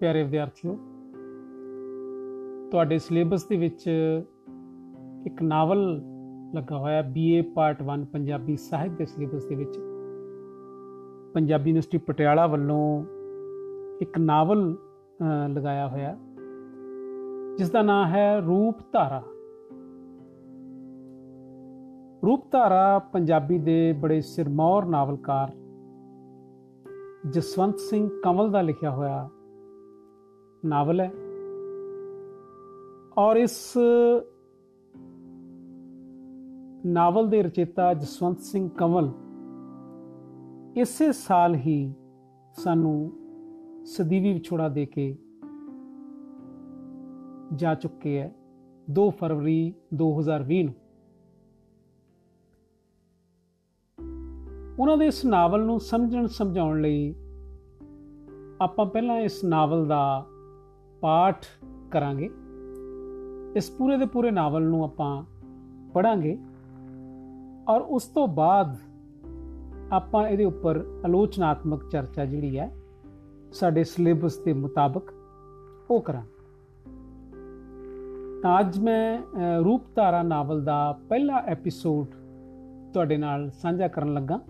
ਪਿਆਰੇ 0.00 0.22
ਵਿਦਿਆਰਥੀਓ, 0.22 0.72
ਤੁਹਾਡੇ 2.70 2.98
ਸਿਲੇਬਸ 2.98 3.44
ਦੇ 3.46 3.56
ਵਿੱਚ 3.56 3.84
ਇੱਕ 5.26 5.42
ਨਾਵਲ 5.42 5.80
ਲੱਗਾ 6.54 6.78
ਹੋਇਆ 6.78 7.02
ਬੀਏ 7.02 7.40
ਪਾਰਟ 7.42 7.82
1 7.82 8.04
ਪੰਜਾਬੀ 8.04 8.56
ਸਾਹਿਤ 8.56 8.92
ਦੇ 8.92 9.04
ਸਿਲੇਬਸ 9.06 9.44
ਦੇ 9.44 9.54
ਵਿੱਚ। 9.54 9.78
ਪੰਜਾਬੀ 11.34 11.70
ਯੂਨੀਵਰਸਿਟੀ 11.70 11.98
ਪਟਿਆਲਾ 11.98 12.46
ਵੱਲੋਂ 12.46 12.82
ਇੱਕ 14.00 14.18
ਨਾਵਲ 14.18 14.76
ਲਗਾਇਆ 15.48 15.88
ਹੋਇਆ 15.88 16.16
ਜਿਸ 17.58 17.70
ਦਾ 17.70 17.82
ਨਾਮ 17.82 18.06
ਹੈ 18.06 18.40
ਰੂਪ 18.40 18.78
ਧਾਰਾ। 18.92 19.22
ਰੂਪ 22.26 22.50
ਧਾਰਾ 22.52 22.98
ਪੰਜਾਬੀ 23.12 23.58
ਦੇ 23.58 23.92
ਬੜੇ 23.92 24.20
ਸਿਰਮੌਰ 24.20 24.84
ਨਾਵਲਕਾਰ 24.84 25.52
ਜਸਵੰਤ 27.30 27.78
ਸਿੰਘ 27.78 28.08
ਕਮਲ 28.24 28.50
ਦਾ 28.50 28.62
ਲਿਖਿਆ 28.62 28.90
ਹੋਇਆ 28.90 29.28
ਨਾਵਲ 30.64 31.00
ਹੈ। 31.00 31.10
ਔਰ 33.18 33.36
ਇਸ 33.36 33.78
ਨਾਵਲ 36.86 37.28
ਦੇ 37.28 37.42
ਰਚੇਤਾ 37.42 37.94
ਜਸਵੰਤ 37.94 38.40
ਸਿੰਘ 38.40 38.68
ਕਮਲ 38.68 39.10
ਇਸੇ 40.76 41.12
ਸਾਲ 41.12 41.54
ਹੀ 41.54 41.94
ਸਾਨੂੰ 42.54 43.12
ਸਦੀਵੀ 43.84 44.32
ਵਿਛੋੜਾ 44.32 44.68
ਦੇ 44.68 44.86
ਕੇ 44.86 45.18
ਜਾ 47.54 47.74
ਚੁੱਕੇ 47.74 48.18
ਹੈ 48.18 48.34
2 49.00 49.10
ਫਰਵਰੀ 49.10 49.74
2020 49.94 50.62
ਨੂੰ। 50.62 50.74
ਉਹਨਾਂ 54.80 54.96
ਦੇ 54.96 55.06
ਇਸ 55.06 55.24
ਨਾਵਲ 55.24 55.64
ਨੂੰ 55.64 55.80
ਸਮਝਣ 55.80 56.26
ਸਮਝਾਉਣ 56.26 56.80
ਲਈ 56.80 57.14
ਆਪਾਂ 58.60 58.86
ਪਹਿਲਾਂ 58.86 59.16
ਇਸ 59.16 59.44
ਨਾਵਲ 59.44 59.86
ਦਾ 59.86 60.26
ਪਾਠ 61.00 61.46
ਕਰਾਂਗੇ। 61.90 62.30
ਇਸ 63.56 63.70
ਪੂਰੇ 63.70 63.96
ਦੇ 63.96 64.06
ਪੂਰੇ 64.06 64.30
ਨਾਵਲ 64.30 64.62
ਨੂੰ 64.62 64.84
ਆਪਾਂ 64.84 65.22
ਪੜਾਂਗੇ 65.92 66.36
ਔਰ 67.68 67.80
ਉਸ 67.80 68.06
ਤੋਂ 68.06 68.26
ਬਾਅਦ 68.28 68.76
ਆਪਾਂ 69.92 70.26
ਇਹਦੇ 70.28 70.44
ਉੱਪਰ 70.44 70.80
ਆਲੋਚਨਾਤਮਕ 71.04 71.88
ਚਰਚਾ 71.88 72.24
ਜਿਹੜੀ 72.24 72.58
ਹੈ, 72.58 72.70
ਸਾਡੇ 73.52 73.84
ਸਿਲੇਬਸ 73.84 74.38
ਦੇ 74.38 74.52
ਮੁਤਾਬਕ 74.52 75.12
ਉਹ 75.90 76.00
ਕਰਾਂ 76.00 76.22
ਤਾਂ 78.42 78.58
ਅੱਜ 78.60 78.78
ਮੈਂ 78.78 79.20
ਰੂਪਧਾਰਾ 79.64 80.22
ਨਾਵਲ 80.22 80.64
ਦਾ 80.64 80.98
ਪਹਿਲਾ 81.08 81.42
ਐਪੀਸੋਡ 81.46 82.06
ਤੁਹਾਡੇ 82.92 83.16
ਨਾਲ 83.16 83.50
ਸਾਂਝਾ 83.52 83.88
ਕਰਨ 83.88 84.12
ਲੱਗਾ। 84.14 84.40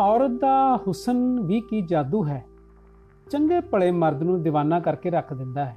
ਔਰਤ 0.00 0.30
ਦਾ 0.30 0.76
ਹੁਸਨ 0.76 1.40
ਵੀ 1.40 1.60
ਕੀ 1.60 1.80
ਜਾਦੂ 1.82 2.24
ਹੈ? 2.24 2.44
ਚੰਗੇ 3.30 3.60
ਭਲੇ 3.60 3.90
ਮਰਦ 3.90 4.22
ਨੂੰ 4.22 4.42
دیਵਾਨਾ 4.46 4.80
ਕਰਕੇ 4.80 5.10
ਰੱਖ 5.10 5.34
ਦਿੰਦਾ 5.34 5.64
ਹੈ। 5.64 5.76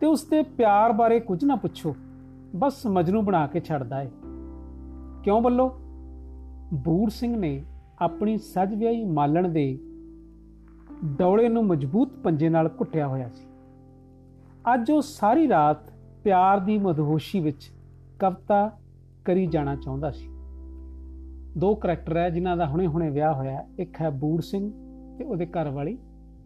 ਤੇ 0.00 0.06
ਉਸ 0.06 0.24
ਦੇ 0.24 0.42
ਪਿਆਰ 0.42 0.92
ਬਾਰੇ 0.92 1.20
ਕੁਝ 1.20 1.44
ਨਾ 1.44 1.56
ਪੁੱਛੋ, 1.56 1.96
ਬਸ 2.56 2.86
ਮਜਨੂ 2.86 3.22
ਬਣਾ 3.22 3.46
ਕੇ 3.46 3.60
ਛੱਡਦਾ 3.60 4.00
ਹੈ 4.00 4.10
ਕਿਉਂ 5.22 5.42
ਬੱਲੋ? 5.42 5.72
ਬੂੜ 6.74 7.10
ਸਿੰਘ 7.10 7.36
ਨੇ 7.36 7.64
ਆਪਣੀ 7.98 8.38
ਸਜ 8.38 8.74
ਵਿਆਹੀ 8.74 9.04
ਮਾਲਣ 9.04 9.48
ਦੇ 9.48 9.78
ਡੌਲੇ 11.04 11.48
ਨੂੰ 11.48 11.66
ਮਜ਼ਬੂਤ 11.66 12.08
ਪੰਜੇ 12.24 12.48
ਨਾਲ 12.48 12.70
ਘੁੱਟਿਆ 12.80 13.08
ਹੋਇਆ 13.08 13.28
ਸੀ। 13.28 13.44
ਅੱਜ 14.74 14.90
ਉਹ 14.90 15.02
ਸਾਰੀ 15.02 15.48
ਰਾਤ 15.48 15.92
ਪਿਆਰ 16.24 16.60
ਦੀ 16.60 16.78
ਮਦਹੋਸ਼ੀ 16.78 17.40
ਵਿੱਚ 17.40 17.72
ਕਵਤਾ 18.18 18.78
ਕਰੀ 19.24 19.46
ਜਾਣਾ 19.46 19.76
ਚਾਹੁੰਦਾ 19.76 20.10
ਸੀ। 20.10 20.28
ਦੋ 21.58 21.74
ਕੈਰੈਕਟਰ 21.74 22.16
ਹੈ 22.16 22.30
ਜਿਨ੍ਹਾਂ 22.30 22.56
ਦਾ 22.56 22.66
ਹੁਣੇ-ਹੁਣੇ 22.66 23.10
ਵਿਆਹ 23.10 23.34
ਹੋਇਆ। 23.34 23.66
ਇੱਕ 23.78 24.00
ਹੈ 24.00 24.10
ਬੂੜ 24.10 24.40
ਸਿੰਘ 24.40 24.91
ਤੇ 25.22 25.26
ਉਹਦੇ 25.26 25.46
ਘਰ 25.46 25.70
ਵਾਲੀ 25.70 25.98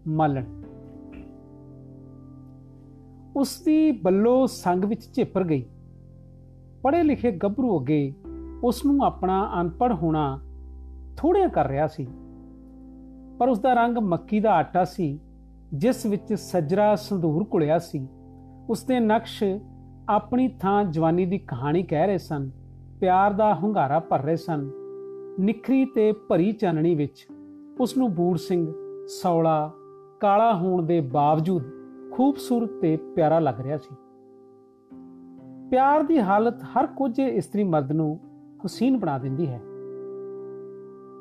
ਮਾਲਣ। 0.09 0.45
ਉਸ 3.37 3.62
ਦੀ 3.65 3.93
ਬੱਲੋ 3.93 4.47
ਸੰਗ 4.47 4.84
ਵਿੱਚ 4.84 5.15
ਝੇਪਰ 5.15 5.45
ਗਈ। 5.45 5.65
ਪੜ੍ਹੇ 6.83 7.03
ਲਿਖੇ 7.03 7.31
ਗੱਭਰੂ 7.33 7.81
ਅੱਗੇ 7.81 8.15
ਉਸ 8.62 8.84
ਨੂੰ 8.84 9.05
ਆਪਣਾ 9.05 9.53
ਅਨਪੜ 9.61 9.93
ਹੋਣਾ 9.93 10.41
ਥੋੜਿਆ 11.17 11.49
ਕਰ 11.49 11.67
ਰਿਹਾ 11.67 11.87
ਸੀ। 11.87 12.06
ਪਰ 13.39 13.49
ਉਸ 13.49 13.59
ਦਾ 13.59 13.73
ਰੰਗ 13.73 13.99
ਮੱਕੀ 13.99 14.41
ਦਾ 14.41 14.53
ਆਟਾ 14.53 14.84
ਸੀ, 14.84 15.21
ਜਿਸ 15.75 16.06
ਵਿੱਚ 16.06 16.34
ਸਜਰਾ 16.34 16.95
ਸੰਧੂਰ 16.97 17.45
ਕੁਲਿਆ 17.45 17.79
ਸੀ। 17.79 18.09
ਉਸ 18.71 18.84
ਦੇ 18.84 19.00
ਨਕਸ਼ 19.00 19.45
ਆਪਣੀ 20.09 20.49
ਥਾਂ 20.49 20.84
ਜਵਾਨੀ 20.84 21.27
ਦੀ 21.27 21.39
ਕਹਾਣੀ 21.39 21.83
ਕਹਿ 21.83 22.06
ਰਹੇ 22.06 22.19
ਸਨ, 22.19 22.50
ਪਿਆਰ 23.00 23.33
ਦਾ 23.33 23.55
ਹੰਗਾਰਾ 23.55 23.99
ਭਰ 24.00 24.23
ਰਹੇ 24.23 24.37
ਸਨ। 24.37 24.71
ਨਿਖਰੀ 25.41 25.84
ਤੇ 25.84 26.12
ਭਰੀ 26.12 26.53
ਚਾਨਣੀ 26.53 26.95
ਵਿੱਚ 26.95 27.27
ਉਸ 27.81 27.97
ਨੂੰ 27.97 28.12
ਬੂੜ 28.14 28.37
ਸਿੰਘ, 28.38 28.66
ਸੌਲਾ, 29.06 29.70
ਕਾਲਾ 30.20 30.53
ਹੋਣ 30.54 30.82
ਦੇ 30.82 31.00
ਬਾਵਜੂਦ 31.12 31.62
ਖੂਬਸੂਰਤ 32.12 32.70
ਤੇ 32.81 32.97
ਪਿਆਰਾ 33.16 33.38
ਲੱਗ 33.38 33.60
ਰਿਹਾ 33.60 33.76
ਸੀ। 33.76 33.94
ਪਿਆਰ 35.70 36.03
ਦੀ 36.03 36.19
ਹਾਲਤ 36.19 36.62
ਹਰ 36.64 36.87
ਕੁਝ 36.87 37.19
ਇਸਤਰੀ 37.19 37.64
ਮਰਦ 37.64 37.92
ਨੂੰ 37.92 38.19
ਹਸੀਨ 38.66 38.98
ਬਣਾ 38.98 39.19
ਦਿੰਦੀ 39.19 39.47
ਹੈ। 39.47 39.60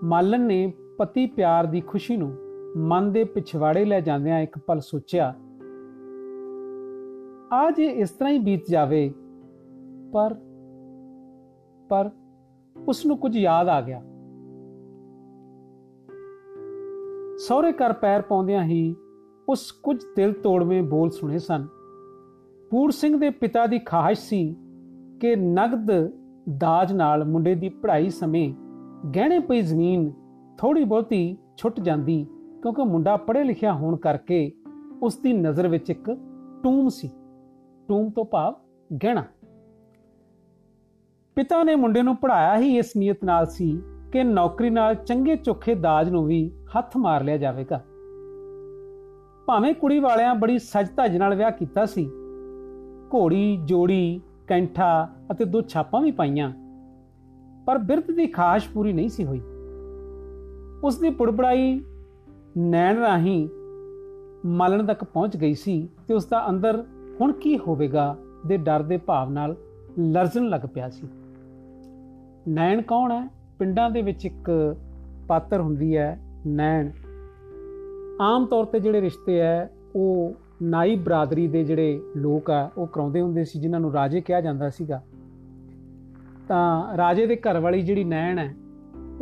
ਮਾਲਨ 0.04 0.42
ਨੇ 0.42 0.74
ਪਤੀ 0.98 1.26
ਪਿਆਰ 1.28 1.66
ਦੀ 1.66 1.82
ਖੁਸ਼ੀ 1.82 2.18
ਨੂੰ 2.18 2.32
ਮਨ 2.78 3.12
ਦੇ 3.12 3.24
ਪਿਛਵਾੜੇ 3.24 3.86
ਲੈ 3.86 4.00
ਜਾਂਦਿਆਂ 4.00 4.40
ਇੱਕ 4.40 4.58
ਪਲ 4.58 4.80
ਸੋਚਿਆ, 4.80 5.34
ਅੱਜ 7.68 7.80
ਇਸ 7.80 8.10
ਤਰ੍ਹਾਂ 8.10 8.34
ਹੀ 8.34 8.40
ਬੀਤ 8.40 8.70
ਜਾਵੇ, 8.70 9.10
ਪਰ 10.14 10.36
ਪਰ 11.90 12.10
ਉਸ 12.76 13.06
ਨੂੰ 13.06 13.18
ਕੁਝ 13.18 13.36
ਯਾਦ 13.38 13.68
ਆ 13.70 13.82
ਗਿਆ। 13.82 14.02
ਸਹੁਰੇ 17.38 17.72
ਘਰ 17.72 17.94
ਪੈਰ 17.94 18.22
ਪਾਉਂਦਿਆਂ 18.22 18.64
ਹੀ 18.64 18.96
ਉਸ 19.50 19.72
ਕੁਝ 19.72 20.04
ਦਿਲ 20.16 20.34
ਤੋੜਵੇਂ 20.34 20.84
ਬੋਲ 20.84 21.10
ਸੁਣੇ 21.10 21.40
ਸਨ। 21.40 21.68
ਪੂਰ 22.72 22.92
ਸਿੰਘ 22.92 23.20
ਦੇ 23.20 23.30
ਪਿਤਾ 23.30 23.68
ਦੀ 23.68 23.80
ਖਾਹਿਸ਼ 23.80 24.20
ਸੀ 24.20 24.56
ਕਿ 25.22 25.36
ਨਗਦ 25.36 26.12
ਦਾਜ 26.58 26.94
ਨਾਲ 26.94 27.26
ਮੁੰਡੇ 27.26 27.56
ਦੀ 27.56 27.70
ਪੜ੍ਹਾਈ 27.70 28.10
ਸਮੇਂ 28.10 28.54
ਗਹਿਣੇ 29.16 29.40
ਪਈ 29.40 29.62
ਜ਼ਮੀਨ 29.62 30.12
ਥੋੜੀ 30.58 30.84
ਬਹੁਤੀ 30.84 31.38
ਛੁੱਟ 31.58 31.80
ਜਾਂਦੀ 31.80 32.28
ਕਿਉਂਕਿ 32.62 32.84
ਮੁੰਡਾ 32.84 33.18
ਪੜ੍ਹੇ 33.18 33.44
ਲਿਖਿਆ 33.44 33.74
ਹੋਣ 33.74 33.98
ਕਰਕੇ 33.98 34.52
ਉਸ 35.02 35.18
ਦੀ 35.18 35.34
ਨਜ਼ਰ 35.34 35.68
ਵਿੱਚ 35.68 35.90
ਇੱਕ 35.90 36.18
ਟੂਮ 36.64 36.90
ਸੀ। 36.90 37.10
ਟੂਮ 37.88 38.10
ਤੋਂ 38.10 38.26
ਭਾਵ 38.26 38.54
ਗਹਿਣਾ। 39.04 39.24
ਪਿਤਾ 41.36 41.64
ਨੇ 41.64 41.76
ਮੁੰਡੇ 41.76 42.02
ਨੂੰ 42.02 42.16
ਪੜਾਇਆ 42.16 42.58
ਹੀ 42.58 42.78
ਇਸ 42.78 42.98
ਨੀਅਤ 42.98 43.18
ਨਾਲ 43.24 43.46
ਸੀ 43.46 43.82
ਕਿ 44.12 44.24
ਨੌਕਰੀ 44.24 44.70
ਨਾਲ 44.70 44.96
ਚੰਗੇ 44.96 45.36
ਚੋਖੇ 45.36 45.76
ਦਾਜ 45.76 46.10
ਨੂੰ 46.10 46.26
ਵੀ 46.26 46.52
ਹੱਥ 46.78 46.98
ਮਾਰ 46.98 47.24
ਲਿਆ 47.24 47.38
ਜਾਵੇਗਾ। 47.38 47.82
ਭਾਵੇਂ 49.48 49.74
ਕੁੜੀ 49.74 50.00
ਵਾਲਿਆਂ 50.00 50.36
ਬੜੀ 50.36 50.60
ਸਜਧਜ 50.60 51.18
ਨਾਲ 51.18 51.36
ਵਿਆਹ 51.36 51.52
ਕੀਤਾ 51.52 51.86
ਸੀ, 51.86 52.06
ਘੋੜੀ, 53.14 53.58
ਜੋੜੀ, 53.66 54.22
ਕੈਂਠਾ 54.48 55.10
ਅਤੇ 55.32 55.46
ਦੋ 55.46 55.62
ਛਾਪਾਂ 55.62 56.02
ਵੀ 56.02 56.12
ਪਾਈਆਂ, 56.12 56.52
ਪਰ 57.68 57.78
ਬਿਰਧ 57.78 58.12
ਦੀ 58.12 58.28
ਖਾਸ਼ 58.28 58.70
ਪੂਰੀ 58.70 58.94
ਨਹੀਂ 58.94 59.10
ਸੀ 59.10 59.26
ਹੋਈ। 59.26 59.42
ਉਸ 60.84 61.00
ਦੀ 61.00 61.10
ਪੁੜਪੜਾਈ 61.10 61.82
ਨੈਣ 62.58 63.00
ਰਾਹੀਂ 63.00 63.48
ਮਲਣ 64.46 64.86
ਤੱਕ 64.86 65.04
ਪਹੁੰਚ 65.04 65.38
ਗਈ 65.38 65.54
ਸੀ 65.54 65.90
ਤੇ 66.08 66.14
ਉਸ 66.14 66.26
ਦਾ 66.26 66.50
ਅੰਦਰ 66.50 66.84
ਹੁਣ 67.22 67.32
ਕੀ 67.32 67.58
ਹੋਵੇਗਾ 67.58 68.16
ਦੇ 68.46 68.58
ਡਰ 68.58 68.84
ਦੇ 68.84 68.98
ਭਾਵ 68.98 69.30
ਨਾਲ 69.30 69.56
ਲਰਜ਼ਣ 70.00 70.50
ਲੱਗ 70.50 70.62
ਪਿਆ 70.74 70.90
ਸੀ। 70.90 71.08
ਨੈਣ 72.48 72.82
ਕੌਣ 72.82 73.12
ਹੈ? 73.12 73.28
ਪਿੰਡਾਂ 73.60 73.90
ਦੇ 73.90 74.02
ਵਿੱਚ 74.02 74.26
ਇੱਕ 74.26 74.76
ਪਾਤਰ 75.28 75.62
ਹੁੰਦੀ 75.62 75.98
ਹੈ 75.98 76.20
ਨੈਣ। 76.48 76.92
ਆਮ 78.22 78.46
ਤੌਰ 78.46 78.66
ਤੇ 78.66 78.80
ਜਿਹੜੇ 78.80 79.02
ਰਿਸ਼ਤੇ 79.02 79.40
ਹੈ 79.40 79.70
ਉਹ 79.96 80.34
ਨਾਈ 80.62 80.96
ਬਰਾਦਰੀ 80.96 81.48
ਦੇ 81.48 81.64
ਜਿਹੜੇ 81.64 82.00
ਲੋਕ 82.18 82.50
ਆ, 82.50 82.70
ਉਹ 82.78 82.88
ਕਰਾਉਂਦੇ 82.88 83.22
ਹੁੰਦੇ 83.22 83.44
ਸੀ, 83.44 83.60
ਜਿਨ੍ਹਾਂ 83.60 83.82
ਨੂੰ 83.82 83.92
ਰਾਜੇ 83.94 84.22
ਕਿਹਾ 84.22 84.42
ਜਾਂਦਾ 84.42 84.70
ਸੀਗਾ। 84.70 85.02
ਤਾਂ 86.48 86.98
ਰਾਜੇ 86.98 87.26
ਦੇ 87.28 87.36
ਘਰ 87.36 87.60
ਵਾਲੀ 87.60 87.82
ਜਿਹੜੀ 87.82 88.04
ਨੈਣ 88.04 88.40
ਹੈ 88.40 88.54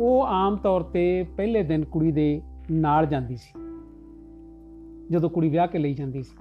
ਉਹ 0.00 0.24
ਆਮ 0.24 0.56
ਤੌਰ 0.56 0.82
ਤੇ 0.82 1.26
ਪਹਿਲੇ 1.36 1.62
ਦਿਨ 1.62 1.84
ਕੁੜੀ 1.84 2.12
ਦੇ 2.12 2.40
ਨਾਲ 2.70 3.06
ਜਾਂਦੀ 3.06 3.36
ਸੀ, 3.36 3.60
ਜਦੋਂ 5.10 5.30
ਕੁੜੀ 5.30 5.48
ਵਿਆਹ 5.48 5.66
ਕੇ 5.66 5.78
ਲਈ 5.78 5.94
ਜਾਂਦੀ 5.94 6.22
ਸੀ। 6.22 6.36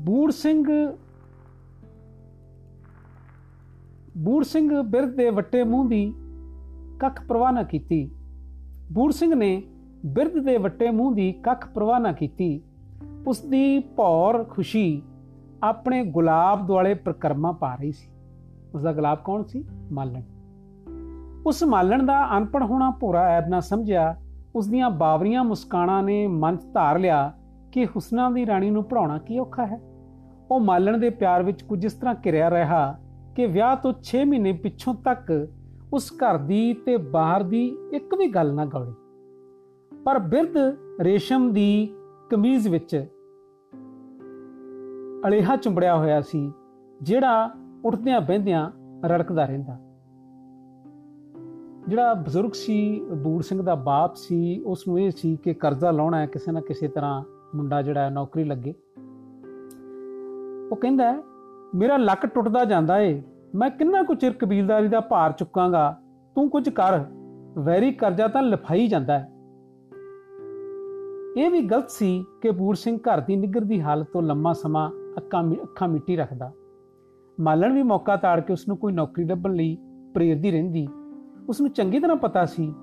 ਬੂੜ 0.00 0.30
ਸਿੰਘ 0.30 0.64
ਬੂੜ 4.18 4.44
ਸਿੰਘ 4.44 4.82
ਬਿਰਧ 4.82 5.14
ਦੇ 5.16 5.30
ਵੱਟੇ 5.30 5.62
ਮੂੰਹ 5.64 5.88
ਦੀ 5.88 6.12
ਕੱਖ 7.00 7.26
ਪ੍ਰਵਾਹ 7.26 7.52
ਨਾ 7.52 7.62
ਕੀਤੀ। 7.62 8.10
ਬੂੜ 8.92 9.12
ਸਿੰਘ 9.12 9.34
ਨੇ 9.34 9.62
ਬਿਰਧ 10.06 10.44
ਦੇ 10.44 10.56
ਵੱਟੇ 10.56 10.90
ਮੂੰਹ 10.90 11.14
ਦੀ 11.14 11.32
ਕੱਖ 11.32 11.68
ਪ੍ਰਵਾਹ 11.68 12.00
ਨਾ 12.00 12.12
ਕੀਤੀ। 12.12 12.62
ਉਸ 13.26 13.40
ਦੀ 13.40 13.78
ਭੌਰ 13.78 14.44
ਖੁਸ਼ੀ 14.44 15.02
ਆਪਣੇ 15.62 16.04
ਗੁਲਾਬ 16.04 16.66
ਦੁਆਲੇ 16.66 16.94
ਪ੍ਰਕਰਮਾ 16.94 17.52
ਪਾ 17.52 17.74
ਰਹੀ 17.74 17.92
ਸੀ। 17.92 18.10
ਉਸ 18.74 18.82
ਦਾ 18.82 18.92
ਗੁਲਾਬ 18.92 19.18
ਕੌਣ 19.24 19.42
ਸੀ? 19.42 19.64
ਮਾਲਣ। 19.92 20.22
ਉਸ 21.46 21.64
ਮਾਲਣ 21.64 22.06
ਦਾ 22.06 22.38
ਅਨਪੜ 22.38 22.62
ਹੋਣਾ 22.62 22.90
ਭੋਰਾ 22.90 23.22
ਐਬ 23.22 23.48
ਨਾ 23.48 23.60
ਸਮਝਿਆ। 23.60 24.16
ਉਸ 24.54 24.68
ਦੀਆਂ 24.68 24.90
ਬਾਵਰੀਆਂ 24.90 25.44
ਮੁਸਕਾਨਾਂ 25.44 26.02
ਨੇ 26.02 26.26
ਮਨ 26.26 26.56
ਧਾਰ 26.74 26.98
ਲਿਆ 26.98 27.32
ਕਿ 27.72 27.86
ਹੁਸਨਾ 27.86 28.30
ਦੀ 28.30 28.46
ਰਾਣੀ 28.46 28.70
ਨੂੰ 28.70 28.84
ਪੜਾਉਣਾ 28.84 29.18
ਕੀ 29.18 29.38
ਔਖਾ 29.38 29.66
ਹੈ। 29.66 29.80
ਉਹ 30.50 30.60
ਮਾਲਣ 30.60 30.98
ਦੇ 30.98 31.10
ਪਿਆਰ 31.10 31.42
ਵਿੱਚ 31.42 31.62
ਕੁਝ 31.62 31.84
ਇਸ 31.84 31.92
ਤਰ੍ਹਾਂ 31.92 32.14
ਕਿਰਿਆ 32.14 32.50
ਰਿਹਾ 32.50 32.98
ਕਿ 33.36 33.46
ਵਿਆਹ 33.46 33.76
ਤੋਂ 33.76 33.92
6 34.02 34.24
ਮਹੀਨੇ 34.24 34.52
ਪਿੱਛੋਂ 34.52 34.94
ਤੱਕ 34.94 35.48
ਉਸ 35.92 36.12
ਘਰ 36.12 36.38
ਦੀ 36.38 36.74
ਤੇ 36.74 36.96
ਬਾਹਰ 36.96 37.42
ਦੀ 37.42 37.76
ਇੱਕ 37.92 38.14
ਵੀ 38.14 38.26
ਗੱਲ 38.26 38.54
ਨਾ 38.54 38.64
ਗੌੜੀ 38.64 38.92
ਪਰ 40.04 40.18
ਬਿਰਧ 40.18 40.56
ਰੇਸ਼ਮ 41.00 41.52
ਦੀ 41.52 41.94
ਕਮੀਜ਼ 42.30 42.68
ਵਿੱਚ 42.68 43.06
ਅਲੇਹਾ 45.26 45.56
ਚੁੰਬੜਿਆ 45.56 45.96
ਹੋਇਆ 45.96 46.20
ਸੀ, 46.20 46.52
ਜਿਹੜਾ 47.02 47.50
ਉੱਠਦਿਆਂ 47.84 48.20
ਬਹਿੰਦਿਆਂ 48.20 48.70
ਰੜਕਦਾ 49.06 49.44
ਰਹਿੰਦਾ। 49.44 49.78
ਜਿਹੜਾ 51.88 52.14
ਬਜ਼ੁਰਗ 52.14 52.52
ਸੀ, 52.52 53.00
ਬੂੜ 53.00 53.42
ਸਿੰਘ 53.42 53.62
ਦਾ 53.62 53.74
ਬਾਪ 53.74 54.16
ਸੀ 54.16 54.62
ਉਸ 54.66 54.88
ਨੂੰ 54.88 55.00
ਇਹ 55.00 55.10
ਸੀ 55.10 55.36
ਕਿ 55.36 55.54
ਕਰਜ਼ਾ 55.54 55.90
ਲਾਉਣਾ 55.90 56.20
ਹੈ, 56.20 56.26
ਕਿਸੇ 56.26 56.52
ਨਾ 56.52 56.60
ਕਿਸੇ 56.60 56.88
ਤਰ੍ਹਾਂ 56.88 57.22
ਮੁੰਡਾ 57.54 57.82
ਜਿਹੜਾ 57.82 58.00
ਹੈ 58.00 58.10
ਨੌਕਰੀ 58.10 58.44
ਲੱਗੇ। 58.44 58.74
ਉਹ 60.70 60.76
ਕਹਿੰਦਾ 60.76 61.22
ਮੇਰਾ 61.74 61.96
ਲੱਕ 61.96 62.26
ਟੁੱਟਦਾ 62.26 62.64
ਜਾਂਦਾ 62.64 62.98
ਏ 62.98 63.22
ਮੈਂ 63.54 63.70
ਕਿੰਨਾ 63.70 64.02
ਕੁ 64.02 64.14
ਚਿਰ 64.14 64.32
ਕਬੀਲਦਾਰੀ 64.32 64.88
ਦਾ 64.88 65.00
ਭਾਰ 65.00 65.32
ਚੁੱਕਾਂਗਾ? 65.32 66.00
ਤੂੰ 66.34 66.50
ਕੁਝ 66.50 66.68
ਕਰ। 66.68 67.04
ਵੈਰੀ 67.58 67.92
ਕਰਜ਼ਾ 67.92 68.28
ਤਾਂ 68.28 68.42
ਲਫਾਈ 68.42 68.88
ਜਾਂਦਾ 68.88 69.18
ਹੈ। 69.18 69.28
ਇਹ 71.36 71.50
ਵੀ 71.50 71.60
ਗਲਤ 71.60 71.90
ਸੀ 71.90 72.24
ਕਿ 72.42 72.50
ਬੂੜ 72.50 72.76
ਸਿੰਘ 72.76 72.98
ਘਰ 72.98 73.20
ਦੀ 73.20 73.36
ਨਿਗਰ 73.36 73.60
ਦੀ 73.60 73.80
ਹਾਲਤ 73.80 74.08
ਤੋਂ 74.12 74.22
ਲੰਮਾ 74.22 74.52
ਸਮਾਂ 74.52 74.90
ਅੱਖਾਂ 75.16 75.52
ਅੱਖਾਂ 75.62 75.88
ਮਿੱਟੀ 75.88 76.16
ਰੱਖਦਾ। 76.16 76.52
ਮਾਲਣ 77.40 77.72
ਵੀ 77.72 77.82
ਮੌਕਾ 77.82 78.16
ਤਾੜ 78.16 78.40
ਕੇ 78.40 78.52
ਉਸ 78.52 78.68
ਨੂੰ 78.68 78.76
ਕੋਈ 78.76 78.92
ਨੌਕਰੀ 78.92 79.24
ਲੱਭਣ 79.24 79.54
ਲਈ 79.54 79.78
ਪ੍ਰੇਰਦੀ 80.14 80.50
ਰਹਿੰਦੀ। 80.50 80.88
ਉਸ 81.48 81.60
ਨੂੰ 81.60 81.70
ਚੰਗੀ 81.70 82.00
ਤਰ੍ਹਾਂ 82.00 82.16
ਪਤਾ 82.16 82.44
ਸੀ 82.44 82.74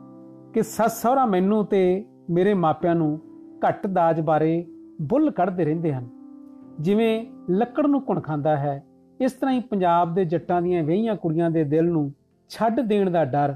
ਕਿ 0.54 0.64
ਸੱਸ 0.64 1.02
ਸਹੁਰਾ 1.02 1.26
ਮੈਨੂੰ 1.26 1.66
ਤੇ 1.66 2.06
ਮੇਰੇ 2.30 2.54
ਮਾਪਿਆਂ 2.54 2.96
ਨੂੰ 2.96 3.22
ਘੱਟ 3.68 3.88
ਦਾਜ 3.88 4.22
ਬਾਰੇ 4.22 4.66
ਬੁੱਲ 5.02 5.32
ਕੱਢਦੇ 5.32 5.66
ਰਹਿੰਦੇ 5.66 5.94
ਹਨ। 5.94 6.10
ਜਿਵੇਂ 6.80 7.26
ਲੱਕੜ 7.50 7.88
ਨੂੰ 7.88 8.02
ਕੁਣ 8.02 8.20
ਖਾਂਦਾ 8.20 8.58
ਹੈ 8.58 8.87
ਇਸ 9.22 9.32
ਤਰ੍ਹਾਂ 9.32 9.56
ਹੀ 9.56 9.60
ਪੰਜਾਬ 9.60 10.14
ਦੇ 10.14 10.26
ਜੱਟਾਂ 10.26 10.62
ਦੀਆਂ 10.62 10.84
ਵਹੀਆਂ 10.84 11.16
ਕੁੜੀਆਂ 11.16 11.50
ਦੇ 11.52 11.64
ਦਿਲ 11.64 11.86
ਨੂੰ 11.86 12.14
ਛੱਡ 12.50 12.80
ਦੇਣ 12.80 13.10
ਦਾ 13.10 13.26
ਡਰ 13.26 13.56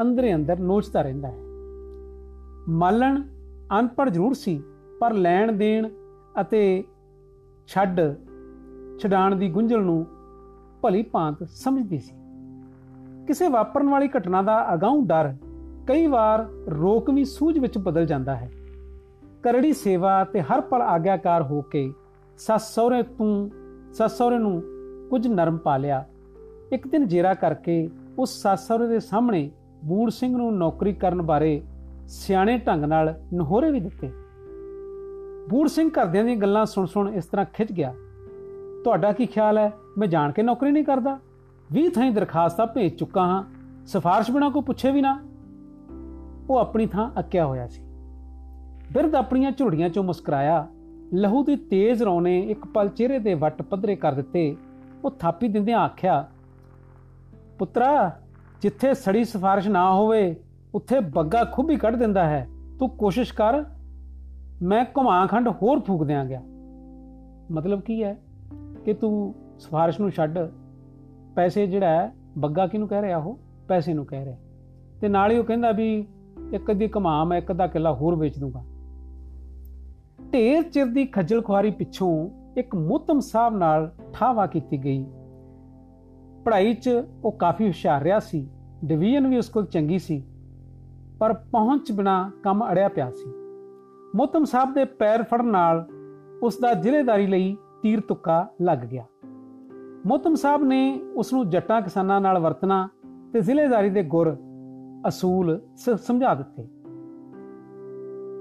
ਅੰਦਰੇ 0.00 0.34
ਅੰਦਰ 0.34 0.58
ਨੋਚਦਾ 0.58 1.02
ਰਹਿੰਦਾ 1.02 1.28
ਹੈ। 1.28 1.38
ਮਾਲਣ 2.68 3.22
ਅਨਪੜ 3.80 4.08
ਜ਼ਰੂਰ 4.10 4.34
ਸੀ, 4.34 4.62
ਪਰ 5.00 5.12
ਲੈਣ 5.12 5.52
ਦੇਣ 5.52 5.88
ਅਤੇ 6.40 6.84
ਛੱਡ 7.66 8.00
ਛਡਾਣ 8.98 9.36
ਦੀ 9.36 9.50
ਗੁੰਝਲ 9.50 9.82
ਨੂੰ 9.82 10.06
ਭਲੀ 10.82 11.02
ਭਾਂਤ 11.02 11.44
ਸਮਝਦੀ 11.44 11.98
ਸੀ। 11.98 12.14
ਕਿਸੇ 13.26 13.48
ਵਾਪਰਨ 13.48 13.88
ਵਾਲੀ 13.88 14.08
ਘਟਨਾ 14.08 14.42
ਦਾ 14.42 14.74
ਅਗਾਊਂ 14.74 15.06
ਡਰ 15.06 15.34
ਕਈ 15.86 16.06
ਵਾਰ 16.06 16.46
ਰੋਕ 16.70 17.10
ਵੀ 17.10 17.24
ਸੂਝ 17.24 17.58
ਵਿੱਚ 17.58 17.78
ਬਦਲ 17.78 18.06
ਜਾਂਦਾ 18.06 18.36
ਹੈ। 18.36 18.50
ਕਰੜੀ 19.42 19.72
ਸੇਵਾ 19.72 20.24
ਤੇ 20.24 20.40
ਹਰ 20.40 20.60
ਪਲ 20.60 20.82
ਆਗਿਆਕਾਰ 20.82 21.42
ਹੋ 21.42 21.60
ਕੇ, 21.60 21.92
ਸੱਸ 22.38 22.74
ਸਹੁਰੇ 22.74 23.02
ਤੂੰ, 23.02 23.50
ਸੱਸ 23.92 24.18
ਸਹੁਰੇ 24.18 24.38
ਨੂੰ 24.38 24.62
ਕੁਝ 25.12 25.28
ਨਰਮ 25.28 25.56
ਪਾ 25.56 25.76
ਲਿਆ। 25.76 26.04
ਇੱਕ 26.72 26.88
ਦਿਨ 26.88 27.08
ਜੇਰਾ 27.08 27.34
ਕਰਕੇ 27.34 27.90
ਉਸ 28.18 28.42
ਸੱਸ 28.42 28.68
ਸਹੁਰੇ 28.68 28.86
ਦੇ 28.86 29.00
ਸਾਹਮਣੇ 29.00 29.50
ਬੂੜ 29.84 30.10
ਸਿੰਘ 30.10 30.36
ਨੂੰ 30.36 30.58
ਨੌਕਰੀ 30.58 30.92
ਕਰਨ 30.92 31.22
ਬਾਰੇ 31.22 31.62
ਸਿਆਣੇ 32.08 32.58
ਢੰਗ 32.58 32.84
ਨਾਲ 32.84 33.20
ਨਹੋਰੇ 33.34 33.70
ਵੀ 33.70 33.80
ਦਿੱਤੇ। 33.80 34.12
ਬੂੜ 35.48 35.68
ਸਿੰਘ 35.68 35.90
ਘਰਦਿਆਂ 35.90 36.24
ਦੀਆਂ 36.24 36.36
ਗੱਲਾਂ 36.36 36.66
ਸੁਣ 36.66 36.86
ਸੁਣ 36.86 37.08
ਇਸ 37.08 37.26
ਤਰ੍ਹਾਂ 37.26 37.46
ਖਿੱਚ 37.52 37.72
ਗਿਆ। 37.72 37.94
ਤੁਹਾਡਾ 38.84 39.12
ਕੀ 39.12 39.26
ਖਿਆਲ 39.26 39.58
ਹੈ? 39.58 39.72
ਮੈਂ 39.98 40.08
ਜਾਣ 40.08 40.32
ਕੇ 40.32 40.42
ਨੌਕਰੀ 40.42 40.70
ਨਹੀਂ 40.70 40.84
ਕਰਦਾ। 40.84 41.20
20 41.72 41.90
ਥਾਂ 41.90 42.10
ਦਰਖਾਸਤਾਂ 42.10 42.66
ਭੇਜ 42.66 42.94
ਚੁੱਕਾ 42.94 43.20
ਹਾਂ। 43.20 43.44
ਸਿਫਾਰਿਸ਼ 43.86 44.30
ਬਿਨਾ 44.30 44.48
ਕੋਈ 44.48 44.62
ਪੁੱਛੇ 44.62 44.90
ਵੀ 44.90 45.02
ਨਾ। 45.02 45.22
ਉਹ 46.50 46.56
ਆਪਣੀ 46.56 46.86
ਥਾਂ 46.86 47.10
ਅੱਕਿਆ 47.18 47.46
ਹੋਇਆ 47.46 47.68
ਸੀ। 47.68 47.82
ਬਿਰਧ 48.92 49.14
ਆਪਣੀਆਂ 49.14 49.50
ਝੁਰੜੀਆਂ 49.50 49.88
ਚੋਂ 49.88 50.04
ਮੁਸਕਰਾਇਆ। 50.04 50.68
ਲਹੂ 51.14 51.44
ਦੀ 51.44 51.56
ਤੇਜ਼ 51.56 52.02
ਰੌਣੇ 52.02 52.40
ਇੱਕ 52.40 52.64
ਪਲ 52.64 52.88
ਚਿਹਰੇ 52.88 53.18
ਦੇ 53.18 53.34
ਵੱਟ 53.34 53.62
ਪੱਧਰੇ 53.62 53.96
ਕਰ 53.96 54.12
ਦਿੱਤੇ। 54.12 54.56
ਉਹ 55.04 55.10
ਥਾਪੀ 55.10 55.48
ਦਿੰਦਿਆਂ 55.48 55.78
ਆਖਿਆ, 55.78 56.28
ਪੁੱਤਰਾ, 57.58 58.20
ਜਿੱਥੇ 58.62 58.94
ਸੜੀ 58.94 59.24
ਸਿਫਾਰਿਸ਼ 59.24 59.68
ਨਾ 59.68 59.94
ਹੋਵੇ, 59.94 60.36
ਉੱਥੇ 60.74 61.00
ਬੱਗਾ 61.00 61.44
ਖੁੱਬੀ 61.44 61.76
ਕੱਢ 61.76 61.96
ਦਿੰਦਾ 61.96 62.28
ਹੈ। 62.28 62.48
ਤੂੰ 62.78 62.88
ਕੋਸ਼ਿਸ਼ 62.88 63.34
ਕਰ, 63.34 63.64
ਮੈਂ 64.62 64.84
ਘੁਮਾਖੰਡ 64.84 65.48
ਹੋਰ 65.48 65.80
ਫੂਕ 65.80 66.04
ਦਿਆਂ 66.04 66.24
ਗਿਆ। 66.24 66.40
ਮਤਲਬ 67.50 67.80
ਕੀ 67.80 68.02
ਹੈ 68.02 68.16
ਕਿ 68.84 68.94
ਤੂੰ 68.94 69.34
ਸਿਫਾਰਿਸ਼ 69.58 70.00
ਨੂੰ 70.00 70.10
ਛੱਡ, 70.10 70.38
ਪੈਸੇ 71.36 71.66
ਜਿਹੜਾ 71.66 71.86
ਹੈ, 71.86 72.12
ਬੱਗਾ 72.38 72.66
ਕਿਹਨੂੰ 72.66 72.88
ਕਹਿ 72.88 73.02
ਰਿਹਾ 73.02 73.18
ਉਹ? 73.18 73.38
ਪੈਸੇ 73.68 73.94
ਨੂੰ 73.94 74.06
ਕਹਿ 74.06 74.24
ਰਿਹਾ। 74.24 74.36
ਤੇ 75.00 75.08
ਨਾਲ 75.08 75.30
ਹੀ 75.30 75.38
ਉਹ 75.38 75.44
ਕਹਿੰਦਾ 75.44 75.72
ਵੀ 75.72 76.06
ਇੱਕ 76.52 76.70
ਅੱਧੀ 76.70 76.88
ਕਮਾ 76.88 77.24
ਮੈਂ 77.24 77.38
ਇੱਕ 77.38 77.50
ਅੱਧਾ 77.50 77.66
ਕਿੱਲਾ 77.66 77.94
ਹੋਰ 77.94 78.14
ਵੇਚ 78.14 78.38
ਦੂੰਗਾ। 78.38 78.64
ਢੇਰ 80.32 80.62
ਚਿਰ 80.62 80.86
ਦੀ 80.86 81.04
ਖੱਜਲ 81.04 81.42
ਖੁਆਰੀ 81.42 81.70
ਪਿੱਛੋਂ 81.70 82.30
ਇੱਕ 82.56 82.74
ਮੁਤਮ 82.74 83.20
ਸਾਹਿਬ 83.20 83.56
ਨਾਲ 83.56 83.90
ਠਾਵਾ 84.12 84.46
ਕੀਤੀ 84.46 84.78
ਗਈ। 84.84 85.04
ਪੜ੍ਹਾਈ 86.44 86.74
'ਚ 86.74 86.90
ਉਹ 87.24 87.32
ਕਾਫੀ 87.32 87.66
ਹੁਸ਼ਿਆਰ 87.66 88.02
ਰਿਹਾ 88.02 88.18
ਸੀ, 88.18 88.48
ਡਿਵੀਜ਼ਨ 88.84 89.26
ਵੀ 89.26 89.38
ਉਸ 89.38 89.48
ਕੋਲ 89.48 89.66
ਚੰਗੀ 89.66 89.98
ਸੀ, 89.98 90.22
ਪਰ 91.20 91.32
ਪਹੁੰਚ 91.32 91.92
ਬਿਨਾ 91.92 92.30
ਕੰਮ 92.42 92.64
ਅੜਿਆ 92.70 92.88
ਪਿਆ 92.88 93.10
ਸੀ। 93.10 93.30
ਮੁਤਮ 94.16 94.44
ਸਾਹਿਬ 94.44 94.74
ਦੇ 94.74 94.84
ਪੈਰ 94.84 95.22
ਫੜਨ 95.22 95.46
ਨਾਲ 95.46 95.86
ਉਸ 96.42 96.58
ਦਾ 96.58 96.72
ਜ਼ਿਲ੍ਹੇਦਾਰੀ 96.74 97.26
ਲਈ 97.26 97.56
ਤੀਰ 97.82 98.00
ਤੁੱਕਾ 98.00 98.46
ਲੱਗ 98.62 98.78
ਗਿਆ। 98.78 99.04
ਮੋਤਮ 100.06 100.34
ਸਾਹਿਬ 100.34 100.64
ਨੇ 100.64 101.00
ਉਸ 101.14 101.32
ਨੂੰ 101.32 101.48
ਜੱਟਾਂ 101.48 101.80
ਕਿਸਾਨਾਂ 101.82 102.20
ਨਾਲ 102.20 102.38
ਵਰਤਣਾ 102.38 102.88
ਤੇ 103.32 103.40
ਜ਼ਿਲ੍ਹੇਦਾਰੀ 103.40 103.90
ਦੇ 103.90 104.02
ਗੁਰ 104.02 104.36
ਅਸੂਲ 105.08 105.60
ਸਮਝਾ 105.96 106.34
ਦਿੱਤੇ। 106.34 106.68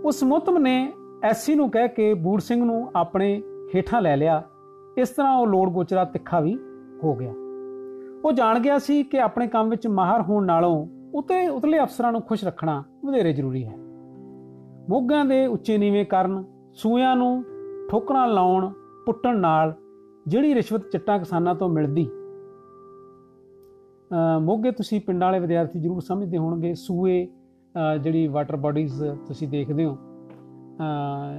ਉਸ 0.05 0.23
ਮੋਤਮ 0.23 0.57
ਨੇ 0.57 0.93
ਐਸੀ 1.23 1.55
ਨੂੰ 1.55 1.69
ਕਹਿ 1.71 1.87
ਕੇ 1.87 2.13
ਬੂੜ 2.13 2.39
ਸਿੰਘ 2.41 2.63
ਨੂੰ 2.65 2.91
ਆਪਣੇ 2.95 3.41
ਹੇਠਾਂ 3.75 4.01
ਲੈ 4.01 4.15
ਲਿਆ। 4.17 4.41
ਇਸ 4.97 5.09
ਤਰ੍ਹਾਂ 5.09 5.35
ਉਹ 5.37 5.47
ਲੋੜ 5.47 5.69
ਗੋਚਰਾ 5.69 6.03
ਤਿੱਖਾ 6.05 6.39
ਵੀ 6.39 6.57
ਹੋ 7.03 7.13
ਗਿਆ। 7.15 7.33
ਉਹ 8.25 8.31
ਜਾਣ 8.31 8.59
ਗਿਆ 8.59 8.77
ਸੀ 8.79 9.03
ਕਿ 9.03 9.19
ਆਪਣੇ 9.19 9.47
ਕੰਮ 9.47 9.69
ਵਿੱਚ 9.69 9.87
ਮਾਹਰ 9.87 10.21
ਹੋਣ 10.21 10.45
ਨਾਲੋਂ 10.45 10.87
ਉਤੇ 11.15 11.47
ਉਤਲੇ 11.47 11.79
ਅਫਸਰਾਂ 11.79 12.11
ਨੂੰ 12.11 12.21
ਖੁਸ਼ 12.21 12.43
ਰੱਖਣਾ 12.45 12.83
ਵਧੇਰੇ 13.05 13.33
ਜ਼ਰੂਰੀ 13.33 13.63
ਹੈ। 13.65 13.75
ਮੋਗਾਂ 14.89 15.23
ਦੇ 15.25 15.45
ਉੱਚੇ 15.47 15.77
ਨੀਵੇਂ 15.77 16.05
ਕਰਨ 16.05 16.43
ਸੂਆਂ 16.73 17.15
ਨੂੰ 17.15 17.43
ਠੋਕਰਾਂ 17.89 18.27
ਲਾਉਣ, 18.27 18.69
ਪੁੱਟਣ 19.05 19.37
ਨਾਲ 19.37 19.73
ਜਿਹੜੀ 20.27 20.53
ਰਿਸ਼ਵਤ 20.55 20.89
ਚਿੱਟਾ 20.91 21.17
ਕਿਸਾਨਾਂ 21.17 21.55
ਤੋਂ 21.55 21.69
ਮਿਲਦੀ। 21.69 22.07
ਮੋਗੇ 24.41 24.71
ਤੁਸੀਂ 24.71 24.99
ਪਿੰਡਾਂ 25.01 25.27
ਵਾਲੇ 25.27 25.39
ਵਿਦਿਆਰਥੀ 25.39 25.79
ਜ਼ਰੂਰ 25.79 26.01
ਸਮਝਦੇ 26.01 26.37
ਹੋਣਗੇ, 26.37 26.73
ਸੂਏ 26.73 27.27
ਜਿਹੜੀ 28.01 28.27
ਵਾਟਰ 28.27 28.55
ਬਾਡੀਜ਼ 28.55 29.03
ਤੁਸੀਂ 29.27 29.47
ਦੇਖਦੇ 29.47 29.85
ਹੋ 29.85 29.97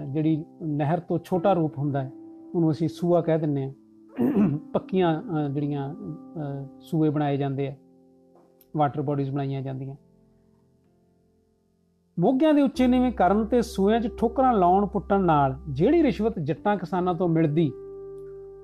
ਜਿਹੜੀ 0.09 0.45
ਨਹਿਰ 0.63 1.01
ਤੋਂ 1.01 1.19
ਛੋਟਾ 1.25 1.53
ਰੂਪ 1.53 1.79
ਹੁੰਦਾ 1.79 2.03
ਹੈ। 2.03 2.11
ਉਹਨੂੰ 2.55 2.71
ਅਸੀਂ 2.71 2.89
ਸੂਆ 2.89 3.21
ਕਹਿ 3.21 3.39
ਦਿੰਨੇ 3.39 3.65
ਆ 3.65 3.73
ਪੱਕੀਆਂ 4.73 5.23
ਜਿਹੜੀਆਂ 5.51 5.95
ਸੂਏ 6.81 7.09
ਬਣਾਏ 7.11 7.37
ਜਾਂਦੇ 7.37 7.69
ਆ 7.69 7.75
ਵਾਟਰ 8.75 9.03
ਬਾਡੀਜ਼ 9.03 9.31
ਬਣਾਈਆਂ 9.31 9.63
ਜਾਂਦੀਆਂ। 9.63 9.95
ਮੋਗਿਆਂ 12.17 12.53
ਦੇ 12.55 12.63
ਉੱਚੇ 12.63 12.87
ਨੀਵੇਂ 12.87 13.13
ਕਰਨ 13.13 13.45
ਤੇ 13.47 13.61
ਸੂਆਂ 13.63 14.01
'ਚ 14.01 14.09
ਠੋਕਰਾਂ 14.19 14.53
ਲਾਉਣ 14.55 14.87
ਪੁੱਟਣ 14.87 15.25
ਨਾਲ 15.25 15.57
ਜਿਹੜੀ 15.71 16.03
ਰਿਸ਼ਵਤ 16.03 16.39
ਜੱਟਾਂ 16.41 16.77
ਕਿਸਾਨਾਂ 16.77 17.15
ਤੋਂ 17.15 17.29
ਮਿਲਦੀ, 17.29 17.71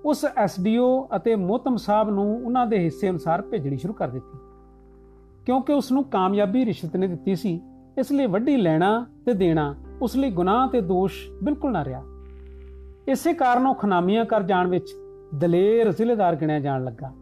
ਉਸ 0.04 0.24
ਐਸਡੀਓ 0.36 1.08
ਅਤੇ 1.16 1.36
ਮੋਤਮ 1.36 1.76
ਸਾਹਿਬ 1.76 2.10
ਨੂੰ 2.10 2.26
ਉਹਨਾਂ 2.36 2.66
ਦੇ 2.66 2.78
ਹਿੱਸੇ 2.78 3.08
ਅਨੁਸਾਰ 3.10 3.42
ਭੇਜਣੀ 3.42 3.76
ਸ਼ੁਰੂ 3.76 3.94
ਕਰ 3.94 4.08
ਦਿੱਤੀ। 4.08 4.38
ਕਿਉਂਕਿ 5.46 5.72
ਉਸ 5.72 5.90
ਨੂੰ 5.92 6.04
ਕਾਮਯਾਬੀ 6.04 6.64
ਰਿਸ਼ਵਤ 6.64 6.96
ਨੇ 6.96 7.06
ਦਿੱਤੀ 7.06 7.34
ਸੀ, 7.34 7.60
ਇਸ 7.98 8.12
ਲਈ 8.12 8.26
ਵੱਡੀ 8.26 8.56
ਲੈਣਾ 8.56 9.06
ਤੇ 9.26 9.34
ਦੇਣਾ, 9.34 9.74
ਉਸ 10.02 10.16
ਲਈ 10.16 10.30
ਗੁਨਾਹ 10.30 10.66
ਤੇ 10.68 10.80
ਦੋਸ਼ 10.80 11.30
ਬਿਲਕੁਲ 11.44 11.72
ਨਾ 11.72 11.84
ਰਿਹਾ। 11.84 12.02
ਇਸੇ 13.08 13.32
ਕਾਰਨ 13.32 13.66
ਉਹ 13.66 13.74
ਖਨਾਮੀਆਂ 13.74 14.24
ਕਰ 14.24 14.42
ਜਾਣ 14.42 14.66
ਵਿੱਚ 14.66 14.90
ਦਲੇਰ 15.34 15.92
ਜ਼ਿਲ੍ਹੇਦਾਰ 15.92 16.36
ਗਿਣਿਆ 16.36 16.60
ਜਾਣ 16.60 16.84
ਲੱਗਾ। 16.84 17.12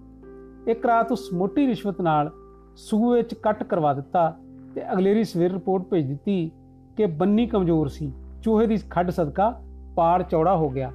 ਇੱਕ 0.66 0.86
ਰਾਤ 0.86 1.12
ਉਸ 1.12 1.32
ਮੋਟੀ 1.34 1.66
ਰਿਸ਼ਵਤ 1.66 2.00
ਨਾਲ 2.00 2.30
ਸੂਏ 2.76 3.16
ਵਿੱਚ 3.16 3.34
ਕੱਟ 3.34 3.62
ਕਰਵਾ 3.62 3.94
ਦਿੱਤਾ 3.94 4.38
ਤੇ 4.74 4.92
ਅਗਲੇਰੀ 4.92 5.24
ਸਵੇਰ 5.24 5.52
ਰਿਪੋਰਟ 5.52 5.82
ਭੇਜ 5.82 6.06
ਦਿੱਤੀ 6.06 6.50
ਕਿ 6.96 7.06
ਬੰਨੀ 7.06 7.46
ਕਮਜ਼ੋਰ 7.46 7.88
ਸੀ, 7.88 8.12
ਚੂਹੇ 8.42 8.66
ਦੀ 8.66 8.78
ਖੱਡ 8.90 9.10
ਸਦਕਾ 9.10 9.62
ਪਾੜ 9.96 10.22
ਚੌੜਾ 10.22 10.56
ਹੋ 10.56 10.70
ਗਿਆ, 10.70 10.92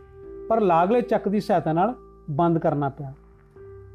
ਪਰ 0.50 0.62
ਲਾਗਲੇ 0.62 1.02
ਚੱਕ 1.02 1.30
ਦੀ 1.30 1.40
ਸਹਾਇਤਾ 1.40 1.74
ਨਾਲ 1.74 1.96
ਬੰਦ 2.30 2.58
ਕਰਨਾ 2.58 2.90
ਪਿਆ। 2.90 3.14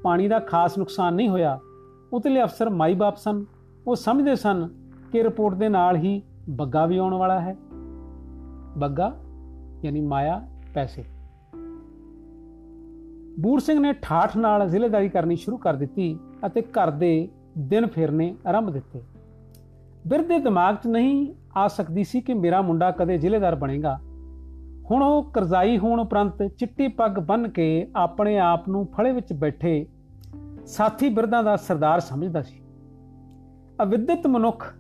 ਪਾਣੀ 0.03 0.29
ਦਾ 0.29 0.38
ਖਾਸ 0.38 0.79
ਨੁਕਸਾਨ 0.79 1.15
ਨਹੀਂ 1.15 1.29
ਹੋਇਆ। 1.29 1.59
ਉਤਲੇ 2.12 2.43
ਅਫਸਰ 2.43 2.71
ਮਾਈ 2.71 2.95
ਬਾਪ 2.95 3.17
ਸਨ। 3.17 3.45
ਉਹ 3.87 3.97
ਸਮਝਦੇ 3.97 4.37
ਸਨ 4.37 4.69
ਕਿ 5.12 5.23
ਰਿਪੋਰਟ 5.23 5.55
ਦੇ 5.55 5.69
ਨਾਲ 5.69 5.97
ਹੀ 5.97 6.23
ਬੱਗਾ 6.49 6.87
ਵੀ 6.87 6.97
ਆਉਣ 6.97 7.15
ਵਾਲਾ 7.15 7.41
ਹੈ। 7.41 7.57
ਬੱਗਾ, 8.76 9.17
ਯਾਨੀ 9.85 10.00
ਮਾਇਆ 10.00 10.47
ਪੈਸੇ। 10.76 11.04
ਬੂਰ 13.40 13.61
ਸਿੰਘ 13.61 13.80
ਨੇ 13.80 13.92
ਠਾਠ 14.02 14.37
ਨਾਲ 14.37 14.68
ਜ਼ਿਲ੍ਹੇਦਾਰੀ 14.68 15.09
ਕਰਨੀ 15.09 15.37
ਸ਼ੁਰੂ 15.37 15.56
ਕਰ 15.56 15.75
ਦਿੱਤੀ 15.75 16.18
ਅਤੇ 16.47 16.62
ਘਰ 16.62 16.90
ਦੇ 16.90 17.28
ਦਿਨ 17.59 17.87
ਫੇਰਨੇ 17.87 18.35
ਆਰੰਭ 18.47 18.71
ਦਿੱਤੇ। 18.71 19.02
ਬਿਰਦੇ 20.06 20.38
ਦਿਮਾਗ 20.38 20.75
'ਚ 20.75 20.87
ਨਹੀਂ 20.87 21.35
ਆ 21.56 21.68
ਸਕਦੀ 21.68 22.04
ਸੀ 22.04 22.21
ਕਿ 22.21 22.35
ਮੇਰਾ 22.35 22.62
ਮੁੰਡਾ 22.62 22.90
ਕਦੇ 22.90 23.18
ਜ਼ਿਲ੍ਹੇਦਾਰ 23.18 23.54
ਬਣੇਗਾ। 23.54 23.97
ਹੁਣ 24.90 25.02
ਉਹ 25.02 25.30
ਕਰਜ਼ਾਈ 25.30 25.78
ਹੋਣ 25.78 26.00
ਉਪਰੰਤ 26.00 26.42
ਚਿੱਟੀ 26.42 26.88
ਪੱਗ 26.88 27.12
ਬੰਨ 27.12 27.49
ਕੇ 27.49 27.88
ਆਪਣੇ 27.97 28.38
ਆਪ 28.38 28.68
ਨੂੰ 28.68 28.87
ਫੜੇ 28.87 29.12
ਵਿੱਚ 29.12 29.33
ਬੈਠੇ 29.33 29.87
ਸਾਥੀ 30.66 31.09
ਬਿਰਦਾਂ 31.09 31.42
ਦਾ 31.42 31.56
ਸਰਦਾਰ 31.56 32.00
ਸਮਝਦਾ 32.00 32.42
ਸੀ। 32.42 32.61
ਅਵਿਦਿਤ 33.83 34.26
ਮਨੁੱਖ 34.26 34.75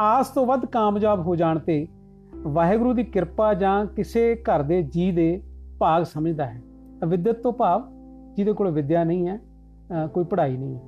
ਆਸ 0.00 0.28
ਤੋਂ 0.28 0.46
ਵੱਧ 0.46 0.66
ਕਾਮਯਾਬ 0.66 1.20
ਹੋ 1.20 1.36
ਜਾਣ 1.36 1.58
ਤੇ 1.58 1.88
ਵਾਹਿਗੁਰੂ 2.46 2.92
ਦੀ 2.92 3.04
ਕਿਰਪਾ 3.04 3.52
ਜਾਂ 3.54 3.84
ਕਿਸੇ 3.86 4.34
ਘਰ 4.42 4.62
ਦੇ 4.62 4.80
ਜੀ 4.82 5.10
ਦੇ 5.12 5.42
ਭਾਗ 5.78 6.02
ਸਮਝਦਾ 6.02 6.46
ਹੈ। 6.46 6.60
ਅਵਿਦਿਤ 7.04 7.42
ਤੋਂ 7.42 7.52
ਭਾਵ 7.52 7.82
ਜਿਹਦੇ 8.36 8.52
ਕੋਲ 8.52 8.70
ਵਿਦਿਆ 8.70 9.04
ਨਹੀਂ 9.04 9.28
ਹੈ 9.28 9.38
ਕੋਈ 10.14 10.24
ਪੜ੍ਹਾਈ 10.24 10.56
ਨਹੀਂ 10.56 10.74
ਹੈ। 10.74 10.80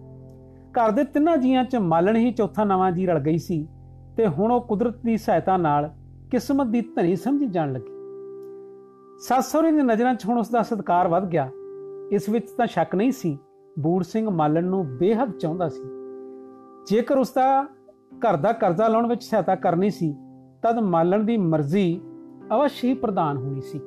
ਘਰ 0.73 0.91
ਦੇ 0.91 1.05
ਤਿੰਨਾਂ 1.05 1.37
ਜੀਆਂ 1.37 1.65
'ਚ 1.65 1.77
ਮਾਲਣ 1.77 2.17
ਹੀ 2.17 2.31
ਚੌਥਾ 2.33 2.65
ਨਵਾਂ 2.65 2.91
ਜੀ 2.93 3.07
ਰਲ 3.07 3.19
ਗਈ 3.19 3.39
ਸੀ 3.39 3.67
ਤੇ 4.17 4.27
ਹੁਣ 4.27 4.53
ਉਹ 4.53 4.61
ਕੁਦਰਤ 4.61 4.97
ਦੀ 4.97 5.17
ਸਹਾਇਤਾ 5.17 5.57
ਨਾਲ 5.57 5.91
ਕਿਸਮਤ 6.31 6.67
ਦੀ 6.67 6.81
ਧਨੀ 6.97 7.17
ਸਮਝੀ 7.17 7.47
ਜਾਣ 7.47 7.73
ਲੱਗੀ। 7.73 7.91
ਸੱਸ 9.21 9.53
ਦੀ 9.57 9.83
ਨਜ਼ਰਾਂ 9.83 10.15
'ਚ 10.15 10.27
ਹੁਣ 10.27 10.39
ਉਸ 10.39 10.51
ਦਾ 10.51 10.63
ਸਤਕਾਰ 10.63 11.09
ਵੱਧ 11.09 11.29
ਗਿਆ। 11.29 11.49
ਇਸ 12.13 12.29
ਵਿੱਚ 12.29 12.51
ਤਾਂ 12.51 12.67
ਸ਼ੱਕ 12.67 12.95
ਨਹੀਂ 12.95 13.13
ਸੀ, 13.13 13.39
ਬੂੜ 13.79 14.03
ਸਿੰਘ 14.03 14.29
ਮਾਲਣ 14.31 14.65
ਨੂੰ 14.65 14.85
ਬੇਹੱਦ 14.99 15.33
ਚਾਹੁੰਦਾ 15.33 15.69
ਸੀ। 15.69 15.83
ਜੇਕਰ 16.91 17.19
ਉਸ 17.19 17.33
ਦਾ 17.33 17.63
ਘਰ 18.19 18.37
ਦਾ 18.37 18.53
ਕਰਜ਼ਾ 18.53 18.89
ਲਾਉਣ 18.89 19.07
ਵਿੱਚ 19.07 19.23
ਸਹਾਇਤਾ 19.25 19.55
ਕਰਨੀ 19.55 19.91
ਸੀ 19.91 20.15
ਤਦ 20.63 20.79
ਮਾਲਣ 20.79 21.25
ਦੀ 21.25 21.37
ਮਰਜ਼ੀ 21.37 22.01
ਅਵਸ਼ 22.55 22.85
ਹੀ 22.85 22.95
ਪ੍ਰਦਾਨ 22.95 23.37
ਹੋਣੀ 23.37 23.61
ਸੀ। 23.61 23.81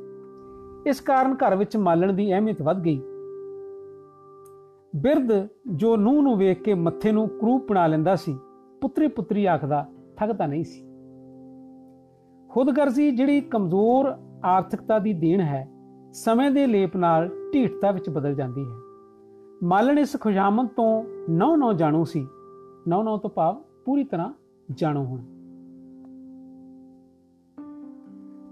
ਇਸ 0.88 1.01
ਕਾਰਨ 1.01 1.34
ਘਰ 1.34 1.55
ਵਿੱਚ 1.55 1.77
ਮਾਲਣ 1.77 2.13
ਦੀ 2.13 2.34
ਅਹਿਮੀਅਤ 2.34 2.62
ਵੱਧ 2.62 2.82
ਗਈ। 2.82 3.01
ਬਿਰਧ 4.96 5.48
ਜੋ 5.67 5.98
ਨੂੰਹ 5.98 6.24
ਨੂੰ 6.24 6.38
ਵੇਖ 6.38 6.62
ਕੇ 6.62 6.74
ਮੱਥੇ 6.74 7.12
ਨੂੰ 7.12 7.27
ਕਰੂਪ 7.27 7.70
ਬਣਾ 7.70 7.88
ਲੈਂਦਾ 7.88 8.15
ਸੀ, 8.15 8.38
ਪੁੱਤਰੀ 8.82 9.08
ਪੁੱਤਰੀ 9.08 9.46
ਆਖਦਾ 9.46 9.88
ਥੱਕਦਾ 10.17 10.46
ਨਹੀਂ 10.46 10.63
ਸੀ। 10.63 10.82
ਖੁਦਗਰਜ਼ੀ 12.50 13.12
ਜਿਹੜੀ 13.12 13.41
ਕਮਜ਼ੋਰ 13.41 14.15
ਆਰਥਿਕਤਾ 14.46 15.00
ਦੀ 15.00 15.13
ਦੇਣ 15.13 15.41
ਹੈ, 15.41 15.70
ਸਮੇਂ 16.13 16.51
ਦੇ 16.51 16.67
ਲੇਪ 16.67 16.98
ਨਾਲ 16.98 17.29
ਢੀਠਤਾ 17.53 17.91
ਵਿੱਚ 17.91 18.10
ਬਦਲ 18.10 18.36
ਜਾਂਦੀ 18.36 18.63
ਹੈ। 18.63 18.75
ਮਾਲਣ 19.63 20.00
ਇਸ 20.00 20.17
ਖੁਸ਼ਾਮਦ 20.20 20.67
ਤੋਂ 20.67 21.03
ਨੌ 21.29 21.55
ਨੌ 21.55 21.74
ਜਾਣੂ 21.74 22.03
ਸੀ। 22.03 22.27
ਨੌ 22.88 23.03
ਨੌ 23.03 23.17
ਤੋਂ 23.17 23.29
ਭਾਵ 23.29 23.63
ਪੂਰੀ 23.86 24.03
ਤਰ੍ਹਾਂ 24.03 24.34
ਜਾਣੂ 24.72 25.03
ਹੋਣਾ। 25.03 25.35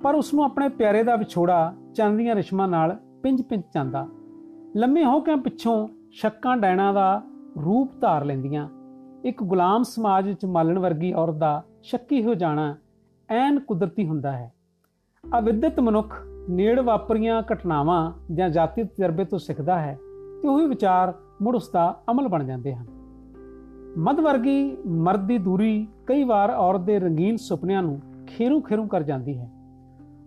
ਪਰ 0.04 0.16
ਉਸ 0.16 0.34
ਨੂੰ 0.34 0.44
ਆਪਣੇ 0.44 0.70
ਪਿਆਰੇ 0.70 1.04
ਦਾ 1.04 1.16
ਵਿਛੋੜਾ 1.16 1.74
ਚੰਦੀਆਂ 1.96 2.36
ਰਿਸ਼ਮਾਂ 2.36 2.68
ਨਾਲ 2.68 2.98
ਪਿੰਜ 3.24 3.42
ਪਿੰਜ 3.42 3.64
ਜਾਂਦਾ। 3.76 4.08
ਲੰਮੇ 4.76 5.06
ਹੋ 5.06 5.20
ਕੇ 5.20 5.36
ਪਿੱਛੋਂ 5.36 5.88
ਸ਼ੱਕਾਂ 6.12 6.58
ਡੈਣਾ 6.58 6.94
ਦਾ 6.94 7.22
ਰੂਪ 7.66 7.92
ਧਾਰ 8.02 8.26
ਲੈਂਦੀਆਂ। 8.26 8.70
ਇੱਕ 9.26 9.44
ਗੁਲਾਮ 9.44 9.84
ਸਮਾਜ 9.84 10.28
ਵਿੱਚ 10.28 10.46
ਮਾਲਣ 10.46 10.80
ਵਰਗੀ 10.80 11.14
ਔਰਤ 11.14 11.36
ਦਾ 11.36 11.64
ਸ਼ੱਕੀ 11.84 12.24
ਹੋ 12.24 12.34
ਜਾਣਾ 12.34 12.76
ਐਨ 13.30 13.60
ਕੁਦਰਤੀ 13.60 14.08
ਹੁੰਦਾ 14.08 14.32
ਹੈ। 14.32 14.54
ਅਵਿਦਿਤ 15.40 15.80
ਮਨੁੱਖ 15.80 16.22
ਨੇੜ 16.50 16.80
ਵਾਪਰੀਆਂ 16.80 17.44
ਘਟਨਾਵਾਂ 17.54 18.12
ਜਾਂ 18.34 18.50
ਜਾਤੀ 18.50 18.84
ਤਜਰਬੇ 18.84 19.26
ਤੋਂ 19.26 19.40
ਸਿੱਖਦਾ 19.40 19.80
ਹੈ 19.80 19.98
ਤੇ 20.42 20.48
ਉਹੀ 20.48 20.66
ਵਿਚਾਰ 20.66 21.14
ਮੁੜ 21.42 21.56
ਉਸ 21.56 21.70
ਦਾ 21.70 22.00
ਅਮਲ 22.12 22.28
ਬਣ 22.28 22.44
ਜਾਂਦੇ 22.44 22.76
ਹਨ। 22.76 22.86
ਮਦ 23.98 24.20
ਵਰਗੀ 24.20 24.78
ਮਰਦ 24.88 25.28
ਦੀ 25.28 25.38
ਦੂਰੀ 25.38 25.88
ਕਈ 26.08 26.24
ਵਾਰ 26.24 26.50
ਔਰਤ 26.50 26.82
ਦੇ 26.82 27.00
ਰੰਗੀਨ 27.00 27.38
ਸੁਪਨਿਆਂ 27.38 27.84
ਨੂੰ 27.84 28.02
ਖੇਰੂ 28.28 28.62
ਖੇਰੂ 28.62 28.88
ਕਰ 28.88 29.04
ਜਾਂਦੀ 29.04 29.38
ਹੈ। 29.38 29.52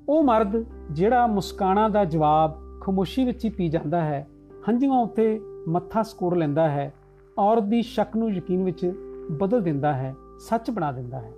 ਉਹ 0.08 0.22
ਮਰਦ 0.22 0.64
ਜਿਹੜਾ 0.92 1.26
ਮੁਸਕਾਨਾ 1.26 1.88
ਦਾ 1.88 2.04
ਜਵਾਬ 2.04 2.58
ਖਮੋਸ਼ੀ 2.80 3.24
ਵਿੱਚ 3.24 3.44
ਹੀ 3.44 3.50
ਪੀ 3.50 3.68
ਜਾਂਦਾ 3.68 4.00
ਹੈ, 4.00 4.26
ਹੰਝੂਆਂ 4.68 4.98
ਉੱਤੇ 4.98 5.40
ਮੱਥਾ 5.68 6.02
ਸਕੋੜ 6.02 6.34
ਲੈਂਦਾ 6.34 6.68
ਹੈ, 6.68 6.92
ਔਰਤ 7.38 7.62
ਦੀ 7.62 7.82
ਸ਼ੱਕ 7.82 8.16
ਨੂੰ 8.16 8.30
ਯਕੀਨ 8.32 8.64
ਵਿੱਚ 8.64 8.92
ਬਦਲ 9.30 9.62
ਦਿੰਦਾ 9.62 9.92
ਹੈ, 9.92 10.14
ਸੱਚ 10.38 10.70
ਬਣਾ 10.70 10.92
ਦਿੰਦਾ 10.92 11.20
ਹੈ। 11.20 11.32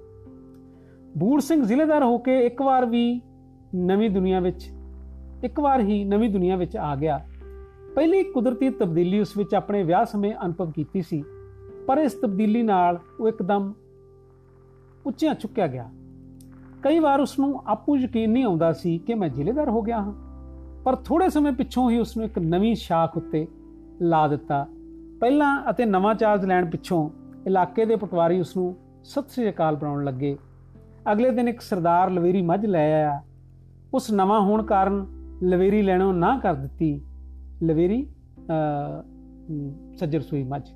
ਬੂੜ 1.16 1.40
ਸਿੰਘ 1.40 1.64
ਜ਼ਿਲ੍ਹੇਦਾਰ 1.64 2.02
ਹੋ 2.02 2.18
ਕੇ 2.18 2.38
ਇੱਕ 2.46 2.62
ਵਾਰ 2.62 2.86
ਵੀ 2.86 3.20
ਨਵੀਂ 3.74 4.10
ਦੁਨੀਆ 4.10 4.40
ਵਿੱਚ, 4.40 4.68
ਇੱਕ 5.44 5.60
ਵਾਰ 5.60 5.80
ਹੀ 5.80 6.04
ਨਵੀਂ 6.04 6.30
ਦੁਨੀਆ 6.30 6.56
ਵਿੱਚ 6.56 6.76
ਆ 6.76 6.94
ਗਿਆ। 6.96 7.20
ਪਹਿਲੀ 7.94 8.22
ਕੁਦਰਤੀ 8.22 8.70
ਤਬਦੀਲੀ 8.70 9.20
ਉਸ 9.20 9.36
ਵਿੱਚ 9.36 9.54
ਆਪਣੇ 9.54 9.82
ਵਿਆਹ 9.82 10.04
ਸਮੇਂ 10.04 10.34
ਅਨੁਭਵ 10.44 10.70
ਕੀਤੀ 10.70 11.02
ਸੀ, 11.02 11.22
ਪਰ 11.86 11.98
ਇਸ 11.98 12.12
ਤਬਦੀਲੀ 12.12 12.62
ਨਾਲ 12.62 12.98
ਉਹ 13.20 13.28
ਇੱਕਦਮ 13.28 13.72
ਉੱਚਿਆਂ 15.06 15.34
ਚੁੱਕਿਆ 15.34 15.66
ਗਿਆ। 15.66 15.90
ਕਈ 16.82 16.98
ਵਾਰ 16.98 17.20
ਉਸ 17.20 17.38
ਨੂੰ 17.38 17.62
ਆਪੂ 17.66 17.96
ਯਕੀਨ 17.96 18.30
ਨਹੀਂ 18.30 18.44
ਆਉਂਦਾ 18.44 18.72
ਸੀ 18.72 18.98
ਕਿ 18.98 19.14
ਮੈਂ 19.14 19.28
ਜ਼ਿਲ੍ਹੇਦਾਰ 19.28 19.68
ਹੋ 19.68 19.82
ਗਿਆ 19.82 20.00
ਹਾਂ। 20.02 20.12
ਪਰ 20.82 20.96
ਥੋੜੇ 20.96 21.28
ਸਮੇਂ 21.30 21.52
ਪਿੱਛੋਂ 21.52 21.90
ਹੀ 21.90 21.98
ਉਸ 21.98 22.16
ਨੂੰ 22.16 22.26
ਇੱਕ 22.26 22.38
ਨਵੀਂ 22.38 22.74
ਸ਼ਾਖ 22.74 23.16
ਉੱਤੇ 23.16 23.46
ਲਾ 24.00 24.28
ਦਿੱਤਾ। 24.28 24.66
ਪਹਿਲਾਂ 25.20 25.70
ਅਤੇ 25.70 25.84
ਨਵਾਂ 25.84 26.14
ਚਾਰਜ 26.14 26.44
ਲੈਣ 26.44 26.70
ਪਿੱਛੋਂ 26.70 27.10
ਇਲਾਕੇ 27.46 27.84
ਦੇ 27.84 27.96
ਪਟਵਾਰੀ 27.96 28.40
ਉਸ 28.40 28.56
ਨੂੰ 28.56 28.74
ਸਤਿ 29.04 29.28
ਸ੍ਰੀ 29.28 29.48
ਅਕਾਲ 29.48 29.76
ਬਣਾਉਣ 29.76 30.04
ਲੱਗੇ। 30.04 30.36
ਅਗਲੇ 31.12 31.30
ਦਿਨ 31.30 31.48
ਇੱਕ 31.48 31.60
ਸਰਦਾਰ 31.60 32.10
ਲਵੇਰੀ 32.10 32.42
ਮੱਝ 32.42 32.66
ਲੈ 32.66 32.92
ਆਇਆ। 32.94 33.22
ਉਸ 33.94 34.10
ਨਵਾਂ 34.10 34.40
ਹੋਣ 34.40 34.62
ਕਾਰਨ 34.62 35.06
ਲਵੇਰੀ 35.42 35.82
ਲੈਣੋਂ 35.82 36.12
ਨਾ 36.14 36.38
ਕਰ 36.38 36.54
ਦਿੱਤੀ। 36.54 37.00
ਲਵੇਰੀ 37.62 38.06
ਸੱਜਰ 39.96 40.20
ਸੂਈ 40.20 40.42
ਮੱਝ। 40.44 40.68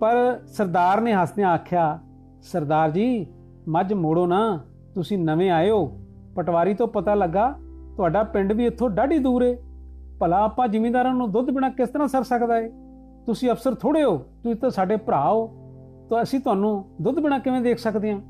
ਪਰ 0.00 0.40
ਸਰਦਾਰ 0.46 1.00
ਨੇ 1.00 1.14
ਹੱਸਦਿਆਂ 1.14 1.50
ਆਖਿਆ, 1.50 1.98
ਸਰਦਾਰ 2.42 2.90
ਜੀ 2.90 3.26
ਮੱਝ 3.68 3.92
ਮੋੜੋ 3.92 4.26
ਨਾ, 4.26 4.60
ਤੁਸੀਂ 4.94 5.18
ਨਵੇਂ 5.18 5.50
ਆਏ 5.50 5.70
ਹੋ। 5.70 6.00
ਪਟਵਾਰੀ 6.36 6.74
ਤੋਂ 6.74 6.88
ਪਤਾ 6.88 7.14
ਲੱਗਾ, 7.14 7.54
ਤੁਹਾਡਾ 7.96 8.22
ਪਿੰਡ 8.22 8.52
ਵੀ 8.52 8.66
ਇੱਥੋਂ 8.66 8.90
ਡਾਢੀ 8.90 9.18
ਦੂਰ 9.18 9.42
ਏ। 9.42 9.56
ਭਲਾ 10.20 10.44
ਆਪਾਂ 10.44 10.68
ਜ਼ਿਮੀਂਦਾਰਾਂ 10.68 11.14
ਨੂੰ 11.14 11.30
ਦੁੱਧ 11.30 11.50
ਬਿਨਾ 11.50 11.68
ਕਿਸ 11.68 11.88
ਤਰ੍ਹਾਂ 11.88 12.08
ਸਰ 12.08 12.22
ਸਕਦਾ 12.22 12.58
ਏ? 12.58 12.72
ਤੁਸੀਂ 13.26 13.50
ਅਫਸਰ 13.50 13.74
ਥੋੜੇ 13.74 14.04
ਹੋ, 14.04 14.16
ਤੁਸੀਂ 14.16 14.56
ਤਾਂ 14.56 14.70
ਸਾਡੇ 14.70 14.96
ਭਰਾ 14.96 15.32
ਹੋ। 15.32 15.46
ਤਾਂ 16.10 16.22
ਅਸੀਂ 16.22 16.40
ਤੁਹਾਨੂੰ 16.40 16.84
ਦੁੱਧ 17.02 17.20
ਬਿਨਾ 17.20 17.38
ਕਿਵੇਂ 17.38 17.60
ਦੇਖ 17.60 17.78
ਸਕਦੇ 17.78 18.12
ਹਾਂ? 18.12 18.20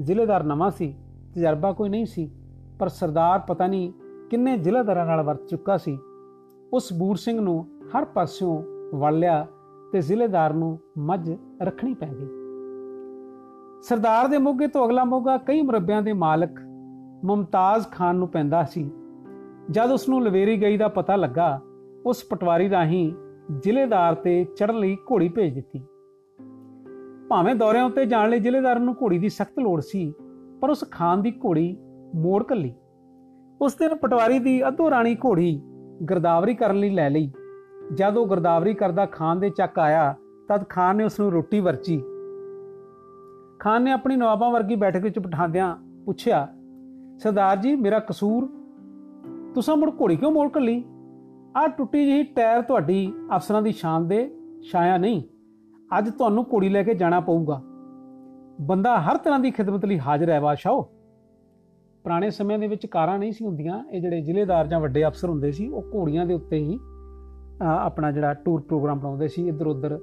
ਜ਼ਿਲ੍ਹੇਦਾਰ 0.00 0.44
ਨਵਾਂ 0.44 0.70
ਸੀ, 0.70 0.96
ਤਜਰਬਾ 1.34 1.72
ਕੋਈ 1.72 1.88
ਨਹੀਂ 1.88 2.06
ਸੀ। 2.06 2.30
ਪਰ 2.78 2.88
ਸਰਦਾਰ 2.88 3.38
ਪਤਾ 3.38 3.66
ਨਹੀਂ 3.66 3.92
ਕਿੰਨੇ 4.30 4.56
ਜ਼ਿਲ੍ਹੇਦਾਰਾਂ 4.56 5.06
ਨਾਲ 5.06 5.22
ਵਰਤ 5.22 5.46
ਚੁੱਕਾ 5.46 5.76
ਸੀ। 5.76 5.98
ਉਸ 6.72 6.92
ਬੂੜ 6.92 7.16
ਸਿੰਘ 7.16 7.40
ਨੂੰ 7.40 7.66
ਹਰ 7.88 8.04
ਪਾਸਿਓਂ 8.04 8.62
ਵੜ 8.96 9.14
ਤੇ 9.92 10.00
ਜ਼ਿਲ੍ਹੇਦਾਰ 10.00 10.52
ਨੂੰ 10.52 10.78
ਮੱਝ 10.98 11.32
ਰੱਖਣੀ 11.62 11.94
ਪੈ 11.94 12.06
ਗਈ। 12.06 12.37
ਸਰਦਾਰ 13.82 14.28
ਦੇ 14.28 14.38
ਮੋਗੇ 14.38 14.66
ਤੋਂ 14.66 14.84
ਅਗਲਾ 14.86 15.04
ਮੋਗਾ 15.04 15.36
ਕਈ 15.36 15.60
ਮਰਬਿਆਂ 15.62 16.02
ਦੇ 16.02 16.12
ਮਾਲਕ 16.12 16.58
ਮਮਤਾਜ਼ 17.24 17.86
ਖਾਨ 17.86 18.16
ਨੂੰ 18.16 18.28
ਪੈਂਦਾ 18.28 18.62
ਸੀ। 18.64 18.90
ਜਦ 19.70 19.90
ਉਸ 19.90 20.08
ਨੂੰ 20.08 20.22
ਲਵੇਰੀ 20.24 20.60
ਗਈ 20.62 20.76
ਦਾ 20.76 20.88
ਪਤਾ 20.88 21.16
ਲੱਗਾ, 21.16 21.60
ਉਸ 22.06 22.24
ਪਟਵਾਰੀ 22.30 22.70
ਰਾਹੀਂ 22.70 23.12
ਜ਼ਿਲ੍ਹੇਦਾਰ 23.60 24.14
ਤੇ 24.14 24.44
ਚੜ੍ਹਨ 24.44 24.78
ਲਈ 24.78 24.96
ਘੋੜੀ 25.10 25.28
ਭੇਜ 25.28 25.54
ਦਿੱਤੀ। 25.54 25.82
ਭਾਵੇਂ 27.28 27.54
ਦੌਰਿਆਂ 27.54 27.84
ਉੱਤੇ 27.84 28.04
ਜਾਣ 28.06 28.30
ਲਈ 28.30 28.40
ਜ਼ਿਲ੍ਹੇਦਾਰ 28.40 28.78
ਨੂੰ 28.78 28.94
ਘੋੜੀ 29.02 29.18
ਦੀ 29.18 29.28
ਸਖਤ 29.28 29.58
ਲੋੜ 29.58 29.80
ਸੀ, 29.80 30.12
ਪਰ 30.60 30.70
ਉਸ 30.70 30.84
ਖਾਨ 30.90 31.22
ਦੀ 31.22 31.32
ਘੋੜੀ 31.44 31.76
ਮੋੜ 32.14 32.42
ਕੱਲੀ 32.42 32.74
ਉਸ 33.60 33.74
ਦਿਨ 33.74 33.94
ਪਟਵਾਰੀ 33.94 34.38
ਦੀ 34.38 34.68
ਅਧੋ 34.68 34.90
ਰਾਣੀ 34.90 35.14
ਘੋੜੀ 35.14 35.60
ਗਰਦਾਵਰੀ 36.10 36.54
ਕਰਨ 36.54 36.76
ਲਈ 36.76 36.90
ਲੈ 36.90 37.10
ਲਈ। 37.10 37.32
ਜਦ 37.94 38.16
ਉਹ 38.16 38.26
ਗਰਦਾਵਰੀ 38.26 38.74
ਕਰਦਾ 38.74 39.06
ਖਾਨ 39.06 39.40
ਦੇ 39.40 39.50
ਚੱਕ 39.50 39.78
ਆਇਆ, 39.78 40.14
ਤਦ 40.48 40.68
ਖਾਨ 40.68 40.96
ਨੇ 40.96 41.04
ਉਸ 41.04 41.20
ਨੂੰ 41.20 41.30
ਰੋਟੀ 41.32 41.60
ਵਰਚੀ। 41.60 42.02
ਖਾਨ 43.58 43.82
ਨੇ 43.82 43.90
ਆਪਣੀ 43.90 44.16
ਨਵਾਬਾਂ 44.16 44.50
ਵਰਗੀ 44.50 44.74
ਬੈਠਕ 44.76 45.02
ਵਿੱਚ 45.02 45.18
ਬਿਠਾਉਂਦਿਆਂ 45.18 45.74
ਪੁੱਛਿਆ, 46.04 46.46
ਸਰਦਾਰ 47.18 47.56
ਜੀ, 47.56 47.74
ਮੇਰਾ 47.76 47.98
ਕਸੂਰ, 47.98 48.46
ਤੁਸੀਂ 49.54 49.76
ਮੁੜ 49.76 49.90
ਘੋੜੀ 50.00 50.16
ਕਿਉਂ 50.16 50.32
ਮੋੜ 50.32 50.48
ਕੱਲੀ 50.48 50.84
ਆ 51.56 51.66
ਟੁੱਟੀ 51.68 52.04
ਜਿਹੀ 52.06 52.22
ਟਾਇਰ 52.22 52.62
ਤੁਹਾਡੀ 52.62 53.12
ਅਫਸਰਾਂ 53.36 53.62
ਦੀ 53.62 53.72
ਸ਼ਾਨ 53.72 54.06
ਦੇ 54.08 54.30
ਛਾਇਆ 54.72 54.96
ਨਹੀਂ। 54.98 55.22
ਅੱਜ 55.98 56.10
ਤੁਹਾਨੂੰ 56.10 56.44
ਘੋੜੀ 56.52 56.68
ਲੈ 56.68 56.82
ਕੇ 56.82 56.94
ਜਾਣਾ 56.94 57.20
ਪਊਗਾ। 57.20 57.60
ਬੰਦਾ 58.60 58.98
ਹਰ 59.00 59.16
ਤਰ੍ਹਾਂ 59.16 59.38
ਦੀ 59.38 59.50
ਖਿਦਮਤ 59.50 59.84
ਲਈ 59.84 59.98
ਹਾਜ਼ਰ 59.98 60.30
ਹੈ, 60.30 60.40
ਬਾਦਸ਼ਾਹ। 60.40 60.82
ਪੁਰਾਣੇ 62.04 62.30
ਸਮਿਆਂ 62.30 62.58
ਦੇ 62.58 62.66
ਵਿੱਚ 62.66 62.86
ਕਾਰਾਂ 62.86 63.18
ਨਹੀਂ 63.18 63.32
ਸੀ 63.32 63.44
ਹੁੰਦੀਆਂ। 63.44 63.82
ਇਹ 63.90 64.00
ਜਿਹੜੇ 64.00 64.20
ਜ਼ਿਲ੍ਹੇਦਾਰ 64.20 64.66
ਜਾਂ 64.66 64.80
ਵੱਡੇ 64.80 65.06
ਅਫਸਰ 65.06 65.28
ਹੁੰਦੇ 65.28 65.52
ਸੀ, 65.52 65.68
ਉਹ 65.68 65.82
ਘੋੜੀਆਂ 65.94 66.26
ਦੇ 66.26 66.34
ਉੱਤੇ 66.34 66.58
ਹੀ 66.58 66.78
ਆਪਣਾ 67.62 68.10
ਜਿਹੜਾ 68.12 68.34
ਟੂਰ 68.34 68.60
ਪ੍ਰੋਗਰਾਮ 68.60 68.98
ਬਣਾਉਂਦੇ 68.98 69.28
ਸੀ। 69.28 69.46
ਇੱਧਰ 69.48 69.66
ਉੱਧਰ 69.66 69.98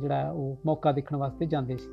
ਜਿਹੜਾ 0.00 0.30
ਉਹ 0.30 0.56
ਮੌਕਾ 0.66 0.92
ਦੇਖਣ 0.92 1.16
ਵਾਸਤੇ 1.16 1.46
ਜਾਂਦੇ 1.46 1.76
ਸੀ। 1.76 1.90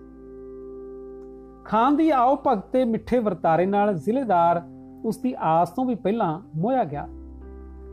ਖਾਨ 1.70 1.96
ਦੀ 1.96 2.10
ਆਓ 2.10 2.44
ਭਗਤ 2.48 2.64
ਤੇ 2.72 2.86
ਮਿੱਠੇ 2.86 3.20
ਵਰਤਾਰੇ 3.20 3.66
ਨਾਲ 3.66 3.94
ਜ਼ਿਲ੍ਹੇਦਾਰ 3.94 4.62
ਉਸ 5.06 5.18
ਦੀ 5.18 5.36
ਆਸ 5.40 5.70
ਤੋਂ 5.70 5.86
ਵੀ 5.86 5.96
ਪਹਿਲਾਂ 5.96 6.42
ਮੋਇਆ 6.56 6.84
ਗਿਆ। 6.84 7.08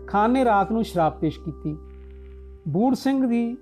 ਖਾਨ 0.06 0.30
ਨੇ 0.30 0.44
ਰਾਤ 0.44 0.72
ਨੂੰ 0.72 0.84
ਸ਼ਰਾਬ 0.84 1.18
ਪੇਸ਼ 1.20 1.40
ਕੀਤੀ। 1.40 1.76
ਬੂੜ 2.68 2.94
ਸਿੰਘ 2.94 3.26
ਦੀ 3.26 3.56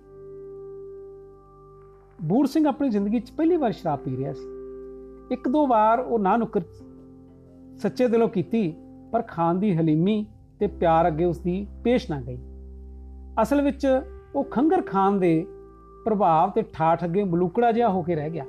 ਬੂੜ 2.23 2.47
ਸਿੰਘ 2.47 2.67
ਆਪਣੀ 2.67 2.89
ਜ਼ਿੰਦਗੀ 2.89 3.21
'ਚ 3.21 3.31
ਪਹਿਲੀ 3.31 3.57
ਵਾਰ 3.57 3.73
ਸ਼ਰਾਬ 3.73 3.99
ਪੀ 3.99 4.17
ਰਿਹਾ 4.17 4.33
ਸੀ। 4.33 4.47
ਇੱਕ 5.33 5.49
ਦੋ 5.49 5.67
ਵਾਰ 5.67 6.01
ਉਹ 6.01 6.19
ਨਾ 6.19 6.37
ਨੁਕਰ 6.37 6.61
ਸੱਚੇ 7.77 8.09
ਦਿਲੋਂ 8.09 8.29
ਕੀਤੀ, 8.29 8.75
ਪਰ 9.13 9.23
ਖਾਨ 9.23 9.61
ਦੀ 9.61 9.77
ਹਲੀਮੀ 9.77 10.27
ਤੇ 10.61 10.67
ਪਿਆਰ 10.67 11.07
ਅੱਗੇ 11.07 11.25
ਉਸ 11.25 11.39
ਦੀ 11.39 11.67
ਪੇਸ਼ 11.85 12.11
ਨਾ 12.11 12.21
ਗਈ। 12.21 12.39
ਅਸਲ 13.43 13.63
ਵਿੱਚ 13.63 13.87
ਉਹ 14.35 14.45
ਖੰਗਰ 14.45 14.83
ਖਾਨ 14.83 15.19
ਦੇ 15.19 15.47
ਪ੍ਰਭਾਵ 16.05 16.51
ਤੇ 16.51 16.63
ਠਾਠ 16.73 17.05
ਅੱਗੇ 17.05 17.25
ਮਲੂਕੜਾ 17.25 17.73
ਜਿਹਾ 17.73 17.89
ਹੋ 17.89 18.03
ਕੇ 18.03 18.15
ਰਹਿ 18.15 18.31
ਗਿਆ। 18.31 18.45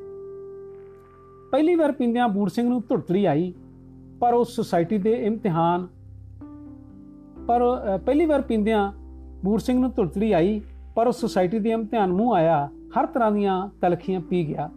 ਪਹਿਲੀ 1.55 1.75
ਵਾਰ 1.75 1.91
ਪਿੰਦਿਆਂ 1.91 2.27
ਬੂੜ 2.29 2.50
ਸਿੰਘ 2.50 2.67
ਨੂੰ 2.69 2.81
ਧੁਰਤਲੀ 2.89 3.24
ਆਈ, 3.25 3.53
ਪਰ 4.19 4.33
ਉਸ 4.33 4.55
ਸੁਸਾਇਟੀ 4.55 4.97
ਦੇ 4.97 5.12
ਇਮਤਿਹਾਨ, 5.25 5.85
ਪਰ 7.47 7.62
ਪਹਿਲੀ 8.05 8.25
ਵਾਰ 8.25 8.41
ਪਿੰਦਿਆਂ 8.41 8.91
ਬੂੜ 9.43 9.59
ਸਿੰਘ 9.59 9.79
ਨੂੰ 9.79 9.91
ਧੁਰਤਲੀ 9.91 10.31
ਆਈ, 10.31 10.59
ਪਰ 10.95 11.07
ਉਸ 11.07 11.19
ਸੁਸਾਇਟੀ 11.19 11.59
ਦੇ 11.59 11.69
ਇਮਤਿਹਾਨ 11.69 12.13
ਮੂੰਹ 12.13 12.35
ਆਇਆ, 12.35 12.67
ਹਰ 12.97 13.05
ਤਰ੍ਹਾਂ 13.05 13.31
ਦੀਆਂ 13.31 13.69
ਤਲਖੀਆਂ 13.81 14.19
ਪੀ 14.19 14.43
ਗਿਆ। 14.47 14.69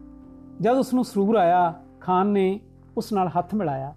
ਜਦ 0.61 0.77
ਉਸ 0.77 0.93
ਨੂੰ 0.95 1.05
ਸਰੂਰ 1.05 1.37
ਆਇਆ, 1.37 1.73
ਖਾਨ 2.01 2.27
ਨੇ 2.27 2.61
ਉਸ 2.97 3.13
ਨਾਲ 3.13 3.31
ਹੱਥ 3.39 3.55
ਮਿਲਾਇਆ। 3.55 3.93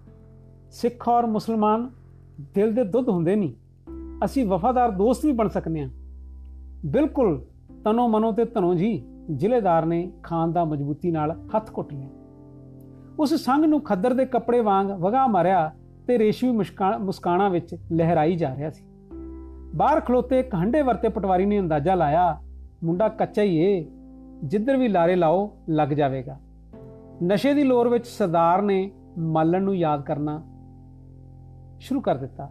ਸਿੱਖ 0.70 1.08
ਔਰ 1.08 1.26
ਮੁਸਲਮਾਨ 1.26 1.88
ਦਿਲ 2.54 2.72
ਦੇ 2.74 2.84
ਦੁੱਧ 2.84 3.08
ਹੁੰਦੇ 3.08 3.36
ਨਹੀਂ 3.36 3.52
ਅਸੀਂ 4.24 4.46
ਵਫਾਦਾਰ 4.46 4.90
ਦੋਸਤ 4.90 5.26
ਵੀ 5.26 5.32
ਬਣ 5.32 5.48
ਸਕਨੇ 5.48 5.82
ਆ। 5.82 5.88
ਬਿਲਕੁਲ 6.86 7.40
ਤਨੋ 7.84 8.08
ਮਨੋ 8.08 8.32
ਤੇ 8.32 8.44
ਧਨੋ 8.44 8.74
ਜੀ 8.74 8.92
ਜ਼ਿਲ੍ਹੇਦਾਰ 9.30 9.86
ਨੇ 9.86 10.10
ਖਾਨ 10.22 10.52
ਦਾ 10.52 10.64
ਮਜ਼ਬੂਤੀ 10.64 11.10
ਨਾਲ 11.10 11.36
ਹੱਥ 11.56 11.70
ਘੁੱਟ 11.78 11.92
ਲਿਆ। 11.94 12.08
ਉਸ 13.22 13.34
ਸੰਗ 13.34 13.64
ਨੂੰ 13.64 13.80
ਖੱਦਰ 13.80 14.14
ਦੇ 14.14 14.24
ਕੱਪੜੇ 14.24 14.60
ਵਾਂਗ 14.60 14.86
ਵਗਾ 14.86 15.26
ਮਾਰਿਆ 15.26 15.70
ਤੇ 16.08 16.18
ਰੇਸ਼ਮੀ 16.18 16.50
ਮੁਸਕਾਨਾ 17.00 17.48
ਵਿੱਚ 17.48 17.74
ਲਹਿਰਾਈ 17.92 18.36
ਜਾ 18.36 18.54
ਰਿਹਾ 18.54 18.70
ਸੀ। 18.70 18.84
ਬਾਹਰ 19.74 20.00
ਖਲੋਤੇ 20.00 20.40
ਇੱਕ 20.40 20.54
ਹੰਡੇ 20.54 20.82
ਵਰਤੇ 20.82 21.08
ਪਟਵਾਰੀ 21.08 21.44
ਨੇ 21.44 21.60
ਅੰਦਾਜ਼ਾ 21.60 21.94
ਲਾਇਆ, 21.94 22.42
ਮੁੰਡਾ 22.84 23.08
ਕੱਚਾ 23.08 23.42
ਹੀ 23.42 23.56
ਏ, 23.56 23.86
ਜਿੱਧਰ 24.44 24.76
ਵੀ 24.76 24.88
ਲਾਰੇ 24.88 25.16
ਲਾਓ, 25.16 25.56
ਲੱਗ 25.68 25.88
ਜਾਵੇਗਾ। 25.88 26.38
ਨਸ਼ੇ 27.24 27.54
ਦੀ 27.54 27.64
ਲੋਰ 27.64 27.88
ਵਿੱਚ 27.88 28.06
ਸਰਦਾਰ 28.06 28.62
ਨੇ 28.62 28.90
ਮਾਲਣ 29.18 29.62
ਨੂੰ 29.62 29.76
ਯਾਦ 29.76 30.02
ਕਰਨਾ 30.02 30.42
ਸ਼ੁਰੂ 31.80 32.00
ਕਰ 32.00 32.14
ਦਿੱਤਾ। 32.14 32.50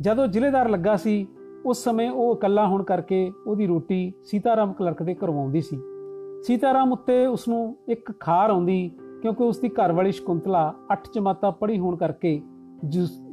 ਜਦੋਂ 0.00 0.26
ਜ਼ਿਲ੍ਹੇਦਾਰ 0.26 0.68
ਲੱਗਾ 0.68 0.96
ਸੀ, 0.96 1.26
ਉਸ 1.66 1.84
ਸਮੇਂ 1.84 2.10
ਉਹ 2.10 2.36
ਇਕੱਲਾ 2.36 2.66
ਹੋਣ 2.66 2.82
ਕਰਕੇ 2.82 3.32
ਉਹਦੀ 3.46 3.66
ਰੋਟੀ 3.66 4.12
ਸੀਤਾਰਾਮ 4.24 4.72
ਕਲਰਕ 4.72 5.02
ਦੇ 5.02 5.14
ਘਰੋਂ 5.14 5.38
ਆਉਂਦੀ 5.38 5.60
ਸੀ। 5.60 5.76
ਸੀਤਾਰਾਮ 6.42 6.92
ਉੱਤੇ 6.92 7.26
ਉਸ 7.26 7.48
ਨੂੰ 7.48 7.76
ਇੱਕ 7.88 8.12
ਖਾਰ 8.20 8.50
ਆਉਂਦੀ 8.50 8.90
ਕਿਉਂਕਿ 9.26 9.44
ਉਸ 9.44 9.58
ਦੀ 9.58 9.68
ਘਰਵਾਲੀ 9.68 10.10
ਸ਼ਕੁੰਤਲਾ 10.12 10.60
8 10.92 10.96
ਜਮਾਤਾਂ 11.14 11.50
ਪੜ੍ਹੀ 11.52 11.78
ਹੋਣ 11.78 11.96
ਕਰਕੇ 11.96 12.30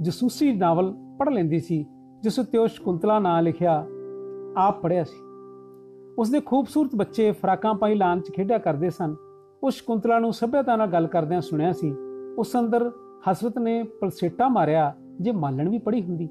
ਜਸੂਸੀ 0.01 0.51
ਨਾਵਲ 0.51 0.91
ਪੜ੍ਹ 1.19 1.31
ਲੈਂਦੀ 1.31 1.59
ਸੀ, 1.59 1.85
ਜਿਸ 2.23 2.39
ਉੱਤੇ 2.39 2.57
ਉਹ 2.57 2.67
ਸ਼ਕੁੰਤਲਾ 2.67 3.17
ਨਾਂ 3.19 3.41
ਲਿਖਿਆ, 3.41 3.75
ਆਪ 4.57 4.79
ਪੜ੍ਹਿਆ 4.81 5.03
ਸੀ। 5.03 5.17
ਉਸ 6.19 6.29
ਦੇ 6.29 6.39
ਖੂਬਸੂਰਤ 6.39 6.95
ਬੱਚੇ 6.95 7.31
ਫਰਾਕਾਂ 7.31 7.73
ਪਾਈ 7.73 7.95
ਲਾਨ 7.95 8.21
'ਚ 8.21 8.31
ਖੇਡਿਆ 8.31 8.57
ਕਰਦੇ 8.57 8.89
ਸਨ। 8.89 9.15
ਉਸ 9.63 9.73
ਸ਼ਕੁੰਤਲਾ 9.73 10.17
ਨੂੰ 10.19 10.31
ਸਭਿਅਤਾ 10.33 10.75
ਨਾਲ 10.75 10.87
ਗੱਲ 10.87 11.07
ਕਰਦਿਆਂ 11.07 11.41
ਸੁਣਿਆ 11.41 11.71
ਸੀ। 11.71 11.93
ਉਸ 12.37 12.55
ਅੰਦਰ 12.59 12.89
ਹਸਰਤ 13.29 13.59
ਨੇ 13.59 13.83
ਪਲਸੇਟਾ 14.01 14.47
ਮਾਰਿਆ, 14.47 14.93
ਜੇ 15.21 15.31
ਮਾਲਣ 15.31 15.69
ਵੀ 15.69 15.79
ਪੜੀ 15.79 16.01
ਹੁੰਦੀ। 16.01 16.29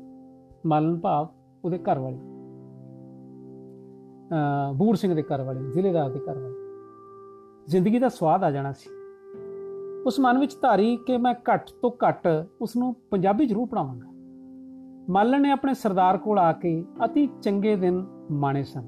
ਮਾਲਣ 0.67 0.99
ਭਾਵ 0.99 1.29
ਉਹਦੇ 1.65 1.79
ਘਰ 1.79 1.99
ਵਾਲੇ। 1.99 2.19
ਬੂੜ 4.75 4.97
ਸਿੰਘ 4.97 5.15
ਦੇ 5.15 5.23
ਘਰ 5.23 5.43
ਵਾਲੇ 5.43 5.71
ਜ਼ਿਲ੍ਹੇਦਾਰ 5.71 6.11
ਦੇ 6.11 6.21
ਘਰ 6.21 6.39
ਵਾਲੇ। 6.39 6.61
ਜ਼ਿੰਦਗੀ 7.67 7.99
ਦਾ 7.99 8.09
ਸਵਾਦ 8.09 8.45
ਆ 8.45 8.51
ਜਾਣਾ 8.51 8.73
ਸੀ। 8.73 8.91
ਉਸ 10.07 10.21
ਮਨ 10.21 10.39
ਵਿੱਚ 10.39 10.57
ਧਾਰੀ 10.63 10.97
ਕਿ 10.97 11.17
ਮੈਂ 11.17 11.35
ਘੱਟ 11.35 11.71
ਤੋਂ 11.83 11.91
ਘੱਟ 12.09 12.29
ਉਸ 12.61 12.77
ਨੂੰ 12.77 12.97
ਪੰਜਾਬੀ 13.11 13.47
ਜ਼ਰੂਰ 13.47 13.69
ਪੜਾਵਾਂਗਾ 13.69 14.13
ਮਾਲਣ 15.11 15.43
ਨੇ 15.43 15.51
ਆਪਣੇ 15.51 15.75
ਸਰਦਾਰ 15.75 16.19
ਕੋਲ 16.19 16.39
ਆ 16.39 16.53
ਕੇ 16.53 16.85
অতি 17.07 17.29
ਚੰਗੇ 17.43 17.77
ਦਿਨ 17.77 18.07
ਮਾਣੇ 18.31 18.63
ਸਨ। 18.65 18.87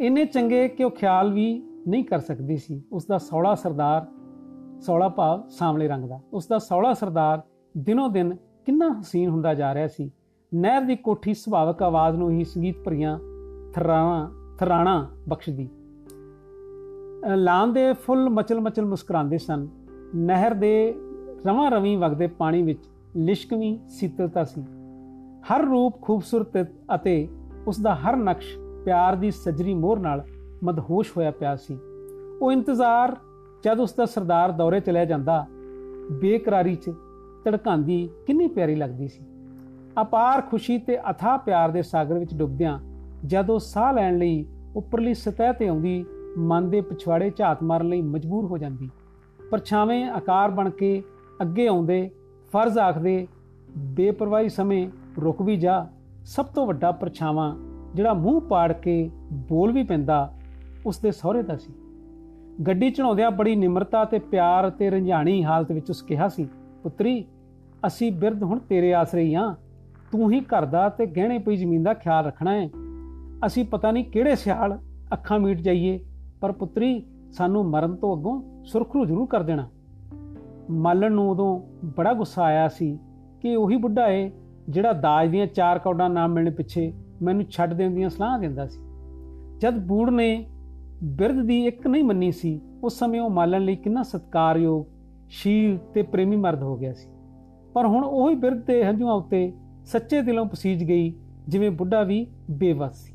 ਇੰਨੇ 0.00 0.24
ਚੰਗੇ 0.24 0.68
ਕਿ 0.68 0.84
ਉਹ 0.84 0.90
ਖਿਆਲ 0.90 1.32
ਵੀ 1.32 1.62
ਨਹੀਂ 1.88 2.04
ਕਰ 2.04 2.18
ਸਕਦੀ 2.18 2.56
ਸੀ। 2.56 2.82
ਉਸ 2.92 3.06
ਦਾ 3.06 3.18
ਸੌਲਾ 3.18 3.54
ਸਰਦਾਰ, 3.54 4.06
ਸੌਲਾ 4.80 5.08
ਭਾਵ 5.08 5.48
ਸਾਹਮਣੇ 5.48 5.88
ਰੰਗ 5.88 6.04
ਦਾ। 6.04 6.20
ਉਸ 6.32 6.46
ਦਾ 6.46 6.58
ਸੌਲਾ 6.58 6.94
ਸਰਦਾਰ 6.94 7.42
ਦਿਨੋ 7.76 8.08
ਦਿਨ 8.08 8.36
ਕਿੰਨਾ 8.66 9.00
ਹਸੀਨ 9.00 9.30
ਹੁੰਦਾ 9.30 9.54
ਜਾ 9.54 9.74
ਰਿਹਾ 9.74 9.86
ਸੀ। 9.86 10.10
ਨਹਿਰ 10.54 10.82
ਦੀ 10.82 10.96
ਕੋਠੀ 10.96 11.34
ਸੁਭਾਵਕ 11.34 11.82
ਆਵਾਜ਼ 11.82 12.16
ਨੂੰ 12.16 12.30
ਹੀ 12.30 12.44
ਸੰਗੀਤ 12.44 12.76
ਭਰੀਆਂ 12.84 13.18
ਥਰਾਣਾ 13.72 14.30
ਥਰਾਣਾ 14.58 15.08
ਬਖਸ਼ਦੀ। 15.28 15.68
ਲਾਂ 17.28 17.66
ਦੇ 17.68 17.92
ਫੁੱਲ 17.92 18.28
ਮਚਲ 18.28 18.60
ਮਚਲ 18.60 18.86
ਮੁਸਕਰਾਉਂਦੇ 18.86 19.38
ਸਨ। 19.38 19.68
ਨਹਿਰ 20.14 20.54
ਦੇ 20.54 20.94
ਰਵਾਂ 21.46 21.70
ਰਵੀ 21.70 21.96
ਵਗਦੇ 21.96 22.26
ਪਾਣੀ 22.26 22.62
ਵਿੱਚ 22.62 22.84
ਲਿਸ਼ਕਵੀਂ 23.16 23.78
ਸੀਤਲਤਾ 23.88 24.44
ਸੀ। 24.44 24.62
ਹਰ 25.42 25.64
ਰੂਪ 25.64 26.00
ਖੂਬਸੂਰਤ 26.02 26.66
ਅਤੇ 26.94 27.28
ਉਸ 27.66 27.80
ਦਾ 27.80 27.94
ਹਰ 27.94 28.16
ਨਕਸ਼ 28.16 28.58
ਪਿਆਰ 28.84 29.16
ਦੀ 29.16 29.30
ਸਜਰੀ 29.30 29.74
ਮੋਹਰ 29.74 29.98
ਨਾਲ 29.98 30.24
ਮਦਹੋਸ਼ 30.64 31.12
ਹੋਇਆ 31.16 31.30
ਪਿਆ 31.30 31.56
ਸੀ। 31.56 31.78
ਉਹ 32.42 32.52
ਇੰਤਜ਼ਾਰ 32.52 33.16
ਜਦ 33.64 33.80
ਉਸ 33.80 33.92
ਦਾ 33.92 34.06
ਸਰਦਾਰ 34.06 34.52
ਦੌਰੇ 34.52 34.80
ਚਲਿਆ 34.80 35.04
ਜਾਂਦਾ, 35.04 35.46
ਬੇਕਰਾਰੀ 36.12 36.74
'ਚ 36.74 36.90
ਧੜਕਾਂਦੀ 37.44 38.08
ਕਿੰਨੀ 38.26 38.46
ਪਿਆਰੀ 38.46 38.74
ਲੱਗਦੀ 38.74 39.08
ਸੀ। 39.08 39.24
ਅਪਾਰ 40.00 40.40
ਖੁਸ਼ੀ 40.40 40.78
ਤੇ 40.78 40.98
ਅਥਾ 41.10 41.36
ਪਿਆਰ 41.36 41.70
ਦੇ 41.70 41.82
ਸਾਗਰ 41.82 42.18
ਵਿੱਚ 42.18 42.34
ਡੁੱਬਦਿਆਂ 42.34 42.78
ਜਦੋਂ 43.26 43.58
ਸਾਹ 43.58 43.92
ਲੈਣ 43.92 44.18
ਲਈ 44.18 44.46
ਉੱਪਰਲੀ 44.76 45.14
ਸਤਹ 45.14 45.52
ਤੇ 45.58 45.68
ਆਉਂਦੀ 45.68 46.04
ਮਨ 46.38 46.70
ਦੇ 46.70 46.80
ਪਿਛਵਾੜੇ 46.80 47.32
ਝਾਤ 47.36 47.62
ਮਾਰਨ 47.62 47.88
ਲਈ 47.88 48.02
ਮਜਬੂਰ 48.02 48.44
ਹੋ 48.44 48.58
ਜਾਂਦੀ। 48.58 48.90
ਪਰਛਾਵੇਂ 49.50 50.04
ਆਕਾਰ 50.04 50.50
ਬਣ 50.50 50.70
ਕੇ 50.70 51.02
ਅੱਗੇ 51.42 51.66
ਆਉਂਦੇ, 51.66 52.10
ਫਰਜ਼ 52.52 52.78
ਆਖਦੇ, 52.78 53.26
ਬੇਪਰਵਾਹੀ 53.76 54.48
ਸਮੇਂ 54.48 54.88
ਰੁਕ 55.20 55.42
ਵੀ 55.42 55.56
ਜਾ, 55.56 55.88
ਸਭ 56.24 56.46
ਤੋਂ 56.46 56.66
ਵੱਡਾ 56.66 56.92
ਪਰਛਾਵਾਂ 56.92 57.56
ਜਿਹੜਾ 57.94 58.14
ਮੂੰਹ 58.14 58.40
ਪਾੜ 58.40 58.72
ਕੇ 58.72 59.10
ਬੋਲ 59.32 59.72
ਵੀ 59.72 59.82
ਪੈਂਦਾ, 59.82 60.34
ਉਸ 60.86 60.98
ਦੇ 60.98 61.12
ਸਹੁਰੇ 61.12 61.42
ਦਾ 61.42 61.56
ਸੀ। 61.56 61.72
ਗੱਡੀ 62.66 62.90
ਚੜਾਉਂਦਿਆਂ 62.90 63.30
ਬੜੀ 63.30 63.56
ਨਿਮਰਤਾ 63.56 64.04
ਤੇ 64.04 64.18
ਪਿਆਰ 64.18 64.70
ਤੇ 64.70 64.90
ਰੰਝਾਣੀ 64.90 65.44
ਹਾਲਤ 65.44 65.72
ਵਿੱਚ 65.72 65.90
ਉਸ 65.90 66.02
ਕਿਹਾ 66.02 66.28
ਸੀ, 66.28 66.48
ਪੁੱਤਰੀ, 66.82 67.24
ਅਸੀਂ 67.86 68.12
ਬਿਰਧ 68.12 68.42
ਹੁਣ 68.42 68.58
ਤੇਰੇ 68.58 68.94
ਆਸਰੇ 68.94 69.22
ਹੀ 69.22 69.34
ਆ। 69.34 69.54
ਤੂੰ 70.12 70.32
ਹੀ 70.32 70.40
ਘਰ 70.40 70.64
ਦਾ 70.64 70.88
ਤੇ 70.88 71.06
ਗਹਿਣੇ 71.06 71.38
ਪਈ 71.38 71.56
ਜ਼ਮੀਨ 71.56 71.82
ਦਾ 71.82 71.94
ਖਿਆਲ 71.94 72.24
ਰੱਖਣਾ 72.24 72.52
ਹੈ। 72.54 72.68
ਅਸੀਂ 73.46 73.64
ਪਤਾ 73.64 73.90
ਨਹੀਂ 73.90 74.04
ਕਿਹੜੇ 74.04 74.36
ਸਿਆਲ 74.36 74.78
ਅੱਖਾਂ 75.12 75.38
ਮੀਟ 75.38 75.60
ਜਾਈਏ। 75.60 76.00
ਪਰ 76.40 76.52
ਪੁੱਤਰੀ, 76.52 77.06
ਸਾਨੂੰ 77.32 77.64
ਮਰਨ 77.64 77.96
ਤੋਂ 77.96 78.16
ਅੱਗੋਂ 78.16 78.64
ਸੁਰਖਰੂ 78.64 79.04
ਜ਼ਰੂਰ 79.04 79.26
ਕਰ 79.26 79.42
ਦੇਣਾ। 79.42 79.68
ਮਾਲਣ 80.70 81.12
ਨੂੰ 81.12 81.30
ਉਦੋਂ 81.30 81.60
ਬੜਾ 81.84 82.12
ਗੁੱਸਾ 82.12 82.42
ਆਇਆ 82.42 82.68
ਸੀ 82.68 82.98
ਕਿ 83.40 83.56
ਉਹੀ 83.56 83.76
ਬੁੱਢਾ 83.76 84.08
ਏ 84.08 84.30
ਜਿਹੜਾ 84.68 84.92
ਦਾਜ 84.92 85.30
ਦੀਆਂ 85.30 85.46
ਚਾਰ 85.46 85.78
ਕੌਡਾਂ 85.78 86.10
ਨਾ 86.10 86.26
ਮਿਲਣ 86.26 86.50
ਪਿੱਛੇ 86.50 86.92
ਮੈਨੂੰ 87.22 87.44
ਛੱਡ 87.44 87.74
ਦੇਣ 87.74 87.94
ਦੀਆਂ 87.94 88.10
ਸਲਾਹਾਂ 88.10 88.38
ਦਿੰਦਾ 88.38 88.66
ਸੀ। 88.66 88.80
ਜਦ 89.58 89.78
ਬੂੜ 89.86 90.10
ਨੇ 90.10 90.46
ਬਿਰਧ 91.04 91.40
ਦੀ 91.40 91.66
ਇੱਕ 91.66 91.86
ਨਹੀਂ 91.86 92.04
ਮੰਨੀ 92.04 92.32
ਸੀ, 92.32 92.60
ਉਸ 92.84 92.98
ਸਮੇਂ 92.98 93.20
ਉਹ 93.20 93.30
ਮਾਲਣ 93.30 93.64
ਲਈ 93.64 93.76
ਕਿੰਨਾ 93.76 94.02
ਸਤਕਾਰਯੋਗ, 94.02 94.84
ਸ਼ੀਲ 95.28 95.78
ਤੇ 95.94 96.02
ਪ੍ਰੇਮੀ 96.02 96.36
ਮਰਦ 96.36 96.62
ਹੋ 96.62 96.76
ਗਿਆ 96.76 96.92
ਸੀ। 96.92 97.08
ਪਰ 97.74 97.86
ਹੁਣ 97.86 98.04
ਉਹੀ 98.04 98.34
ਬਿਰਧ 98.34 98.64
ਦੇ 98.64 98.84
ਹੰਝੂਆਂ 98.84 99.14
ਉੱਤੇ 99.14 99.52
ਸੱਚੇ 99.84 100.22
ਦਿਲੋਂ 100.22 100.46
ਪਸੀਜ 100.46 100.84
ਗਈ, 100.84 101.14
ਜਿਵੇਂ 101.48 101.70
ਬੁੱਢਾ 101.70 102.02
ਵੀ 102.02 102.26
ਬੇਵਸ 102.50 102.96
ਸੀ। 102.96 103.09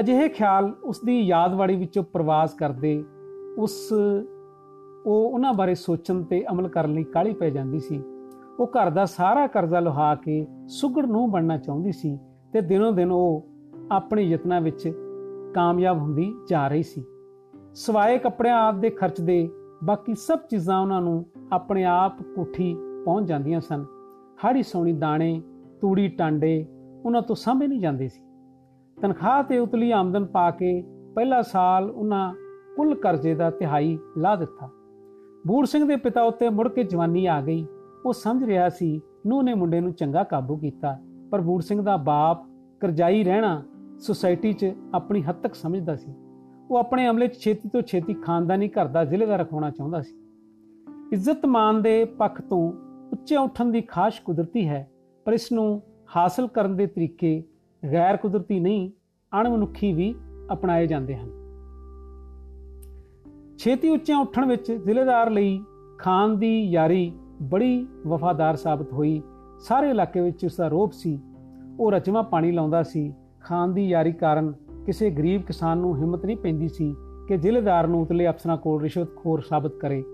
ਅਜਿਹੇ 0.00 0.28
ਖਿਆਲ 0.28 0.74
ਉਸ 0.84 1.00
ਦੀ 1.04 1.20
ਯਾਦਵਾੜੀ 1.20 1.76
ਵਿੱਚੋਂ 1.76 2.04
ਪ੍ਰਵਾਸ 2.04 2.54
ਕਰਦੇ, 2.54 3.04
ਉਸ, 3.58 3.92
ਉਹ 5.06 5.30
ਉਹਨਾਂ 5.30 5.54
ਬਾਰੇ 5.54 5.74
ਸੋਚਣ 5.74 6.22
ਤੇ 6.22 6.44
ਅਮਲ 6.50 6.68
ਕਰਨ 6.68 6.92
ਲਈ 6.92 7.04
ਕਾਲੀ 7.04 7.32
ਪੈ 7.32 7.50
ਜਾਂਦੀ 7.50 7.78
ਸੀ। 7.78 8.02
ਉਹ 8.60 8.66
ਘਰ 8.66 8.90
ਦਾ 8.90 9.04
ਸਾਰਾ 9.04 9.46
ਕਰਜ਼ਾ 9.46 9.80
ਲੁਹਾ 9.80 10.14
ਕੇ 10.14 10.46
ਸੁਗੜ 10.66 11.06
ਨੂੰ 11.06 11.30
ਬਣਨਾ 11.30 11.56
ਚਾਹੁੰਦੀ 11.58 11.92
ਸੀ 11.92 12.18
ਤੇ 12.52 12.60
ਦਿਨੋਂ 12.60 12.92
ਦਿਨ 12.92 13.12
ਉਹ 13.12 13.46
ਆਪਣੇ 13.92 14.22
ਯਤਨਾਂ 14.22 14.60
ਵਿੱਚ 14.60 14.92
ਕਾਮਯਾਬ 15.54 15.98
ਹੁੰਦੀ 15.98 16.34
ਜਾ 16.50 16.68
ਰਹੀ 16.68 16.82
ਸੀ। 16.82 17.04
ਸਵਾਏ 17.74 18.18
ਕੱਪੜਿਆਂ 18.18 18.58
ਆਪ 18.58 18.74
ਦੇ 18.74 18.90
ਖਰਚ 18.90 19.20
ਦੇ 19.20 19.50
ਬਾਕੀ 19.84 20.14
ਸਭ 20.14 20.38
ਚੀਜ਼ਾਂ 20.38 20.80
ਉਹਨਾਂ 20.80 21.00
ਨੂੰ 21.00 21.26
ਆਪਣੇ 21.52 21.84
ਆਪ 21.84 22.22
ਕੋਠੀ 22.22 22.76
ਪਹੁੰਚ 23.04 23.28
ਜਾਂਦੀਆਂ 23.28 23.60
ਸਨ। 23.60 23.84
ਹਾੜੀ 24.44 24.62
ਸੋਣੀ 24.62 24.92
ਦਾਣੇ 24.92 25.42
ਤੂੜੀ 25.80 26.08
ਟਾਂਡੇ 26.08 26.66
ਉਹਨਾਂ 27.04 27.22
ਤੋਂ 27.22 27.36
ਸਾਂਭੇ 27.36 27.66
ਨਹੀਂ 27.66 27.80
ਜਾਂਦੇ 27.80 28.08
ਸੀ। 28.08 28.20
ਤਨਖਾਹ 29.02 29.42
ਤੇ 29.42 29.58
ਉਤਲੀ 29.58 29.90
ਆਮਦਨ 29.90 30.24
ਪਾ 30.24 30.50
ਕੇ 30.50 30.82
ਪਹਿਲਾ 31.14 31.40
ਸਾਲ 31.42 31.90
ਉਹਨਾਂ 31.90 32.32
ਕੁੱਲ 32.76 32.94
ਕਰਜ਼ੇ 32.94 33.34
ਦਾ 33.34 33.50
ਤਿਹਾਈ 33.50 33.98
ਲਾ 34.18 34.34
ਦਿੱਤਾ। 34.36 34.68
ਬੂੜ 35.46 35.64
ਸਿੰਘ 35.66 35.88
ਦੇ 35.88 35.96
ਪਿਤਾ 35.96 36.22
ਉੱਤੇ 36.22 36.48
ਮੁੜ 36.48 36.68
ਕੇ 36.68 36.84
ਜਵਾਨੀ 36.84 37.26
ਆ 37.26 37.40
ਗਈ। 37.40 37.66
ਉਹ 38.06 38.12
ਸਮਝ 38.12 38.44
ਰਿਹਾ 38.44 38.68
ਸੀ 38.68 39.00
ਨੂੰ 39.26 39.44
ਨੇ 39.44 39.54
ਮੁੰਡੇ 39.54 39.80
ਨੂੰ 39.80 39.92
ਚੰਗਾ 39.92 40.22
ਕਾਬੂ 40.22 40.56
ਕੀਤਾ, 40.56 40.96
ਪਰ 41.30 41.40
ਬੂੜ 41.40 41.62
ਸਿੰਘ 41.62 41.82
ਦਾ 41.82 41.96
ਬਾਪ 41.96 42.46
ਕਰਜ਼ਾਈ 42.80 43.24
ਰਹਿਣਾ 43.24 43.62
ਸੁਸਾਇਟੀ 43.98 44.52
'ਚ 44.52 44.72
ਆਪਣੀ 44.94 45.22
ਹੱਦ 45.22 45.36
ਤੱਕ 45.36 45.54
ਸਮਝਦਾ 45.54 45.96
ਸੀ। 45.96 46.12
ਉਹ 46.70 46.76
ਆਪਣੇ 46.76 47.08
ਅਮਲੇ 47.08 47.28
'ਚ 47.28 47.38
ਛੇਤੀ 47.38 47.68
ਤੋਂ 47.68 47.82
ਛੇਤੀ 47.82 48.14
ਖਾਨਦਾਨੀ 48.14 48.68
ਘਰ 48.68 48.86
ਦਾ 48.86 49.04
ਜ਼ਿਲ੍ਹੇਦਾਰ 49.04 49.38
ਰਖਾਉਣਾ 49.40 49.70
ਚਾਹੁੰਦਾ 49.70 50.00
ਸੀ। 50.00 50.16
ਇੱਜ਼ਤ 51.12 51.46
ਮਾਨ 51.46 51.82
ਦੇ 51.82 52.04
ਪੱਖ 52.04 52.40
ਤੋਂ 52.40 52.72
ਉੱਚੇ 53.12 53.36
ਉੱਠਣ 53.36 53.66
ਦੀ 53.66 53.80
ਖਾਸ਼ 53.80 54.22
ਕੁਦਰਤੀ 54.22 54.68
ਹੈ, 54.68 54.88
ਪਰ 55.24 55.32
ਇਸ 55.32 55.52
ਨੂੰ 55.52 55.82
ਹਾਸਲ 56.16 56.46
ਕਰਨ 56.46 56.76
ਦੇ 56.76 56.86
ਤਰੀਕੇ 56.86 57.42
ਗੈਰ 57.92 58.16
ਕੁਦਰਤੀ 58.16 58.60
ਨਹੀਂ, 58.60 58.90
ਅਣਮਨੁੱਖੀ 59.40 59.92
ਵੀ 59.92 60.14
ਅਪਣਾਏ 60.52 60.86
ਜਾਂਦੇ 60.86 61.16
ਹਨ। 61.16 61.30
ਛੇਤੀ 63.58 63.88
ਉੱਚਿਆਂ 63.88 64.18
ਉੱਠਣ 64.18 64.46
ਵਿੱਚ 64.46 64.72
ਜ਼ਿਲ੍ਹੇਦਾਰ 64.72 65.30
ਲਈ 65.30 65.60
ਖਾਨ 65.98 66.38
ਦੀ 66.38 66.70
ਯਾਰੀ 66.70 67.12
ਬੜੀ 67.42 67.86
ਵਫਾਦਾਰ 68.06 68.56
ਸਾਬਤ 68.56 68.92
ਹੋਈ। 68.92 69.22
ਸਾਰੇ 69.60 69.90
ਇਲਾਕੇ 69.90 70.20
ਵਿੱਚ 70.20 70.44
ਉਸ 70.44 70.56
ਦਾ 70.56 70.68
ਰੋਪ 70.68 70.92
ਸੀ, 70.92 71.20
ਉਹ 71.80 71.92
ਰਚਵਾ 71.92 72.22
ਪਾਣੀ 72.22 72.52
ਲਾਉਂਦਾ 72.52 72.82
ਸੀ। 72.82 73.14
ਖਾਨ 73.40 73.74
ਦੀ 73.74 73.88
ਯਾਰੀ 73.88 74.12
ਕਾਰਨ 74.12 74.52
ਕਿਸੇ 74.86 75.10
ਗਰੀਬ 75.10 75.42
ਕਿਸਾਨ 75.42 75.78
ਨੂੰ 75.78 75.96
ਹਿੰਮਤ 75.96 76.26
ਨਹੀਂ 76.26 76.36
ਪੈਂਦੀ 76.36 76.68
ਸੀ 76.68 76.94
ਕਿ 77.28 77.36
ਜ਼ਿਲ੍ਹੇਦਾਰ 77.36 77.86
ਨੂੰ 77.86 78.02
ਉਤਲੇ 78.02 78.28
ਅਫਸਰਾਂ 78.28 78.56
ਕੋਲ 78.56 78.82
ਰਿਸ਼ਵਤਖੋਰ 78.82 79.40
ਸਾਬਤ 79.40 79.74
ਕਰੇ। 79.74 80.04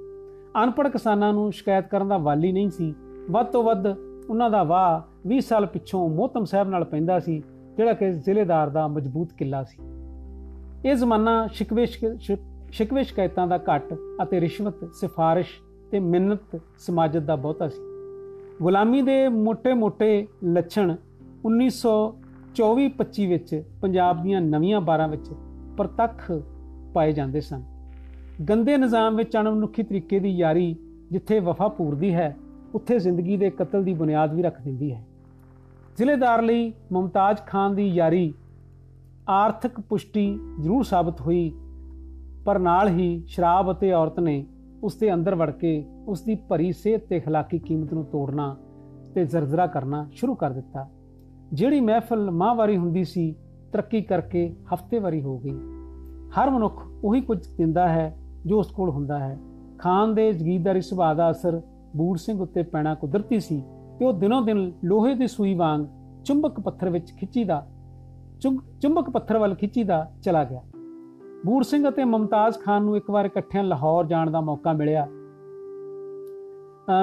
ਅਨਪੜ੍ਹ 0.64 0.88
ਕਿਸਾਨਾਂ 0.88 1.32
ਨੂੰ 1.32 1.52
ਸ਼ਿਕਾਇਤ 1.52 1.86
ਕਰਨ 1.86 2.08
ਦਾ 2.08 2.18
ਵਾਲੀ 2.18 2.52
ਨਹੀਂ 2.52 2.70
ਸੀ। 2.70 2.94
ਵੱਧ 3.30 3.46
ਤੋਂ 3.46 3.64
ਵੱਧ 3.64 3.86
ਉਹਨਾਂ 4.30 4.50
ਦਾ 4.50 4.62
ਵਾਹ 4.62 5.28
20 5.28 5.40
ਸਾਲ 5.40 5.66
ਪਿੱਛੋਂ 5.66 6.08
ਮੋਹਤਮ 6.08 6.44
ਸਾਹਿਬ 6.44 6.68
ਨਾਲ 6.68 6.84
ਪੈਂਦਾ 6.84 7.20
ਸੀ 7.20 7.42
ਜਿਹੜਾ 7.76 7.92
ਕਿ 7.92 8.12
ਜ਼ਿਲ੍ਹੇਦਾਰ 8.12 8.70
ਦਾ 8.70 8.88
ਮਜ਼ਬੂਤ 8.88 9.32
ਕਿਲਾ 9.32 9.64
ਸੀ। 9.64 9.78
ਇਹ 10.88 10.94
ਜ਼ਮਾਨਾ 10.94 11.46
ਸ਼ਿਕਵੇ 11.46 11.86
ਸ਼ਿਕਵੇ 11.86 13.04
ਸ਼ਿਕਾਇਤਾਂ 13.04 13.46
ਦਾ 13.46 13.58
ਘਟ 13.58 13.94
ਅਤੇ 14.22 14.40
ਰਿਸ਼ਵਤ, 14.40 14.94
ਸਿਫਾਰਿਸ਼ 14.94 15.50
ਤੇ 15.90 16.00
ਮਿੰਨਤ 16.00 16.60
ਸਮਾਜਤ 16.78 17.22
ਦਾ 17.22 17.36
ਬਹੁਤਾ 17.36 17.68
ਸੀ। 17.68 17.82
ਗੁਲਾਮੀ 18.62 19.02
ਦੇ 19.02 19.28
ਮੋٹے-ਮੋٹے 19.28 20.26
ਲੱਛਣ 20.44 20.96
1924-25 21.44 23.26
ਵਿੱਚ 23.26 23.62
ਪੰਜਾਬ 23.82 24.22
ਦੀਆਂ 24.22 24.40
ਨਵੀਆਂ 24.40 24.80
ਬਾਰਾਂ 24.80 25.08
ਵਿੱਚ 25.08 25.32
ਪ੍ਰਤੱਖ 25.78 26.32
ਪਾਏ 26.94 27.12
ਜਾਂਦੇ 27.12 27.40
ਸਨ। 27.40 27.62
ਗੰਦੇ 28.48 28.76
ਨਿਜ਼ਾਮ 28.76 29.16
ਵਿੱਚ 29.16 29.36
ਅਣਮਨੁੱਖੀ 29.36 29.82
ਤਰੀਕੇ 29.82 30.18
ਦੀ 30.18 30.30
ਯਾਰੀ 30.30 30.76
ਜਿੱਥੇ 31.12 31.40
ਵਫਾ 31.40 31.68
ਪੂਰਦੀ 31.68 32.14
ਹੈ, 32.14 32.36
ਉੱਥੇ 32.74 32.98
ਜ਼ਿੰਦਗੀ 32.98 33.36
ਦੇ 33.36 33.50
ਕਤਲ 33.50 33.84
ਦੀ 33.84 33.94
ਬੁਨਿਆਦ 33.94 34.34
ਵੀ 34.34 34.42
ਰੱਖ 34.42 34.62
ਦਿੰਦੀ 34.62 34.92
ਹੈ। 34.92 35.06
ਜ਼ਿਲ੍ਹੇਦਾਰ 35.97 36.41
ਲਈ 36.41 36.73
ਮਮਤਾਜ 36.91 37.37
ਖਾਨ 37.47 37.75
ਦੀ 37.75 37.87
ਯਾਰੀ 37.87 38.33
ਆਰਥਿਕ 39.29 39.79
ਪੁਸ਼ਟੀ 39.79 40.39
ਜ਼ਰੂਰ 40.61 40.83
ਸਾਬਤ 40.83 41.21
ਹੋਈ 41.21 41.51
ਪਰ 42.45 42.59
ਨਾਲ 42.59 42.89
ਹੀ 42.89 43.23
ਸ਼ਰਾਬ 43.27 43.71
ਅਤੇ 43.71 43.91
ਔਰਤ 43.93 44.19
ਨੇ 44.19 44.45
ਉਸ 44.83 44.95
ਦੇ 44.95 45.13
ਅੰਦਰ 45.13 45.35
ਵੜ 45.35 45.51
ਕੇ 45.51 45.85
ਉਸ 46.07 46.21
ਦੀ 46.21 46.35
ਭਰੀ 46.35 46.71
ਸਿਹਤ 46.71 47.05
ਤੇ 47.05 47.19
اخلاقی 47.19 47.59
ਕੀਮਤ 47.59 47.93
ਨੂੰ 47.93 48.05
ਤੋੜਨਾ 48.05 48.55
ਤੇ 49.15 49.25
ਜ਼ਰਜ਼ਰਾ 49.25 49.67
ਕਰਨਾ 49.67 50.07
ਸ਼ੁਰੂ 50.11 50.35
ਕਰ 50.35 50.49
ਦਿੱਤਾ 50.49 50.87
ਜਿਹੜੀ 51.53 51.79
ਮਹਿਫਲ 51.79 52.31
ਮਾਹਵਾਰੀ 52.31 52.77
ਹੁੰਦੀ 52.77 53.03
ਸੀ 53.03 53.35
ਤਰੱਕੀ 53.73 54.01
ਕਰਕੇ 54.01 54.55
ਹਫ਼ਤੇ 54.73 54.99
ਵਾਰੀ 54.99 55.21
ਹੋ 55.21 55.37
ਗਈ 55.37 55.57
ਹਰ 56.39 56.49
ਮਨੁੱਖ 56.49 56.87
ਉਹੀ 57.03 57.21
ਕੁਝ 57.21 57.47
ਦਿੰਦਾ 57.57 57.87
ਹੈ 57.87 58.17
ਜੋ 58.45 58.59
ਉਸ 58.59 58.71
ਕੋਲ 58.71 58.89
ਹੁੰਦਾ 58.89 59.19
ਹੈ 59.19 59.37
ਖਾਨ 59.77 60.15
ਦੇ 60.15 60.31
ਜ਼ਗੀਰਦਾਰੀ 60.31 60.81
ਸੁਭਾਅ 60.81 61.15
ਦਾ 61.15 61.31
ਅਸਰ 61.31 61.61
ਬੂੜ 61.95 62.17
ਸਿੰਘ 62.17 62.41
ਉੱਤੇ 62.41 62.63
ਪੈਣਾ 62.63 62.95
ਕੁਦਰਤੀ 62.95 63.39
ਸੀ 63.39 63.63
ਕਿ 64.04 64.08
ਉਹ 64.08 64.12
ਦਿਨੋਂ 64.12 64.40
ਦਿਨ 64.42 64.72
ਲੋਹੇ 64.84 65.14
ਦੀ 65.14 65.26
ਸੂਈ 65.26 65.54
ਵਾਂਗ 65.54 65.84
ਚੁੰਬਕ 66.24 66.58
ਪੱਥਰ 66.60 66.88
ਵਿੱਚ 66.90 67.12
ਖਿੱਚੀਦਾ 67.12 67.66
ਚੁੰਬਕ 68.80 69.10
ਪੱਥਰ 69.10 69.38
ਵੱਲ 69.38 69.54
ਖਿੱਚੀਦਾ 69.54 69.98
ਚਲਾ 70.22 70.42
ਗਿਆ। 70.44 70.60
ਬੂੜ 71.46 71.62
ਸਿੰਘ 71.64 71.88
ਅਤੇ 71.88 72.04
ਮਮਤਾਜ਼ 72.04 72.58
ਖਾਨ 72.58 72.82
ਨੂੰ 72.82 72.96
ਇੱਕ 72.96 73.10
ਵਾਰ 73.10 73.24
ਇਕੱਠਿਆਂ 73.24 73.62
ਲਾਹੌਰ 73.64 74.06
ਜਾਣ 74.06 74.30
ਦਾ 74.30 74.40
ਮੌਕਾ 74.40 74.72
ਮਿਲਿਆ। 74.72 75.06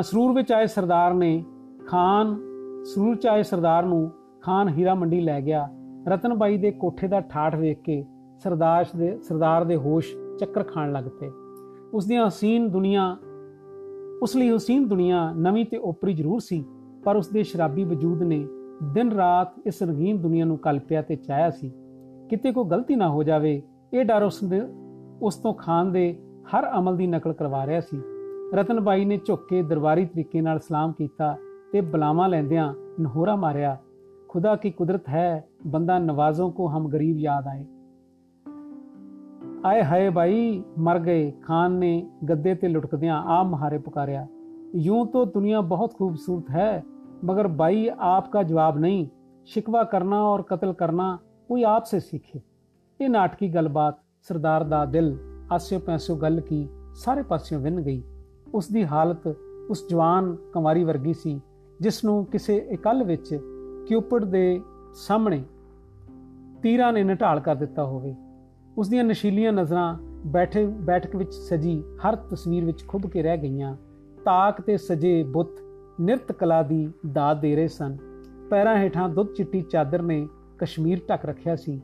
ਸਰੂਰ 0.01 0.33
ਵਿੱਚ 0.35 0.51
ਆਏ 0.51 0.67
ਸਰਦਾਰ 0.67 1.13
ਨੇ 1.13 1.43
ਖਾਨ, 1.87 2.35
ਸਰੂਰ 2.85 3.15
ਚ 3.15 3.27
ਆਏ 3.27 3.43
ਸਰਦਾਰ 3.43 3.85
ਨੂੰ 3.85 4.09
ਖਾਨ 4.41 4.69
ਹੀਰਾ 4.69 4.93
ਮੰਡੀ 4.95 5.21
ਲੈ 5.21 5.39
ਗਿਆ। 5.41 5.67
ਰਤਨਬਾਈ 6.07 6.57
ਦੇ 6.57 6.71
ਕੋਠੇ 6.71 7.07
ਦਾ 7.07 7.21
ਠਾਠ 7.21 7.55
ਵੇਖ 7.55 7.81
ਕੇ 7.81 8.03
ਸਰਦਾਸ਼ 8.43 8.95
ਦੇ, 8.95 9.17
ਸਰਦਾਰ 9.21 9.63
ਦੇ 9.63 9.75
ਹੋਸ਼ 9.75 10.15
ਚੱਕਰ 10.39 10.63
ਖਾਣ 10.63 10.91
ਲੱਗ 10.91 11.05
ਪਏ। 11.19 11.29
ਉਸ 11.93 12.05
ਦੀਆਂ 12.05 12.27
ਹਸੀਨ 12.27 12.69
ਦੁਨੀਆ, 12.69 13.15
ਉਸ 14.23 14.35
ਲਈ 14.35 14.49
ਹਸੀਨ 14.55 14.87
ਦੁਨੀਆ 14.87 15.31
ਨਵੀਂ 15.37 15.65
ਤੇ 15.65 15.77
ਓਪਰੀ 15.77 16.13
ਜ਼ਰੂਰ 16.13 16.39
ਸੀ। 16.39 16.63
ਪਰ 17.04 17.16
ਉਸ 17.16 17.28
ਦੇ 17.28 17.42
ਸ਼ਰਾਬੀ 17.42 17.84
ਵਜੂਦ 17.84 18.22
ਨੇ 18.22 18.46
ਦਿਨ 18.92 19.12
ਰਾਤ 19.12 19.52
ਇਸ 19.66 19.82
ਰੰਗੀਨ 19.82 20.20
ਦੁਨੀਆ 20.20 20.44
ਨੂੰ 20.44 20.58
ਕਲਪਿਆ 20.58 21.02
ਤੇ 21.02 21.16
ਚਾਹਿਆ 21.16 21.50
ਸੀ 21.50 21.70
ਕਿਤੇ 22.28 22.52
ਕੋਈ 22.52 22.64
ਗਲਤੀ 22.64 22.96
ਨਾ 22.96 23.08
ਹੋ 23.08 23.22
ਜਾਵੇ 23.22 23.62
ਇਹ 23.94 24.04
ਡਰ 24.04 24.22
ਉਸ 24.22 24.42
ਦੇ 24.44 24.60
ਉਸ 25.22 25.36
ਤੋਂ 25.36 25.54
ਖਾਨ 25.54 25.92
ਦੇ 25.92 26.12
ਹਰ 26.46 26.66
ਅਮਲ 26.78 26.96
ਦੀ 26.96 27.06
ਨਕਲ 27.06 27.32
ਕਰਵਾ 27.32 27.66
ਰਿਹਾ 27.66 27.80
ਸੀ 27.80 28.00
ਰਤਨਬਾਈ 28.54 29.04
ਨੇ 29.04 29.16
ਝੁੱਕ 29.26 29.46
ਕੇ 29.48 29.62
ਦਰਬਾਰੀ 29.62 30.04
ਤਰੀਕੇ 30.06 30.40
ਨਾਲ 30.40 30.58
ਸਲਾਮ 30.58 30.92
ਕੀਤਾ 30.92 31.36
ਤੇ 31.72 31.80
ਬਲਾਵਾ 31.80 32.26
ਲੈਂਦਿਆਂ 32.26 32.72
ਨਹੋਰਾ 33.00 33.36
ਮਾਰਿਆ 33.36 33.76
ਖੁਦਾ 34.28 34.54
ਕੀ 34.56 34.70
ਕੁਦਰਤ 34.70 35.08
ਹੈ 35.08 35.48
ਬੰਦਾ 35.66 35.98
ਨਵਾਜ਼ੋਂ 35.98 36.50
ਕੋ 36.50 36.68
ਹਮ 36.68 36.88
ਗਰੀਬ 36.88 37.18
ਯਾਦ 37.18 37.46
ਆਏ 37.46 37.64
ਆਏ 39.64 39.82
ਹਾਏ 39.82 40.10
ਭਾਈ 40.10 40.62
ਮਰ 40.78 40.98
ਗਏ 40.98 41.30
ਖਾਨ 41.42 41.72
ਨੇ 41.72 42.10
ਗੱਦੇ 42.28 42.54
ਤੇ 42.54 42.68
ਲੁਟਕਦਿਆਂ 42.68 43.22
ਆ 43.22 43.42
ਮਹਾਰੇ 43.42 43.78
ਪੁਕਾਰਿਆ 43.78 44.26
यूं 44.76 45.04
तो 45.06 45.24
दुनिया 45.26 45.60
बहुत 45.62 45.92
खूबसूरत 45.94 46.50
है 46.50 46.70
मगर 47.24 47.46
भाई 47.56 47.86
आपका 47.88 48.42
जवाब 48.42 48.78
नहीं 48.78 49.06
शिकवा 49.48 49.82
करना 49.84 50.22
और 50.22 50.46
कत्ल 50.50 50.72
करना 50.72 51.18
कोई 51.50 51.62
आपसे 51.68 52.00
सीखे 52.00 52.40
ਇਹ 53.00 53.08
ਨਾਟਕੀ 53.10 53.48
ਗੱਲਬਾਤ 53.54 53.98
ਸਰਦਾਰ 54.22 54.64
ਦਾ 54.64 54.84
ਦਿਲ 54.84 55.16
ਆਸਿਓ 55.52 55.78
ਪੈਸਿਓ 55.78 56.16
ਗੱਲ 56.16 56.40
ਕੀ 56.40 56.68
ਸਾਰੇ 56.94 57.22
ਪਾਸਿਓਂ 57.22 57.60
ਵਿੰਨ 57.60 57.80
ਗਈ 57.80 58.02
ਉਸ 58.54 58.68
ਦੀ 58.68 58.84
ਹਾਲਤ 58.84 59.26
ਉਸ 59.70 59.86
ਜਵਾਨ 59.88 60.34
ਕੁਮਾਰੀ 60.52 60.84
ਵਰਗੀ 60.84 61.12
ਸੀ 61.12 61.40
ਜਿਸ 61.80 62.04
ਨੂੰ 62.04 62.24
ਕਿਸੇ 62.24 62.56
ਇਕੱਲ 62.72 63.04
ਵਿੱਚ 63.04 63.34
ਕਿਊਪਿਡ 63.88 64.24
ਦੇ 64.24 64.60
ਸਾਹਮਣੇ 64.94 65.42
ਤੀਰਾਂ 66.62 66.92
ਨੇ 66.92 67.02
ਨਟਾਲ 67.04 67.40
ਕਰ 67.40 67.54
ਦਿੱਤਾ 67.54 67.84
ਹੋਵੇ 67.84 68.14
ਉਸ 68.78 68.88
ਦੀਆਂ 68.88 69.04
ਨਸ਼ੀਲੀਆਂ 69.04 69.52
ਨਜ਼ਰਾਂ 69.52 69.92
ਬੈਠੇ 70.26 70.66
ਬੈਠਕ 70.66 71.16
ਵਿੱਚ 71.16 71.32
ਸਜੀ 71.32 71.82
ਹਰ 72.06 72.16
ਤਸਵੀਰ 72.30 72.64
ਵਿੱਚ 72.64 72.86
ਖੁੱਭ 72.88 73.06
ਕੇ 73.06 73.22
ਰਹਿ 73.22 73.38
ਗਈਆਂ 73.38 73.76
ਤਾਕ 74.24 74.60
ਤੇ 74.60 74.76
ਸਜੇ 74.76 75.22
ਬੁੱਤ 75.22 75.60
ਨਿਰਤ 75.99 76.31
ਕਲਾ 76.31 76.63
ਦੀ 76.63 76.89
ਦਾਤ 77.11 77.41
ਦੇ 77.41 77.55
ਰਹੇ 77.55 77.67
ਸਨ। 77.67 77.97
ਪੈਰਾਂ 78.49 78.77
ਹੇਠਾਂ 78.77 79.09
ਦੁੱਧ 79.09 79.29
ਚਿੱਟੀ 79.29 79.61
ਚਾਦਰ 79.61 80.01
ਨੇ 80.01 80.27
ਕਸ਼ਮੀਰ 80.59 81.01
ਢੱਕ 81.09 81.25
ਰੱਖਿਆ 81.25 81.55
ਸੀ। 81.55 81.81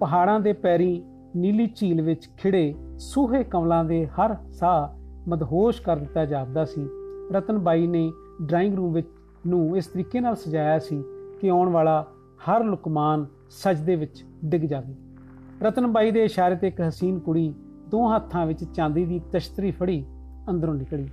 ਪਹਾੜਾਂ 0.00 0.40
ਦੇ 0.40 0.52
ਪੈਰੀ 0.52 1.02
ਨੀਲੀ 1.36 1.66
ਝੀਲ 1.66 2.02
ਵਿੱਚ 2.02 2.28
ਖਿੜੇ 2.36 2.74
ਸੂਹੇ 2.98 3.44
ਕਮਲਾਂ 3.44 3.84
ਦੇ 3.84 4.06
ਹਰ 4.06 4.36
ਸਾਹ 4.52 4.88
ਮਦਹੋਸ਼ 5.28 5.82
ਕਰ 5.82 5.96
ਦਿੱਤਾ 5.96 6.24
ਜਾਂਦਾ 6.24 6.64
ਸੀ। 6.64 6.88
ਰਤਨਬਾਈ 7.32 7.86
ਨੇ 7.86 8.12
ਡਰਾਇੰਗ 8.42 8.74
ਰੂਮ 8.74 8.92
ਵਿੱਚ 8.92 9.08
ਨੂੰ 9.46 9.76
ਇਸ 9.76 9.86
ਤਰੀਕੇ 9.86 10.20
ਨਾਲ 10.20 10.36
ਸਜਾਇਆ 10.36 10.78
ਸੀ 10.78 11.04
ਕਿ 11.40 11.48
ਆਉਣ 11.48 11.68
ਵਾਲਾ 11.68 12.06
ਹਰ 12.18 12.64
ਲੁਕਮਾਨ 12.64 13.26
ਸਜਦੇ 13.50 13.96
ਵਿੱਚ 13.96 14.24
ਡਿੱਗ 14.44 14.62
ਜਾਵੇ। 14.62 14.94
ਰਤਨਬਾਈ 15.62 16.10
ਦੇ 16.10 16.24
ਇਸ਼ਾਰੇ 16.24 16.56
ਤੇ 16.56 16.68
ਇੱਕ 16.68 16.80
ਹਸੀਨ 16.80 17.18
ਕੁੜੀ 17.18 17.54
ਦੋ 17.90 18.16
ਹੱਥਾਂ 18.16 18.46
ਵਿੱਚ 18.46 18.64
ਚਾਂਦੀ 18.64 19.04
ਦੀ 19.04 19.20
ਤਸ਼ਤਰੀ 19.32 19.70
ਫੜੀ 19.70 20.04
ਅੰਦਰੋਂ 20.50 20.74
ਨਿਕਲੀ। 20.74 21.08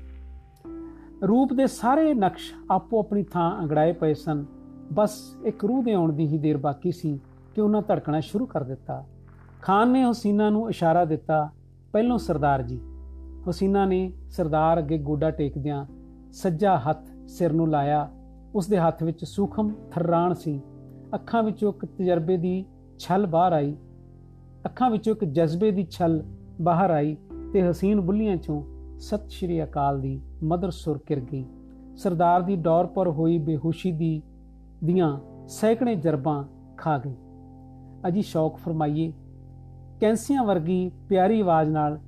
ਰੂਪ 1.27 1.53
ਦੇ 1.53 1.67
ਸਾਰੇ 1.67 2.13
ਨਕਸ਼ 2.13 2.53
ਆਪੋ 2.71 2.99
ਆਪਣੀ 2.99 3.23
ਥਾਂ 3.23 3.63
ਅੰਗੜਾਏ 3.63 3.93
ਪਏ 3.93 4.13
ਸਨ। 4.13 4.45
ਬਸ 4.93 5.38
ਇੱਕ 5.43 5.65
ਰੂਹ 5.65 5.84
ਦੇ 5.84 5.93
ਆਉਣ 5.93 6.13
ਦੀ 6.13 6.27
ਹੀ 6.27 6.38
ਦੇਰ 6.38 6.58
ਬਾਕੀ 6.58 6.91
ਸੀ 6.91 7.19
ਕਿ 7.56 7.62
ਉਹਨਾਂ 7.62 7.82
ਧੜਕਣਾ 7.82 8.19
ਸ਼ੁਰੂ 8.19 8.45
ਕਰ 8.45 8.63
ਦਿੱਤਾ। 8.63 9.06
ਖਾਨ 9.62 9.89
ਨੇ 9.89 10.12
ਹਸੀਨਾ 10.12 10.49
ਨੂੰ 10.49 10.69
ਇਸ਼ਾਰਾ 10.69 11.06
ਦਿੱਤਾ, 11.06 11.49
ਪਹਿਲੋਂ 11.93 12.17
ਸਰਦਾਰ 12.17 12.62
ਜੀ। 12.62 12.82
ਹਸੀਨਾ 13.49 13.86
ਨੇ 13.86 14.12
ਸਰਦਾਰ 14.30 14.80
ਅੱਗੇ 14.80 14.97
ਗੋਡਾ 14.97 15.32
ਟੇਕਦਿਆਂ 15.32 15.86
ਸੱਜਾ 16.34 16.77
ਹੱਥ 16.77 17.10
ਸਿਰ 17.27 17.53
ਨੂੰ 17.53 17.69
ਲਾਇਆ। 17.69 18.12
ਉਸ 18.56 18.67
ਦੇ 18.67 18.77
ਹੱਥ 18.77 19.03
ਵਿੱਚ 19.03 19.25
ਸੂਖਮ 19.25 19.71
ਥਰਾਣ 19.91 20.34
ਸੀ। 20.34 20.62
ਅੱਖਾਂ 21.15 21.43
ਵਿੱਚੋਂ 21.43 21.73
ਇੱਕ 21.73 21.86
ਤਜਰਬੇ 21.86 22.38
ਦੀ 22.38 22.65
ਛਲ 22.99 23.25
ਬਾਹਰ 23.25 23.53
ਆਈ। 23.53 23.75
ਅੱਖਾਂ 24.65 24.89
ਵਿੱਚੋਂ 24.89 25.15
ਇੱਕ 25.15 25.25
ਜਜ਼ਬੇ 25.25 25.71
ਦੀ 25.71 25.88
ਛਲ 25.91 26.23
ਬਾਹਰ 26.62 26.89
ਆਈ 26.89 27.17
ਤੇ 27.53 27.69
ਹਸੀਨ 27.69 28.01
ਬੁੱਲੀਆਂ 28.01 28.38
ਚੋਂ 28.38 28.63
ਸਤਿ 28.99 29.30
ਸ਼੍ਰੀ 29.30 29.63
ਅਕਾਲ 29.63 30.01
ਦੀ 30.01 30.21
ਮਦਰ 30.43 30.71
ਸੁਰ 30.71 30.97
ਕਿਰ 30.97 31.19
ਗਈ। 31.19 31.45
ਸਰਦਾਰ 31.95 32.41
ਦੀ 32.41 32.56
ਡੌਰ 32.56 32.86
ਪਰ 32.86 33.08
ਹੋਈ 33.08 33.38
ਬੇਹੋਸ਼ੀ 33.38 33.91
ਦੀ 33.91 34.21
ਦੀਆਂ 34.84 35.19
ਸੈਕੜੇ 35.47 35.95
ਜਰਬਾਂ 35.95 36.43
ਖਾ 36.78 36.97
ਗਈ। 36.97 37.15
ਅਜੀ 38.08 38.21
ਸ਼ੌਕ 38.21 38.58
ਫਰਮਾਈਏ, 38.58 39.13
ਕੈਂਸੀਆਂ 40.02 40.43
ਵਰਗੀ 40.43 40.91
ਪਿਆਰੀ 41.10 41.41
ਆਵਾਜ਼ 41.41 41.69
ਨਾਲ 41.69 42.00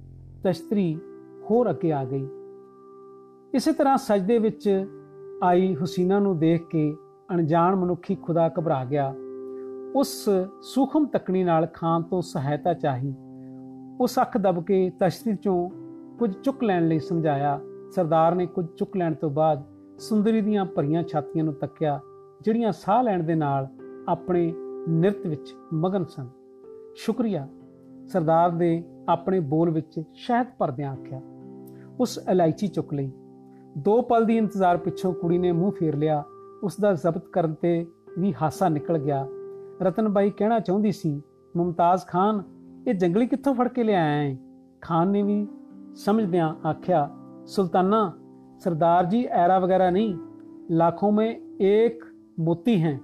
ਤਸ਼ਤਰੀ 0.44 1.00
ਹੋਰ 1.52 1.70
ਅੱਗੇ 1.70 1.92
ਆ 1.92 2.06
ਗਈ। 2.06 2.28
ਇਸੇ 3.54 3.72
ਤਰ੍ਹਾਂ 3.72 3.98
ਸਜਦੇ 3.98 4.38
ਵਿੱਚ 4.38 4.86
ਆਈ 5.44 5.76
ਹੁਸੀਨਾ 5.76 6.20
ਨੂੰ 6.20 6.40
ਦੇਖ 6.40 6.68
ਕੇ 6.68 6.96
ਅਣਜਾਣ 7.34 7.76
ਮਨੁੱਖੀ 7.76 8.16
ਖੁਦਾ 8.16 8.52
ਘਬਰਾ 8.60 8.86
ਗਿਆ। 8.86 9.14
ਉਸ 9.96 10.30
ਸੂਖਮ 10.62 11.06
ਤਕਣੀ 11.06 11.44
ਨਾਲ 11.44 11.68
ਖਾਨ 11.74 12.04
ਤੋਂ 12.04 12.22
ਸਹਾਇਤਾ 12.22 12.74
ਚਾਹੀ। 12.74 13.16
ਉਸ 14.02 14.20
ਅੱਖ 14.22 14.38
ਦਬ 14.38 14.64
ਕੇ 14.64 14.92
ਤਸ਼ਤਰੀ 15.00 15.36
ਚੋਂ 15.36 15.70
ਕੁਝ 16.20 16.34
ਚੁੱਕ 16.34 16.64
ਲੈਣ 16.64 16.88
ਲਈ 16.88 17.00
ਸਮਝਾਇਆ 17.00 17.60
ਸਰਦਾਰ 17.92 18.36
ਨੇ 18.36 18.46
ਕੁਝ 18.46 18.66
ਚੁੱਕ 18.78 18.98
ਲੈਣ 18.98 19.14
ਤੋਂ 19.14 19.30
ਬਾਅਦ 19.30 19.64
ਸੁੰਦਰੀ 20.00 20.42
ਦੀਆਂ 20.42 20.66
ਭਰੀਆਂ 20.66 21.04
ਛਾਤੀਆਂ 21.04 21.44
ਨੂੰ 21.44 21.54
ਤੱਕਿਆ, 21.54 22.00
ਜਿਹੜੀਆਂ 22.42 22.72
ਸਾਹ 22.72 23.04
ਲੈਣ 23.04 23.24
ਦੇ 23.24 23.36
ਨਾਲ 23.36 23.68
ਆਪਣੇ 24.08 24.54
ਨਿਰਤ 24.88 25.28
ਵਿੱਚ 25.28 25.54
ਮਗਨ 25.74 26.06
ਸਨ। 26.06 26.28
ਸ਼ੁਕਰੀਆ, 26.96 27.48
ਸਰਦਾਰ 28.08 28.50
ਦੇ 28.50 28.84
ਆਪਣੇ 29.10 29.40
ਬੋਲ 29.40 29.70
ਵਿੱਚ 29.70 30.04
ਸ਼ਹਿਦ 30.14 30.48
ਭਰਦਿਆਂ 30.58 30.92
ਆਖਿਆ। 30.92 31.22
ਉਸ 32.00 32.20
ਇਲਾਇਚੀ 32.30 32.68
ਚੁੱਕ 32.68 32.94
ਲਈ। 32.94 33.12
ਦੋ 33.78 34.02
ਪਲ 34.02 34.26
ਦੀ 34.26 34.38
ਇੰਤਜ਼ਾਰ 34.38 34.78
ਪਿੱਛੋਂ 34.78 35.14
ਕੁੜੀ 35.14 35.38
ਨੇ 35.38 35.52
ਮੂੰਹ 35.52 35.72
ਫੇਰ 35.72 35.96
ਲਿਆ। 35.96 36.24
ਉਸ 36.64 36.80
ਦਾ 36.80 36.94
ਜ਼ਬਤ 36.94 37.28
ਕਰਨ 37.28 37.54
ਤੇ 37.54 37.88
ਵੀ 38.20 38.34
ਹਾਸਾ 38.42 38.70
ਨਿਕਲ 38.70 38.98
ਗਿਆ। 38.98 39.28
ਰਤਨਬਾਈ 39.82 40.30
ਕਹਿਣਾ 40.30 40.60
ਚਾਹੁੰਦੀ 40.60 40.92
ਸੀ, 40.92 41.22
ਮੁਮਤਾਜ਼ 41.58 42.06
ਖਾਨ, 42.06 42.44
ਇਹ 42.88 42.94
ਜੰਗਲੀ 42.94 43.28
ਕਿੱਥੋਂ 43.28 43.54
ਫੜ 43.54 43.68
ਕੇ 43.68 43.84
ਲਿਆਇਆ 43.84 44.30
ਹੈ? 44.30 44.38
ਖਾਨ 44.82 45.08
ਨੇ 45.08 45.24
ਵੀ 45.24 45.48
ਸਮਝਦਿਆਂ 45.96 46.68
ਆਖਿਆ 46.68 47.10
ਸੁਲਤਾਨਾ 47.49 48.13
ਸਰਦਾਰ 48.59 49.05
ਜੀ 49.05 49.25
ਐਰਾ 49.31 49.59
ਵਗੈਰਾ 49.59 49.91
ਨਹੀਂ 49.91 50.15
ਲੱਖੋਂ 50.73 51.13
में 51.13 51.31
एक 51.61 52.05
मोती 52.41 52.75
हैं 52.81 52.99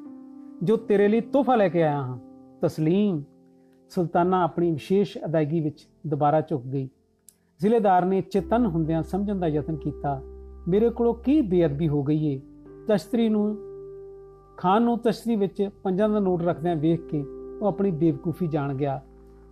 ਜੋ 0.64 0.76
ਤੇਰੇ 0.76 1.08
ਲਈ 1.08 1.20
ਤੋਹਫਾ 1.20 1.56
ਲੈ 1.56 1.68
ਕੇ 1.68 1.82
ਆਇਆ 1.82 2.02
ਹਾਂ 2.02 2.18
ਤਸਲੀਮ 2.62 3.22
ਸੁਲਤਾਨਾ 3.90 4.42
ਆਪਣੀ 4.44 4.70
ਵਿਸ਼ੇਸ਼ 4.72 5.18
ਅਦਾਇਗੀ 5.24 5.60
ਵਿੱਚ 5.60 5.86
ਦੁਬਾਰਾ 6.06 6.40
ਝੁਕ 6.40 6.62
ਗਈ 6.62 6.88
ਜ਼ਿਲ੍ਹੇਦਾਰ 7.60 8.04
ਨੇ 8.04 8.20
ਚੇਤਨ 8.20 8.66
ਹੁੰਦਿਆਂ 8.66 9.02
ਸਮਝਣ 9.02 9.38
ਦਾ 9.38 9.48
ਯਤਨ 9.48 9.76
ਕੀਤਾ 9.76 10.20
ਮੇਰੇ 10.68 10.90
ਕੋਲੋਂ 10.90 11.14
ਕੀ 11.14 11.40
ਬੇਅਦਬੀ 11.40 11.88
ਹੋ 11.88 12.02
ਗਈ 12.02 12.26
ਏ 12.26 12.40
ਤਸ਼ਤਰੀ 12.88 13.28
ਨੂੰ 13.28 13.56
ਖਾਨ 14.56 14.82
ਨੂੰ 14.82 14.98
ਤਸ਼ਤਰੀ 14.98 15.36
ਵਿੱਚ 15.36 15.68
ਪੰਜਾਂ 15.82 16.08
ਦਾ 16.08 16.20
ਨੋਟ 16.20 16.42
ਰੱਖਦਿਆਂ 16.42 16.76
ਵੇਖ 16.76 17.06
ਕੇ 17.06 17.22
ਉਹ 17.60 17.66
ਆਪਣੀ 17.66 17.90
ਬੇਵਕੂਫੀ 17.90 18.46
ਜਾਣ 18.46 18.74
ਗਿਆ 18.74 19.00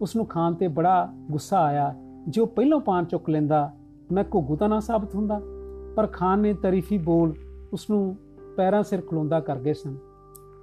ਉਸ 0.00 0.16
ਨੂੰ 0.16 0.26
ਖਾਨ 0.26 0.54
ਤੇ 0.54 0.68
ਬੜਾ 0.68 1.08
ਗੁੱਸਾ 1.30 1.64
ਆਇਆ 1.64 1.94
ਜੋ 2.28 2.46
ਪਹਿਲੋਂ 2.46 2.80
ਪਾਨ 2.80 3.04
ਚੁੱਕ 3.04 3.30
ਲੈਂਦਾ 3.30 3.70
ਮੈਂ 4.13 4.23
ਘੁੱਗੂ 4.33 4.55
ਤਾਂ 4.55 4.69
ਨਾ 4.69 4.79
ਸਾਬਤ 4.79 5.15
ਹੁੰਦਾ, 5.15 5.39
ਪਰ 5.95 6.07
ਖਾਨ 6.07 6.39
ਨੇ 6.39 6.53
ਤਾਰੀਫੀ 6.53 6.97
ਬੋਲ 6.97 7.33
ਉਸ 7.73 7.89
ਨੂੰ 7.89 8.15
ਪੈਰਾਂ 8.57 8.83
ਸਿਰ 8.83 9.01
ਖਲੋਂਦਾ 9.01 9.39
ਕਰ 9.39 9.59
ਗਏ 9.59 9.73
ਸਨ। 9.73 9.95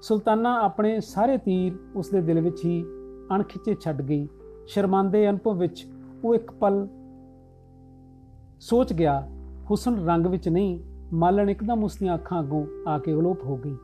ਸੁਲਤਾਨਾ 0.02 0.54
ਆਪਣੇ 0.60 1.00
ਸਾਰੇ 1.00 1.36
ਤੀਰ 1.38 1.72
ਉਸ 1.96 2.08
ਦੇ 2.08 2.20
ਦਿਲ 2.20 2.40
ਵਿੱਚ 2.40 2.64
ਹੀ 2.64 2.82
ਅਣਖਿੱਚੇ 3.34 3.74
ਛੱਡ 3.80 4.02
ਗਈ। 4.02 4.26
ਸ਼ਰਮਾਂਦੇ 4.66 5.28
ਅਨੁਭਵ 5.30 5.58
ਵਿੱਚ 5.58 5.86
ਉਹ 6.24 6.34
ਇੱਕ 6.34 6.50
ਪਲ 6.52 6.86
ਸੋਚ 8.60 8.92
ਗਿਆ, 8.92 9.20
ਹੁਸਨ 9.70 10.04
ਰੰਗ 10.06 10.26
ਵਿੱਚ 10.26 10.48
ਨਹੀਂ, 10.48 10.78
ਮਾਲਣ 11.12 11.50
ਇੱਕਦਮ 11.50 11.84
ਉਸ 11.84 11.96
ਦੀਆਂ 11.96 12.14
ਅੱਖਾਂ 12.14 12.40
ਅੱਗੋਂ 12.40 12.64
ਆ 12.88 12.98
ਕੇ 12.98 13.12
ਉਲੋਪ 13.12 13.44
ਹੋ 13.44 13.56
ਗਈ। 13.56 13.76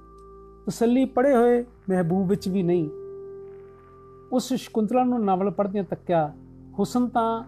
ਤਸੱਲੀ 0.67 1.05
ਪੜੇ 1.05 1.37
ਹੋਏ 1.37 1.65
ਮਹਿਬੂਬ 1.91 2.29
ਵਿੱਚ 2.29 2.49
ਵੀ 2.49 2.63
ਨਹੀਂ। 2.63 2.89
ਉਸ 4.33 4.53
ਸ਼ਕੁੰਤਲਾ 4.55 5.05
ਨੂੰ 5.05 5.25
ਨਾਵਲ 5.25 5.51
ਪੜ੍ਹਦਿਆਂ 5.51 5.85
ਤੱਕਿਆ, 5.85 6.33
ਹੁਸਨ 6.79 7.09
ਤਾਂ 7.09 7.43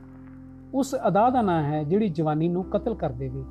ਉਸ 0.74 0.94
ਅਦਾ 1.08 1.30
ਦਾ 1.30 1.42
ਨਾਂ 1.42 1.62
ਹੈ 1.62 1.84
ਜਿਹੜੀ 1.84 2.08
ਜਵਾਨੀ 2.08 2.48
ਨੂੰ 2.48 2.64
ਕਤਲ 2.64 2.94
ਕਰ 2.94 3.10
ਦੇਵੇ। 3.10 3.44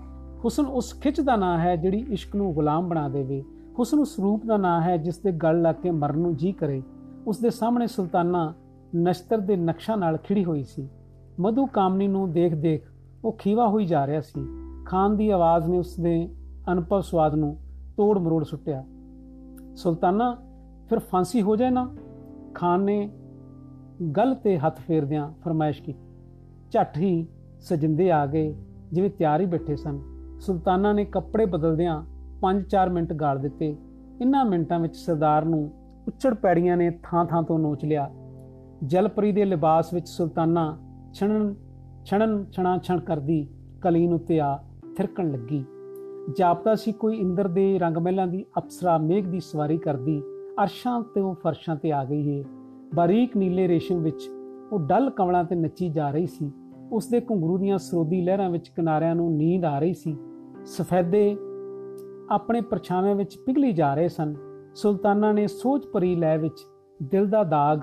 ਹੁਸਨ 0.46 0.66
ਉਸ 0.66 1.00
ਖਿੱਚ 1.02 1.22
ਦਾ 1.22 1.36
ਨਾਂ 1.36 1.60
ਹੈ 1.60 1.76
ਜਿਹੜੀ 1.76 2.06
ਇਸ਼ਕ 2.10 2.36
ਨੂੰ 2.36 2.54
ਗੁਲਾਮ 2.54 2.88
ਬਣਾ 2.88 3.10
ਦੇਵੇ। 3.10 3.44
ਹੁਸਨ 3.80 4.00
ਉਸ 4.00 4.20
ਰੂਪ 4.20 4.46
ਦਾ 4.46 4.58
ਨਾਂ 4.58 4.82
ਹੈ 4.82 4.98
ਜਿਸ 4.98 5.18
ਦੇ 5.18 5.32
ਗਲ 5.32 5.62
ਲੱਗ 5.62 5.76
ਕੇ 5.76 5.92
ਮਰਨ 5.92 6.20
ਨੂੰ 6.20 6.36
ਜੀ 6.36 6.52
ਕਰੇ। 6.52 6.84
ਉਸ 7.28 7.40
ਦੇ 7.40 7.50
ਸਾਹਮਣੇ 7.50 7.88
ਸੁਲਤਾਨਾ 7.88 8.54
ਨਸ਼ਤਰ 8.96 9.38
ਦੇ 9.38 9.56
ਨਕਸ਼ਾ 9.56 9.96
ਨਾਲ 9.96 10.18
ਖਿੜੀ 10.18 10.46
ਹੋਈ 10.46 10.64
ਸੀ। 10.64 10.90
ਮਧੂ 11.40 11.66
ਕਾਮਨੀ 11.66 12.08
ਨੂੰ 12.08 12.32
ਦੇਖ-ਦੇਖ 12.32 12.92
ਉਹ 13.26 13.32
ਖੀਵਾ 13.32 13.68
ਹੋਈ 13.68 13.86
ਜਾ 13.86 14.08
ਰਿਹਾ 14.08 14.22
ਸੀ। 14.22 14.46
ਖਾਨ 14.86 15.18
ਦੀ 15.18 15.30
ਆਵਾਜ਼ 15.30 15.70
ਨੇ 15.70 15.78
ਉਸ 15.78 16.00
ਦੇ 16.00 16.30
ਅਨੁਭਵ 16.72 17.02
ਸਵਾਦ 17.02 17.36
ਨੂੰ 17.36 17.58
ਤੋੜ 17.98 18.18
ਮਰੋੜ 18.18 18.44
ਸੁੱਟਿਆ। 18.44 18.84
ਸੁਲਤਾਨਾ, 19.76 20.38
ਫਿਰ 20.90 21.00
ਫਾਂਸੀ 21.00 21.42
ਹੋ 21.42 21.56
ਜਾਏ 21.56 21.70
ਨਾ? 21.70 21.96
ਖਾਨ 22.54 22.84
ਨੇ 22.84 23.10
ਗੱਲ 24.18 24.36
ਤੇ 24.36 24.58
ਹੱਥ 24.58 24.80
ਫੇਰਦਿਆਂ 24.80 25.32
ਫਰਮਾਇਸ਼ 25.46 25.84
ਕੀਤੀ। 25.84 26.07
ਝੱਟ 26.72 26.98
ਹੀ 26.98 27.28
ਸਜਿੰਦੇ 27.60 28.12
ਆ 28.12 28.26
ਗਏ, 28.26 28.56
ਜਿਵੇਂ 28.94 29.10
ਤਿਆਰ 29.10 29.42
ਹੀ 29.42 29.46
ਬੈਠੇ 29.46 29.76
ਸਨ। 29.76 30.00
ਸੁਲਤਾਨਾ 30.40 30.94
ਨੇ 30.94 31.06
ਕੱਪੜੇ 31.06 31.46
ਬਦਲਦਿਆਂ 31.46 32.04
5-4 32.42 32.90
ਮਿੰਟ 32.90 33.14
ਗਾਲ 33.14 33.40
ਦਿੱਤੇ। 33.40 33.76
ਇਨ੍ਹਾਂ 34.22 34.46
ਮਿੰਟਾਂ 34.46 34.80
ਵਿੱਚ 34.80 34.96
ਸਰਦਾਰ 34.96 35.46
ਨੂੰ 35.46 35.72
ਉੱਚੜ 36.08 36.34
ਪੈੜੀਆਂ 36.34 36.78
ਨੇ 36.78 37.00
ਥਾਂ-ਥਾਂ 37.04 37.44
ਤੋਂ 37.44 37.60
ਨੋਚ 37.60 37.86
ਲਿਆ। 37.86 38.12
ਜਲਪਰੀ 38.84 39.32
ਦੇ 39.32 39.46
ਲਿਬਾਸ 39.46 39.94
ਵਿੱਚ 39.94 40.10
ਸੁਲਤਾਨਾ 40.10 40.78
ਛਣਨ 41.14 41.56
ਛਣਨ, 42.06 42.46
ਛਣਾ, 42.52 42.78
ਛਣ 42.78 43.00
ਕਰਦੀ 43.00 43.48
ਕਲੀਨ 43.82 44.14
ਉੱਤੇ 44.14 44.40
ਆ 44.40 44.60
ਥਿਰਕਣ 44.98 45.32
ਲੱਗੀ। 45.32 45.66
ਜਾਪਦਾ 46.38 46.76
ਸੀ, 46.76 46.92
ਕੋਈ 46.92 47.18
ਇੰਦਰ 47.18 47.48
ਦੇ 47.48 47.80
ਰੰਗ 47.80 47.98
ਮਹਿਲਾਂ 47.98 48.28
ਦੀ 48.28 48.46
ਅਪਸਰਾ 48.58 48.98
ਮੇਘ 48.98 49.24
ਦੀ 49.24 49.40
ਸਵਾਰੀ 49.40 49.78
ਕਰਦੀ। 49.78 50.22
ਅਰਸ਼ਾਂ 50.64 51.02
ਤੇ 51.02 51.22
ਉਹ 51.22 51.36
ਫਰਸ਼ਾਂ 51.36 51.76
ਤੇ 51.76 51.92
ਆ 51.92 52.06
ਗਈ 52.06 52.30
ਏ। 52.30 52.46
ਬਾਰੀਕ 52.96 53.38
ਨੀਲੇ 53.38 53.68
ਰੇਸ਼ਮ 53.68 53.98
ਵਿੱਚ 53.98 54.30
ਉਹ 54.73 54.87
ਡਲ 54.87 55.11
ਕਮਲਾਂ 55.11 55.45
ਤੇ 55.45 55.55
ਨੱਚੀ 55.55 55.89
ਜਾ 55.89 56.11
ਰਹੀ 56.11 56.27
ਸੀ 56.27 56.51
ਉਸ 56.93 57.09
ਦੇ 57.09 57.21
ਘੁੰਗਰੂ 57.21 57.59
ਦੀਆਂ 57.59 57.79
ਸਰੋਦੀ 57.79 58.21
ਲਹਿਰਾਂ 58.21 58.51
ਵਿੱਚ 58.51 58.69
ਕਿਨਾਰਿਆਂ 58.69 59.15
ਨੂੰ 59.15 59.37
ਨੀਂਦ 59.37 59.65
ਆ 59.65 59.79
ਰਹੀ 59.79 59.95
ਸੀ 59.95 60.17
ਸਫੈਦੇ 60.65 61.37
ਆਪਣੇ 62.31 62.61
ਪਰਛਾਵੇਂ 62.61 63.15
ਵਿੱਚ 63.15 63.39
ਪਿਘਲੀ 63.47 63.73
ਜਾ 63.73 63.95
ਰਹੇ 63.95 64.09
ਸਨ 64.09 64.35
ਸੁਲਤਾਨਾ 64.75 65.33
ਨੇ 65.33 65.47
ਸੋਚ 65.47 65.87
ਭਰੀ 65.87 66.17
ਲੈ 66.17 66.39
ਵਿੱਚ 66.39 66.67
ਦਿਲ 67.03 67.27
ਦਾ 67.27 67.45
ਦਾਗ 67.45 67.79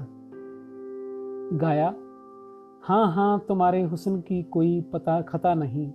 ਗਾਇਆ 1.62 1.93
ਹਾਂ 2.89 3.12
ਹਾਂ 3.12 3.39
ਤੁਹਾਰੇ 3.39 3.86
ਹੁਸਨ 3.86 4.21
ਕੀ 4.21 4.43
ਕੋਈ 4.43 4.82
ਪਤਾ 4.82 5.21
ਖਤਾ 5.21 5.54
ਨਹੀਂ 5.54 5.91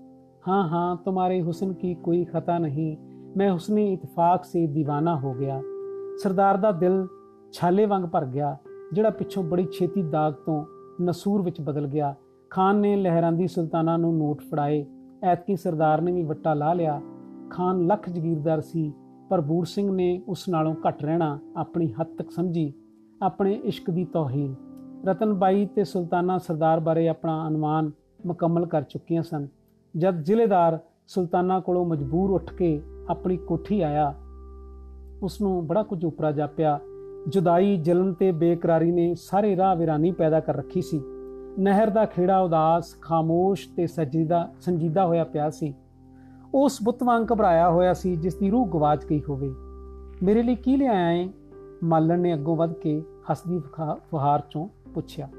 हाँ 0.48 0.68
हाँ 0.68 1.02
तुम्हारे 1.07 1.40
हुस्न 1.40 1.72
की 1.72 1.94
कोई 1.94 2.24
खता 2.24 2.59
नहीं 2.59 2.96
मैं 3.37 3.50
हुस्न 3.50 3.78
इतफाक 3.78 4.44
से 4.44 4.66
दीवाना 4.66 5.14
हो 5.14 5.33
गया 5.33 5.61
ਸਰਦਾਰ 6.16 6.57
ਦਾ 6.57 6.70
ਦਿਲ 6.72 7.09
ਛਾਲੇ 7.52 7.87
ਵਾਂਗ 7.87 8.04
ਭਰ 8.04 8.24
ਗਿਆ 8.24 8.57
ਜਿਹੜਾ 8.92 9.11
ਪਿੱਛੋਂ 9.11 9.42
ਬੜੀ 9.44 9.66
ਛੇਤੀ 9.72 10.02
ਦਾਗ 10.02 10.33
ਤੋਂ 10.35 10.64
ਨਸੂਰ 11.01 11.41
ਵਿੱਚ 11.41 11.62
ਬਦਲ 11.62 11.88
ਗਿਆ। 11.88 12.15
ਖਾਨ 12.49 12.75
ਨੇ 12.75 12.95
ਲਹਿਰਾਂਦੀ 12.95 13.47
ਸੁਲਤਾਨਾ 13.47 13.97
ਨੂੰ 13.97 14.17
ਨੋਟ 14.17 14.41
ਫੜਾਏ। 14.41 14.85
ਐਤਕੀ 15.23 15.55
ਸਰਦਾਰ 15.55 16.01
ਨੇ 16.01 16.12
ਵੀ 16.12 16.23
ਵੱਟਾ 16.23 16.53
ਲਾ 16.53 16.73
ਲਿਆ। 16.73 17.01
ਖਾਨ 17.49 17.88
ਲੱਖ 17.88 18.09
ਜਗੀਰਦਾਰ 18.09 18.62
ਸੀ, 18.62 18.93
ਪਰ 19.29 19.41
ਬੂਰ 19.41 19.65
ਸਿੰਘ 19.65 19.91
ਨੇ 19.91 20.21
ਉਸ 20.27 20.49
ਨਾਲੋਂ 20.49 20.75
ਘੱਟ 20.88 21.03
ਰਹਿਣਾ 21.03 21.39
ਆਪਣੀ 21.57 21.93
ਹੱਦ 22.01 22.07
ਤੱਕ 22.17 22.31
ਸਮਝੀ। 22.31 22.73
ਆਪਣੇ 23.21 23.53
ਇਸ਼ਕ 23.53 23.91
ਦੀ 23.91 24.05
ਤੋਹੀਨ। 24.05 24.55
ਰਤਨਬਾਈ 25.07 25.65
ਤੇ 25.65 25.83
ਸੁਲਤਾਨਾ 25.83 26.38
ਸਰਦਾਰ 26.38 26.79
ਬਾਰੇ 26.79 27.07
ਆਪਣਾ 27.07 27.47
ਅਨੁਮਾਨ 27.47 27.91
ਮੁਕੰਮਲ 28.25 28.65
ਕਰ 28.65 28.81
ਚੁੱਕੀਆਂ 28.81 29.23
ਸਨ। 29.23 29.47
ਜਦ 29.97 30.15
ਜ਼ਿਲ੍ਹੇਦਾਰ 30.15 30.79
ਸੁਲਤਾਨਾ 31.07 31.59
ਕੋਲੋਂ 31.59 31.85
ਮਜਬੂਰ 31.85 32.29
ਉੱਠ 32.29 32.53
ਕੇ 32.53 32.81
ਆਪਣੀ 33.09 33.38
ਕੋਠੀ 33.38 33.81
ਆਇਆ 33.81 34.13
ਉਸ 35.23 35.41
ਨੂੰ 35.41 35.67
ਬੜਾ 35.67 35.83
ਕੁਝ 35.83 36.05
ਉਪਰਾ 36.05 36.31
ਜਾਪਿਆ। 36.31 36.79
ਜੁਦਾਈ 37.27 37.77
ਜਲਨ 37.77 38.13
ਤੇ 38.13 38.32
ਬੇਕਰਾਰੀ 38.32 38.91
ਨੇ 38.91 39.15
ਸਾਰੇ 39.15 39.58
ਰਾਹ 39.58 39.75
ਵਿਰਾਨੀ 39.75 40.12
ਪੈਦਾ 40.12 40.39
ਕਰ 40.39 40.55
ਰੱਖੀ 40.55 40.82
ਸੀ। 40.82 41.01
ਨਹਿਰ 41.60 41.89
ਦਾ 41.89 42.05
ਖੇੜਾ 42.05 42.39
ਉਦਾਸ, 42.39 42.95
ਖਾਮੋਸ਼ 43.01 43.69
ਤੇ 43.77 43.88
ਸਜੀਦਾ, 43.88 44.51
ਸੰਜੀਦਾ 44.62 45.05
ਹੋਇਆ 45.05 45.23
ਪਿਆ 45.23 45.49
ਸੀ। 45.49 45.73
ਉਸ 46.53 46.79
ਬੁੱਤ 46.84 47.03
ਵਾਂਗ 47.03 47.23
ਘਬਰਾਇਆ 47.34 47.69
ਹੋਇਆ 47.69 47.93
ਸੀ 47.93 48.15
ਜਿਸ 48.15 48.36
ਦੀ 48.36 48.49
ਰੂਹ 48.49 48.67
ਗਵਾਚ 48.67 49.05
ਗਈ 49.05 49.21
ਹੋਵੇ। 49.29 49.49
ਮੇਰੇ 50.23 50.43
ਲਈ 50.43 50.55
ਕੀ 50.55 50.77
ਲਿਆਇਆ 50.77 51.12
ਏ? 51.12 51.29
ਮਾਲਣ 51.84 52.19
ਨੇ 52.19 52.34
ਅੱਗੋਂ 52.34 52.55
ਵੱਧ 52.55 52.73
ਕੇ 52.73 53.03
ਹੱਸਦੀ 53.32 53.60
ਫੁਹਾਰ 54.12 54.43
ਚੋਂ 54.49 54.67
ਪੁੱਛਿਆ। 54.93 55.29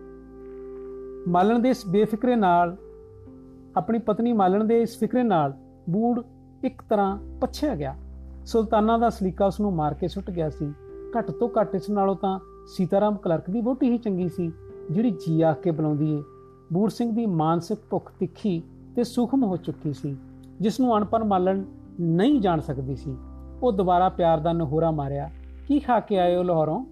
ਮਾਲਣ 1.29 1.59
ਦੇ 1.59 1.69
ਇਸ 1.69 1.87
ਬੇਫਿਕਰੇ 1.88 2.37
ਨਾਲ, 2.37 2.77
ਆਪਣੀ 3.77 3.99
ਪਤਨੀ 3.99 4.33
ਮਾਲਣ 4.33 4.64
ਦੇ 4.64 4.83
ਇਸ 4.83 4.99
ਫਿਕਰੇ 4.99 5.23
ਨਾਲ 5.23 5.55
ਬੂੜ 5.90 6.21
ਇੱਕ 6.64 6.83
ਤਰ੍ਹਾਂ 6.90 7.19
ਪਛਿਆ 7.40 7.75
ਗਿਆ। 7.75 7.97
ਸੁਲਤਾਨਾ 8.47 8.99
ਦਾ 8.99 9.11
ਸਲੀਕਾ 9.11 9.47
ਉਸ 9.47 9.61
ਨੂੰ 9.61 9.75
ਮਾਰ 9.75 9.95
ਕੇ 9.95 10.09
ਸੁੱਟ 10.09 10.31
ਗਿਆ 10.31 10.51
ਸੀ। 10.51 10.73
ਘੱਟ 11.16 11.31
ਤੋਂ 11.31 11.49
ਘੱਟ 11.61 11.75
ਇਸ 11.75 11.88
ਨਾਲੋਂ 11.90 12.14
ਤਾਂ 12.16 12.38
ਸੀਤਾਰਾਮ 12.66 13.16
ਕਲਰਕ 13.16 13.51
ਦੀ 13.51 13.61
ਵੋਟੀ 13.61 13.90
ਹੀ 13.90 13.99
ਚੰਗੀ 13.99 14.29
ਸੀ, 14.29 14.51
ਜਿਹੜੀ 14.90 15.11
ਜੀ 15.11 15.40
ਆ 15.42 15.53
ਕੇ 15.53 15.70
ਬੁਲਾਉਂਦੀ 15.70 16.12
ਏ। 16.14 16.23
ਬੂੜ 16.73 16.90
ਸਿੰਘ 16.90 17.11
ਦੀ 17.12 17.27
ਮਾਨਸਿਕ 17.27 17.79
ਭੁੱਖ 17.90 18.12
ਤਿੱਖੀ 18.20 18.62
ਤੇ 18.96 19.05
ਸੂਖਮ 19.05 19.44
ਹੋ 19.44 19.57
ਚੁੱਕੀ 19.57 19.92
ਸੀ, 19.92 20.16
ਜਿਸ 20.61 20.81
ਨੂੰ 20.81 20.96
ਅਣਪਨ 20.96 21.25
ਮਾਲਣ 21.25 21.64
ਨਹੀਂ 22.01 22.40
ਜਾਣ 22.40 22.61
ਸਕਦੀ 22.61 22.96
ਸੀ। 22.96 23.16
ਉਹ 23.62 23.73
ਦੁਬਾਰਾ 23.73 24.09
ਪਿਆਰ 24.09 24.40
ਦਾ 24.40 24.53
ਨਹੋਰਾ 24.53 24.90
ਮਾਰਿਆ, 24.90 25.31
ਕੀ 25.68 25.79
ਖਾ 25.79 26.01
ਕੇ 26.01 26.18
ਆਏ 26.18 26.37
ਹੋ 26.37 26.42
ਲਾਹੌਰੋਂ? 26.42 26.85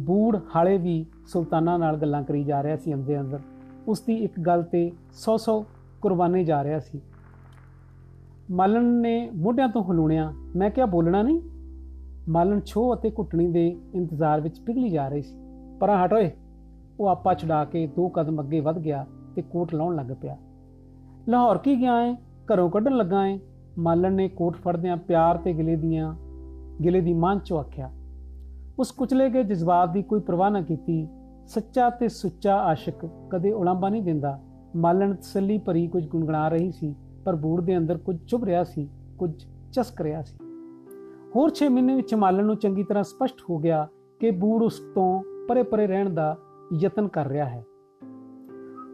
ਬੂੜ 0.00 0.36
ਹਾਲੇ 0.56 0.78
ਵੀ 0.78 1.04
ਸੁਲਤਾਨਾ 1.26 1.76
ਨਾਲ 1.76 1.96
ਗੱਲਾਂ 1.96 2.22
ਕਰੀ 2.22 2.44
ਜਾ 2.44 2.62
ਰਿਹਾ 2.62 2.76
ਸੀ 2.76 2.94
ਅੰਦੇ 2.94 3.20
ਅੰਦਰ। 3.20 3.40
ਉਸ 3.88 4.00
ਦੀ 4.00 4.14
ਇੱਕ 4.14 4.40
ਗੱਲ 4.40 4.62
ਤੇ 4.62 4.90
100-100 5.12 5.64
ਕੁਰਬਾਨੇ 6.02 6.44
ਜਾ 6.44 6.62
ਰਿਹਾ 6.64 6.78
ਸੀ। 6.78 7.00
ਮਾਲਣ 8.50 8.84
ਨੇ 8.84 9.30
ਮੋਢਿਆਂ 9.34 9.68
ਤੋਂ 9.68 9.82
ਹਲੂਣਿਆ 9.84 10.32
ਮੈਂ 10.56 10.70
ਕਿਹਾ, 10.70 10.86
ਬੋਲਣਾ 10.86 11.22
ਨਹੀਂ? 11.22 11.40
ਮਾਲਣ 12.28 12.60
ਛੋ 12.60 12.94
ਅਤੇ 12.94 13.10
ਘੁੱਟਣੀ 13.10 13.46
ਦੇ 13.48 13.66
ਇੰਤਜ਼ਾਰ 13.94 14.40
ਵਿੱਚ 14.40 14.58
ਪਿਘਲੀ 14.60 14.88
ਜਾ 14.90 15.08
ਰਹੀ 15.08 15.22
ਸੀ। 15.22 15.36
ਪਰਾਂ 15.80 16.04
ਹਟ 16.04 16.12
ਓਏ, 16.12 16.30
ਉਹ 17.00 17.06
ਆਪਾ 17.06 17.34
ਛਡਾ 17.34 17.64
ਕੇ 17.64 17.86
ਦੋ 17.86 18.08
ਕਦਮ 18.08 18.40
ਅੱਗੇ 18.40 18.60
ਵੱਧ 18.60 18.78
ਗਿਆ 18.78 19.04
ਤੇ 19.36 19.42
ਕੋਟ 19.42 19.74
ਲਾਉਣ 19.74 19.96
ਲੱਗ 19.96 20.06
ਪਿਆ। 20.20 20.36
ਲਾਹੌਰ 21.28 21.58
ਕੀ 21.58 21.80
ਗਿਆ 21.80 22.00
ਏ? 22.02 22.14
ਘਰੋਂ 22.46 22.70
ਕੱਢਣ 22.70 22.96
ਲੱਗਾ 22.96 23.26
ਏ? 23.26 23.38
ਮਾਲਣ 23.78 24.12
ਨੇ 24.12 24.28
ਕੋਟ 24.28 24.56
ਫੜਦਿਆਂ 24.56 24.96
ਪਿਆਰ 24.96 25.36
ਤੇ 25.36 25.52
ਗਿਲੇ 25.52 25.76
ਦੀਆਂ, 25.76 26.14
ਗਿਲੇ 26.84 27.00
ਦੀ 27.00 27.12
ਮਾਂ 27.12 27.36
ਚੋਂ 27.36 27.58
ਆਖਿਆ, 27.58 27.90
ਉਸ 28.78 28.90
ਕੁਚਲੇ 28.90 29.30
ਕੇ 29.30 29.42
ਜਜ਼ਬਾਤ 29.44 29.92
ਦੀ 29.92 30.02
ਕੋਈ 30.02 30.20
ਪਰਵਾਹ 30.20 30.50
ਨਾ 30.50 30.60
ਕੀਤੀ। 30.62 31.06
ਸੱਚਾ 31.46 31.90
ਤੇ 31.90 32.08
ਸੁੱਚਾ 32.08 32.56
ਆਸ਼ਿਕ 32.56 33.06
ਕਦੇ 33.30 33.52
ਉਲਾਂਬਾ 33.52 33.88
ਨਹੀਂ 33.88 34.02
ਦਿੰਦਾ। 34.02 34.38
ਮਾਲਣ 34.76 35.14
ਤਸੱਲੀ 35.14 35.58
ਭਰੀ 35.58 35.86
ਕੁਝ 35.86 36.06
ਗੁੰਗਣਾ 36.08 36.48
ਰਹੀ 36.48 36.70
ਸੀ, 36.72 36.94
ਪਰ 37.24 37.36
ਬੂੜ 37.36 37.60
ਦੇ 37.60 37.76
ਅੰਦਰ 37.76 37.98
ਕੁਝ 37.98 38.16
ਚੁਭ 38.28 38.44
ਰਿਹਾ 38.44 38.64
ਸੀ, 38.64 38.88
ਕੁਝ 39.18 39.30
ਚਸਕ 39.72 40.00
ਰਿਹਾ 40.00 40.22
ਸੀ। 40.22 40.38
ਹੋਰ 41.36 41.50
6 41.54 41.68
ਮਹੀਨੇ 41.68 41.96
ਵਿੱਚ 41.96 42.14
ਮਾਲਣ 42.14 42.44
ਨੂੰ 42.44 42.56
ਚੰਗੀ 42.56 42.84
ਤਰ੍ਹਾਂ 42.84 43.04
ਸਪਸ਼ਟ 43.04 43.36
ਹੋ 43.50 43.58
ਗਿਆ 43.58 43.88
ਕਿ 44.20 44.30
ਬੂੜ 44.30 44.62
ਉਸ 44.62 44.78
ਤੋਂ 44.94 45.22
ਪਰੇ-ਪਰੇ 45.48 45.86
ਰਹਿਣ 45.86 46.14
ਦਾ 46.14 46.36
ਯਤਨ 46.80 47.08
ਕਰ 47.08 47.26
ਰਿਹਾ 47.26 47.44
ਹੈ। 47.44 47.64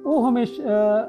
ਉਹ 0.07 0.29
ਹਮੇਸ਼ਾ 0.29 1.09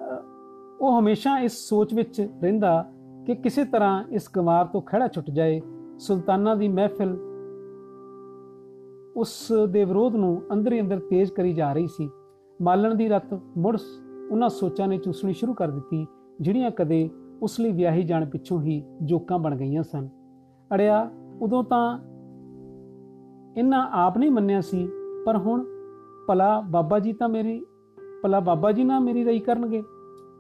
ਉਹ 0.82 1.00
ਹਮੇਸ਼ਾ 1.00 1.40
ਇਸ 1.40 1.70
ਸੋਚ 1.70 1.94
ਵਿੱਚ 1.94 2.30
ਰਹਿੰਦਾ 2.42 2.92
ਕਿ 3.26 3.36
ਕਿਸੇ 3.36 3.66
ਤਰ੍ਹਾਂ 3.66 4.04
ਇਸ 4.10 4.30
ਗਵਾਰ 4.36 4.66
ਤੋਂ 4.66 4.82
ਖੜਾ 4.82 5.08
ਛੁੱਟ 5.08 5.30
ਜਾਏ। 5.30 5.62
ਸੁਲਤਾਨਾ 6.00 6.56
ਦੀ 6.56 6.68
ਮਹਿਫਿਲ 6.68 7.18
ਉਸ 9.16 9.54
ਦੇ 9.70 9.86
ਵਿਰੋਧ 9.86 10.16
ਨੂੰ 10.16 10.42
ਅੰਦਰ 10.54 10.74
ਹੀ 10.74 10.82
ਅੰਦਰ 10.82 11.00
ਤੇਜ਼ 11.00 11.32
ਕਰੀ 11.32 11.54
ਜਾ 11.54 11.74
ਰਹੀ 11.74 11.88
ਸੀ। 11.88 12.10
ਮਾਲਣ 12.62 12.96
ਦੀ 12.96 13.10
ਰਤ 13.10 13.34
ਮੁੜ 13.58 13.78
ਉਹਨਾਂ 14.32 14.50
ਸੋਚਾਂ 14.50 14.88
ਨੇ 14.88 14.98
ਚੂਸਣੀ 14.98 15.34
ਸ਼ੁਰੂ 15.34 15.54
ਕਰ 15.54 15.72
ਦਿੱਤੀ, 15.72 16.08
ਜਿਹੜੀਆਂ 16.42 16.72
ਕਦੇ 16.72 17.10
ਉਸ 17.42 17.60
ਲਈ 17.60 17.72
ਵਿਆਹੀ 17.72 18.04
ਜਾਣ 18.04 18.30
ਪਿੱਛੋਂ 18.30 18.62
ਹੀ 18.62 18.84
ਜੋਕਾਂ 19.02 19.40
ਬਣ 19.40 19.56
ਗਈਆਂ 19.56 19.84
ਸਨ। 19.84 20.10
ਅੜਿਆ 20.74 21.12
ਉਦੋਂ 21.42 21.64
ਤਾਂ 21.64 22.00
ਇਹਨਾਂ 23.58 23.90
ਆਪ 23.92 24.18
ਨਹੀਂ 24.18 24.32
ਮੰਨਿਆ 24.32 24.62
ਸੀ, 24.62 24.90
ਪਰ 25.26 25.38
ਹੁਣ 25.38 25.66
ਭਲਾ 26.28 26.62
ਬਾਬਾ 26.62 27.00
ਜੀ 27.00 27.14
ਤਾਂ 27.14 27.30
ਮੇਰੀ, 27.30 27.66
ਭਲਾ 28.24 28.40
ਬਾਬਾ 28.40 28.72
ਜੀ 28.72 28.84
ਨਾਲ 28.84 29.00
ਮੇਰੀ 29.00 29.24
ਰਹੀ 29.24 29.40
ਕਰਨਗੇ। 29.40 29.84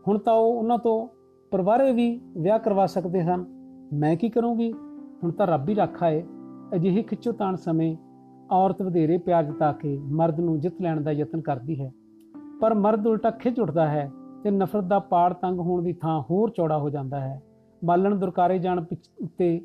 ਹੁਣ 0.07 0.17
ਤਾਂ 0.17 0.33
ਉਹ 0.33 0.59
ਉਹਨਾਂ 0.59 0.77
ਤੋਂ 0.77 1.07
ਪਰਿਵਾਰੇ 1.51 1.93
ਵੀ 1.93 2.21
ਵਿਆਹ 2.37 2.59
ਕਰਵਾ 2.59 2.85
ਸਕਦੇ 2.85 3.23
ਹਨ। 3.23 3.45
ਮੈਂ 3.93 4.15
ਕੀ 4.15 4.29
ਕਰੂੰਗੀ? 4.29 4.73
ਹੁਣ 5.23 5.31
ਤਾਂ 5.31 5.47
ਰੱਬ 5.47 5.69
ਹੀ 5.69 5.73
ਰੱਖਾ 5.73 6.09
ਏ। 6.09 6.23
ਅਜਿਹੇ 6.75 7.03
ਖਿੱਚੋ 7.03 7.31
ਤਾਣ 7.31 7.55
ਸਮੇਂ 7.55 7.97
ਔਰਤ 8.51 8.81
ਵਧੇਰੇ 8.81 9.17
ਪਿਆਰ 9.17 9.43
ਜਤਾ 9.43 9.71
ਕੇ 9.71 9.99
ਮਰਦ 9.99 10.39
ਨੂੰ 10.39 10.59
ਜਿੱਤ 10.59 10.81
ਲੈਣ 10.81 11.01
ਦਾ 11.01 11.11
ਯਤਨ 11.11 11.41
ਕਰਦੀ 11.41 11.81
ਹੈ। 11.81 11.93
ਪਰ 12.61 12.73
ਮਰਦ 12.73 13.07
ਉਲਟਾ 13.07 13.29
ਖਿੱਚ 13.29 13.59
ਉੱਠਦਾ 13.59 13.87
ਹੈ 13.89 14.11
ਤੇ 14.43 14.51
ਨਫ਼ਰਤ 14.51 14.83
ਦਾ 14.83 14.99
ਪਾੜ 14.99 15.33
ਤੰਗ 15.33 15.59
ਹੋਣ 15.59 15.83
ਦੀ 15.83 15.93
ਥਾਂ 15.93 16.21
ਹੋਰ 16.21 16.49
ਚੌੜਾ 16.49 16.77
ਹੋ 16.77 16.89
ਜਾਂਦਾ 16.89 17.19
ਹੈ। 17.19 17.43
ਬਾਲਣ 17.85 18.15
ਦੁਰਕਾਰੇ 18.15 18.59
ਜਾਣ 18.59 18.85
ਉੱਤੇ 19.21 19.61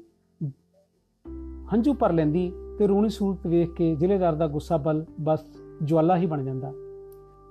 ਹੰਝੂ 1.73 1.93
ਭਰ 1.95 2.13
ਲੈਂਦੀ 2.13 2.53
ਤੇ 2.79 2.87
ਰੂਣੀ 2.87 3.09
ਸੂਰਤ 3.09 3.47
ਵੇਖ 3.47 3.73
ਕੇ 3.73 3.95
ਜ਼ਿਲ੍ਹੇਦਾਰ 3.95 4.35
ਦਾ 4.35 4.47
ਗੁੱਸਾ 4.47 4.77
ਬਲ 4.77 5.05
ਬਸ 5.21 5.41
ਜਵਾਲਾ 5.85 6.17
ਹੀ 6.17 6.27
ਬਣ 6.27 6.45
ਜਾਂਦਾ। 6.45 6.73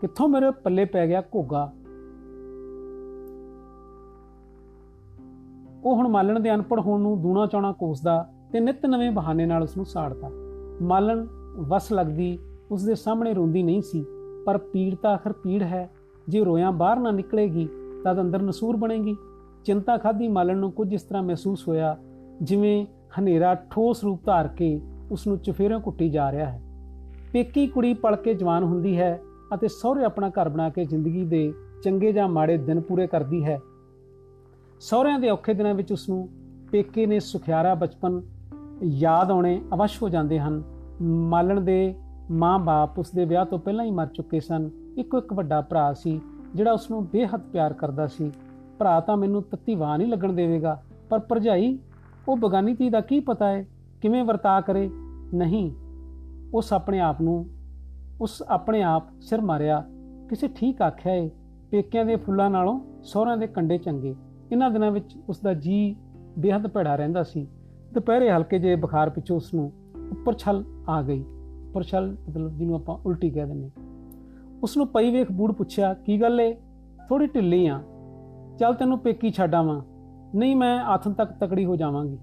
ਕਿੱਥੋਂ 0.01 0.27
ਮੇਰੇ 0.29 0.51
ਪੱਲੇ 0.63 0.85
ਪੈ 0.85 1.07
ਗਿਆ 1.07 1.21
ਘੋਗਾ? 1.35 1.63
ਉਹ 5.85 5.95
ਹੁਣ 5.95 6.07
ਮਾਲਣ 6.07 6.39
ਦੇ 6.39 6.53
ਅਨਪੜ 6.55 6.79
ਹੋਣ 6.79 7.01
ਨੂੰ 7.01 7.21
ਦੂਣਾ 7.21 7.45
ਚੌਣਾ 7.45 7.71
ਕੋਸਦਾ 7.71 8.31
ਤੇ 8.51 8.59
ਨਿਤ 8.59 8.85
ਨਵੇਂ 8.85 9.11
ਬਹਾਨੇ 9.11 9.45
ਨਾਲ 9.45 9.63
ਉਸ 9.63 9.77
ਨੂੰ 9.77 9.85
ਸਾੜਦਾ। 9.85 10.29
ਮਾਲਣ 10.81 11.25
ਵਸ 11.59 11.91
ਲੱਗਦੀ 11.93 12.37
ਉਸ 12.71 12.83
ਦੇ 12.83 12.95
ਸਾਹਮਣੇ 12.95 13.33
ਰੋਂਦੀ 13.33 13.63
ਨਹੀਂ 13.63 13.81
ਸੀ, 13.81 14.05
ਪਰ 14.45 14.57
ਪੀੜ 14.57 14.95
ਤਾਂ 14.95 15.11
ਆਖਰ 15.11 15.33
ਪੀੜ 15.33 15.63
ਹੈ। 15.63 15.89
ਜੇ 16.27 16.43
ਰੋਇਆਂ 16.43 16.71
ਬਾਹਰ 16.71 16.99
ਨਾ 16.99 17.11
ਨਿਕਲੇਗੀ, 17.11 17.67
ਤਦ 18.05 18.21
ਅੰਦਰ 18.21 18.41
ਨਸੂਰ 18.41 18.75
ਬਣੇਗੀ। 18.75 19.15
ਚਿੰਤਾ 19.65 19.97
ਖਾਦੀ 19.97 20.27
ਮਾਲਣ 20.27 20.57
ਨੂੰ 20.57 20.71
ਕੁਝ 20.71 20.93
ਇਸ 20.93 21.03
ਤਰ੍ਹਾਂ 21.03 21.23
ਮਹਿਸੂਸ 21.23 21.67
ਹੋਇਆ, 21.67 21.97
ਜਿਵੇਂ 22.41 22.85
ਹਨੇਰਾ 23.19 23.53
ਠੋਸ 23.71 24.03
ਰੂਪ 24.03 24.25
ਧਾਰ 24.25 24.47
ਕੇ 24.47 24.79
ਉਸ 25.11 25.27
ਨੂੰ 25.27 25.37
ਚਫੇਰਿਆਂ 25.37 25.79
ਕੁੱਟੀ 25.79 26.09
ਜਾ 26.09 26.31
ਰਿਹਾ 26.31 26.45
ਹੈ। 26.45 26.61
ਪੇਕੀ 27.33 27.67
ਕੁੜੀ 27.67 27.93
ਪੜ 27.93 28.15
ਕੇ 28.15 28.33
ਜਵਾਨ 28.33 28.63
ਹੁੰਦੀ 28.63 28.97
ਹੈ 28.97 29.19
ਅਤੇ 29.53 29.67
ਸਹੁਰੇ 29.67 30.03
ਆਪਣਾ 30.03 30.29
ਘਰ 30.29 30.49
ਬਣਾ 30.49 30.69
ਕੇ 30.69 30.85
ਜ਼ਿੰਦਗੀ 30.85 31.23
ਦੇ 31.25 31.51
ਚੰਗੇ 31.83 32.11
ਜਾਂ 32.13 32.27
ਮਾੜੇ 32.27 32.57
ਦਿਨ 32.57 32.81
ਪੂਰੇ 32.81 33.07
ਕਰਦੀ 33.07 33.43
ਹੈ। 33.45 33.59
ਸਹੁਰਿਆਂ 34.79 35.19
ਦੇ 35.19 35.29
ਔਖੇ 35.29 35.53
ਦਿਨਾਂ 35.53 35.73
ਵਿੱਚ 35.73 35.91
ਉਸ 35.91 36.07
ਨੂੰ 36.09 36.27
ਪੇਕੇ 36.71 37.05
ਨੇ 37.05 37.19
ਸੁਖਿਆਰਾ 37.19 37.73
ਬਚਪਨ 37.75 38.21
ਯਾਦ 38.83 39.31
ਆਉਣੇ 39.31 39.61
ਅਵਸ਼ 39.73 40.01
ਹੋ 40.03 40.09
ਜਾਂਦੇ 40.09 40.39
ਹਨ। 40.39 40.61
ਮਾਲਣ 41.01 41.61
ਦੇ 41.61 41.95
ਮਾਂ-ਬਾਪ 42.31 42.99
ਉਸ 42.99 43.11
ਦੇ 43.11 43.25
ਵਿਆਹ 43.25 43.45
ਤੋਂ 43.45 43.59
ਪਹਿਲਾਂ 43.59 43.85
ਹੀ 43.85 43.91
ਮਰ 43.91 44.07
ਚੁੱਕੇ 44.07 44.39
ਸਨ। 44.39 44.69
ਇੱਕੋ 44.97 45.17
ਇੱਕ 45.17 45.33
ਵੱਡਾ 45.33 45.61
ਭਰਾ 45.61 45.93
ਸੀ 45.93 46.19
ਜਿਹੜਾ 46.55 46.71
ਉਸ 46.71 46.89
ਨੂੰ 46.91 47.05
ਬੇਹੱਦ 47.05 47.41
ਪਿਆਰ 47.41 47.73
ਕਰਦਾ 47.73 48.07
ਸੀ। 48.07 48.31
ਭਰਾ 48.79 48.99
ਤਾਂ 48.99 49.17
ਮੈਨੂੰ 49.17 49.41
ਤੱਤੀ 49.43 49.75
ਵਾਹ 49.75 49.97
ਨਹੀਂ 49.97 50.07
ਲੱਗਣ 50.07 50.33
ਦੇਵੇਗਾ, 50.33 50.81
ਪਰ 51.09 51.19
ਭਰਜਾਈ 51.19 51.77
ਉਹ 52.27 52.37
ਬਗਾਨੀ 52.37 52.73
ਧੀ 52.73 52.89
ਦਾ 52.89 53.01
ਕੀ 53.01 53.19
ਪਤਾ 53.19 53.47
ਹੈ? 53.47 53.67
ਕਿਵੇਂ 54.01 54.23
ਵਰਤਾ 54.23 54.61
ਕਰੇ? 54.61 54.89
ਨਹੀਂ। 55.33 55.71
ਉਸ 56.53 56.73
ਆਪਣੇ 56.73 56.99
ਆਪ 56.99 57.21
ਨੂੰ, 57.21 57.49
ਉਸ 58.21 58.43
ਆਪਣੇ 58.47 58.83
ਆਪ 58.83 59.03
ਸਿਰ 59.21 59.41
ਮਾਰਿਆ। 59.41 59.85
ਕਿਸੇ 60.29 60.47
ਠੀਕ 60.47 60.81
ਆਖਿਆ 60.81 61.13
ਏ, 61.13 61.31
ਪੇਕਿਆਂ 61.71 62.05
ਦੇ 62.05 62.15
ਫੁੱਲਾਂ 62.15 62.49
ਨਾਲੋਂ 62.49 62.79
ਸਹੁਰਿਆਂ 63.03 63.37
ਦੇ 63.37 63.47
ਕੰਡੇ 63.47 63.77
ਚੰਗੇ। 63.77 64.15
ਇਹਨਾਂ 64.51 64.71
ਦਿਨਾਂ 64.71 64.91
ਵਿੱਚ 64.91 65.17
ਉਸ 65.29 65.39
ਦਾ 65.39 65.53
ਜੀ 65.53 65.95
ਬੇਹੱਦ 66.39 66.67
ਭੈੜਾ 66.67 66.95
ਰਹਿੰਦਾ 66.95 67.23
ਸੀ। 67.23 67.47
ਦੁਪਹਿਰੇ 67.93 68.31
ਹਲਕੇ 68.31 68.59
ਜਿਹੇ 68.59 68.75
ਬੁਖਾਰ 68.75 69.09
ਪਿੱਛੋਂ 69.09 69.35
ਉਸ 69.35 69.53
ਨੂੰ 69.53 69.71
ਉੱਪਰ 70.11 70.33
ਛਲ 70.33 70.63
ਆ 70.89 71.01
ਗਈ। 71.01 71.21
ਉੱਪਰ 71.67 71.83
ਛਲ 71.83 72.17
ਮਤਲਬ 72.29 72.57
ਜਿਹਨੂੰ 72.57 72.75
ਆਪਾਂ 72.75 72.97
ਉਲਟੀ 73.05 73.29
ਕਹਿ 73.29 73.45
ਦਿੰਦੇ 73.45 73.71
ਉਸ 74.63 74.77
ਨੂੰ 74.77 74.87
ਪਈ 74.87 75.11
ਵੇਖ 75.11 75.31
ਬੂੜ 75.31 75.51
ਪੁੱਛਿਆ, 75.51 75.93
ਕੀ 75.93 76.21
ਗੱਲ 76.21 76.41
ਏ? 76.41 76.53
ਥੋੜੀ 77.09 77.27
ਢਿੱਲੀ 77.27 77.67
ਆ। 77.67 77.81
ਚੱਲ 78.59 78.73
ਤੈਨੂੰ 78.73 78.99
ਪੇਕੀ 78.99 79.31
ਛੱਡਾਵਾਂ 79.31 79.81
ਨਹੀਂ, 80.35 80.55
ਮੈਂ 80.55 80.83
ਆਥਨ 80.83 81.13
ਤੱਕ 81.13 81.31
ਤਕੜੀ 81.31 81.65
ਹੋ 81.65 81.75
ਜਾਵਾਂਗੀ। 81.75 82.19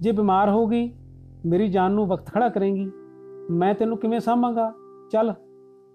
ਜੇ 0.00 0.12
ਬਿਮਾਰ 0.12 0.50
ਹੋ 0.50 0.66
ਗਈ, 0.66 0.92
ਮੇਰੀ 1.46 1.68
ਜਾਨ 1.68 1.92
ਨੂੰ 1.92 2.06
ਵਕਤ 2.06 2.26
ਖੜਾ 2.26 2.48
ਕਰੇਂਗੀ। 2.48 2.90
ਮੈਂ 3.50 3.74
ਤੈਨੂੰ 3.74 3.98
ਕਿਵੇਂ 3.98 4.20
ਸਾਂਭਾਂਗਾ? 4.20 4.72
ਚੱਲ, 5.10 5.34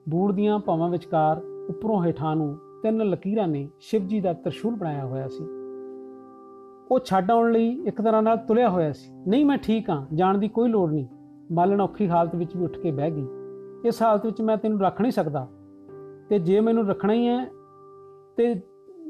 ਬੂੜ 0.10 0.32
ਦੀਆਂ 0.32 0.60
ਭਾਵਾਂ 0.60 0.90
ਵਿਚਕਾਰ 0.90 1.42
ਉੱਪਰੋਂ 1.70 2.06
ਹੇਠਾਂ 2.06 2.36
ਨੂੰ 2.36 2.58
ਤਿੰਨ 2.84 2.98
ਲਕੀਰਾਂ 2.98 3.48
ਨੇ 3.48 3.70
ਸ਼ਿਵ 3.80 4.08
ਜੀ 4.08 4.22
ਦਾ 4.22 4.34
ਤਰਸ਼ੂਲ 4.34 4.76
ਬਣਾਇਆ 4.76 5.06
ਹੋਇਆ 5.06 5.28
ਸੀ। 5.28 5.44
ਉਹ 6.92 7.00
ਛੱਡ 7.06 7.32
ਆਉਣ 7.32 7.52
ਲਈ 7.52 7.70
ਇੱਕ 7.70 8.02
ਤਰ੍ਹਾਂ 8.02 8.24
ਨਾਲ 8.24 8.38
ਤੁਲਿਆ 8.38 8.70
ਹੋਇਆ 8.70 8.92
ਸੀ। 8.92 9.14
ਨਹੀਂ, 9.28 9.46
ਮੈਂ 9.46 9.58
ਠੀਕ 9.58 9.90
ਹਾਂ, 9.90 10.16
ਜਾਣ 10.16 10.38
ਦੀ 10.38 10.48
ਕੋਈ 10.48 10.70
ਲੋੜ 10.70 10.92
ਨਹੀਂ। 10.92 11.08
ਮਾਲਣ 11.52 11.82
ਔਖੀ 11.82 12.10
ਹਾਲਤ 12.10 12.36
ਵਿੱਚ 12.36 12.58
ਵੀ 12.58 12.64
ਉੱਠ 12.64 12.78
ਕੇ 12.78 12.92
ਬਹਿ 12.92 13.12
ਗਈ। 13.12 13.28
ਇਸ 13.86 14.02
ਹਾਲਤ 14.02 14.26
ਵਿੱਚ 14.26 14.42
ਮੈਂ 14.42 14.58
ਤੈਨੂੰ 14.58 14.82
ਰੱਖ 14.82 15.02
ਨਹੀਂ 15.02 15.12
ਸਕਦਾ। 15.12 15.48
ਤੇ 16.30 16.40
ਜੇ 16.40 16.60
ਮੈਨੂੰ 16.60 16.88
ਰੱਖਣਾ 16.88 17.14
ਹੀ 17.14 17.28
ਹੈ, 17.28 17.46
ਤੇ 18.38 18.62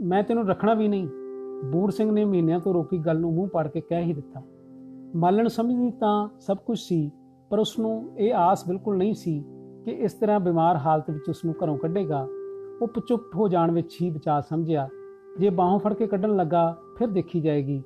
ਮੈਂ 0.04 0.24
ਤੈਨੂੰ 0.24 0.48
ਰੱਖਣਾ 0.48 0.74
ਵੀ 0.74 0.88
ਨਹੀਂ। 0.88 1.08
ਬੂੜ 1.64 1.92
ਸਿੰਘ 1.92 2.12
ਨੇ 2.12 2.26
ਮਹੀਨਿਆਂ 2.26 2.60
ਤੋਂ 2.60 2.74
ਰੋਕੀ 2.74 2.98
ਗੱਲ 2.98 3.20
ਨੂੰ 3.20 3.34
ਮੂੰਹ 3.34 3.48
ਪਾੜ 3.48 3.68
ਕੇ 3.68 3.82
ਕਹਿ 3.82 4.02
ਹੀ 4.02 4.14
ਦਿੱਤਾ। 4.14 4.42
ਮਾਲਣ 5.16 5.48
ਸਮਝਦੀ 5.48 5.92
ਤਾਂ 5.92 6.30
ਸਭ 6.40 6.58
ਕੁਝ 6.58 6.80
ਸੀ, 6.80 7.12
ਪਰ 7.50 7.60
ਉਸ 7.60 7.80
ਨੂੰ 7.80 8.10
ਇਹ 8.18 8.34
ਆਸ 8.34 8.68
ਬਿਲਕੁਲ 8.68 8.98
ਨਹੀਂ 8.98 9.14
ਸੀ 9.14 9.46
ਕਿ 9.86 9.92
ਇਸ 9.92 10.14
ਤਰ੍ਹਾਂ 10.14 10.40
ਬਿਮਾਰ 10.40 10.76
ਹਾਲਤ 10.76 11.12
ਵਿੱਚ 11.12 11.30
ਉਸ 11.30 11.46
ਨੂੰ 11.46 11.56
ਘਰੋਂ 11.64 11.78
ਕੱਢੇਗਾ। 11.78 12.28
ਉਹ 12.82 12.88
ਚੁੱਪ 13.08 13.36
ਹੋ 13.36 13.48
ਜਾਣ 13.48 13.72
ਵਿੱਚ 13.72 13.98
ਹੀ 14.02 14.10
ਬਚਾ 14.10 14.42
ਸਮਝਿਆ। 14.42 14.90
ਜੇ 15.40 15.50
ਬਾਹੋਂ 15.50 15.80
ਫੜ 15.80 15.94
ਕੇ 15.94 16.08
ਕੱਢਣ 16.08 16.36
ਲੱਗਾ, 16.36 16.78
ਫਿਰ 16.98 17.08
ਦੇਖੀ 17.08 17.42
ਜਾਏਗੀ। 17.42 17.84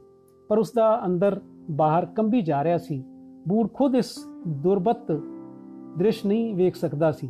ਪਰ 0.48 0.58
ਉਸ 0.58 0.72
ਦਾ 0.76 1.06
ਅੰਦਰ 1.06 1.42
ਬਾਹਰ 1.72 2.06
ਕੰਬੀ 2.06 2.42
ਜਾ 2.42 2.64
ਰਿਹਾ 2.64 2.78
ਸੀ। 2.78 3.04
ਬੂੜ 3.48 3.68
ਖੁਦ 3.74 3.96
ਇਸ 3.96 4.16
ਦੁਰਬਤ 4.48 5.12
ਦ੍ਰਿਸ਼ 5.98 6.26
ਨਹੀਂ 6.26 6.56
ਵੇਖ 6.56 6.76
ਸਕਦਾ 6.76 7.12
ਸੀ। 7.12 7.28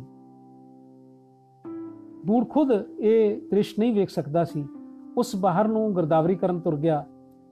ਬੂੜ 2.26 2.48
ਖੁਦ 2.48 2.68
ਇਹ 2.98 3.42
ਦ੍ਰਿਸ਼ 3.42 3.74
ਨਹੀਂ 3.78 3.94
ਵੇਖ 3.94 4.08
ਸਕਦਾ 4.08 4.44
ਸੀ। 4.44 4.66
ਉਸ 5.16 5.36
ਬਾਹਰ 5.36 5.68
ਨੂੰ 5.68 5.96
ਗਰਦਾਵਰੀ 5.96 6.34
ਕਰਨ 6.34 6.60
ਤੁਰ 6.60 6.76
ਗਿਆ। 6.76 7.04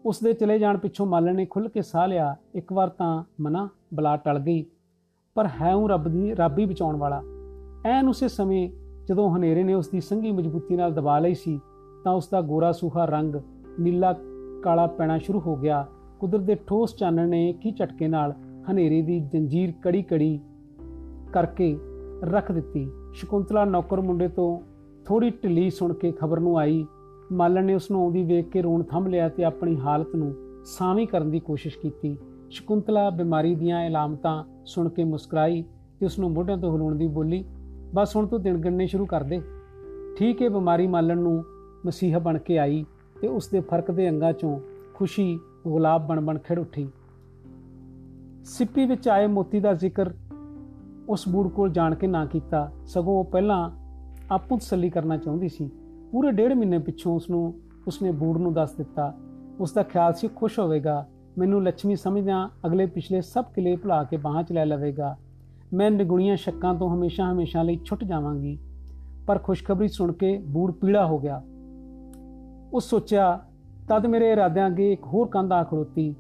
ਉਸ 0.07 0.21
ਦੇ 0.21 0.33
ਚਲੇ 0.33 0.59
ਜਾਣ 0.59 0.79
ਪਿੱਛੋਂ 0.79 1.07
ਮਾਲਣ 1.07 1.35
ਨੇ 1.35 1.47
ਖੁੱਲ 1.47 1.69
ਕੇ 1.69 1.83
ਸਾਹ 1.83 2.09
ਲਿਆ। 2.09 2.37
ਇੱਕ 2.55 2.73
ਵਾਰ 2.73 2.89
ਤਾਂ 2.89 3.25
ਮਨਾ 3.41 3.69
ਬਲਾ 3.95 4.17
ਟਲ 4.17 4.39
ਗਈ। 4.39 4.65
ਪਰ 5.35 5.49
ਹੈ 5.61 5.75
ਉਹ 5.75 5.89
ਰੱਬ 5.89 6.09
ਦੀ 6.09 6.35
ਰੱਬ 6.35 6.59
ਹੀ 6.59 6.67
ਬਚਾਉਣ 6.67 6.97
ਵਾਲਾ। 6.97 7.23
ਐਨ 7.85 8.09
ਉਸੇ 8.09 8.29
ਸਮੇਂ 8.29 8.71
ਜਦੋਂ 9.07 9.37
ਹਨੇਰੇ 9.37 9.63
ਨੇ 9.63 9.75
ਉਸ 9.75 9.89
ਦੀ 9.89 10.01
ਸੰਗੀ 10.01 10.33
ਮਜ਼ਬੂਤੀ 10.33 10.77
ਨਾਲ 10.77 10.95
ਦਬਾ 10.95 11.19
ਲਈ 11.19 11.35
ਸੀ, 11.35 11.61
ਤਾਂ 12.05 12.13
ਉਸ 12.13 12.29
ਦਾ 12.29 12.41
ਗੋਰਾ 12.41 12.73
ਸੁਹਾ 12.73 13.05
ਰੰਗ 13.05 13.35
ਨੀਲਾ, 13.81 14.15
ਕਾਲਾ 14.63 14.87
ਪੈਣਾ 14.87 15.19
ਸ਼ੁਰੂ 15.19 15.41
ਹੋ 15.41 15.57
ਗਿਆ। 15.57 15.87
ਕੁਦਰਤ 16.21 16.41
ਦੇ 16.41 16.55
ਠੋਸ 16.55 16.97
ਚਾਨਣ 16.97 17.29
ਨੇ 17.29 17.53
ਕੀ 17.53 17.71
ਝਟਕੇ 17.71 18.09
ਨਾਲ 18.09 18.35
ਹਨੇਰੇ 18.71 19.03
ਦੀ 19.03 19.21
ਜੰਜੀਰ 19.21 19.73
ਕੜੀ 19.83 20.03
ਕੜੀ 20.03 20.41
ਕਰਕੇ 21.33 21.79
ਰੱਖ 22.25 22.53
ਦਿੱਤੀ। 22.53 22.91
ਸ਼ਕੁੰਤਲਾ 23.13 23.65
ਨੌਕਰ 23.65 24.01
ਮੁੰਡੇ 24.01 24.29
ਤੋਂ 24.29 24.61
ਥੋੜੀ 25.05 25.31
ਢਿੱਲੀ 25.31 25.71
ਸੁਣ 25.71 25.93
ਕੇ 25.93 26.13
ਖਬਰ 26.13 26.41
ਨੂੰ 26.41 26.59
ਆਈ 26.59 26.87
ਮਾਲਣ 27.33 27.65
ਨੇ 27.65 27.75
ਉਸ 27.75 27.91
ਨੂੰ 27.91 28.03
ਆਉਂਦੀ 28.03 28.23
ਵੇਖ 28.25 28.49
ਕੇ 28.49 28.63
ਰੋਣ 28.63 28.83
ਥੰਮ 28.83 29.07
ਲਿਆ 29.07 29.29
ਤੇ 29.29 29.45
ਆਪਣੀ 29.45 29.77
ਹਾਲਤ 29.81 30.15
ਨੂੰ 30.17 30.35
ਸਾਵੀਂ 30.65 31.07
ਕਰਨ 31.07 31.31
ਦੀ 31.31 31.41
ਕੋਸ਼ਿਸ਼ 31.41 31.79
ਕੀਤੀ। 31.79 32.17
ਸ਼ਕੁੰਤਲਾ 32.51 33.11
ਬਿਮਾਰੀ 33.11 33.55
ਦੀਆਂ 33.55 33.85
ਇਲਾਮਤਾਂ 33.85 34.45
ਸੁਣ 34.67 34.89
ਕੇ 34.89 35.05
ਮੁਸਕਰਾਈ 35.05 35.65
ਤੇ 36.01 36.07
ਉਸ 36.07 36.19
ਨੂੰ 36.19 36.31
ਮੋਢਿਆਂ 36.31 36.59
ਤੋਂ 36.59 36.73
ਹਿਲਾਉਣ 36.73 36.95
ਦੀ 36.95 37.07
ਬੋਲੀ, 37.07 37.45
ਬਸ 37.95 38.17
ਹੁਣ 38.17 38.27
ਤੂੰ 38.27 38.43
ਦਿਨ 38.43 38.57
ਗਣਨੇ 38.57 38.87
ਸ਼ੁਰੂ 38.87 39.07
ਕਰ 39.07 39.23
ਦੇ। 39.23 39.41
ਠੀਕ 40.17 40.43
ਹੈ 40.43 40.49
ਬਿਮਾਰੀ 40.49 40.87
ਮਾਲਣ 40.87 41.19
ਨੂੰ 41.19 41.45
ਮਸੀਹਾ 41.87 42.19
ਬਣ 42.19 42.39
ਕੇ 42.39 42.59
ਆਈ 42.59 42.85
ਤੇ 43.21 43.29
ਉਸ 43.29 43.49
ਦੇ 43.49 43.61
ਫ਼ਰਕ 43.61 43.91
ਦੇ 43.91 44.09
ਅੰਗਾਂ 44.09 44.33
ਚੋਂ 44.33 44.59
ਖੁਸ਼ੀ, 44.95 45.39
ਗੁਲਾਬ 45.67 46.07
ਬਣ 46.07 46.21
ਬਣ 46.21 46.39
ਖਿੜ 46.39 46.59
ਉੱਠੀ। 46.59 46.89
ਸਿੱਪੀ 48.45 48.87
ਵਿੱਚ 48.87 49.09
ਆਏ 49.09 49.27
ਮੋਤੀ 49.27 49.61
ਦਾ 49.61 49.73
ਜ਼ਿਕਰ 49.75 50.13
ਉਸ 51.09 51.29
ਬੂੜ 51.29 51.49
ਕੋਲ 51.49 51.71
ਜਾਣ 51.71 51.95
ਕੇ 51.95 52.07
ਨਾ 52.07 52.25
ਕੀਤਾ, 52.27 52.71
ਸਗੋਂ 52.87 53.19
ਉਹ 53.19 53.25
ਪਹਿਲਾਂ 53.25 53.71
ਆਪੂ 54.31 54.57
ਤਸੱਲੀ 54.57 54.91
ਕਰਨਾ 54.91 55.17
ਚਾਹੁੰਦੀ 55.17 55.49
ਸੀ। 55.49 55.71
ਪੂਰੇ 56.13 56.33
ਡੇਢ 56.33 56.53
ਮਹੀਨੇ 56.53 56.79
ਪਿੱਛੋਂ 56.79 57.15
ਉਸ 57.15 57.31
ਨੂੰ 57.31 57.55
ਉਸਨੇ 57.87 58.11
ਬੂੜ 58.11 58.39
ਨੂੰ 58.39 58.53
ਦੱਸ 58.53 58.73
ਦਿੱਤਾ। 58.73 59.15
ਉਸ 59.61 59.73
ਦਾ 59.73 59.83
ਖਿਆਲ 59.83 60.13
ਸੀ 60.13 60.29
ਖੁਸ਼ 60.29 60.59
ਹੋਵੇਗਾ। 60.59 61.09
ਮੈਨੂੰ 61.39 61.65
ਲక్ష్ਮੀ 61.65 61.97
ਸਮਝਦਿਆਂ 61.97 62.49
ਅਗਲੇ 62.67 62.87
ਪਿਛਲੇ 62.87 63.21
ਸਭ 63.21 63.45
ਕਿਲੇ 63.45 63.77
ਭੁਲਾ 63.77 64.05
ਕੇ 64.05 64.17
ਬਾਹਾਂ 64.17 64.43
'ਚ 64.43 64.53
ਲੈ 64.53 64.67
ਲਵੇਗਾ। 64.67 65.17
ਮੈਂ 65.73 65.91
ਨਿਗੁਣੀਆਂ 65.91 66.37
ਸ਼ੱਕਾਂ 66.37 66.75
ਤੋਂ 66.75 66.95
ਹਮੇਸ਼ਾ 66.95 67.33
ਹਮੇਸ਼ਾ 67.33 67.63
ਲਈ 67.63 67.81
ਛੁੱਟ 67.85 68.05
ਜਾਵਾਂਗੀ। 68.05 68.59
ਪਰ 69.27 69.39
ਖੁਸ਼ਖਬਰੀ 69.39 69.89
ਸੁਣ 69.89 70.13
ਕੇ 70.13 70.39
ਬੂੜ 70.39 70.73
ਪੀੜਾ 70.73 71.07
ਹੋ 71.07 71.19
ਗਿਆ। 71.19 71.43
ਉਹ 72.73 72.81
ਸੋਚਿਆ, 72.81 73.41
ਤਦ 73.89 74.07
ਮੇਰੇ 74.07 74.33
ਇਰਾਦਿਆਂ 74.33 74.67
ਅੱਗੇ 74.67 74.93
ਇੱਕ 74.93 75.05
ਹੋਰ 75.05 75.29
ਕੰਧ 75.29 75.53
ਆ 75.53 75.65
ਖੜੋਤੀ। 75.65 76.15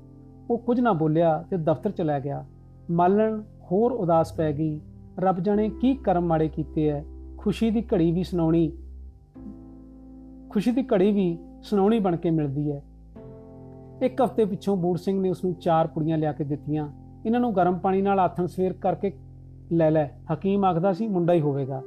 ਉਹ 0.51 0.59
ਕੁਝ 0.59 0.81
ਨਾ 0.81 0.92
ਬੋਲਿਆ 0.92 1.44
ਤੇ 1.51 1.57
ਦਫ਼ਤਰ 1.57 1.90
ਚਲਾ 1.90 2.18
ਗਿਆ। 2.18 2.44
ਮਾਲਣ 2.90 3.42
ਹੋਰ 3.70 3.92
ਉਦਾਸ 3.92 4.33
ਪੈ 4.33 4.53
ਗਈ। 4.53 4.81
ਰੱਬ 5.18 5.40
ਜਾਣੇ 5.40 5.68
ਕੀ 5.68 5.94
ਕਰਮ 5.94 6.27
ਮਾੜੇ 6.27 6.48
ਕੀਤੇ 6.48 6.88
ਐ। 6.88 7.03
ਖੁਸ਼ੀ 7.38 7.70
ਦੀ 7.70 7.83
ਘੜੀ 7.94 8.12
ਵੀ 8.12 8.22
ਸੁਣਾਉਣੀ। 8.22 8.72
ਖੁਸ਼ੀ 10.59 10.71
ਦੀ 10.71 10.83
ਘੜੀ 10.83 11.12
ਵੀ 11.12 11.38
ਸੁਣਾਉਣੀ 11.62 11.99
ਬਣ 11.99 12.16
ਕੇ 12.16 12.31
ਮਿਲਦੀ 12.31 12.73
ਹੈ। 12.73 12.83
ਇੱਕ 14.03 14.23
ਹਫ਼ਤੇ 14.23 14.44
ਪਿੱਛੋਂ 14.44 14.77
ਬੂੜ 14.77 14.99
ਸਿੰਘ 14.99 15.21
ਨੇ 15.21 15.31
ਉਸ 15.31 15.44
ਨੂੰ 15.44 15.55
ਚਾਰ 15.55 15.87
ਪੁੜੀਆਂ 15.87 16.18
ਲਿਆ 16.18 16.33
ਕੇ 16.33 16.44
ਦਿੱਤੀਆਂ। 16.44 16.88
ਇਹਨਾਂ 17.27 17.40
ਨੂੰ 17.40 17.57
ਗਰਮ 17.57 17.79
ਪਾਣੀ 17.79 18.03
ਨਾਲ 18.03 18.21
ਆਥਣ 18.21 18.47
ਸਵੇਰ 18.47 18.73
ਕਰਕੇ 18.73 19.12
ਲੈ 19.73 19.90
ਲੈ। 19.90 20.09
ਹਕੀਮ 20.33 20.64
ਆਖਦਾ 20.64 20.92
ਸੀ, 20.92 21.09
ਮੁੰਡਾ 21.09 21.33
ਹੀ 21.33 21.40
ਹੋਵੇਗਾ। 21.40 21.83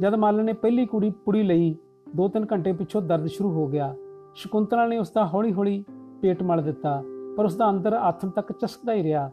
ਜਦ 0.00 0.14
ਮਾਲਣ 0.14 0.44
ਨੇ 0.44 0.52
ਪਹਿਲੀ 0.52 0.86
ਕੁੜੀ 0.86 1.10
ਪੁੜੀ 1.10 1.42
ਲਈ 1.42 1.76
2-3 2.16 2.46
ਘੰਟੇ 2.52 2.72
ਪਿੱਛੋਂ 2.72 3.02
ਦਰਦ 3.02 3.26
ਸ਼ੁਰੂ 3.26 3.50
ਹੋ 3.50 3.66
ਗਿਆ। 3.66 3.94
ਸ਼ਕੁੰਤਲਾ 4.34 4.86
ਨੇ 4.86 4.98
ਉਸ 4.98 5.10
ਦਾ 5.10 5.26
ਹੌਲੀ-ਹੌਲੀ 5.26 5.84
ਪੇਟ 6.22 6.42
ਮਲ 6.42 6.62
ਦਿੱਤਾ, 6.62 7.02
ਪਰ 7.36 7.44
ਉਸ 7.44 7.56
ਦਾ 7.56 7.70
ਅੰਦਰ 7.70 7.92
ਆਥਣ 7.92 8.30
ਤੱਕ 8.30 8.52
ਚਸਕਦਾ 8.52 8.92
ਹੀ 8.92 9.02
ਰਿਹਾ। 9.02 9.30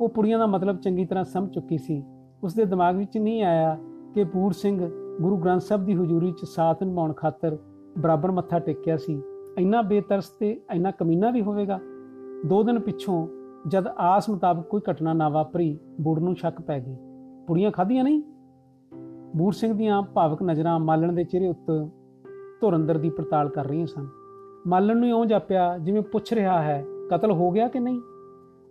ਉਹ 0.00 0.08
ਪੁੜੀਆਂ 0.08 0.38
ਦਾ 0.38 0.46
ਮਤਲਬ 0.46 0.80
ਚੰਗੀ 0.80 1.04
ਤਰ੍ਹਾਂ 1.04 1.24
ਸਮਝ 1.24 1.54
ਚੁੱਕੀ 1.54 1.78
ਸੀ। 1.78 2.02
ਉਸ 2.44 2.54
ਦੇ 2.54 2.64
ਦਿਮਾਗ 2.64 2.96
ਵਿੱਚ 2.96 3.18
ਨਹੀਂ 3.18 3.42
ਆਇਆ 3.42 3.78
ਕਿ 4.14 4.24
ਪੂਰ 4.24 4.52
ਸਿੰਘ 4.52 4.90
ਗੁਰੂ 5.20 5.36
ਗ੍ਰੰਥ 5.36 5.60
ਸਾਹਿਬ 5.60 5.84
ਦੀ 5.84 5.94
ਹਜ਼ੂਰੀ 5.94 6.32
'ਚ 6.32 6.44
ਸਾਥ 6.44 6.82
ਨਿਭਾਉਣ 6.82 7.12
ਖਾਤਰ 7.12 7.58
ਬਰਾਬਰ 7.98 8.30
ਮੱਥਾ 8.30 8.58
ਟੇਕਿਆ 8.58 8.96
ਸੀ। 8.96 9.22
ਇੰਨਾ 9.58 9.82
ਬੇਤਰਸ 9.82 10.28
ਤੇ 10.28 10.60
ਇੰਨਾ 10.74 10.90
ਕਮੀਨਾ 10.90 11.30
ਵੀ 11.30 11.42
ਹੋਵੇਗਾ? 11.42 11.80
ਦੋ 12.46 12.62
ਦਿਨ 12.62 12.78
ਪਿੱਛੋਂ 12.78 13.28
ਜਦ 13.68 13.86
ਆਸ 13.86 14.30
ਮੁਤਾਬਕ 14.30 14.66
ਕੋਈ 14.66 14.80
ਘਟਨਾ 14.90 15.12
ਨਾ 15.12 15.28
ਵਾਪਰੀ, 15.28 15.78
ਬੂੜ 16.00 16.18
ਨੂੰ 16.20 16.36
ਸ਼ੱਕ 16.36 16.60
ਪੈ 16.60 16.80
ਗਈ। 16.80 16.96
ਪੁੜੀਆਂ 17.46 17.70
ਖਾਧੀਆਂ 17.70 18.04
ਨਹੀਂ? 18.04 18.22
ਬੂੜ 19.36 19.54
ਸਿੰਘ 19.54 19.72
ਦੀਆਂ 19.72 20.02
ਭਾਵਕ 20.02 20.42
ਨਜ਼ਰਾਂ 20.42 20.80
ਮਾਲਣ 20.80 21.12
ਦੇ 21.12 21.24
ਚਿਹਰੇ 21.24 21.48
ਉੱਤੇ 21.48 21.88
ਧੁਰ 22.60 22.76
ਅੰਦਰ 22.76 22.98
ਦੀ 22.98 23.10
ਪੜਤਾਲ 23.10 23.48
ਕਰ 23.48 23.66
ਰਹੀਆਂ 23.66 23.86
ਸਨ। 23.86 24.08
ਮਾਲਣ 24.66 24.96
ਨੂੰ 24.96 25.08
ਇਉਂ 25.08 25.26
ਜਾਪਿਆ 25.26 25.78
ਜਿਵੇਂ 25.78 26.02
ਪੁੱਛ 26.02 26.32
ਰਿਹਾ 26.32 26.62
ਹੈ, 26.62 26.84
ਕਤਲ 27.10 27.32
ਹੋ 27.32 27.50
ਗਿਆ 27.50 27.68
ਕਿ 27.68 27.80
ਨਹੀਂ? 27.80 28.00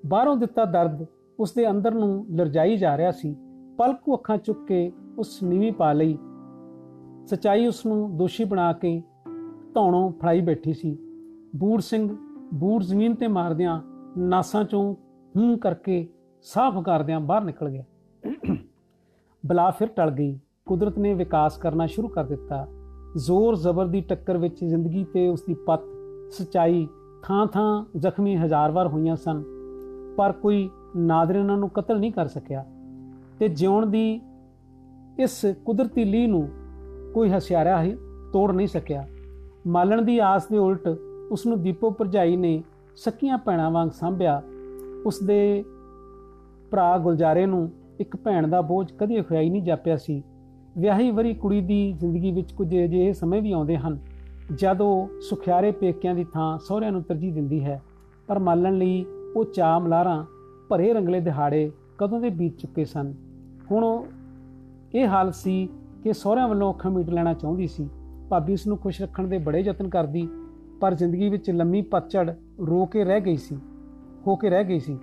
ਬਾਹਰੋਂ 0.05 0.38
ਦਿੱਤਾ 0.38 0.65
ਦਰਦ 0.65 1.05
ਉਸ 1.39 1.53
ਦੇ 1.53 1.69
ਅੰਦਰ 1.69 1.93
ਨੂੰ 1.93 2.25
ਲਰਜਾਈ 2.36 2.77
ਜਾ 2.77 2.97
ਰਿਹਾ 2.97 3.12
ਸੀ। 3.12 3.36
ਪਲਕ 3.77 3.99
ਅੱਖਾਂ 4.13 4.38
ਚੁੱਕ 4.38 4.65
ਕੇ 4.65 4.91
ਉਸ 5.17 5.43
ਨੀਵੀਂ 5.43 5.73
ਪਾ 5.73 5.93
ਲਈ। 5.93 6.17
ਸਚਾਈ 7.25 7.67
ਉਸ 7.67 7.86
ਨੂੰ 7.86 8.17
ਦੋਸ਼ੀ 8.17 8.43
ਬਣਾ 8.43 8.73
ਕੇ 8.73 9.03
ਧੌਣੋਂ 9.75 10.12
ਫੜਾਈ 10.12 10.41
ਬੈਠੀ 10.41 10.73
ਸੀ। 10.73 10.97
ਬੂੜ 11.55 11.81
ਸਿੰਘ 11.81 12.15
ਬੂੜ 12.53 12.83
ਜ਼ਮੀਨ 12.83 13.15
ਤੇ 13.15 13.27
ਮਾਰਦਿਆਂ 13.27 13.81
ਨਾਸਾਂ 14.17 14.63
ਚੋਂ 14.63 14.95
ਹੂੰ 15.38 15.59
ਕਰਕੇ 15.59 16.07
ਸਾਫ਼ 16.41 16.83
ਕਰਦਿਆਂ 16.83 17.19
ਬਾਹਰ 17.19 17.43
ਨਿਕਲ 17.43 17.69
ਗਿਆ। 17.69 17.83
ਬਲਾ 19.45 19.71
ਫਿਰ 19.71 19.88
ਟਲ 19.88 20.12
ਗਈ। 20.12 20.39
ਕੁਦਰਤ 20.65 20.99
ਨੇ 20.99 21.13
ਵਿਕਾਸ 21.13 21.57
ਕਰਨਾ 21.57 21.86
ਸ਼ੁਰੂ 21.86 22.07
ਕਰ 22.07 22.23
ਦਿੱਤਾ। 22.23 22.67
ਜ਼ੋਰ 23.17 23.55
ਜ਼ਬਰ 23.55 23.88
ਦੀ 23.88 24.01
ਟੱਕਰ 24.01 24.38
ਵਿੱਚ 24.38 24.65
ਜ਼ਿੰਦਗੀ 24.65 25.05
ਤੇ 25.13 25.27
ਉਸ 25.27 25.43
ਦੀ 25.47 25.53
ਪਤ, 25.53 25.79
ਸਚਾਈ 26.31 26.88
ਥਾਂ-ਥਾਂ 27.24 27.86
ਜ਼ਖਮੀ 27.97 28.38
ਹਜ਼ਾਰ 28.38 28.71
ਵਾਰ 28.71 28.88
ਹੋਈਆਂ 28.88 29.15
ਸਨ। 29.15 29.43
ਪਰ 30.17 30.32
ਕੋਈ 30.32 30.69
ਨਾਦਰ 30.95 31.36
ਇਹਨਾਂ 31.36 31.57
ਨੂੰ 31.57 31.69
ਕਤਲ 31.69 31.99
ਨਹੀਂ 31.99 32.11
ਕਰ 32.11 32.28
ਸਕਿਆ। 32.28 32.65
ਤੇ 33.39 33.47
ਜਿਉਣ 33.47 33.86
ਦੀ 33.86 34.21
ਇਸ 35.19 35.45
ਕੁਦਰਤੀ 35.65 36.03
ਲੀ 36.03 36.28
ਨੂੰ 36.28 36.49
ਕੋਈ 37.13 37.30
ਹਸਿਆਰਾ 37.30 37.84
ਹੀ 37.84 37.95
ਤੋੜ 38.34 38.51
ਨਹੀਂ 38.51 38.67
ਸਕਿਆ। 38.67 39.07
ਮਾਲਣ 39.66 40.01
ਦੀ 40.01 40.18
ਆਸ 40.20 40.47
ਦੇ 40.47 40.57
ਉਲਟ 40.57 40.88
ਉਸ 41.32 41.45
ਨੂੰ 41.45 41.61
ਦੀਪੋ 41.61 41.89
ਭਰਜਾਈ 41.89 42.36
ਨੇ 42.36 42.61
ਸਕੀਆਂ 42.95 43.38
ਭੈਣਾਂ 43.38 43.70
ਵਾਂਗ 43.72 43.89
ਸੰਭਿਆ। 43.89 44.41
ਉਸ 45.05 45.20
ਦੇ 45.24 45.64
ਭਰਾ 46.72 46.97
ਗੁਲਜ਼ਾਰੇ 46.97 47.45
ਨੂੰ 47.45 47.70
ਇੱਕ 47.99 48.16
ਭੈਣ 48.16 48.47
ਦਾ 48.47 48.61
ਬੋਝ 48.61 48.91
ਕਦੇ 48.99 49.22
ਹੋਇਆ 49.22 49.41
ਹੀ 49.41 49.49
ਨਹੀਂ 49.49 49.61
ਜਾਪਿਆ 49.64 49.95
ਸੀ। 49.97 50.22
ਵਿਆਹੀ 50.78 51.11
ਵਰੀ 51.11 51.34
ਕੁੜੀ 51.34 51.61
ਦੀ 51.61 51.91
ਜ਼ਿੰਦਗੀ 51.93 52.32
ਵਿੱਚ 52.32 52.51
ਕੁਝ 52.51 52.68
ਅਜਿਹੇ 52.68 53.14
ਸਮੇਂ 53.14 53.41
ਵੀ 53.41 53.51
ਆਉਂਦੇ 53.51 53.78
ਹਨ, 53.78 53.97
ਜਦੋਂ 54.55 55.07
ਸੁਖਿਆਰੇ 55.22 55.72
ਪੇਕਿਆਂ 55.72 56.16
ਦੀ 56.16 56.26
ਥਾਂ 56.34 56.57
ਸਹੁਰਿਆਂ 56.57 56.91
ਨੂੰ 56.91 57.03
ਤਰਜੀਹ 57.03 57.34
ਦਿੰਦੀ 57.34 57.64
ਹੈ। 57.64 57.82
ਪਰ 58.28 58.39
ਮਾਲਣ 58.39 58.78
ਲਈ 58.78 59.05
ਉਹ 59.36 59.45
ਚਾ 59.45 59.78
ਮਲਾਰਾਂ 59.80 60.24
ਭਰੇ 60.70 60.93
ਰੰਗਲੇ 60.93 61.20
ਦਿਹਾੜੇ 61.20 61.72
ਕਦੋਂ 61.97 62.20
ਦੇ 62.22 62.30
ਬੀਤ 62.30 62.57
ਚੁੱਕੇ 62.57 62.86
ਸਨ। 62.86 63.14
ਹੁਣ 63.72 64.03
ਇਹ 64.95 65.07
ਹਾਲ 65.07 65.32
ਸੀ 65.32 65.68
ਕਿ 66.03 66.14
ਸਹੁਰਿਆਂ 66.14 66.47
ਵੱਲੋਂ 66.47 66.74
ਅੱਖਾਂ 66.74 66.91
ਮੀਟ 66.91 67.09
ਲੈਣਾ 67.09 67.34
ਚਾਹੁੰਦੀ 67.34 67.68
ਸੀ। 67.68 67.89
ਭਾਬੀ 68.34 68.53
ਉਸ 68.53 68.65
ਨੂੰ 68.67 68.77
ਖੁਸ਼ 68.77 69.01
ਰੱਖਣ 69.01 69.27
ਦੇ 69.27 69.38
ਬੜੇ 69.38 69.59
ਯਤਨ 69.59 69.89
ਕਰਦੀ, 69.89 70.27
ਪਰ 70.81 70.93
ਜ਼ਿੰਦਗੀ 70.93 71.27
ਵਿੱਚ 71.29 71.49
ਲੰਮੀ 71.51 71.81
ਪਤਝੜ 71.81 72.29
ਰੋ 72.67 72.86
ਕੇ 72.86 73.03
ਰਹਿ 73.03 73.21
ਗਈ 73.21 73.38
ਸੀ, 73.38 73.57
ਹੋ 74.27 74.36
ਕੇ 74.36 74.49
ਰਹਿ 74.49 74.63
ਗਈ 74.63 74.79
ਸੀ। 74.79 74.97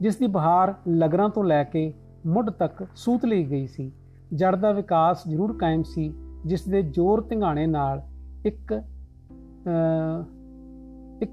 ਜਿਸ 0.00 0.16
ਦੀ 0.16 0.26
ਬਹਾਰ 0.26 0.74
ਲਗਰਾਂ 0.88 1.28
ਤੋਂ 1.28 1.44
ਲੈ 1.44 1.62
ਕੇ 1.64 1.92
ਮੁੱਢ 2.26 2.50
ਤੱਕ 2.50 2.84
ਸੂਤ 2.96 3.24
ਲਈ 3.26 3.44
ਗਈ 3.44 3.66
ਸੀ। 3.66 3.90
ਜੜ 4.34 4.54
ਦਾ 4.56 4.72
ਵਿਕਾਸ 4.72 5.26
ਜ਼ਰੂਰ 5.28 5.56
ਕਾਇਮ 5.58 5.82
ਸੀ 5.82 6.12
ਜਿਸ 6.46 6.68
ਦੇ 6.68 6.82
ਜ਼ੋਰ 6.82 7.22
ਧਿੰਗਾਣੇ 7.28 7.66
ਨਾਲ 7.66 8.02
ਇੱਕ 8.46 8.72
ਇੱਕ 11.22 11.30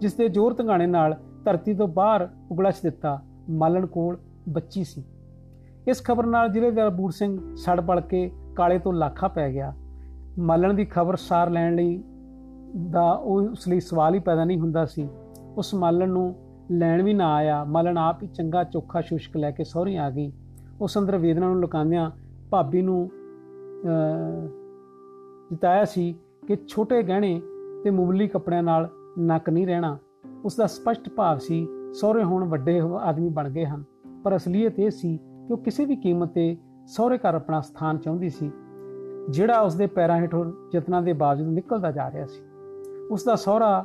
ਜਿਸ 0.00 0.14
ਦੇ 0.14 0.28
ਜ਼ੋਰ 0.28 0.54
ਧਿੰਗਾਣੇ 0.54 0.86
ਨਾਲ 0.86 1.16
ਧਰਤੀ 1.44 1.74
ਤੋਂ 1.74 1.88
ਬਾਹਰ 1.90 2.28
ਉਗਲਛ 2.50 2.82
ਦਿੱਤਾ 2.82 3.18
ਮਾਲਣ 3.50 3.86
ਕੋਲ 3.86 4.18
ਬੱਚੀ 4.48 4.84
ਸੀ। 4.84 5.04
ਇਸ 5.88 6.04
ਖਬਰ 6.04 6.26
ਨਾਲ 6.26 6.48
ਜ਼ਿਲ੍ਹੇਦਾਰ 6.48 6.90
ਬੂੜ 6.90 7.12
ਸਿੰਘ 7.12 7.38
ਸੜ 7.56 7.80
ਪੜ 7.80 8.00
ਕੇ 8.00 8.30
ਕਾਲੇ 8.56 8.78
ਤੋਂ 8.78 8.92
ਲਾਖਾ 8.92 9.28
ਪੈ 9.28 9.50
ਗਿਆ। 9.52 9.72
ਮਾਲਣ 10.38 10.74
ਦੀ 10.74 10.84
ਖਬਰ 10.84 11.16
ਸਾਰ 11.16 11.50
ਲੈਣ 11.50 11.74
ਲਈ 11.74 12.02
ਦਾ 12.90 13.10
ਉਸ 13.12 13.68
ਲਈ 13.68 13.80
ਸਵਾਲ 13.80 14.14
ਹੀ 14.14 14.18
ਪੈਦਾ 14.18 14.44
ਨਹੀਂ 14.44 14.58
ਹੁੰਦਾ 14.60 14.84
ਸੀ। 14.86 15.08
ਉਸ 15.56 15.74
ਮਾਲਣ 15.74 16.08
ਨੂੰ 16.08 16.34
ਲੈਣ 16.70 17.02
ਵੀ 17.02 17.14
ਨਾ 17.14 17.32
ਆਇਆ। 17.34 17.62
ਮਾਲਣ 17.64 17.98
ਆਪ 17.98 18.22
ਹੀ 18.22 18.28
ਚੰਗਾ, 18.28 18.64
ਚੋਖਾ, 18.64 19.00
ਸ਼ੁਸ਼ਕ 19.00 19.36
ਲੈ 19.36 19.50
ਕੇ 19.50 19.64
ਸਹੁਰੇ 19.64 19.96
ਆ 19.96 20.10
ਗਈ। 20.10 20.32
ਉਸ 20.80 20.98
ਅੰਦਰ 20.98 21.16
ਵੇਦਨਾ 21.16 21.46
ਨੂੰ 21.46 21.60
ਲੁਕਾਉਂਦਿਆਂ 21.60 22.10
ਭਾਬੀ 22.50 22.82
ਨੂੰ 22.82 23.10
ਜਿਤਾਇਆ 25.50 25.84
ਸੀ 25.84 26.14
ਕਿ 26.48 26.56
ਛੋਟੇ 26.68 27.02
ਗਹਿਣੇ 27.02 27.40
ਤੇ 27.84 27.90
ਮੁਬਲੀ 27.90 28.28
ਕੱਪੜਿਆਂ 28.28 28.62
ਨਾਲ 28.62 28.88
ਨੱਕ 29.18 29.50
ਨਹੀਂ 29.50 29.66
ਰਹਿਣਾ। 29.66 29.98
ਉਸ 30.44 30.56
ਦਾ 30.56 30.66
ਸਪਸ਼ਟ 30.66 31.08
ਭਾਵ 31.08 31.38
ਸੀ, 31.38 31.66
ਸਹੁਰੇ 31.94 32.22
ਹੁਣ 32.24 32.44
ਵੱਡੇ 32.44 32.80
ਆਦਮੀ 33.00 33.28
ਬਣ 33.28 33.50
ਗਏ 33.50 33.64
ਹਨ। 33.64 33.84
ਪਰ 34.24 34.36
ਅਸਲੀਅਤ 34.36 34.78
ਇਹ 34.78 34.90
ਸੀ 34.90 35.16
ਕਿ 35.46 35.52
ਉਹ 35.52 35.58
ਕਿਸੇ 35.58 35.84
ਵੀ 35.84 35.96
ਕੀਮਤ 35.96 36.32
ਤੇ 36.32 36.56
ਸਹੁਰੇ 36.86 37.18
ਘਰ 37.18 37.34
ਆਪਣਾ 37.34 37.60
ਸਥਾਨ 37.60 37.98
ਚਾਹੁੰਦੀ 37.98 38.28
ਸੀ, 38.28 38.50
ਜਿਹੜਾ 39.30 39.60
ਉਸ 39.60 39.74
ਦੇ 39.74 39.86
ਪੈਰਾਂ 39.86 40.16
ਹੇਠੋਂ 40.16 40.44
ਯਤਨਾਂ 40.74 41.00
ਦੇ 41.02 41.12
ਬਾਵਜੂਦ 41.12 41.48
ਨਿਕਲਦਾ 41.48 41.90
ਜਾ 41.90 42.10
ਰਿਹਾ 42.10 42.26
ਸੀ। 42.26 42.42
ਉਸ 43.10 43.24
ਦਾ 43.24 43.34
ਸਹੁਰਾ 43.34 43.84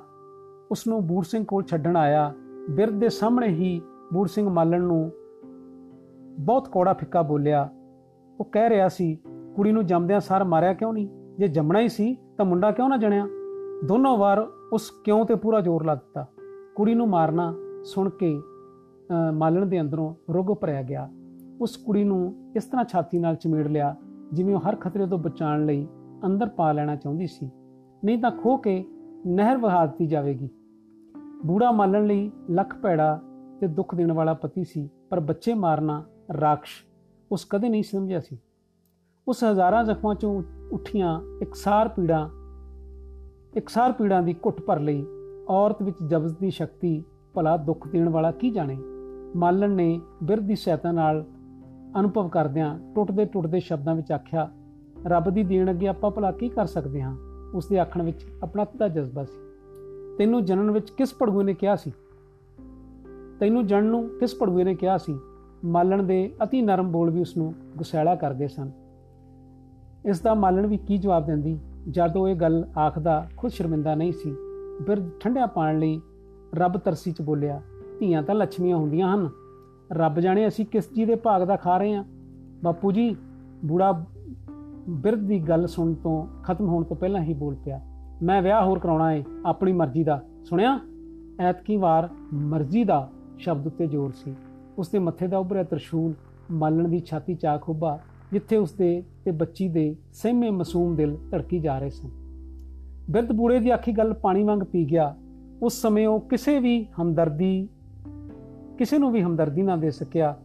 ਉਸ 0.72 0.86
ਨੂੰ 0.88 1.06
ਬੂੜ 1.08 1.24
ਸਿੰਘ 1.26 1.44
ਕੋਲ 1.46 1.64
ਛੱਡਣ 1.64 1.98
ਆਇਆ। 1.98 2.34
ਬਿਰਧ 2.70 3.00
ਦੇ 3.00 3.10
ਸਾਹਮਣੇ 3.10 3.48
ਹੀ 3.48 3.82
ਬੂੜ 4.14 4.28
ਸਿੰਘ 4.28 4.50
ਮਾਲਣ 4.50 4.82
ਨੂੰ 4.82 5.12
ਬਹੁਤ 6.40 6.68
ਕੋੜਾ 6.68 6.94
ਫਿੱਕਾ 6.94 7.22
ਬੋਲਿਆ। 7.22 7.68
ਉਹ 8.40 8.46
ਕਹਿ 8.46 8.70
ਰਿਹਾ 8.70 8.88
ਸੀ, 8.88 9.18
ਕੁੜੀ 9.56 9.72
ਨੂੰ 9.72 9.86
ਜੰਮਦਿਆਂ 9.86 10.20
ਸਾਰ 10.20 10.44
ਮਾਰਿਆ 10.44 10.74
ਕਿਉਂ 10.74 10.94
ਨਹੀਂ? 10.94 11.08
ਜੇ 11.38 11.48
ਜੰਮਣਾ 11.48 11.80
ਹੀ 11.80 11.90
ਸੀ, 11.90 12.16
ਤਾਂ 12.38 12.46
ਮੁੰਡਾ 12.46 12.72
ਕਿਉਂ 12.72 12.90
ਨਾ 12.90 12.98
ਜਣਿਆ? 12.98 13.28
ਦੋਨੋਂ 13.86 14.18
ਵਾਰ 14.18 14.46
ਉਸ 14.74 14.92
ਕਿਉਂ 15.04 15.26
ਤੇ 15.26 15.36
ਪੂਰਾ 15.36 15.62
ਜ਼ੋਰ 15.62 15.86
ਲਾ 15.86 15.96
ਦਿੱਤਾ। 15.96 16.26
ਕੁੜੀ 16.76 16.96
ਨੂੰ 16.96 17.08
ਮਾਰਨਾ 17.10 17.54
ਸੁਣ 17.84 18.10
ਕੇ 18.10 18.40
ਮਾਲਣ 19.34 19.66
ਦੇ 19.66 19.82
ਅੰਦਰੋਂ 19.82 20.14
ਰੋਗ 20.34 20.56
ਭਰਿਆ 20.58 20.82
ਗਿਆ। 20.82 21.10
ਉਸ 21.62 21.78
ਕੁੜੀ 21.78 22.04
ਨੂੰ 22.04 22.52
ਇਸ 22.56 22.66
ਤਰ੍ਹਾਂ 22.66 22.86
ਛਾਤੀ 22.86 23.20
ਨਾਲ 23.20 23.36
ਚਮੇੜ 23.36 23.68
ਲਿਆ 23.68 23.96
ਜਿਵੇਂ 24.34 24.56
ਉਹ 24.56 24.60
ਹਰ 24.60 24.76
ਖਤਰੇ 24.76 25.06
ਤੋਂ 25.06 25.18
ਬਚਾਉਣ 25.18 25.66
ਲਈ 25.66 25.88
ਅੰਦਰ 26.26 26.50
ਪਾ 26.50 26.72
ਲੈਣਾ 26.72 26.96
ਚਾਹੁੰਦੀ 26.96 27.28
ਸੀ। 27.28 27.50
ਨਹੀਂ 28.06 28.18
ਤਾਂ 28.18 28.32
ਖੋ 28.32 28.58
ਕੇ 28.58 28.86
ਨਹਿਰ 29.28 29.58
ਵਹਾ 29.58 29.86
ਦਿੱਤੀ 29.86 30.08
ਜਾਵੇਗੀ। 30.08 30.50
ਬੂੜਾ 31.46 31.72
ਮਾਲਣ 31.72 32.06
ਲਈ 32.06 32.32
ਲੱਖ 32.50 32.76
ਪੈੜਾ 32.76 33.22
ਤੇ 33.60 33.68
ਦੁੱਖ 33.68 33.96
ਦੇਣ 33.96 34.12
ਵਾਲਾ 34.12 34.34
ਪਤੀ 34.34 34.64
ਸੀ, 34.64 34.90
ਪਰ 35.10 35.20
ਬੱਚੇ 35.20 35.54
ਮਾਰਨਾ 35.54 36.04
ਰਾਖਸ਼, 36.42 36.86
ਉਸ 37.32 37.48
ਕਦੇ 37.50 37.70
ਨਹੀਂ 37.70 37.84
ਸਮਝਿਆ 37.84 38.20
ਸੀ। 38.20 38.38
ਉਸ 39.28 39.44
ਹਜ਼ਾਰਾਂ 39.44 39.84
ਜ਼ਖਮਾਂ 39.84 40.16
ਚੋਂ 40.16 40.44
ਉੱਠੀਆਂ 40.72 41.22
ਇਕਸਾਰ 41.42 41.88
ਪੀੜਾਂ 41.88 42.30
ਇਕਸਾਰ 43.58 43.92
ਪੀੜਾਂ 43.92 44.22
ਦੀ 44.22 44.34
ਘੁੱਟ 44.34 44.62
ਭਰ 44.62 44.80
ਲਈ 44.80 45.06
ਔਰਤ 45.50 45.84
ਵਿੱਚ 45.84 45.98
ਜਬਜ਼ 46.08 46.36
ਦੀ 46.42 46.50
ਸ਼ਕਤੀ, 46.50 47.04
ਭਲਾ 47.34 47.58
ਦੁੱਖ 47.58 47.88
ਦੇਣ 47.88 48.10
ਵਾਲਾ 48.10 48.32
ਕੀ 48.32 48.50
ਜਾਣੇ? 48.50 48.78
ਮਾਲਣ 49.36 49.70
ਨੇ 49.70 50.02
ਬਿਰਧ 50.24 50.44
ਦੀ 50.44 50.56
ਸਹਾਇਤਾ 50.56 50.92
ਨਾਲ 50.92 51.26
ਅਨੁਭਵ 52.00 52.30
ਕਰਦਿਆਂ 52.30 52.80
ਟੁੱਟਦੇ 52.96 53.26
ਟੁੱਟਦੇ 53.26 53.60
ਸ਼ਬਦਾਂ 53.60 53.96
ਵਿੱਚ 53.96 54.12
ਆਖਿਆ, 54.12 54.52
ਰੱਬ 55.08 55.30
ਦੀ 55.30 55.44
ਦੇਣ 55.44 55.72
ਅੱਗੇ 55.72 55.88
ਆਪਾਂ 55.88 56.12
ਭਲਾ 56.12 56.32
ਕੀ 56.32 56.50
ਕਰ 56.50 56.66
ਸਕਦੇ 56.66 57.02
ਹਾਂ? 57.02 57.18
ਉਸ 57.54 57.68
ਦੇ 57.68 57.80
ਆਖਣ 57.80 58.02
ਵਿੱਚ 58.02 58.26
ਅਪਣਤ 58.44 58.78
ਦਾ 58.78 58.88
ਜਜ਼ਬਾ 58.88 59.24
ਸੀ। 59.24 59.38
ਤੈਨੂੰ 60.18 60.46
ਜਨਨ 60.46 60.72
ਵਿੱਚ 60.72 60.90
ਕਿਸ 60.90 61.14
ਪੜਗੂਏ 61.14 61.44
ਨੇ 61.44 61.54
ਕਿਹਾ 61.54 61.76
ਸੀ? 61.76 61.92
ਤੈਨੂੰ 63.40 63.68
ਜਣ 63.68 63.84
ਨੂੰ 63.84 64.10
ਕਿਸ 64.20 64.36
ਪੜਗੂਏ 64.36 64.64
ਨੇ 64.64 64.76
ਕਿਹਾ 64.76 64.98
ਸੀ? 64.98 65.20
ਮਾਲਣ 65.66 66.04
ਦੇ 66.04 66.36
অতি 66.44 66.62
ਨਰਮ 66.62 66.92
ਬੋਲ 66.92 67.10
ਵੀ 67.10 67.22
ਉਸ 67.22 67.38
ਨੂੰ 67.38 67.54
ਗੁਸੈਲਾ 67.78 68.16
ਕਰਦੇ 68.16 68.48
ਸਨ। 68.48 68.72
ਇਸ 70.06 70.20
ਦਾ 70.20 70.34
ਮਾਲਣ 70.34 70.68
ਵੀ 70.68 70.78
ਕੀ 70.78 70.98
ਜਵਾਬ 70.98 71.26
ਦਿੰਦੀ? 71.26 71.60
ਜਦ 71.90 72.18
ਉਹ 72.18 72.28
ਇਹ 72.28 72.36
ਗੱਲ 72.36 72.68
ਆਖਦਾ, 72.78 73.30
ਖੁਦ 73.38 73.52
ਸ਼ਰਮਿੰਦਾ 73.52 73.96
ਨਹੀਂ 73.96 74.12
ਸੀ। 74.12 74.36
ਫਿਰ 74.88 75.10
ਠੰਡਿਆ 75.20 75.46
ਪਾਣ 75.46 75.80
ਲਈ 75.80 76.02
ਰੱਬ 76.56 76.78
ਤਰਸੀ 76.78 77.12
ਚ 77.12 77.22
ਬੋਲਿਆ, 77.22 77.62
ਧੀਆਂ 78.00 78.24
ਤਾਂ 78.24 78.36
ਲక్ష్ਮੀਆਂ 78.36 78.78
ਹੁੰਦੀਆਂ 78.78 79.16
ਹਨ। 79.16 79.30
ਰੱਬ 79.94 80.20
ਜਾਣੇ 80.20 80.48
ਅਸੀਂ 80.48 80.66
ਕਿਸ 80.66 80.94
ਜੀ 80.94 81.06
ਦੇ 81.06 81.16
ਭਾਗ 81.16 81.44
ਦਾ 81.44 81.56
ਖਾ 81.56 81.78
ਰਹੇ 81.78 81.94
ਹਾਂ। 81.94 82.04
ਬਾਪੂ 82.64 82.92
ਜੀ, 82.92 83.16
ਬੂੜਾ 83.66 84.06
ਬਿਰਧ 84.90 85.20
ਦੀ 85.20 85.40
ਗੱਲ 85.40 85.68
ਸੁਣ 85.68 85.94
ਤੋਂ, 85.94 86.26
ਖਤਮ 86.44 86.68
ਹੋਣ 86.68 86.84
ਤੋਂ 86.84 86.98
ਪਹਿਲਾਂ 86.98 87.22
ਹੀ 87.22 87.34
ਬੋਲ 87.34 87.56
ਪਿਆ, 87.56 87.82
ਮੈਂ 88.22 88.42
ਵਿਆਹ 88.42 88.66
ਹੋਰ 88.66 88.80
ਕਰਾਉਣਾ 88.80 89.12
ਏ, 89.14 89.24
ਆਪਣੀ 89.46 89.74
ਮਰਜ਼ੀ 89.74 90.04
ਦਾ। 90.04 90.22
ਸੁਣਿਆ? 90.46 90.80
ਐਤਕੀ 91.40 91.78
ਵਾਰ 91.78 92.10
ਮਰਜ਼ੀ 92.34 92.84
ਦਾ 92.84 93.10
ਸ਼ਬਦ 93.38 93.68
ਉੱਤੇ 93.68 93.88
ਜ਼ੋਰ 93.88 94.12
ਸੀ। 94.12 94.36
ਉਸ 94.78 94.90
ਦੇ 94.90 95.00
ਮੱਥੇ 95.00 95.28
ਦਾ 95.28 95.38
ਉਭਰਿਆ 95.38 95.64
ਤਰਸ਼ੂਲ, 95.64 96.14
ਮਾਲਣ 96.52 96.88
ਦੀ 96.88 97.00
ਛਾਤੀ 97.00 97.36
ਚਾ 97.36 97.58
ਖੁੱਬਾ 97.58 98.00
ਜਿੱਥੇ 98.32 98.58
ਉਸ 98.58 98.74
ਦੇ 98.74 99.04
ਤੇ 99.26 99.32
ਬੱਚੀ 99.32 99.68
ਦੇ 99.68 99.96
ਸਹਿਮੇ 100.14 100.50
ਮਾਸੂਮ 100.50 100.96
ਦਿਲ 100.96 101.18
ਧੜਕੀ 101.32 101.60
ਜਾ 101.60 101.80
ਰਹੇ 101.80 101.90
ਸਨ। 101.90 102.10
ਬਿਰਧ 103.10 103.32
ਬੂੜੇ 103.32 103.60
ਦੀ 103.60 103.70
ਆਖੀ 103.70 103.92
ਗੱਲ 103.92 104.14
ਪਾਣੀ 104.14 104.44
ਵਾਂਗ 104.44 104.60
ਪੀ 104.60 104.86
ਗਿਆ। 104.86 105.16
ਉਸ 105.64 105.82
ਸਮੇਂ 105.82 106.08
ਉਹ 106.08 106.20
ਕਿਸੇ 106.20 106.60
ਵੀ 106.60 106.88
ਹਮਦਰਦੀ 107.02 107.68
ਕਿਸੇ 108.80 108.98
ਨੂੰ 108.98 109.12
ਵੀ 109.12 109.22
ਹਮਦਰਦੀ 109.22 109.62
ਨਾ 109.62 109.76
ਦੇ 109.76 109.92
ਸਕਿਆ। 109.92 110.36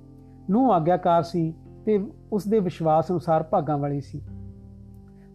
ਨੂੰ 0.51 0.73
ਆਗਿਆਕਾਰ 0.75 1.23
ਸੀ 1.23 1.55
ਤੇ 1.87 2.07
ਉਸ 2.33 2.49
ਦੇ 2.49 2.61
ਵਿਸ਼ਵਾਸ 2.61 3.11
ਅਨੁਸਾਰ 3.11 3.43
ਭਾਗਾਂ 3.43 3.79
ਵਾਲੀ 3.79 4.01
ਸੀ। 4.01 4.23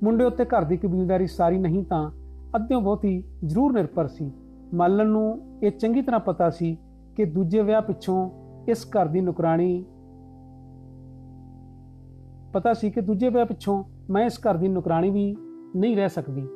ਮੁੰਡੇ 0.04 0.24
ਉੱਤੇ 0.24 0.46
ਘਰ 0.46 0.64
ਦੀ 0.64 0.78
ਕਬੀਲਦਾਰੀ 0.78 1.28
ਸਾਰੀ 1.28 1.58
ਨਹੀਂ 1.58 1.84
ਤਾਂ 1.84 2.12
ਅੱਧਿਓਂ 2.56 2.82
ਬਹੁਤੀ 2.82 3.24
ਜ਼ਰੂਰ 3.46 3.74
ਨਿਰਭਰ 3.74 4.08
ਸੀ। 4.08 4.32
ਮਾਲਣ 4.74 5.08
ਨੂੰ 5.08 5.60
ਇਹ 5.64 5.72
ਚੰਗੀ 5.72 6.02
ਤਰ੍ਹਾਂ 6.02 6.20
ਪਤਾ 6.20 6.50
ਸੀ 6.50 6.78
ਕਿ 7.16 7.26
ਦੂਜੇ 7.26 7.62
ਵਿਆਹ 7.62 7.82
ਪਿੱਛੋਂ 7.82 8.30
ਇਸ 8.68 8.88
ਘਰ 8.88 9.06
ਦੀ 9.06 9.22
ਨੁਕਰਾਨੀ 9.22 9.86
ਪਤਾ 12.54 12.74
ਸੀ 12.74 12.92
ਕਿ 12.92 13.02
ਦੂਜੇ 13.02 13.30
ਵਿਆਹ 13.30 13.46
ਪਿੱਛੋਂ 13.46 13.84
ਮੈਂ 14.10 14.26
ਇਸ 14.26 14.40
ਘਰ 14.40 14.58
ਦੀ 14.58 14.68
ਨੁਕਰਾਨੀ 14.68 15.10
ਵੀ 15.10 15.36
ਨਹੀਂ 15.76 15.96
ਰਹਿ 15.96 16.10
ਸਕਦੀ। 16.10 16.48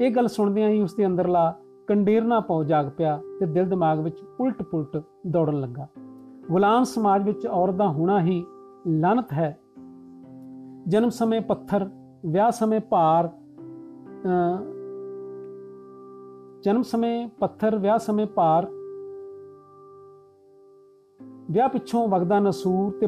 ਇਹ 0.00 0.10
ਗੱਲ 0.10 0.28
ਸੁਣਦਿਆਂ 0.28 0.70
ਹੀ 0.70 0.82
ਉਸ 0.82 0.94
ਦੇ 0.94 1.06
ਅੰਦਰਲਾ 1.06 1.56
ਕੰਡੇਰਨਾ 1.88 2.40
ਪਾਉ 2.40 2.64
ਜਾਗ 2.64 2.86
ਪਿਆ 2.96 3.20
ਤੇ 3.40 3.46
ਦਿਲ 3.46 3.68
ਦਿਮਾਗ 3.68 4.00
ਵਿੱਚ 4.00 4.18
ਉਲਟ-ਪੁਲਟ 4.40 5.02
ਦੌੜਨ 5.26 5.60
ਲੱਗਾ। 5.60 5.86
ਗੁਲਾਮ 6.50 6.84
ਸਮਾਜ 6.84 7.22
ਵਿੱਚ 7.22 7.46
ਔਰਤ 7.46 7.74
ਦਾ 7.74 7.88
ਹੋਣਾ 7.88 8.20
ਹੀ 8.20 8.44
ਲਾਨਤ 8.86 9.32
ਹੈ। 9.32 9.58
ਜਨਮ 10.88 11.08
ਸਮੇਂ 11.08 11.40
ਪੱਥਰ, 11.40 11.90
ਵਿਆਹ 12.26 12.50
ਸਮੇਂ 12.50 12.80
ਭਾਰ 12.80 13.30
ਜਨਮ 16.62 16.82
ਸਮੇਂ 16.82 17.28
ਪੱਥਰ, 17.28 17.76
ਵਿਆਹ 17.76 17.98
ਸਮੇਂ 17.98 18.26
ਭਾਰ। 18.26 18.66
ਵਿਆਹ 21.50 21.68
ਪਿੱਛੋਂ 21.68 22.08
ਵਗਦਾ 22.08 22.40
ਨਸੂਰ 22.40 22.92
ਤੇ 23.00 23.06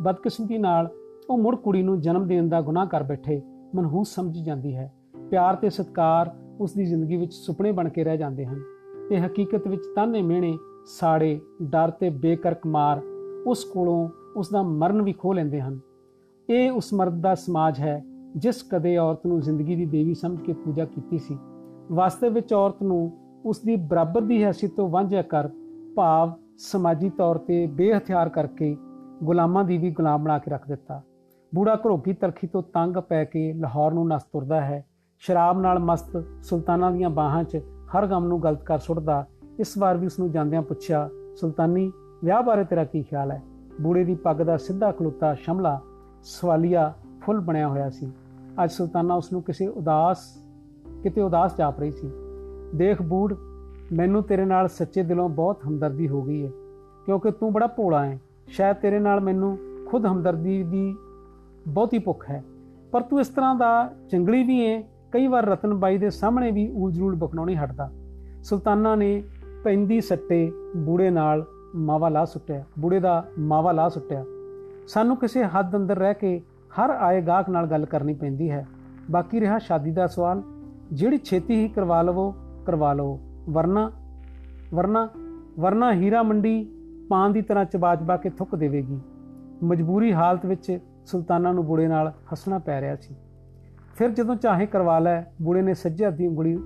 ਬਦਕਿਸਮਤੀ 0.00 0.58
ਨਾਲ 0.58 0.90
ਉਹ 1.30 1.38
ਮੁੜ 1.38 1.56
ਕੁੜੀ 1.56 1.82
ਨੂੰ 1.82 2.00
ਜਨਮ 2.00 2.26
ਦੇਣ 2.26 2.48
ਦਾ 2.48 2.60
ਗੁਨਾਹ 2.60 2.86
ਕਰ 2.86 3.02
ਬੈਠੇ। 3.02 3.42
ਮਨਹੂਸ 3.74 4.14
ਸਮਝ 4.14 4.38
ਜਾਂਦੀ 4.38 4.76
ਹੈ। 4.76 4.94
ਪਿਆਰ 5.30 5.54
ਤੇ 5.54 5.70
ਸਤਕਾਰ 5.70 6.30
ਉਸ 6.60 6.72
ਦੀ 6.72 6.84
ਜ਼ਿੰਦਗੀ 6.84 7.16
ਵਿੱਚ 7.16 7.32
ਸੁਪਨੇ 7.32 7.72
ਬਣ 7.72 7.88
ਕੇ 7.88 8.04
ਰਹਿ 8.04 8.18
ਜਾਂਦੇ 8.18 8.46
ਹਨ। 8.46 8.62
ਤੇ 9.08 9.20
ਹਕੀਕਤ 9.20 9.68
ਵਿੱਚ 9.68 9.82
ਤਾਨੇ 9.96 10.22
ਮਿਹਣੇ, 10.22 10.58
ਸਾੜੇ, 10.86 11.40
ਡਰ 11.62 11.90
ਤੇ 11.90 12.10
ਬੇਕਰਕ 12.10 12.66
ਮਾਰ 12.66 13.00
ਉਸ 13.46 13.64
ਕੋਲੋਂ 13.64 14.08
ਉਸ 14.36 14.50
ਦਾ 14.50 14.62
ਮਰਨ 14.62 15.02
ਵੀ 15.02 15.12
ਖੋ 15.12 15.32
ਲੈਂਦੇ 15.32 15.60
ਹਨ। 15.60 15.78
ਇਹ 16.50 16.70
ਉਸ 16.70 16.94
ਮਰਦ 16.94 17.20
ਦਾ 17.20 17.34
ਸਮਾਜ 17.34 17.80
ਹੈ, 17.80 18.04
ਜਿਸ 18.36 18.62
ਕਦੇ 18.72 18.96
ਔਰਤ 18.96 19.26
ਨੂੰ 19.26 19.40
ਜ਼ਿੰਦਗੀ 19.40 19.76
ਦੀ 19.76 19.86
ਦੇਵੀ 19.86 20.14
ਸਮਝ 20.14 20.40
ਕੇ 20.40 20.52
ਪੂਜਾ 20.52 20.84
ਕੀਤੀ 20.84 21.18
ਸੀ। 21.18 21.38
ਵਾਸਤਵ 21.92 22.32
ਵਿੱਚ 22.32 22.52
ਔਰਤ 22.52 22.82
ਨੂੰ 22.82 23.12
ਉਸ 23.44 23.60
ਦੀ 23.60 23.76
ਬਰਾਬਰ 23.76 24.20
ਦੀ 24.20 24.44
ਹੈਸੀਅਤ 24.44 24.72
ਤੋਂ 24.72 24.88
ਵਾਂਝਾ 24.88 25.22
ਕਰ 25.22 25.48
ਭਾਵ 25.96 26.32
ਸਮਾਜੀ 26.58 27.10
ਤੌਰ 27.10 27.38
ਤੇ 27.38 27.66
ਬੇਹਥਿਆਰ 27.66 28.28
ਕਰਕੇ 28.28 28.76
ਗੁਲਾਮਾਂ 29.22 29.64
ਦੀ 29.64 29.78
ਵੀ 29.78 29.90
ਗੁਲਾਮ 29.90 30.24
ਬਣਾ 30.24 30.38
ਕੇ 30.38 30.50
ਰੱਖ 30.50 30.68
ਦਿੱਤਾ। 30.68 31.02
ਬੂੜਾ 31.54 31.74
ਘਰੋਗੀ 31.74 32.12
ਤਰਖੀ 32.12 32.46
ਤੋਂ 32.46 32.62
ਤੰਗ 32.62 32.96
ਪੈ 32.96 33.24
ਕੇ 33.24 33.52
ਲਾਹੌਰ 33.52 33.92
ਨੂੰ 33.92 34.08
ਨਸ 34.08 34.22
ਤੁਰਦਾ 34.22 34.60
ਹੈ। 34.60 34.84
ਸ਼ਰਾਬ 35.22 35.60
ਨਾਲ 35.60 35.78
ਮਸਤ 35.78 36.16
ਸੁਲਤਾਨਾਂ 36.42 36.90
ਦੀਆਂ 36.92 37.08
ਬਾਹਾਂ 37.10 37.42
'ਚ 37.44 37.58
ਹਰ 37.94 38.06
ਗਮ 38.06 38.26
ਨੂੰ 38.26 38.42
ਗਲਤ 38.42 38.62
ਕਰ 38.62 38.78
ਸੁੱਟਦਾ, 38.78 39.24
ਇਸ 39.60 39.76
ਵਾਰ 39.78 39.96
ਵੀ 39.96 40.06
ਉਸ 40.06 40.18
ਨੂੰ 40.18 40.30
ਜਾਂਦਿਆਂ 40.32 40.62
ਪੁੱਛਿਆ, 40.62 41.08
ਸੁਲਤਾਨੀ, 41.36 41.90
ਵਿਆਹ 42.24 42.42
ਬਾਰੇ 42.42 42.64
ਤੇਰਾ 42.64 42.84
ਕੀ 42.84 43.02
ਖਿਆਲ 43.02 43.30
ਹੈ? 43.30 43.42
ਬੂੜੇ 43.80 44.04
ਦੀ 44.04 44.14
ਪੱਗ 44.14 44.36
ਦਾ 44.36 44.56
ਸਿੱਧਾ 44.56 44.90
ਖਲੋਤਾ 44.92 45.32
ਸ਼ਮਲਾ 45.34 45.78
ਸਵਾਲੀਆ 46.22 46.92
ਫੁੱਲ 47.22 47.40
ਬਣਿਆ 47.40 47.68
ਹੋਇਆ 47.68 47.88
ਸੀ। 47.90 48.10
ਅੱਜ 48.64 48.70
ਸੁਲਤਾਨਾ 48.70 49.14
ਉਸ 49.14 49.32
ਨੂੰ 49.32 49.42
ਕਿਸੇ 49.42 49.66
ਉਦਾਸ, 49.68 50.24
ਕਿਤੇ 51.02 51.22
ਉਦਾਸ 51.22 51.56
ਜਾਪ 51.56 51.80
ਰਹੀ 51.80 51.90
ਸੀ। 51.90 52.10
ਦੇਖ 52.74 53.02
ਬੂੜ, 53.02 53.34
ਮੈਨੂੰ 53.92 54.22
ਤੇਰੇ 54.22 54.44
ਨਾਲ 54.44 54.68
ਸੱਚੇ 54.68 55.02
ਦਿਲੋਂ 55.02 55.28
ਬਹੁਤ 55.30 55.66
ਹਮਦਰਦੀ 55.68 56.08
ਹੋ 56.08 56.22
ਗਈ 56.22 56.44
ਹੈ 56.44 56.50
ਕਿਉਂਕਿ 57.06 57.30
ਤੂੰ 57.30 57.52
ਬੜਾ 57.52 57.66
ਭੋਲਾ 57.66 58.04
ਹੈ 58.04 58.18
ਸ਼ਾਇਦ 58.48 58.76
ਤੇਰੇ 58.76 58.98
ਨਾਲ 58.98 59.20
ਮੈਨੂੰ 59.20 59.56
ਖੁਦ 59.88 60.06
ਹਮਦਰਦੀ 60.06 60.62
ਦੀ 60.62 60.94
ਬਹੁਤੀ 61.68 61.98
ਭੁੱਖ 61.98 62.24
ਹੈ, 62.30 62.42
ਪਰ 62.92 63.02
ਤੂੰ 63.02 63.20
ਇਸ 63.20 63.28
ਤਰ੍ਹਾਂ 63.28 63.54
ਦਾ 63.54 63.90
ਜੰਗਲੀ 64.10 64.42
ਵੀ 64.42 64.66
ਹੈ 64.66 64.82
ਕਈ 65.12 65.26
ਵਾਰ 65.26 65.46
ਰਤਨਬਾਈ 65.46 65.98
ਦੇ 65.98 66.10
ਸਾਹਮਣੇ 66.10 66.50
ਵੀ 66.50 66.70
ਉਲਝੂਲ 66.70 67.14
ਬਖਣੋਂ 67.14 67.46
ਨਹੀਂ 67.46 67.56
ਹਟਦਾ। 67.56 67.90
ਸੁਲਤਾਨਾ 68.42 68.94
ਨੇ 68.94 69.22
ਪੈਂਦੀ 69.64 70.00
ਸੱਟੇ 70.00 70.52
ਬੂੜੇ 70.76 71.10
ਨਾਲ 71.10 71.44
ਮਾਵਾ 71.74 72.08
ਲਾ 72.08 72.24
ਸੁੱਟਿਆ, 72.24 72.64
ਬੂੜੇ 72.78 73.00
ਦਾ 73.00 73.24
ਮਾਵਾ 73.38 73.72
ਲਾ 73.72 73.88
ਸੁੱਟਿਆ। 73.88 74.24
ਸਾਨੂੰ 74.88 75.16
ਕਿਸੇ 75.16 75.44
ਹੱਦ 75.44 75.76
ਅੰਦਰ 75.76 75.98
ਰਹਿ 75.98 76.14
ਕੇ 76.14 76.40
ਹਰ 76.78 76.90
ਆਏ 76.90 77.20
ਗਾਹਕ 77.20 77.48
ਨਾਲ 77.48 77.66
ਗੱਲ 77.66 77.86
ਕਰਨੀ 77.86 78.14
ਪੈਂਦੀ 78.14 78.50
ਹੈ। 78.50 78.66
ਬਾਕੀ 79.10 79.40
ਰਿਹਾ 79.40 79.58
ਸ਼ਾਦੀ 79.58 79.90
ਦਾ 79.90 80.06
ਸਵਾਲ, 80.06 80.42
ਜਿਹੜੀ 80.92 81.18
ਛੇਤੀ 81.18 81.54
ਹੀ 81.54 81.68
ਕਰਵਾ 81.68 82.02
ਲਵੋ 82.02 82.34
ਕਰਵਾ 82.66 82.92
ਲਵੋ 82.92 83.18
ਵਰਨਾ 83.48 83.90
ਵਰਨਾ 84.74 85.08
ਵਰਨਾ 85.60 85.92
ਹੀਰਾ 85.92 86.22
ਮੰਡੀ 86.22 86.68
ਪਾਨ 87.08 87.32
ਦੀ 87.32 87.42
ਤਰ੍ਹਾਂ 87.42 87.64
ਚਬਾਚਬਾ 87.64 88.16
ਕੇ 88.16 88.30
ਥੁੱਕ 88.30 88.54
ਦੇਵੇਗੀ। 88.54 89.00
ਮਜਬੂਰੀ 89.62 90.12
ਹਾਲਤ 90.12 90.46
ਵਿੱਚ 90.46 90.78
ਸੁਲਤਾਨਾ 91.06 91.52
ਨੂੰ 91.52 91.66
ਬੁੜੇ 91.66 91.88
ਨਾਲ 91.88 92.12
ਹੱਸਣਾ 92.32 92.58
ਪੈ 92.58 92.80
ਰਿਹਾ 92.80 92.96
ਸੀ। 92.96 93.14
ਫਿਰ 94.00 94.10
ਜਦੋਂ 94.10 94.36
ਚਾਹੇ 94.36 94.66
ਕਰਵਾ 94.66 94.98
ਲੈ, 94.98 95.22
ਬੁੜੇ 95.42 95.62
ਨੇ 95.62 95.74
ਸੱਜੇ 95.74 96.06
ਹੱਥ 96.06 96.14
ਦੀ 96.14 96.26
ਉਂਗਲੀ 96.26 96.58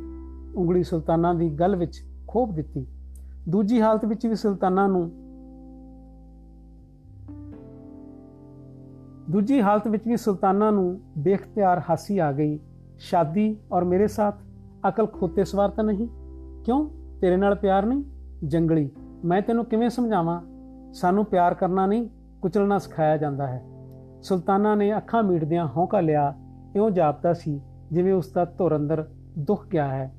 ਉਂਗਲੀ 0.57 0.83
ਸੁਲਤਾਨਾ 0.83 1.35
ਦੀ 1.35 1.51
ਗਲ 1.51 1.77
ਵਿੱਚ 1.77 2.05
ਖੋਪ 2.29 2.53
ਦਿੱਤੀ। 2.53 2.87
ਦੂਜੀ 3.49 3.83
ਹਾਲਤ 3.83 4.05
ਵਿੱਚ 4.05 4.27
ਵੀ 4.27 4.35
ਸੁਲਤਾਨਾ 4.35 4.87
ਨੂੰ 4.87 5.11
ਦੂਜੀ 9.31 9.63
ਹਾਲਤ 9.63 9.89
ਵਿੱਚ 9.89 10.07
ਵੀ 10.07 10.17
ਸੁਲਤਾਨਾ 10.17 10.71
ਨੂੰ 10.71 11.01
ਬੇਖਤਿਆਰ 11.19 11.83
ਹਾਸੀ 11.91 12.19
ਆ 12.19 12.33
ਗਈ। 12.33 12.61
ਸ਼ਾਦੀ 12.99 13.57
ਔਰ 13.73 13.85
ਮੇਰੇ 13.85 14.07
ਸਾਥ, 14.07 14.35
ਅਕਲ 14.89 15.07
ਖੋਤੇ 15.07 15.45
ਸਵਾਰ 15.45 15.69
ਤਾਂ 15.69 15.85
ਨਹੀਂ? 15.85 16.09
ਕਿਉਂ? 16.65 16.91
ਤੇਰੇ 17.21 17.37
ਨਾਲ 17.37 17.55
ਪਿਆਰ 17.55 17.87
ਨਹੀਂ? 17.87 18.05
ਜੰਗਲੀ, 18.45 18.91
ਮੈਂ 19.25 19.43
ਤੈਨੂੰ 19.43 19.65
ਕਿਵੇਂ 19.65 19.91
ਸਮਝਾਵਾਂ? 19.91 20.43
ਸਾਨੂੰ 20.93 21.25
ਪਿਆਰ 21.25 21.55
ਕਰਨਾ 21.55 21.87
ਨਹੀਂ, 21.87 22.09
ਕੁਚਲਣਾ 22.43 22.79
ਸਿਖਾਇਆ 22.79 23.17
ਜਾਂਦਾ 23.17 23.47
ਹੈ। 23.47 23.65
ਸੁਲਤਾਨਾ 24.23 24.75
ਨੇ 24.75 24.97
ਅੱਖਾਂ 24.97 25.23
ਮੀਟਦਿਆਂ 25.23 25.69
ਹੌਂਕਾ 25.77 26.01
ਲਿਆ 26.01 26.35
ਇਉਂ 26.77 26.91
ਜਾਪਦਾ 26.91 27.33
ਸੀ 27.33 27.61
ਜਿਵੇਂ 27.93 28.15
ਉਸ 28.15 28.33
ਦਾ 28.33 28.45
ਧੁਰ 28.45 28.77
ਅੰਦਰ 28.77 29.09
ਦੁੱਖ 29.39 29.67
ਗਿਆ 29.69 29.89
ਹੈ। 29.89 30.19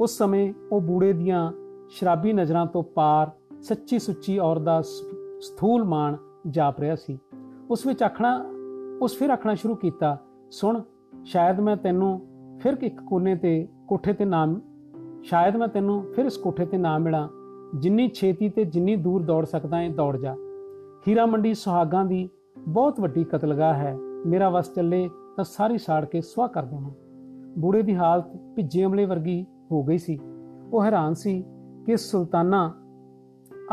ਉਸ 0.00 0.18
ਸਮੇਂ 0.18 0.54
ਉਹ 0.72 0.80
ਬੂੜੇ 0.80 1.12
ਦੀਆਂ 1.12 1.52
ਸ਼ਰਾਬੀ 1.88 2.32
ਨਜ਼ਰਾਂ 2.32 2.66
ਤੋਂ 2.66 2.82
ਪਾਰ 2.82 3.30
ਸੱਚੀ 3.62 3.98
ਸੁੱਚੀ 3.98 4.38
ਔਰ 4.38 4.58
ਦਾ 4.58 4.82
ਸਥੂਲ 5.40 5.84
ਮਾਨ 5.84 6.16
ਜਾਪ 6.48 6.80
ਰਿਹਾ 6.80 6.94
ਸੀ। 6.94 7.18
ਉਸ 7.70 7.86
ਵਿੱਚ 7.86 8.02
ਆਖਣਾ, 8.02 8.44
ਉਸ 9.00 9.18
ਫਿਰ 9.18 9.30
ਆਖਣਾ 9.30 9.54
ਸ਼ੁਰੂ 9.54 9.74
ਕੀਤਾ, 9.74 10.18
ਸੁਣ, 10.50 10.82
ਸ਼ਾਇਦ 11.24 11.60
ਮੈਂ 11.60 11.76
ਤੈਨੂੰ 11.76 12.20
ਫਿਰ 12.62 12.76
ਇੱਕ 12.82 13.00
ਕੋਨੇ 13.02 13.36
ਤੇ 13.36 13.68
ਕੋਠੇ 13.88 14.12
ਤੇ 14.12 14.24
ਨਾਮ 14.24 14.60
ਸ਼ਾਇਦ 15.22 15.56
ਮੈਂ 15.56 15.68
ਤੈਨੂੰ 15.68 16.12
ਫਿਰ 16.12 16.24
ਇਸ 16.24 16.36
ਕੋਠੇ 16.36 16.66
ਤੇ 16.66 16.76
ਨਾ 16.76 16.98
ਮਿਲਾਂ। 16.98 17.28
ਜਿੰਨੀ 17.78 18.08
ਛੇਤੀ 18.08 18.48
ਤੇ 18.48 18.64
ਜਿੰਨੀ 18.64 18.96
ਦੂਰ 18.96 19.22
ਦੌੜ 19.22 19.44
ਸਕਦਾ 19.44 19.76
ਹੈ 19.76 19.88
ਦੌੜ 19.88 20.16
ਜਾ। 20.16 20.36
ਹੀਰਾ 21.08 21.26
ਮੰਡੀ 21.26 21.54
ਸੁਹਾਗਾਂ 21.54 22.04
ਦੀ 22.04 22.28
ਬਹੁਤ 22.68 23.00
ਵੱਡੀ 23.00 23.24
ਕਤਲਗਾਹ 23.24 23.74
ਹੈ। 23.74 23.96
ਮੇਰਾ 24.26 24.48
ਵਸ 24.48 24.74
ਚੱਲੇ 24.74 25.10
ਤਾਂ 25.36 25.44
ਸਾਰੀ 25.44 25.78
ਸਾੜ 25.78 26.04
ਕੇ 26.04 26.20
ਸਵਾ 26.20 26.46
ਕਰ 26.46 26.62
ਦੇਵਾਂ। 26.62 26.90
ਬੂੜੇ 27.58 27.82
ਦੀ 27.82 27.96
ਹਾਲਤ 27.96 28.24
ਭਿੱਜੇ 28.56 28.84
ਅਮਲੇ 28.84 29.04
ਵਰਗੀ 29.04 29.46
ਹੋ 29.72 29.82
ਗਈ 29.82 29.98
ਸੀ। 29.98 30.18
ਉਹ 30.72 30.84
ਹੈਰਾਨ 30.84 31.14
ਸੀ 31.14 31.44
ਕਿ 31.86 31.96
ਸੁਲਤਾਨਾ 31.96 32.74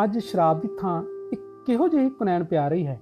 ਅੱਜ 0.03 0.17
ਸ਼ਰਾਬ 0.17 0.61
ਦੀ 0.61 0.69
ਥਾਂ 0.79 1.03
ਇੱਕ 1.33 1.41
ਕਿਹੋ 1.65 1.87
ਜਿਹੀ 1.87 2.09
ਕੁਨੈਣ 2.09 2.43
ਪਿਆ 2.43 2.67
ਰਹੀ 2.67 2.87
ਹੈ। 2.87 3.01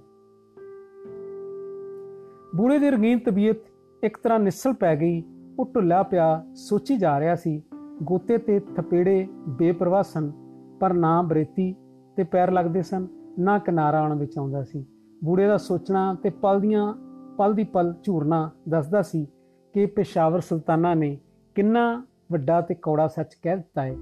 ਬੂੜੇ 2.56 2.78
ਦੀ 2.78 2.90
ਰੰਗੀਨ 2.90 3.18
ਤਬੀਅਤ 3.18 3.56
ਇੱਕ 4.04 4.18
ਤਰ੍ਹਾਂ 4.22 4.40
ਨਿਸਲ 4.40 4.72
ਪੈ 4.72 4.96
ਗਈ, 4.96 5.22
ਉਹ 5.58 5.72
ਢੁੱਲਾ 5.74 6.02
ਪਿਆ 6.02 6.44
ਸੋਚੀ 6.54 6.96
ਜਾ 6.96 7.20
ਰਿਹਾ 7.20 7.34
ਸੀ, 7.34 7.62
ਗੋਤੇ 8.02 8.38
ਤੇ 8.38 8.60
ਥਪੇੜੇ 8.60 9.28
ਬੇਪਰਵਾਹ 9.48 10.02
ਸਨ, 10.02 10.32
ਪਰ 10.80 10.92
ਨਾ 10.92 11.22
ਬਰੇਤੀ 11.22 11.74
ਤੇ 12.16 12.24
ਪੈਰ 12.24 12.50
ਲੱਗਦੇ 12.50 12.82
ਸਨ, 12.82 13.06
ਨਾ 13.38 13.58
ਕਿਨਾਰਾ 13.58 14.00
ਆਉਣ 14.00 14.18
ਵਿੱਚ 14.18 14.38
ਆਉਂਦਾ 14.38 14.64
ਸੀ। 14.64 14.86
ਬੂੜੇ 15.24 15.46
ਦਾ 15.46 15.56
ਸੋਚਣਾ 15.56 16.14
ਤੇ 16.14 16.30
ਪਲ 16.30 16.60
ਦੀਆਂ 16.60 16.94
ਪਲ 17.38 17.54
ਦੀ 17.54 17.64
ਪਲ 17.64 17.94
ਝੂਰਨਾ 18.02 18.50
ਦੱਸਦਾ 18.68 19.02
ਸੀ 19.02 19.26
ਕਿ 19.72 19.86
ਪੇਸ਼ਾਵਰ 19.86 20.40
ਸੁਲਤਾਨਾ 20.40 20.94
ਨੇ 20.94 21.18
ਕਿੰਨਾ 21.54 22.04
ਵੱਡਾ 22.32 22.60
ਤੇ 22.60 22.74
ਕੌੜਾ 22.74 23.06
ਸੱਚ 23.08 23.34
ਕਹਿ 23.42 23.56
ਦਿੱਤਾ 23.56 23.82
ਹੈ, 23.82 23.96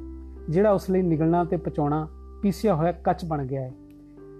ਜਿਹੜਾ 0.50 0.72
ਉਸ 0.72 0.90
ਲਈ 0.90 1.02
ਨਿਗਲਣਾ 1.02 1.44
ਤੇ 1.44 1.56
ਪਚਾਉਣਾ 1.56 2.08
ਪੀਸਿਆ 2.42 2.74
ਹੋਇਆ 2.74 2.92
ਕੱਚ 2.92 3.24
ਬਣ 3.24 3.46
ਗਿਆ 3.46 3.62
ਹੈ। 3.62 3.72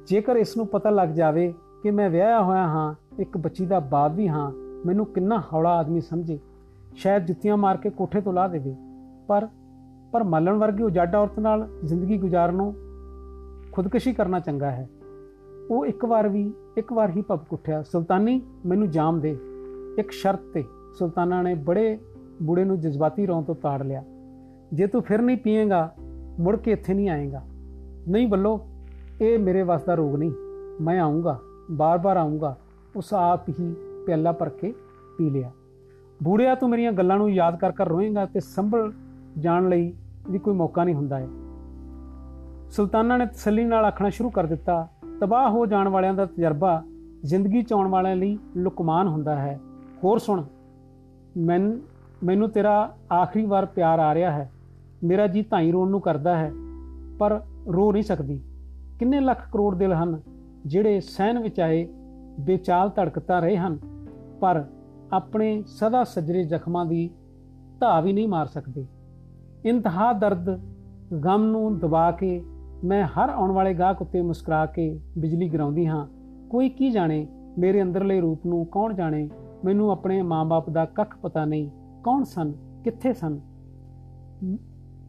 ਜੇਕਰ 0.06 0.36
ਇਸ 0.36 0.56
ਨੂੰ 0.56 0.66
ਪਤਾ 0.66 0.90
ਲੱਗ 0.90 1.08
ਜਾਵੇ 1.08 1.52
ਕਿ 1.82 1.90
ਮੈਂ 1.90 2.10
ਵਿਆਹਿਆ 2.10 2.42
ਹੋਇਆ 2.42 2.66
ਹਾਂ, 2.66 2.94
ਇੱਕ 3.18 3.36
ਬੱਚੀ 3.36 3.66
ਦਾ 3.66 3.80
ਬਾਪ 3.80 4.12
ਵੀ 4.12 4.28
ਹਾਂ, 4.28 4.50
ਮੈਨੂੰ 4.86 5.06
ਕਿੰਨਾ 5.06 5.42
ਹੌਲਾ 5.52 5.70
ਆਦਮੀ 5.70 6.00
ਸਮਝੇ। 6.00 6.38
ਸ਼ਾਇਦ 6.94 7.26
ਜੁੱਤੀਆਂ 7.26 7.56
ਮਾਰ 7.56 7.76
ਕੇ 7.76 7.90
ਕੋਠੇ 7.90 8.20
ਤੋਂ 8.20 8.32
ਲਾ 8.32 8.48
ਦੇਵੇ। 8.48 8.76
ਪਰ 9.28 9.48
ਪਰ 10.12 10.22
ਮੱਲਣ 10.24 10.56
ਵਰਗੀ 10.56 10.82
ਉਹ 10.82 10.90
ਜੱਡ 10.90 11.14
ਔਰਤ 11.14 11.38
ਨਾਲ 11.38 11.68
ਜ਼ਿੰਦਗੀ 11.84 12.18
ਗੁਜ਼ਾਰਨੋਂ 12.18 12.72
ਖੁਦਕਸ਼ੀ 13.72 14.12
ਕਰਨਾ 14.12 14.40
ਚੰਗਾ 14.40 14.70
ਹੈ। 14.70 14.88
ਉਹ 15.70 15.86
ਇੱਕ 15.86 16.04
ਵਾਰ 16.04 16.28
ਵੀ 16.28 16.52
ਇੱਕ 16.80 16.92
ਵਾਰ 16.92 17.10
ਹੀ 17.10 17.22
ਭਪਕ 17.22 17.52
ਉੱਠਿਆ 17.52 17.82
ਸੁਲਤਾਨੀ, 17.82 18.42
ਮੈਨੂੰ 18.66 18.90
ਜਾਮ 18.90 19.20
ਦੇ। 19.20 19.38
ਇੱਕ 19.98 20.10
ਸ਼ਰਤ 20.10 20.40
ਤੇ 20.54 20.64
ਸੁਲਤਾਨਾ 20.98 21.42
ਨੇ 21.42 21.54
ਬੜੇ 21.54 21.98
ਬੁੜੇ 22.42 22.64
ਨੂੰ 22.64 22.80
ਜਜ਼ਬਾਤੀ 22.80 23.26
ਰੌਂ 23.26 23.42
ਤੋਂ 23.42 23.54
ਤਾੜ 23.54 23.82
ਲਿਆ। 23.82 24.04
ਜੇ 24.72 24.86
ਤੂੰ 24.86 25.02
ਫਿਰ 25.02 25.22
ਨਹੀਂ 25.22 25.36
ਪੀਏਗਾ, 25.36 25.94
ਮੁੜ 26.40 26.56
ਕੇ 26.56 26.72
ਇੱਥੇ 26.72 26.94
ਨਹੀਂ 26.94 27.08
ਆਏਗਾ। 27.08 27.42
ਨਹੀਂ 28.08 28.28
ਬੱਲੋ, 28.28 28.60
ਇਹ 29.20 29.38
ਮੇਰੇ 29.38 29.62
ਵਾਸ 29.62 29.82
ਦਾ 29.82 29.94
ਰੋਗ 29.94 30.16
ਨਹੀਂ। 30.16 30.32
ਮੈਂ 30.80 31.00
ਆਉਂਗਾ 31.00 31.38
ਬਾਰ-ਬਾਰ 31.70 32.16
ਆਉਂਗਾ 32.16 32.56
ਉਸ 32.96 33.14
ਆਪ 33.14 33.48
ਹੀ 33.48 33.74
ਪਿਆਲਾ 34.06 34.32
ਭਰ 34.32 34.48
ਕੇ 34.48 34.74
ਪੀ 35.18 35.30
ਲਿਆ। 35.30 35.50
ਬੂੜਿਆ, 36.22 36.54
ਤੂੰ 36.54 36.70
ਮੇਰੀਆਂ 36.70 36.92
ਗੱਲਾਂ 36.92 37.18
ਨੂੰ 37.18 37.30
ਯਾਦ 37.30 37.58
ਕਰ 37.58 37.72
ਕਰ 37.72 37.88
ਰੋਏਗਾ 37.88 38.26
ਤੇ 38.26 38.40
ਸੰਭਲ 38.40 38.92
ਜਾਣ 39.38 39.68
ਲਈ 39.68 39.94
ਵੀ 40.30 40.38
ਕੋਈ 40.38 40.54
ਮੌਕਾ 40.54 40.84
ਨਹੀਂ 40.84 40.94
ਹੁੰਦਾ 40.94 41.18
ਹੈ 41.18 41.28
ਸੁਲਤਾਨਾ 42.70 43.16
ਨੇ 43.16 43.26
ਤਸੱਲੀ 43.26 43.64
ਨਾਲ 43.64 43.84
ਆਖਣਾ 43.84 44.10
ਸ਼ੁਰੂ 44.10 44.30
ਕਰ 44.30 44.46
ਦਿੱਤਾ। 44.46 44.88
ਤਬਾਹ 45.20 45.50
ਹੋ 45.50 45.64
ਜਾਣ 45.66 45.88
ਵਾਲਿਆਂ 45.88 46.14
ਦਾ 46.14 46.24
ਤਜਰਬਾ 46.26 46.82
ਜ਼ਿੰਦਗੀ 47.24 47.62
ਚਾਉਣ 47.62 47.88
ਵਾਲਿਆਂ 47.88 48.16
ਲਈ 48.16 48.38
ਲੁਕਮਾਨ 48.56 49.08
ਹੁੰਦਾ 49.08 49.36
ਹੈ। 49.36 49.58
ਹੋਰ 50.04 50.18
ਸੁਣ 50.18 50.42
ਮੈਂ 51.36 51.58
ਮੈਨੂੰ 52.24 52.48
ਤੇਰਾ 52.50 52.94
ਆਖਰੀ 53.12 53.44
ਵਾਰ 53.46 53.66
ਪਿਆਰ 53.66 53.98
ਆ 53.98 54.14
ਰਿਹਾ 54.14 54.30
ਹੈ। 54.30 54.50
ਮੇਰਾ 55.04 55.26
ਜੀ 55.26 55.42
ਧਾਈ 55.42 55.70
ਰੋਣ 55.72 55.90
ਨੂੰ 55.90 56.00
ਕਰਦਾ 56.00 56.36
ਹੈ, 56.36 56.50
ਪਰ 57.18 57.40
ਰੋ 57.68 57.92
ਨਹੀਂ 57.92 58.02
ਸਕਦੀ। 58.02 58.40
ਕਿੰਨੇ 58.98 59.20
ਲੱਖ 59.20 59.50
ਕਰੋੜ 59.52 59.74
ਦਿਲ 59.74 59.92
ਹਨ, 59.92 60.20
ਜਿਹੜੇ 60.66 61.00
ਸਹਿਨ 61.00 61.38
ਵਿੱਚ 61.38 61.60
ਆਏ, 61.60 61.86
ਬੇਚਾਲ 62.40 62.90
ਧੜਕਤਾ 62.96 63.38
ਰਹੇ 63.38 63.56
ਹਨ, 63.56 63.78
ਪਰ 64.40 64.64
ਆਪਣੇ 65.12 65.62
ਸਦਾ 65.66 66.04
ਸਜਰੇ 66.04 66.42
ਜ਼ਖਮਾਂ 66.44 66.84
ਦੀ 66.86 67.08
ਧਾ 67.80 68.00
ਵੀ 68.00 68.12
ਨਹੀਂ 68.12 68.28
ਮਾਰ 68.28 68.46
ਸਕਦੇ। 68.46 68.86
ਇੰਤਹਾ 69.64 70.12
ਦਰਦ 70.12 70.50
ਗਮ 71.24 71.44
ਨੂੰ 71.44 71.78
ਦਬਾ 71.78 72.10
ਕੇ 72.10 72.42
ਮੈਂ 72.84 73.06
ਹਰ 73.06 73.28
ਆਉਣ 73.28 73.52
ਵਾਲੇ 73.52 73.74
ਗਾਹਕ 73.74 74.02
ਉੱਤੇ 74.02 74.22
ਮੁਸਕਰਾ 74.22 74.66
ਕੇ 74.66 75.00
ਬਿਜਲੀ 75.18 75.48
ਗਰਾਉਂਦੀ 75.48 75.86
ਹਾਂ। 75.86 76.06
ਕੋਈ 76.50 76.68
ਕੀ 76.68 76.90
ਜਾਣੇ, 76.90 77.26
ਮੇਰੇ 77.58 77.82
ਅੰਦਰਲੇ 77.82 78.20
ਰੂਪ 78.20 78.46
ਨੂੰ 78.46 78.66
ਕੌਣ 78.66 78.94
ਜਾਣੇ? 78.94 79.30
ਮੈਨੂੰ 79.64 79.90
ਆਪਣੇ 79.90 80.22
ਮਾਂ-ਬਾਪ 80.22 80.70
ਦਾ 80.70 80.84
ਕੱਖ 80.84 81.18
ਪਤਾ 81.22 81.44
ਨਹੀਂ। 81.44 81.70
ਕੌਣ 82.04 82.22
ਸਨ? 82.22 82.52
ਕਿੱਥੇ 82.84 83.12
ਸਨ? 83.12 83.40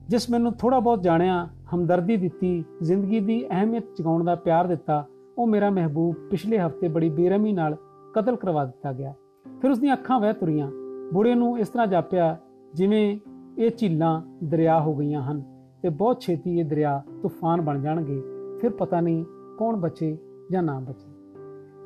ਜਿਸ 0.09 0.29
ਮੈਨੂੰ 0.29 0.53
ਥੋੜਾ 0.53 0.79
ਬਹੁਤ 0.79 1.03
ਜਾਣਿਆ, 1.03 1.49
ਹਮਦਰਦੀ 1.75 2.17
ਦਿੱਤੀ, 2.17 2.65
ਜ਼ਿੰਦਗੀ 2.81 3.19
ਦੀ 3.19 3.49
ਅਹਿਮੀਅਤ 3.49 3.83
ਜਗਾਉਣ 3.99 4.23
ਦਾ 4.23 4.35
ਪਿਆਰ 4.35 4.67
ਦਿੱਤਾ, 4.67 5.05
ਉਹ 5.37 5.47
ਮੇਰਾ 5.47 5.69
ਮਹਿਬੂਬ 5.69 6.15
ਪਿਛਲੇ 6.15 6.59
ਹਫ਼ਤੇ 6.59 6.87
ਬੜੀ 6.87 7.09
ਬੇਰਹਿਮੀ 7.09 7.53
ਨਾਲ 7.53 7.75
ਕਤਲ 8.13 8.35
ਕਰਵਾ 8.35 8.65
ਦਿੱਤਾ 8.65 8.93
ਗਿਆ। 8.93 9.13
ਫਿਰ 9.61 9.71
ਉਸ 9.71 9.79
ਦੀਆਂ 9.79 9.93
ਅੱਖਾਂ 9.93 10.19
ਵਹਿ 10.19 10.33
ਤੁਰੀਆਂ। 10.33 10.71
ਬੁੜੇ 11.13 11.35
ਨੂੰ 11.35 11.59
ਇਸ 11.59 11.69
ਤਰ੍ਹਾਂ 11.69 11.87
ਜਾਪਿਆ 11.87 12.37
ਜਿਵੇਂ 12.73 13.19
ਇਹ 13.57 13.71
ਝੀਲਾਂ 13.77 14.21
ਦਰਿਆ 14.43 14.79
ਹੋ 14.79 14.95
ਗਈਆਂ 14.95 15.21
ਹਨ। 15.21 15.50
ਤੇ 15.81 15.89
ਬਹੁਤ 15.89 16.21
ਛੇਤੀ 16.21 16.59
ਇਹ 16.59 16.65
ਦਰਿਆ 16.65 17.03
ਤੂਫਾਨ 17.21 17.61
ਬਣ 17.61 17.81
ਜਾਣਗੇ। 17.81 18.23
ਫਿਰ 18.61 18.69
ਪਤਾ 18.69 19.01
ਨਹੀਂ 19.01 19.25
ਕੌਣ 19.57 19.75
ਬਚੇ 19.75 20.17
ਜਾਂ 20.51 20.63
ਨਾ 20.63 20.79
ਬਚੇ। 20.79 21.11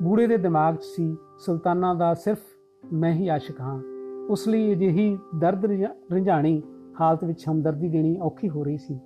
ਬੂੜੇ 0.04 0.28
ਦੇ 0.28 0.38
ਦਿਮਾਗ 0.38 0.76
'ਚ 0.76 0.84
ਸੀ, 0.84 1.18
ਸੁਲਤਾਨਾ 1.39 1.93
ਦਾ 1.93 2.14
ਸਿਰਫ 2.14 2.39
ਮੈਂ 2.93 3.14
ਹੀ 3.14 3.28
ਆਸ਼ਿਕ 3.28 3.62
ਹਾਂ। 3.62 3.82
ਉਸ 4.30 4.48
ਲਈ 4.48 4.74
ਅਜਿਹੀ 4.74 5.18
ਦਰਦ 5.39 5.66
ਰਿੰਝਾਣੀ 6.12 6.62
ਹਾਲਤ 7.02 7.24
ਵਿੱਚ 7.24 7.46
ਹਮਦਰਦੀ 7.52 7.89
ਦੇਣੀ 7.89 8.18
ਔਖੀ 8.22 8.50
ਹੋ 8.50 8.64
ਰਹੀ 8.64 8.78
ਸੀ। 8.78 9.00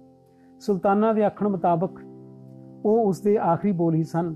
ਸੁਲਤਾਨਾ 0.60 1.14
ਦੇ 1.14 1.24
ਆਖਣ 1.24 1.48
ਮੁਤਾਬਕ 1.48 1.90
ਉਹ 2.86 3.06
ਉਸ 3.06 3.22
ਦੇ 3.22 3.38
ਆਖਰੀ 3.38 3.72
ਬੋਲ 3.72 3.94
ਹੀ 3.94 4.04
ਸਨ। 4.04 4.36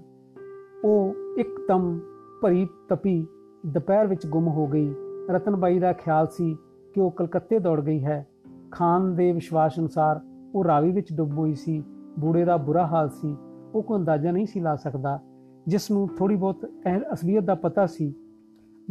ਉਹ 0.86 1.16
ਇੱਕਦਮ 1.38 2.00
ਭਰੀ 2.42 2.68
ਤਪੀ 2.90 3.28
ਦੁਪਹਿਰ 3.66 4.08
ਵਿੱਚ 4.08 4.28
ਗੁੰਮ 4.28 4.48
ਹੋ 4.48 4.68
ਗਈ। 4.68 4.94
ਰਤਨਬਾਈ 5.30 5.80
ਦਾ 5.80 5.94
ਖਿਆਲ 5.94 6.28
ਸੀ 6.28 6.58
ਕਿ 6.94 7.02
ਉਹ 7.02 7.12
ਕਲਕੱਤੇ 7.12 7.60
ਦੌੜ 7.60 7.82
ਗਈ 7.82 8.04
ਹੈ। 8.06 8.28
ਖਾਨ 8.72 9.16
ਦੇ 9.16 9.32
ਵਿਸ਼ਵਾਸ 9.32 9.80
ਅਨੁਸਾਰ 9.80 10.20
ਉਹ 10.54 10.64
ਰਾਵੀ 10.64 10.92
ਵਿੱਚ 10.92 11.14
ਡੁੱਬ 11.14 11.38
ਹੋਈ 11.38 11.54
ਸੀ, 11.56 11.84
ਬੂੜੇ 12.20 12.44
ਦਾ 12.46 12.58
ਬੁਰਾ 12.58 12.86
ਹਾਲ 12.88 13.10
ਸੀ, 13.10 13.36
ਉਹ 13.76 13.84
ਕੋਈ 13.84 13.98
ਅੰਦਾਜ਼ਾ 13.98 14.32
ਨਹੀਂ 14.32 14.46
ਸੀ 14.46 14.60
ਲਾ 14.60 14.76
ਸਕਦਾ, 14.76 15.20
ਜਿਸ 15.68 15.90
ਨੂੰ 15.92 16.08
ਥੋੜੀ 16.18 16.36
ਬਹੁਤ 16.36 16.66
ਅਸਲੀਅਤ 17.14 17.44
ਦਾ 17.44 17.56
ਪਤਾ 17.56 17.86
ਸੀ। 17.86 18.14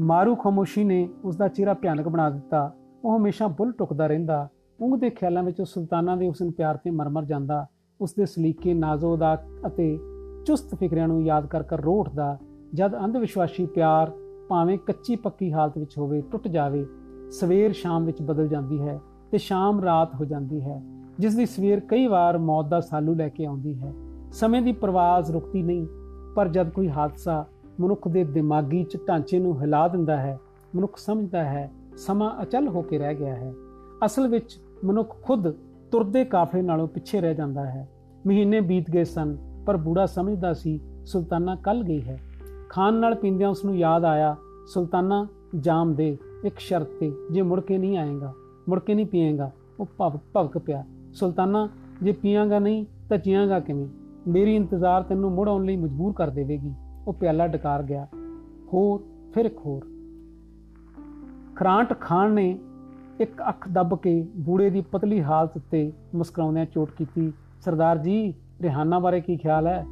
ਮਾਰੂ 0.01 0.35
ਖਮੋਸ਼ੀ 0.35 0.85
ਨੇ 0.85 1.09
ਉਸ 1.25 1.37
ਦਾ 1.37 1.49
ਚਿਹਰਾ 1.49 1.75
ਭਿਆਨਕ 1.75 2.09
ਬਣਾ 2.09 2.29
ਦਿੱਤਾ, 2.31 2.71
ਉਹ 3.05 3.17
ਹਮੇਸ਼ਾ 3.19 3.47
ਬੁੱਲ 3.49 3.73
ਟੁਕਦਾ 3.73 4.07
ਰਹਿੰਦਾ, 4.07 4.49
ਉਂਗ 4.81 4.99
ਦੇ 5.01 5.11
ਖਿਆਲਾਂ 5.11 5.43
ਵਿੱਚ 5.43 5.63
ਸੁਲਤਾਨਾ 5.63 6.17
ਦੇ 6.17 6.29
ਉਸਨ 6.29 6.51
ਪਿਆਰ 6.51 6.77
ਤੇ 6.77 6.91
ਮਰਮਰ 6.91 7.25
ਜਾਂਦਾ 7.25 7.67
ਉਸ 8.01 8.15
ਦੇ 8.15 8.27
ਸਲੀਕੇ 8.27 8.75
ਨਾਜ਼ੋ 8.75 9.17
ਦਾ 9.17 9.35
ਅਤੇ 9.67 9.97
ਚੁਸਤ 10.47 10.75
ਫਿਕਰਿਆਂ 10.75 11.09
ਨੂੰ 11.09 11.23
ਯਾਦ 11.23 11.47
ਕਰ 11.47 11.63
ਕਰ 11.63 11.81
ਰੋ 11.81 11.99
ਉੱਠਦਾ, 12.01 12.39
ਜਦ 12.75 12.97
ਅੰਧ 12.97 13.17
ਵਿਸ਼ਵਾਸੀ 13.17 13.67
ਪਿਆਰ 13.67 14.11
ਭਾਵੇਂ 14.49 14.79
ਕੱਚੀ 14.79 15.17
ਪੱਕੀ 15.17 15.53
ਹਾਲਤ 15.53 15.79
ਵਿੱਚ 15.79 15.99
ਹੋਵੇ, 15.99 16.21
ਟੁੱਟ 16.21 16.49
ਜਾਵੇ, 16.49 16.85
ਸਵੇਰ 17.31 17.73
ਸ਼ਾਮ 17.73 18.05
ਵਿੱਚ 18.05 18.23
ਬਦਲ 18.23 18.49
ਜਾਂਦੀ 18.49 18.81
ਹੈ 18.81 18.99
ਤੇ 19.31 19.39
ਸ਼ਾਮ 19.39 19.81
ਰਾਤ 19.81 20.15
ਹੋ 20.15 20.25
ਜਾਂਦੀ 20.25 20.61
ਹੈ। 20.61 20.83
ਜਿਸ 21.19 21.35
ਦੀ 21.35 21.47
ਸਵੇਰ 21.47 21.81
ਕਈ 21.81 22.07
ਵਾਰ 22.07 22.39
ਮੌਤ 22.39 22.69
ਦਾ 22.69 22.81
ਸਾਲੂ 22.81 23.15
ਲੈ 23.15 23.29
ਕੇ 23.29 23.45
ਆਉਂਦੀ 23.45 23.81
ਹੈ। 23.81 23.93
ਸਮੇਂ 24.33 24.63
ਦੀ 24.63 24.73
ਪ੍ਰਵਾਜ਼ 24.73 25.33
ਰੁਕਦੀ 25.33 25.63
ਨਹੀਂ, 25.63 25.87
ਪਰ 26.35 26.49
ਜਦ 26.49 26.71
ਕੋਈ 26.71 26.91
ਹਾਦਸਾ 26.91 27.47
ਮਨੁੱਖ 27.81 28.09
ਦੇ 28.09 28.25
ਦਿਮਾਗੀ 28.25 28.85
ਚ 28.85 28.99
ਢਾਂਚੇ 29.09 29.39
ਨੂੰ 29.39 29.61
ਹਿਲਾ 29.61 29.89
ਦਿੰਦਾ 29.89 30.17
ਹੈ, 30.17 30.39
ਮਨੁੱਖ 30.77 30.97
ਸਮਝਦਾ 30.97 31.45
ਹੈ, 31.45 31.71
ਸਮਾਂ 31.97 32.43
ਅਚਲ 32.43 32.69
ਹੋ 32.69 32.83
ਕੇ 32.83 32.99
ਰਹਿ 32.99 33.15
ਗਿਆ 33.15 33.35
ਹੈ। 33.35 33.53
ਅਸਲ 34.05 34.29
ਵਿੱਚ 34.29 34.61
ਮਨੁੱਖ 34.85 35.23
ਖੁਦ 35.23 35.51
ਤੁਰਦੇ 35.93 36.25
ਕਾਫਲੇ 36.25 36.63
ਨਾਲੋਂ 36.63 36.89
ਪਿੱਛੇ 36.89 37.21
ਰਹਿ 37.21 37.35
ਜਾਂਦਾ 37.35 37.65
ਹੈ। 37.65 37.89
ਮਹੀਨੇ 38.27 38.61
ਬੀਤ 38.61 38.91
ਗਏ 38.91 39.05
ਸਨ, 39.05 39.37
ਪਰ 39.67 39.77
ਬੂੜਾ 39.77 40.07
ਸਮਝਦਾ 40.07 40.55
ਸੀ, 40.55 40.81
ਸੁਲਤਾਨਾ 41.05 41.57
ਕੱਲ 41.57 41.83
ਗਈ 41.83 42.03
ਹੈ। 42.03 42.19
ਖਾਨ 42.69 42.95
ਨਾਲ 42.95 43.15
ਪਿੰਦਿਆਂ 43.15 43.49
ਉਸ 43.49 43.65
ਨੂੰ 43.65 43.77
ਯਾਦ 43.77 44.05
ਆਇਆ, 44.05 44.37
ਸੁਲਤਾਨਾ, 44.67 45.27
ਜਾਮ 45.59 45.95
ਦੇ, 45.95 46.19
ਇੱਕ 46.45 46.59
ਸ਼ਰਤ 46.59 46.89
ਤੇ, 47.01 47.13
ਜੇ 47.33 47.43
ਮੁੜ 47.43 47.61
ਕੇ 47.61 47.79
ਨਹੀਂ 47.79 47.99
ਆਏਗਾ, 47.99 48.33
ਮੁੜ 48.69 48.81
ਕੇ 48.81 48.95
ਨਹੀਂ 48.95 49.07
ਪੀਏਗਾ, 49.07 49.51
ਉਹ 49.81 49.87
ਭਵ 49.99 50.19
ਭਵਕ 50.35 50.59
ਪਿਆ। 50.59 50.85
ਸੁਲਤਾਨਾ, 51.13 51.69
ਜੇ 52.03 52.13
ਪੀਆਂਗਾ 52.13 52.59
ਨਹੀਂ 52.59 52.87
ਤਾਂ 53.09 53.19
ਜੀਆਂਗਾ 53.19 53.61
ਕਿਵੇਂ? 53.61 53.87
ਮੇਰੀ 54.29 54.57
ਇੰਤਜ਼ਾਰ 54.57 55.03
ਤੈਨੂੰ 55.03 55.33
ਮੁੜ 55.33 55.49
ਆਉਣ 55.49 55.65
ਲਈ 55.65 55.77
ਮਜਬੂਰ 55.77 56.13
ਕਰ 56.13 56.31
ਦੇਵੇਗੀ। 56.31 56.75
ਉਹ 57.07 57.13
ਪਿਆਲਾ 57.13 57.47
ਡਕਾਰ 57.47 57.83
ਗਿਆ। 57.83 58.09
ਹੋਰ 58.73 59.03
ਫਿਰ 59.35 59.45
ਇੱਕ 59.45 59.59
ਹੋਰ 59.67 59.87
ਖਰਾਂਟ 61.57 62.01
ਖਾਨ 62.01 62.33
ਨੇ 62.33 62.59
ਇੱਕ 63.21 63.43
ਅੱਖ 63.49 63.69
ਦੱਬ 63.69 63.99
ਕੇ 63.99 64.29
ਬੂੜੇ 64.37 64.71
ਦੀ 64.71 64.81
ਪਤਲੀ 64.81 65.23
ਹਾਲਤ 65.23 65.57
ਉੱਤੇ 65.57 65.93
ਮੁਸਕਰਾਉਂਦਿਆਂ 66.15 66.67
ਚੋਟ 66.67 66.91
ਕੀਤੀ। 66.91 67.33
ਸਰਦਾਰ 67.61 67.99
ਜੀ, 67.99 68.35
ਰਿਹਾਨਾ 68.63 68.99
ਬਾਰੇ 68.99 69.21
ਕੀ 69.21 69.37
ਖਿਆਲ 69.37 69.67
ਹੈ? 69.67 69.87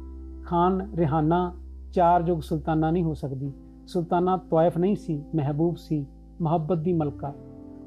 ਖਾਨ, 0.45 0.91
ਰਿਹਾਨਾ 0.95 1.53
ਚਾਰ 1.93 2.23
ਯੁਗ 2.27 2.39
ਸੁਲਤਾਨਾ 2.39 2.91
ਨਹੀਂ 2.91 3.03
ਹੋ 3.03 3.13
ਸਕਦੀ। 3.13 3.51
ਸੁਲਤਾਨਾ 3.87 4.37
ਤਵਾਇਫ 4.37 4.77
ਨਹੀਂ 4.77 4.95
ਸੀ, 4.95 5.23
ਮਹਿਬੂਬ 5.35 5.75
ਸੀ, 5.77 6.05
ਮੁਹੱਬਤ 6.41 6.77
ਦੀ 6.77 6.93
ਮਲਕਾ। 6.93 7.33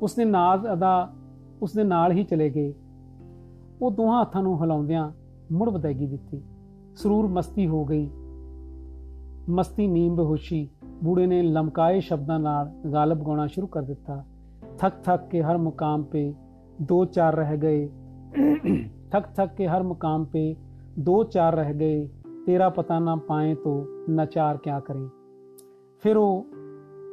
ਉਸਨੇ 0.03 0.25
ਨਾਜ਼ 0.25 0.67
ਅਦਾ, 0.73 1.13
ਉਸਦੇ 1.63 1.85
ਨਾਲ 1.85 2.13
ਹੀ 2.13 2.25
ਚਲੇ 2.25 2.51
ਗਏ। 2.51 2.75
ਉਹ 3.83 3.91
ਦੋਹਾਂ 3.91 4.21
ਹੱਥਾਂ 4.21 4.43
ਨੂੰ 4.43 4.63
ਹਿਲਾਉਂਦਿਆਂ 4.63 5.13
ਮੁੜ 5.53 5.71
ਵਧਾਈਗੀ 5.71 6.07
ਦਿੱਤੀ। 6.07 6.43
ਸਰੂਰ 6.97 7.29
ਮਸਤੀ 7.29 7.69
ਹੋ 7.69 7.85
ਗਈ। 7.85 8.11
ਮਸਤੀ, 9.49 9.87
ਨੀਂਦ, 9.87 10.15
ਬੇਹੋਸ਼ੀ, 10.15 10.69
ਬੂੜੇ 11.03 11.27
ਨੇ 11.27 11.43
ਲਮਕਾਏ 11.43 12.01
ਸ਼ਬਦਾਂ 12.01 12.41
ਨਾਲ 12.41 12.69
ਗਾਲਬ 12.93 13.27
ਗਾਉਣਾ 13.27 13.47
ਸ਼ੁਰੂ 13.47 13.67
ਕਰ 13.67 13.83
ਦਿੱਤਾ। 13.83 14.25
ਥੱਕ 14.79 14.95
ਥੱਕ 15.05 15.29
ਕੇ 15.29 15.43
ਹਰ 15.43 15.59
ਮੁਕਾਮ 15.59 16.03
ਪੇ 16.03 16.35
ਦੋ 16.83 17.05
ਚਾਰ 17.05 17.35
ਰਹਿ 17.35 17.57
ਗਏ। 17.57 17.89
ਥੱਕ 19.11 19.27
ਥੱਕ 19.37 19.55
ਕੇ 19.55 19.67
ਹਰ 19.67 19.83
ਮੁਕਾਮ 19.83 20.25
ਪੇ 20.25 20.57
ਦੋ 20.99 21.25
ਚਾਰ 21.25 21.55
ਰਹਿ 21.55 21.75
ਗਏ। 21.75 22.09
ਤੇਰਾ 22.47 22.69
ਪਤਾ 22.69 22.99
ਨਾ 22.99 23.17
ਪਾਏ 23.17 23.55
ਤੋ 23.55 23.87
ਨਚਾਰ 24.11 24.57
ਕਿਆ 24.57 24.81
ਕਰੇ। 24.81 25.09
ਫਿਰ 26.01 26.17
ਉਹ, 26.17 26.47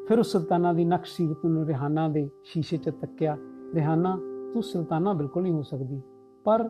ਫਿਰ 0.08 0.20
ਉਸ 0.20 0.32
ਸੁਲਤਾਨਾ 0.32 0.74
ਦੀ 0.74 0.86
ਨਕਸ਼ 0.86 1.18
ਸੀਰਤ 1.18 1.46
ਨੂੰ 1.46 1.66
ਰਿਹਾਨਾ 1.66 2.08
ਦੇ 2.08 2.30
ਸ਼ੀਸ਼ੇ 2.44 2.78
'ਚ 2.78 2.90
ਤੱਕਿਆ, 2.90 3.38
ਰਿਹਾਨਾ, 3.74 4.20
ਤੂੰ 4.54 4.64
ਸੁਲਤਾਨਾ 4.64 5.14
ਬਿਲਕੁਲ 5.14 5.44
ਨਹੀਂ 5.44 5.54
ਹੋ 5.54 5.62
ਸਕਦੀ। 5.62 6.02
ਪਰ 6.44 6.70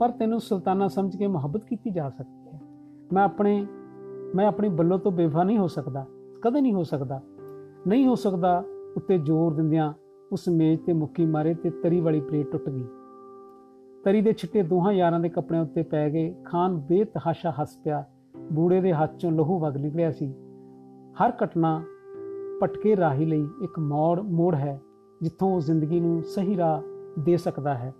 ਪਰ 0.00 0.10
ਤੈਨੂੰ 0.10 0.40
ਸੁਲਤਾਨਾ 0.40 0.88
ਸਮਝ 0.88 1.16
ਕੇ 1.16 1.26
ਮੁਹੱਬਤ 1.26 1.64
ਕੀਤੀ 1.64 1.90
ਜਾ 1.90 2.10
ਸਕਦੀ 2.10 2.48
ਹੈ। 2.48 2.60
ਮੈਂ 3.12 3.24
ਆਪਣੇ, 3.24 3.66
ਮੈਂ 4.34 4.46
ਆਪਣੀ 4.46 4.68
ਬੱਲੋ 4.68 4.98
ਤੋਂ 4.98 5.12
ਬੇਵਫਾ 5.12 5.44
ਨਹੀਂ 5.44 5.58
ਹੋ 5.58 5.66
ਸਕਦਾ, 5.66 6.06
ਕਦੇ 6.42 6.60
ਨਹੀਂ 6.60 6.74
ਹੋ 6.74 6.82
ਸਕਦਾ। 6.84 7.20
ਨਹੀਂ 7.86 8.06
ਹੋ 8.06 8.14
ਸਕਦਾ 8.14 8.64
ਉੱਤੇ 8.96 9.18
ਜ਼ੋਰ 9.18 9.54
ਦਿੰਦਿਆਂ 9.54 9.92
ਉਸ 10.32 10.48
ਮੇਜ਼ 10.48 10.80
ਤੇ 10.80 10.92
ਮੁੱਕੀ 10.92 11.26
ਮਾਰੇ 11.26 11.54
ਤੇ 11.54 11.70
ਤਰੀ 11.70 12.00
ਵਾਲੀ 12.00 12.20
ਪਲੇਟ 12.20 12.52
ਟੁੱਟ 12.52 12.68
ਗਈ। 12.68 12.84
ਤਰੀ 14.04 14.20
ਦੇ 14.20 14.32
ਛਿੱਟੇ 14.32 14.62
ਦੋਹਾਂ 14.62 14.92
ਯਾਰਾਂ 14.92 15.20
ਦੇ 15.20 15.28
ਕੱਪੜਿਆਂ 15.28 15.62
ਉੱਤੇ 15.62 15.82
ਪੈ 15.82 16.10
ਗਏ, 16.10 16.34
ਖਾਨ 16.44 16.76
ਬੇਤਹਾਸ਼ਾ 16.76 17.54
ਹੱਸ 17.60 17.76
ਪਿਆ। 17.84 18.04
ਬੂੜੇ 18.52 18.80
ਦੇ 18.80 18.92
ਹੱਥ 18.92 19.16
ਚੋਂ 19.16 19.32
ਲਹੂ 19.32 19.58
ਵਗ 19.58 19.76
ਨਿਕਲਿਆ 19.76 20.10
ਸੀ। 20.10 20.34
ਹਰ 21.12 21.32
ਘਟਨਾ 21.44 21.82
ਪਟਕੇ 22.60 22.96
ਰਾਹੀ 22.96 23.24
ਲਈ 23.24 23.48
ਇੱਕ 23.62 23.78
ਮੋੜ 23.78 24.20
ਮੋੜ 24.20 24.54
ਹੈ, 24.54 24.80
ਜਿੱਥੋਂ 25.22 25.54
ਉਹ 25.54 25.60
ਜ਼ਿੰਦਗੀ 25.60 26.00
ਨੂੰ 26.00 26.22
ਸਹੀ 26.22 26.56
ਰਾਹ 26.56 26.82
ਦੇ 27.20 27.36
ਸਕਦਾ 27.36 27.74
ਹੈ। 27.74 27.94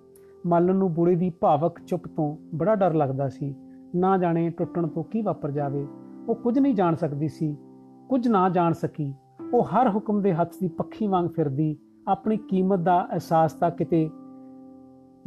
ਮਾਲਨ 0.47 0.77
ਨੂੰ 0.77 0.95
ਬੂੜੇ 0.95 1.15
ਦੀ 1.15 1.31
ਭਾਵਕ 1.31 1.81
ਚੁੱਪ 1.87 2.07
ਤੋਂ 2.07 2.37
ਬੜਾ 2.55 2.75
ਡਰ 2.75 2.95
ਲੱਗਦਾ 2.95 3.29
ਸੀ। 3.29 3.55
ਨਾ 3.97 4.19
ਜਾਣੇ 4.19 4.51
ਟੁੱਟਣ 4.51 4.87
ਤੋਂ 4.87 5.05
ਕੀ 5.05 5.23
ਵਾਪਰ 5.23 5.51
ਜਾਵੇ। 5.51 5.87
ਉਹ 6.29 6.35
ਕੁਝ 6.35 6.59
ਨਹੀਂ 6.59 6.75
ਜਾਣ 6.75 6.95
ਸਕਦੀ 6.95 7.29
ਸੀ। 7.29 7.57
ਕੁਝ 8.09 8.29
ਨਾ 8.29 8.49
ਜਾਣ 8.49 8.73
ਸਕੀ। 8.73 9.15
ਉਹ 9.55 9.65
ਹਰ 9.65 9.91
ਹੁਕਮ 9.95 10.23
ਦੇ 10.23 10.35
ਹੱਥ 10.35 10.53
ਦੀ 10.61 10.69
ਪੱਖੀ 10.69 11.07
ਵਾਂਗ 11.07 11.27
ਫਿਰਦੀ, 11.27 11.77
ਆਪਣੀ 12.09 12.37
ਕੀਮਤ 12.37 12.79
ਦਾ 12.79 13.09
ਅਹਿਸਾਸ 13.13 13.53
ਤਾਂ 13.53 13.71
ਕਿਤੇ, 13.71 14.11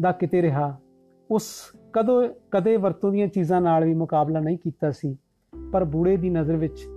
ਦਾ 0.01 0.11
ਕਿਤੇ 0.11 0.41
ਰਿਹਾ। 0.41 0.77
ਉਸ 1.31 1.45
ਕਦੋਂ, 1.93 2.27
ਕਦੇ 2.51 2.77
ਵਰਤੋਂ 2.77 3.11
ਦੀਆਂ 3.11 3.27
ਚੀਜ਼ਾਂ 3.27 3.61
ਨਾਲ 3.61 3.85
ਵੀ 3.85 3.93
ਮੁਕਾਬਲਾ 3.93 4.39
ਨਹੀਂ 4.39 4.57
ਕੀਤਾ 4.57 4.91
ਸੀ। 4.91 5.17
ਪਰ 5.71 5.85
ਬੂੜੇ 5.85 6.17
ਦੀ 6.17 6.29
ਨਜ਼ਰ 6.29 6.55
ਵਿੱਚ 6.55 6.87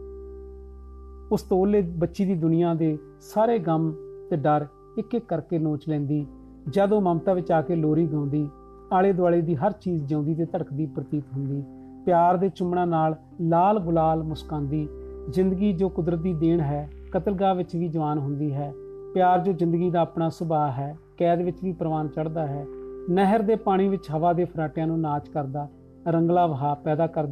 ਉਸ 1.33 1.43
ਤੋਲੇ 1.43 1.81
ਬੱਚੀ 1.81 2.25
ਦੀ 2.25 2.35
ਦੁਨੀਆ 2.35 2.75
ਦੇ 2.75 2.99
ਸਾਰੇ 3.20 3.59
ਗਮ 3.59 3.95
ਤੇ 4.31 4.37
ਡਰ 4.37 4.66
ਇੱਕ 4.99 5.14
ਇੱਕ 5.14 5.27
ਕਰਕੇ 5.27 5.59
ਨੋਚ 5.59 5.89
ਲੈਂਦੀ। 5.89 6.27
ਜਦੋਂ 6.69 7.01
ਮਮਤਾ 7.01 7.35
ਵਿੱਚ 7.35 7.53
ਆ 7.53 7.61
ਕੇ 7.63 7.77
ਲੋਰੀ 7.77 8.07
ਗਾਉਂਦੀ 8.07 8.49
ਆਲੇ 8.93 9.13
ਦੁਆਲੇ 9.13 9.41
ਦੀ 9.41 9.55
ਹਰ 9.57 9.73
ਚੀਜ਼ 9.73 10.05
ਜਿਉਂਦੀ 10.05 10.35
ਤੇ 10.35 10.45
ਧੜਕਦੀ 10.45 10.87
ਪ੍ਰਤੀਤ 10.87 11.25
ਹੁੰਦੀ, 11.37 11.63
ਪਿਆਰ 12.07 12.37
ਦੇ 12.37 12.49
ਚੁੰਮਣਾ 12.49 12.85
ਨਾਲ 12.85 13.17
ਲਾਲ 13.41 13.79
ਗੁਲਾਲ 13.79 14.23
ਮੁਸਕਾਂਦੀ 14.23 14.89
ਜ਼ਿੰਦਗੀ 15.29 15.73
ਜੋ 15.73 15.89
ਕੁਦਰਤ 15.89 16.19
ਦੀ 16.19 16.33
ਦੇਣ 16.35 16.61
ਹੈ, 16.61 16.89
ਕਤਲਗਾਹ 17.13 17.55
ਵਿੱਚ 17.55 17.77
ਵੀ 17.77 17.89
ਜਵਾਨ 17.89 18.19
ਹੁੰਦੀ 18.19 18.53
ਹੈ, 18.53 18.73
ਪਿਆਰ 19.15 19.41
ਜੋ 19.41 19.53
ਜ਼ਿੰਦਗੀ 19.53 19.91
ਦਾ 19.91 20.01
ਆਪਣਾ 20.01 20.29
ਸੁਭਾਅ 20.29 20.71
ਹੈ, 20.71 20.97
ਕੈਦ 21.19 21.43
ਵਿੱਚ 21.43 21.63
ਵੀ 21.65 21.73
ਪ੍ਰਵਾਨ 21.73 22.09
ਚੜਦਾ 22.09 22.47
ਹੈ, 22.47 22.67
ਨਹਿਰ 23.11 23.43
ਦੇ 23.43 23.57
ਪਾਣੀ 23.57 23.89
ਵਿੱਚ 23.89 24.11
ਹਵਾ 24.11 24.33
ਦੇ 24.33 24.45
ਫਰਾਟਿਆਂ 24.45 24.87
ਨੂੰ 24.87 25.01
ਨਾਚ 25.01 25.29
ਕਰਦਾ, 25.29 25.69
ਰੰਗਲਾ 26.09 26.47
ਵਹਾ 26.47 26.75
ਪੈਦਾ 26.75 27.07
ਕਰ 27.07 27.27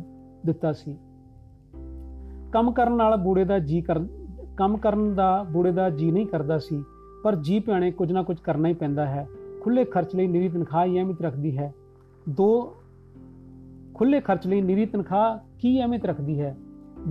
ਦਿੱਤਾ 0.46 0.72
ਸੀ। 0.72 0.96
ਕੰਮ 2.52 2.72
ਕਰਨ 2.72 2.96
ਨਾਲ 2.96 3.16
ਬੂੜੇ 3.16 3.44
ਦਾ 3.44 3.58
ਜੀ 3.58 3.80
ਕਰ 3.80 4.00
ਕੰਮ 4.56 4.76
ਕਰਨ 4.76 5.14
ਦਾ 5.14 5.42
ਬੂੜੇ 5.42 5.72
ਦਾ 5.72 5.90
ਜੀ 5.90 6.10
ਨਹੀਂ 6.10 6.26
ਕਰਦਾ 6.26 6.58
ਸੀ 6.58 6.82
ਪਰ 7.22 7.36
ਜੀ 7.36 7.60
ਪਿਆਣੇ 7.60 7.90
ਕੁਝ 7.90 8.12
ਨਾ 8.12 8.22
ਕੁਝ 8.22 8.38
ਕਰਨਾ 8.38 8.68
ਹੀ 8.68 8.74
ਪੈਂਦਾ 8.74 9.06
ਹੈ। 9.06 9.28
ਖੁੱਲੇ 9.60 9.84
ਖਰਚ 9.84 10.16
ਲਈ 10.16 10.26
ਨਿਰੀ 10.26 10.48
ਤਨਖਾਹ 10.48 10.86
ਅਹਿਮੀਅਤ 10.86 11.20
ਰੱਖਦੀ 11.20 11.58
ਹੈ। 11.58 11.74
ਦੋ 12.28 12.74
ਖੁੱਲੇ 13.94 14.20
ਖਰਚ 14.20 14.46
ਲਈ 14.46 14.60
ਨਿਰੀ 14.60 14.86
ਤਨਖਾਹ 14.86 15.38
ਕੀ 15.58 15.80
ਅਹਿਮੀਅਤ 15.80 16.04
ਰੱਖਦੀ 16.04 16.40
ਹੈ? 16.40 16.56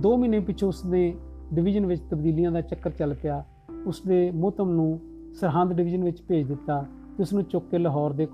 2 0.00 0.16
ਮਹੀਨੇ 0.16 0.40
ਪਿੱਛੋਂ 0.40 0.68
ਉਸਨੇ 0.68 1.14
ਡਿਵੀਜ਼ਨ 1.54 1.86
ਵਿੱਚ 1.86 2.00
ਤਬਦੀਲੀਆਂ 2.10 2.52
ਦਾ 2.52 2.60
ਚੱਕਰ 2.60 2.90
ਚੱਲ 2.90 3.14
ਪਿਆ। 3.14 3.44
ਉਸਦੇ 3.86 4.30
ਮੋਤਮ 4.30 4.70
ਨੂੰ 4.70 5.00
ਸਰਹੰਦ 5.34 5.72
ਡਿਵੀਜ਼ਨ 5.72 6.04
ਵਿੱਚ 6.04 6.22
ਭੇਜ 6.22 6.46
ਦਿੱਤਾ 6.46 6.86
ਤੇ 7.16 7.22
ਉਸ 7.22 7.32
ਨੂੰ 7.32 7.42
ਚੁੱਕ 7.42 7.70
ਕੇ 7.70 7.78
ਲਾਹੌਰ 7.78 8.12
ਦੇ 8.12 8.28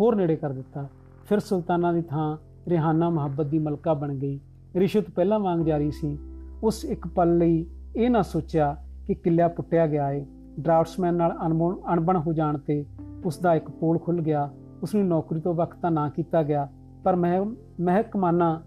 ਹੋਰ 0.00 0.16
ਨੇੜੇ 0.16 0.36
ਕਰ 0.36 0.50
ਦਿੱਤਾ। 0.50 0.88
ਫਿਰ 1.28 1.38
ਸੁਲਤਾਨਾ 1.38 1.92
ਦੀ 1.92 2.02
ਥਾਂ 2.02 2.36
ਰਿਹਾਨਾ 2.68 3.10
ਮੁਹੱਬਤ 3.10 3.46
ਦੀ 3.46 3.58
ਮਲਕਾ 3.58 3.94
ਬਣ 3.94 4.14
ਗਈ। 4.14 4.40
ਰਿਸ਼ਵਤ 4.76 5.10
ਪਹਿਲਾਂ 5.10 5.40
ਵਾਂਗ 5.40 5.60
ਜਾਰੀ 5.60 5.90
ਸੀ। 5.90 6.18
ਉਸ 6.62 6.84
ਇੱਕ 6.84 7.06
ਪਲ 7.06 7.38
ਲਈ 7.38 7.66
ਇਹ 7.96 8.10
ਨਾ 8.10 8.22
ਸੋਚਿਆ 8.22 8.76
ਕਿ 9.06 9.14
ਕਿੱਲਾ 9.14 9.48
ਪੁੱਟਿਆ 9.48 9.86
ਗਿਆ 9.86 10.12
ਏ। 10.12 10.26
ਡਰਾਫਟਸਮੈਨ 10.62 11.14
ਨਾਲ 11.14 11.36
ਅਣਬਣ 11.94 12.16
ਹੋ 12.16 12.32
ਜਾਣ 12.32 12.58
ਤੇ 12.58 12.84
ਉਸ 13.24 13.38
ਦਾ 13.38 13.54
ਇੱਕ 13.54 13.70
ਪੋਲ 13.70 13.98
ਖੁੱਲ 13.98 14.20
ਗਿਆ। 14.20 14.50
ਉਸ 14.82 14.94
ਨੂੰ 14.94 15.06
ਨੌਕਰੀ 15.06 15.40
ਤੋਂ 15.40 15.54
ਵਕਤ 15.54 15.78
ਤਾਂ 15.82 15.90
ਨਾ 15.90 16.08
ਕੀਤਾ 16.08 16.42
ਗਿਆ, 16.42 16.68
ਪਰ 17.04 17.16
ਮਹਿ 17.16 17.40
ਮਹਿਕਮਾਨਾ 17.80 18.62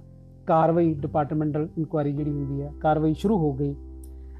ਕਾਰਵਾਈ 0.47 0.93
ਡਿਪਾਰਟਮੈਂਟਲ 0.93 1.67
ਇਨਕੁਆਰੀ 1.77 2.11
ਜਿਹੜੀ 2.13 2.31
ਹੁੰਦੀ 2.31 2.61
ਹੈ, 2.61 2.71
ਕਾਰਵਾਈ 2.81 3.13
ਸ਼ੁਰੂ 3.13 3.37
ਹੋ 3.37 3.53
ਗਈ। 3.53 3.75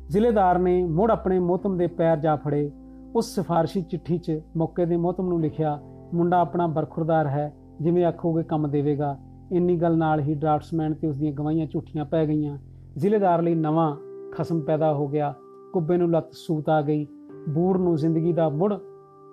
ਜ਼ਿਲ੍ਹੇਦਾਰ 0.09 0.59
ਨੇ 0.59 0.83
ਮੁੜ 0.83 1.11
ਆਪਣੇ 1.11 1.39
ਮੋਤਮ 1.39 1.77
ਦੇ 1.77 1.87
ਪੈਰ 1.87 2.17
ਜਾ 2.17 2.35
ਫੜੇ। 2.35 2.71
ਉਸ 3.15 3.35
ਸਿਫਾਰਸ਼ੀ 3.35 3.81
ਚਿੱਠੀ 3.81 4.17
'ਚ 4.17 4.39
ਮੌਕੇ 4.57 4.85
ਦੇ 4.85 4.97
ਮੋਤਮ 4.97 5.27
ਨੂੰ 5.27 5.41
ਲਿਖਿਆ, 5.41 5.79
ਮੁੰਡਾ 6.13 6.39
ਆਪਣਾ 6.39 6.67
ਬਰਖੁਰਦਾਰ 6.67 7.27
ਹੈ, 7.27 7.53
ਜਿਵੇਂ 7.81 8.05
ਆਖੋਗੇ 8.05 8.43
ਕੰਮ 8.43 8.69
ਦੇਵੇਗਾ। 8.69 9.17
ਇੰਨੀ 9.51 9.75
ਗੱਲ 9.77 9.97
ਨਾਲ 9.97 10.19
ਹੀ 10.19 10.33
ਡਰਾਫਟਸਮੈਨ 10.33 10.93
ਤੇ 10.93 11.07
ਉਸ 11.07 11.17
ਦੀਆਂ 11.17 11.33
ਗਵਾਹੀਆਂ 11.33 11.67
ਝੂਠੀਆਂ 11.67 12.05
ਪੈ 12.05 12.25
ਗਈਆਂ। 12.25 12.57
ਜ਼ਿਲ੍ਹੇਦਾਰ 12.97 13.41
ਲਈ 13.41 13.55
ਨਵਾਂ 13.55 13.97
ਖਸਮ 14.31 14.61
ਪੈਦਾ 14.61 14.93
ਹੋ 14.93 15.07
ਗਿਆ। 15.07 15.33
ਕੁੱਬੇ 15.73 15.97
ਨੂੰ 15.97 16.11
ਲੱਤ 16.11 16.33
ਸੂਤ 16.33 16.69
ਆ 16.69 16.81
ਗਈ। 16.81 17.07
ਬੂੜ 17.49 17.77
ਨੂੰ 17.77 17.95
ਜ਼ਿੰਦਗੀ 17.95 18.33
ਦਾ 18.33 18.49
ਮੁੜ 18.49 18.73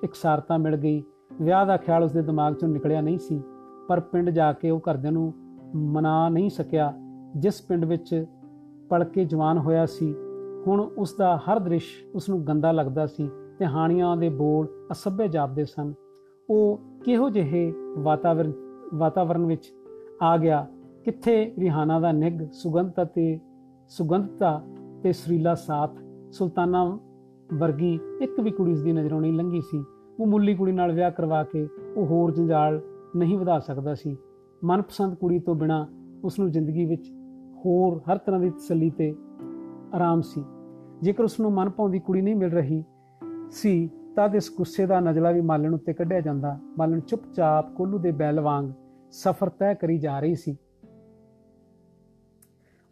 ਇਕਸਾਰਤਾ 0.05 0.57
ਮਿਲ 0.57 0.77
ਗਈ। 0.77 1.03
ਵਿਆਹ 1.43 1.67
ਦਾ 1.67 1.77
ਖਿਆਲ 1.77 2.05
ਉਸਦੇ 2.05 2.23
ਦਿਮਾਗ 2.23 2.55
ਚੋਂ 2.55 2.69
ਨਿਕਲਿਆ 2.69 3.01
ਨਹੀਂ 3.01 3.19
ਸੀ, 3.19 3.43
ਪਰ 3.89 4.01
ਪਿੰਡ 4.01 4.31
ਜਾ 4.31 4.53
ਕੇ 4.53 4.71
ਉਹ 4.71 4.81
ਘਰਦਿਆਂ 4.81 5.13
ਨੂੰ 5.13 5.35
ਮਨਾ 5.75 6.29
ਨਹੀਂ 6.29 6.51
ਸਕਿਆ, 6.51 6.93
ਜਿਸ 7.37 7.63
ਪਿੰਡ 7.63 7.85
ਵਿੱਚ 7.85 8.27
ਪੜ 8.89 9.05
ਕੇ 9.05 9.25
ਜਵਾਨ 9.25 9.59
ਹੋਇਆ 9.59 9.87
ਸੀ। 9.87 10.15
ਹੁਣ 10.67 10.81
ਉਸ 10.81 11.15
ਦਾ 11.19 11.37
ਹਰ 11.37 11.59
ਦ੍ਰਿਸ਼ 11.59 12.05
ਉਸ 12.15 12.29
ਨੂੰ 12.29 12.47
ਗੰਦਾ 12.47 12.73
ਲੱਗਦਾ 12.73 13.07
ਸੀ 13.07 13.31
ਤੇ 13.59 13.67
ਹਾਣੀਆਂ 13.67 14.17
ਦੇ 14.17 14.29
ਬੋਲ 14.29 14.69
ਅਸਭ्य 14.93 15.29
ਜਾਪਦੇ 15.29 15.65
ਸਨ। 15.65 15.95
ਉਹ 16.51 16.81
ਕਿਹੋ 17.05 17.31
ਜਿਹੇ 17.31 17.73
ਵਾਤਾਵਰਣ 17.99 18.53
ਵਾਤਾਵਰਣ 18.95 19.47
ਵਿੱਚ 19.47 19.73
ਆ 20.23 20.37
ਗਿਆ, 20.37 20.67
ਕਿੱਥੇ 21.05 21.55
ਰਿਹਾਨਾ 21.59 22.01
ਦਾ 22.01 22.13
ਨਿਗ 22.13 22.51
ਸੁਗੰਧਤਾ 22.53 23.05
ਤੇ 23.05 23.41
ਸੁਗੰਧਤਾ 23.89 24.63
ਤੇ 25.03 25.13
ਸਰੀਲਾ 25.13 25.55
ਸਾਥ, 25.55 25.91
ਸੁਲਤਾਨਾ 26.33 26.99
ਵਰਗੀ 27.55 28.01
ਇੱਕ 28.21 28.41
ਵੀ 28.41 28.51
ਕੁੜੀ 28.51 28.73
ਉਸ 28.73 28.83
ਦੀ 28.83 28.93
ਨਜ਼ਰੋਂ 28.93 29.21
ਨਹੀਂ 29.21 29.33
ਲੰਘੀ 29.33 29.61
ਸੀ। 29.61 29.85
ਉਹ 30.21 30.27
ਮੁੱਲੀ 30.27 30.55
ਕੁੜੀ 30.55 30.73
ਨਾਲ 30.73 30.93
ਵਿਆਹ 30.93 31.11
ਕਰਵਾ 31.11 31.45
ਕੇ 31.45 31.69
ਉਹ 31.97 32.07
ਹੋਰ 32.07 32.31
ਜੰਜਾਲ 32.31 32.81
ਨਹੀਂ 33.17 33.39
ਵਧਾ 33.39 33.59
ਸਕਦਾ 33.59 33.95
ਸੀ। 33.95 34.17
ਮਨਪਸੰਦ 34.65 35.15
ਕੁੜੀ 35.15 35.39
ਤੋਂ 35.39 35.55
ਬਿਨਾ 35.55 35.89
ਉਸ 36.25 36.39
ਨੂੰ 36.39 36.51
ਜ਼ਿੰਦਗੀ 36.51 36.85
ਵਿੱਚ 36.85 37.11
ਹੋਰ 37.65 38.13
ਹਰ 38.13 38.19
ਤਰ੍ਹਾਂ 38.19 38.41
ਦੀ 38.41 38.51
ਤਸੱਲੀ 38.51 38.91
ਤੇ 38.91 39.15
ਆਰਾਮ 39.95 40.21
ਸੀ। 40.21 40.45
ਜੇਕਰ 41.03 41.25
ਉਸ 41.25 41.41
ਨੂੰ 41.41 41.53
ਮਨ 41.53 41.71
ਪਾਉਂਦੀ 41.71 41.99
ਕੁੜੀ 41.99 42.23
ਨਹੀਂ 42.23 42.37
ਮਿਲ 42.37 42.51
ਰਹੀ 42.51 42.85
ਸੀ 43.51 43.91
ਤਦ 44.17 44.35
ਇਸ 44.35 44.51
ਗੁੱਸੇ 44.57 44.87
ਦਾ 44.87 45.01
ਨਜ਼ਲਾ 45.01 45.31
ਵੀ 45.31 45.41
ਮਾਲਣ 45.41 45.75
ਉੱਤੇ 45.75 45.93
ਕੱਢਿਆ 45.93 46.21
ਜਾਂਦਾ। 46.21 46.59
ਮਾਲਣ 46.79 47.01
ਚੁੱਪਚਾਪ 47.01 47.75
ਕੋਲੂ 47.75 47.99
ਦੇ 47.99 48.11
ਬੈਲ 48.11 48.41
ਵਾਂਗ 48.41 48.67
ਸਫ਼ਰ 49.11 49.49
ਤੈਅ 49.49 49.75
ਕਰੀ 49.75 49.99
ਜਾ 49.99 50.21
ਰਹੀ 50.21 50.35
ਸੀ। 50.35 50.57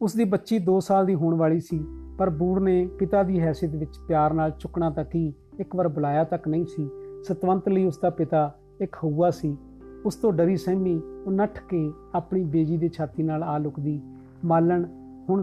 ਉਸ 0.02 0.14
ਦੀ 0.14 0.24
ਬੱਚੀ 0.24 0.58
2 0.58 0.80
ਸਾਲ 0.80 1.06
ਦੀ 1.06 1.14
ਹੋਣ 1.14 1.34
ਵਾਲੀ 1.34 1.60
ਸੀ। 1.60 1.86
ਪਰ 2.18 2.30
ਬੂੜ 2.30 2.58
ਨੇ 2.60 2.86
ਪਿਤਾ 2.98 3.22
ਦੀ 3.22 3.40
ਹੈਸੀਅਤ 3.40 3.74
ਵਿੱਚ 3.74 3.98
ਪਿਆਰ 4.08 4.32
ਨਾਲ 4.34 4.50
ਚੁੱਕਣਾ 4.50 4.90
ਤਾਂ 4.90 5.04
ਕੀ 5.04 5.32
ਇੱਕ 5.60 5.76
ਵਾਰ 5.76 5.88
ਬੁਲਾਇਆ 5.88 6.24
ਤੱਕ 6.24 6.48
ਨਹੀਂ 6.48 6.64
ਸੀ। 6.66 6.88
ਸਤਵੰਤ 7.24 7.68
ਲਈ 7.68 7.84
ਉਸ 7.84 7.98
ਦਾ 7.98 8.10
ਪਿਤਾ 8.10 8.54
ਇੱਕ 8.80 8.96
ਹਊਆ 9.04 9.30
ਸੀ। 9.30 9.56
ਉਸ 10.04 10.14
ਤੋਂ 10.14 10.32
ਡਰੀ 10.32 10.56
ਸਹਿਮੀ 10.56 11.00
ਉਹ 11.26 11.32
ਨੱਠ 11.32 11.62
ਕੇ 11.68 11.92
ਆਪਣੀ 12.14 12.44
ਬੇਜੀ 12.44 12.76
ਦੇ 12.76 12.88
ਛਾਤੀ 12.88 13.22
ਨਾਲ 13.22 13.42
ਆ 13.42 13.58
ਲੁਕਦੀ। 13.58 14.00
ਮਾਲਣ 14.44 14.84
ਹੁਣ 15.30 15.42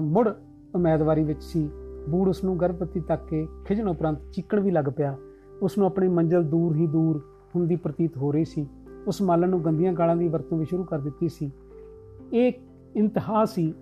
ਮੁੜ 0.00 0.28
ਉਮੀਦਵਾਰੀ 0.74 1.24
ਵਿੱਚ 1.24 1.42
ਸੀ। 1.42 1.68
ਬੂੜ 2.08 2.28
ਉਸ 2.28 2.44
ਨੂੰ 2.44 2.60
ਗਰਭਵਤੀ 2.60 3.00
ਤੱਕ 3.00 3.26
ਕੇ 3.26 3.46
ਖਿਜਣ 3.64 3.88
ਉਪਰੰਤ 3.88 4.18
ਚੀਕਣ 4.32 4.60
ਵੀ 4.60 4.70
ਲੱਗ 4.70 4.84
ਪਿਆ। 4.96 5.16
ਉਸ 5.62 5.78
ਨੂੰ 5.78 5.86
ਆਪਣੀ 5.86 6.08
ਮੰਜ਼ਲ 6.08 6.44
ਦੂਰ 6.44 6.76
ਹੀ 6.76 6.86
ਦੂਰ 6.86 7.22
ਹੁੰਦੀ 7.56 7.76
ਪ੍ਰਤੀਤ 7.76 8.16
ਹੋ 8.16 8.32
ਰਹੀ 8.32 8.44
ਸੀ। 8.44 8.66
ਉਸ 9.06 9.22
ਮਾਲਣ 9.22 9.48
ਨੂੰ 9.48 9.64
ਗੰਦੀਆਂ 9.64 9.92
ਗਾਲਾਂ 9.92 10.16
ਦੀ 10.16 10.28
ਵਰਤੋਂ 10.28 10.58
ਵੀ 10.58 10.64
ਸ਼ੁਰੂ 10.64 10.84
ਕਰ 10.84 10.98
ਦਿੱਤੀ 10.98 11.28
ਸੀ। 11.28 11.50
ਇਹ 12.32 12.52
ਇੰਤਹਾ 12.96 13.44
ਸੀ 13.44 13.72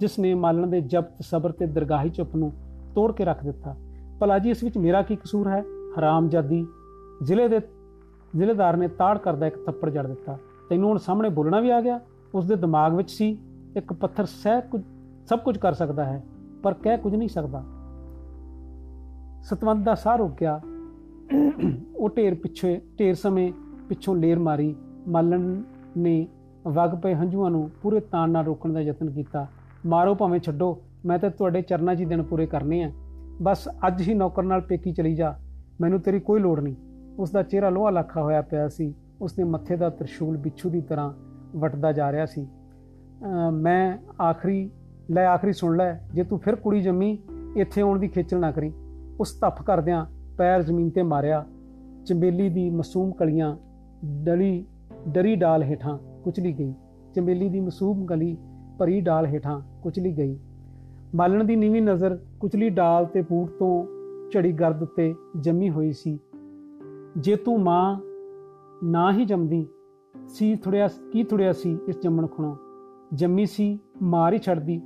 ਜਿਸ 0.00 0.18
ਨੇ 0.18 0.34
ਮਾਲਣ 0.34 0.66
ਦੇ 0.66 0.80
ਜਬਤ, 0.80 1.22
ਸਬਰ 1.22 1.52
ਤੇ 1.52 1.66
ਦਰਗਾਹੀ 1.66 2.10
ਚੁੱਪ 2.10 2.36
ਨੂੰ 2.36 2.52
ਤੋੜ 2.94 3.12
ਕੇ 3.12 3.24
ਰੱਖ 3.24 3.44
ਦਿੱਤਾ। 3.44 3.74
ਭਲਾ 4.20 4.38
ਜੀ, 4.38 4.50
ਇਸ 4.50 4.62
ਵਿੱਚ 4.64 4.78
ਮੇਰਾ 4.78 5.02
ਕੀ 5.02 5.16
ਕਸੂਰ 5.16 5.48
ਹੈ? 5.48 5.62
ਹਰਾਮਜ਼ਾਦੀ 5.98 6.66
ਜ਼ਿਲ੍ਹੇ 7.22 7.48
ਦੇ 7.48 7.60
ਜ਼ਿਲ੍ਹੇਦਾਰ 8.36 8.76
ਨੇ 8.76 8.88
ਤਾੜ 8.88 9.16
ਕਰਦਾ 9.18 9.46
ਇੱਕ 9.46 9.56
ਥੱਪੜ 9.66 9.90
ਜੜ 9.90 10.06
ਦਿੱਤਾ। 10.06 10.38
ਤੈਨੂੰ 10.70 10.88
ਹੁਣ 10.88 10.98
ਸਾਹਮਣੇ 10.98 11.28
ਬੋਲਣਾ 11.28 11.60
ਵੀ 11.60 11.70
ਆ 11.70 11.80
ਗਿਆ। 11.80 12.00
ਉਸ 12.34 12.46
ਦੇ 12.46 12.56
ਦਿਮਾਗ 12.56 12.94
ਵਿੱਚ 12.94 13.10
ਸੀ, 13.10 13.38
ਇੱਕ 13.76 13.92
ਪੱਥਰ 13.92 14.24
ਸਹਿ 14.24 14.60
ਕੁਝ, 14.70 14.82
ਸਭ 15.26 15.38
ਕੁਝ 15.38 15.56
ਕਰ 15.58 15.72
ਸਕਦਾ 15.72 16.04
ਹੈ, 16.04 16.22
ਪਰ 16.62 16.74
ਕਹਿ 16.74 16.98
ਕੁਝ 16.98 17.14
ਨਹੀਂ 17.14 17.28
ਸਕਦਾ। 17.28 17.62
ਸਤਵੰਤ 19.42 19.84
ਦਾ 19.84 19.94
ਸਾਹ 19.94 20.16
ਰੁਕਿਆ 20.16 20.60
ਉਹ 21.96 22.08
ਢੇਰ 22.16 22.34
ਪਿੱਛੇ, 22.34 22.80
ਢੇਰ 22.98 23.14
ਸਮੇਂ 23.14 23.52
ਪਿੱਛੋਂ 23.88 24.16
ਲੇਰ 24.16 24.38
ਮਾਰੀ। 24.38 24.74
ਮਾਲਣ 25.08 25.62
ਨੇ 25.96 26.26
ਵਗ 26.66 27.00
ਪਏ 27.02 27.14
ਹੰਝੂਆਂ 27.14 27.50
ਨੂੰ 27.50 27.70
ਪੂਰੇ 27.82 28.00
ਤਾਣ 28.00 28.30
ਨਾਲ 28.30 28.44
ਰੋਕਣ 28.44 28.72
ਦਾ 28.72 28.80
ਯਤਨ 28.80 29.10
ਕੀਤਾ। 29.10 29.46
ਮਾਰੋ 29.86 30.14
ਭਾਵੇਂ 30.14 30.40
ਛੱਡੋ, 30.40 30.82
ਮੈਂ 31.06 31.18
ਤਾਂ 31.18 31.30
ਤੁਹਾਡੇ 31.30 31.62
ਚਰਨਾਂ 31.62 31.94
'ਚ 31.94 32.02
ਦਿਨ 32.02 32.22
ਪੂਰੇ 32.22 32.46
ਕਰਨੇ 32.46 32.82
ਆ। 32.82 32.92
ਬਸ 33.42 33.68
ਅੱਜ 33.86 34.08
ਹੀ 34.08 34.14
ਨੌਕਰ 34.14 34.42
ਨਾਲ 34.42 34.60
ਪੇਕੀ 34.60 34.92
ਚਲੀ 34.92 35.14
ਜਾ। 35.14 35.38
ਮੈਨੂੰ 35.80 36.00
ਤੇਰੀ 36.00 36.20
ਕੋਈ 36.20 36.40
ਲੋੜ 36.40 36.60
ਨਹੀਂ। 36.60 36.76
ਉਸ 37.18 37.30
ਦਾ 37.30 37.42
ਚਿਹਰਾ 37.42 37.70
ਲੋਹਾ 37.70 37.90
ਲੱਖਾ 37.90 38.22
ਹੋਇਆ 38.22 38.42
ਪਿਆ 38.42 38.68
ਸੀ। 38.68 38.94
ਉਸ 39.20 39.32
ਦੇ 39.32 39.44
ਮੱਥੇ 39.44 39.76
ਦਾ 39.76 39.90
ਤ੍ਰਿਸ਼ੂਲ 39.90 40.36
ਬਿੱਛੂ 40.36 40.70
ਦੀ 40.70 40.80
ਤਰ੍ਹਾਂ 40.80 41.14
ਵਟਦਾ 41.56 41.92
ਜਾ 41.92 42.12
ਰਿਹਾ 42.12 42.26
ਸੀ। 42.26 42.48
ਮੈਂ 43.52 43.98
ਆਖਰੀ, 44.22 44.70
ਲੈ 45.10 45.26
ਆਖਰੀ 45.26 45.52
ਸੁਣ 45.52 45.76
ਲੈ, 45.76 45.94
ਜੇ 45.94 46.24
ਤੂੰ 46.24 46.38
ਫਿਰ 46.38 46.56
ਕੁੜੀ 46.56 46.80
ਜੰਮੀ, 46.80 47.18
ਇੱਥੇ 47.56 47.80
ਆਉਣ 47.80 47.98
ਦੀ 47.98 48.08
ਖੇਚਲ 48.08 48.40
ਨਾ 48.40 48.50
ਕਰੀ। 48.50 48.72
ਉਸ 49.20 49.40
ਧੱਫ 49.40 49.62
ਕਰਦਿਆਂ 49.62 50.06
ਪੈਰ 50.38 50.62
ਜ਼ਮੀਨ 50.62 50.90
ਤੇ 50.90 51.02
ਮਾਰਿਆ। 51.02 51.44
ਚੰਬੇਲੀ 52.06 52.48
ਦੀ 52.48 52.70
ਮਾਸੂਮ 52.70 53.12
ਕਲੀਆਂ 53.12 53.56
ਡਲੀ, 54.04 54.64
ਡਰੀ 55.08 55.36
ਡਾਲ 55.36 55.62
ਹੇਠਾਂ 55.62 55.98
ਕੁਚਲੀ 56.26 56.52
ਗਈ। 56.52 56.74
ਚੰਬੇਲੀ 57.14 57.48
ਦੀ 57.48 57.60
ਮਾਸੂਮ 57.60 58.04
ਗਲੀ 58.04 58.36
ਭਰੀ 58.78 59.00
ਡਾਲ 59.00 59.26
ਹੇਠਾਂ 59.26 59.60
ਕੁਚਲੀ 59.82 60.18
ਗਈ। 60.18 60.38
ਮਾਲਣ 61.14 61.44
ਦੀ 61.44 61.56
ਨੀਵੀਂ 61.56 61.82
ਨਜ਼ਰ 61.82 62.18
ਕੁਚਲੀ 62.40 62.68
ਡਾਲ 62.68 63.04
ਤੇ 63.04 63.22
ਫੂਟ 63.22 63.50
ਤੋਂ 63.50 63.86
ਝੜੀ 64.32 64.52
ਗਰਦ 64.52 64.82
ਉੱਤੇ 64.82 65.14
ਜੰਮੀ 65.40 65.70
ਹੋਈ 65.70 65.92
ਸੀ। 65.92 66.18
ਜੇ 67.18 67.36
ਤੂੰ 67.36 67.60
ਮਾਂ 67.60 68.00
ਨਾ 68.84 69.12
ਹੀ 69.12 69.24
ਜੰਮਦੀ, 69.24 69.66
ਸੀ 70.28 70.56
ਥੁੜਿਆ 70.56 70.88
ਕੀ 71.12 71.22
ਥੁੜਿਆ 71.24 71.52
ਸੀ 71.52 71.78
ਇਸ 71.88 71.98
ਜੰਮਣ 72.02 72.26
ਖਣੋ? 72.26 72.56
ਜੰਮੀ 73.14 73.46
ਸੀ, 73.46 73.78
ਮਾਰ 74.02 74.32
ਹੀ 74.32 74.38
ਛੱਡਦੀ। 74.38 74.82